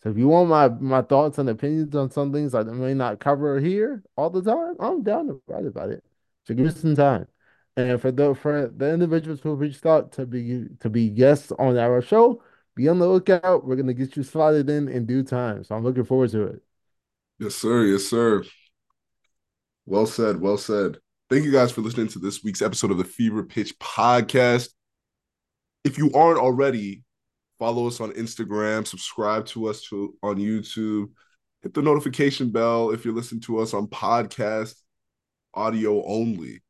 So 0.03 0.09
if 0.09 0.17
you 0.17 0.27
want 0.27 0.49
my 0.49 0.67
my 0.69 1.01
thoughts 1.03 1.37
and 1.37 1.49
opinions 1.49 1.95
on 1.95 2.09
some 2.09 2.33
things 2.33 2.55
I 2.55 2.63
may 2.63 2.93
not 2.93 3.19
cover 3.19 3.59
here 3.59 4.03
all 4.17 4.29
the 4.29 4.41
time, 4.41 4.75
I'm 4.79 5.03
down 5.03 5.27
to 5.27 5.41
write 5.47 5.65
about 5.65 5.89
it. 5.89 6.03
So 6.47 6.53
give 6.55 6.65
me 6.65 6.71
some 6.71 6.95
time. 6.95 7.27
And 7.77 8.01
for 8.01 8.11
the 8.11 8.35
for 8.35 8.67
the 8.75 8.93
individuals 8.93 9.39
who 9.41 9.55
reached 9.55 9.85
out 9.85 10.11
to 10.13 10.25
be 10.25 10.65
to 10.79 10.89
be 10.89 11.09
guests 11.09 11.51
on 11.57 11.77
our 11.77 12.01
show. 12.01 12.41
Be 12.75 12.87
on 12.87 12.99
the 12.99 13.07
lookout. 13.07 13.65
We're 13.65 13.75
gonna 13.75 13.93
get 13.93 14.15
you 14.15 14.23
slotted 14.23 14.69
in 14.69 14.87
in 14.87 15.05
due 15.05 15.23
time. 15.23 15.63
So 15.63 15.75
I'm 15.75 15.83
looking 15.83 16.05
forward 16.05 16.31
to 16.31 16.43
it. 16.43 16.63
Yes, 17.39 17.55
sir. 17.55 17.85
Yes, 17.85 18.05
sir. 18.05 18.43
Well 19.85 20.05
said. 20.05 20.41
Well 20.41 20.57
said. 20.57 20.97
Thank 21.29 21.45
you 21.45 21.51
guys 21.51 21.71
for 21.71 21.81
listening 21.81 22.07
to 22.09 22.19
this 22.19 22.43
week's 22.43 22.61
episode 22.61 22.91
of 22.91 22.97
the 22.97 23.03
Fever 23.03 23.43
Pitch 23.43 23.77
Podcast. 23.79 24.69
If 25.83 25.97
you 25.97 26.11
aren't 26.13 26.39
already, 26.39 27.03
follow 27.59 27.87
us 27.87 28.01
on 28.01 28.11
Instagram, 28.13 28.87
subscribe 28.87 29.45
to 29.47 29.67
us 29.67 29.81
to, 29.83 30.15
on 30.23 30.37
YouTube, 30.37 31.11
hit 31.61 31.73
the 31.73 31.81
notification 31.81 32.49
bell 32.49 32.91
if 32.91 33.05
you're 33.05 33.13
listening 33.13 33.41
to 33.41 33.59
us 33.59 33.73
on 33.73 33.87
podcast 33.87 34.75
audio 35.53 36.03
only. 36.05 36.61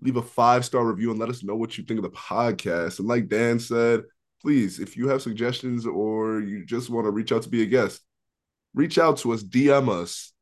Leave 0.00 0.16
a 0.16 0.22
five 0.22 0.64
star 0.64 0.84
review 0.84 1.10
and 1.10 1.20
let 1.20 1.28
us 1.28 1.42
know 1.42 1.56
what 1.56 1.78
you 1.78 1.84
think 1.84 1.98
of 1.98 2.04
the 2.04 2.10
podcast. 2.10 2.98
And 2.98 3.08
like 3.08 3.28
Dan 3.28 3.58
said, 3.58 4.02
please, 4.42 4.78
if 4.78 4.96
you 4.96 5.08
have 5.08 5.22
suggestions 5.22 5.86
or 5.86 6.40
you 6.40 6.64
just 6.64 6.90
want 6.90 7.06
to 7.06 7.10
reach 7.10 7.32
out 7.32 7.42
to 7.42 7.48
be 7.48 7.62
a 7.62 7.66
guest, 7.66 8.02
reach 8.74 8.98
out 8.98 9.16
to 9.18 9.32
us, 9.32 9.42
DM 9.42 9.88
us, 9.88 10.32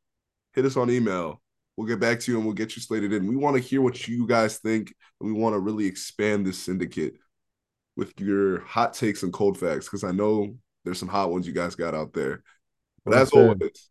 hit 0.55 0.65
us 0.65 0.77
on 0.77 0.91
email. 0.91 1.41
We'll 1.77 1.87
get 1.87 2.01
back 2.01 2.21
to 2.21 2.31
you 2.31 2.37
and 2.37 2.47
we'll 2.47 2.55
get 2.55 2.77
you 2.77 2.83
slated 2.83 3.13
in. 3.13 3.27
We 3.27 3.37
want 3.37 3.57
to 3.57 3.63
hear 3.63 3.81
what 3.81 4.07
you 4.07 4.27
guys 4.27 4.59
think, 4.59 4.95
and 5.21 5.33
we 5.33 5.41
want 5.41 5.55
to 5.55 5.61
really 5.61 5.87
expand 5.87 6.47
this 6.47 6.59
syndicate 6.59 7.15
with 7.97 8.19
your 8.21 8.61
hot 8.61 8.95
takes 8.95 9.23
and 9.23 9.33
cold 9.33 9.59
facts 9.59 9.87
because 9.87 10.05
I 10.05 10.13
know 10.13 10.55
there's 10.85 10.99
some 10.99 11.09
hot 11.09 11.31
ones 11.31 11.47
you 11.47 11.53
guys 11.53 11.75
got 11.75 11.95
out 11.95 12.13
there. 12.13 12.43
But 13.05 13.15
as 13.15 13.31
always, 13.31 13.91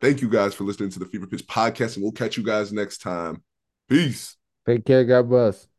thank 0.00 0.22
you 0.22 0.28
guys 0.28 0.54
for 0.54 0.64
listening 0.64 0.90
to 0.90 0.98
the 0.98 1.06
Fever 1.06 1.26
Pitch 1.26 1.46
podcast, 1.46 1.96
and 1.96 2.02
we'll 2.02 2.12
catch 2.12 2.36
you 2.36 2.44
guys 2.44 2.72
next 2.72 2.98
time. 2.98 3.42
Peace. 3.88 4.36
Take 4.70 4.84
care. 4.86 5.04
God 5.04 5.28
bless. 5.28 5.69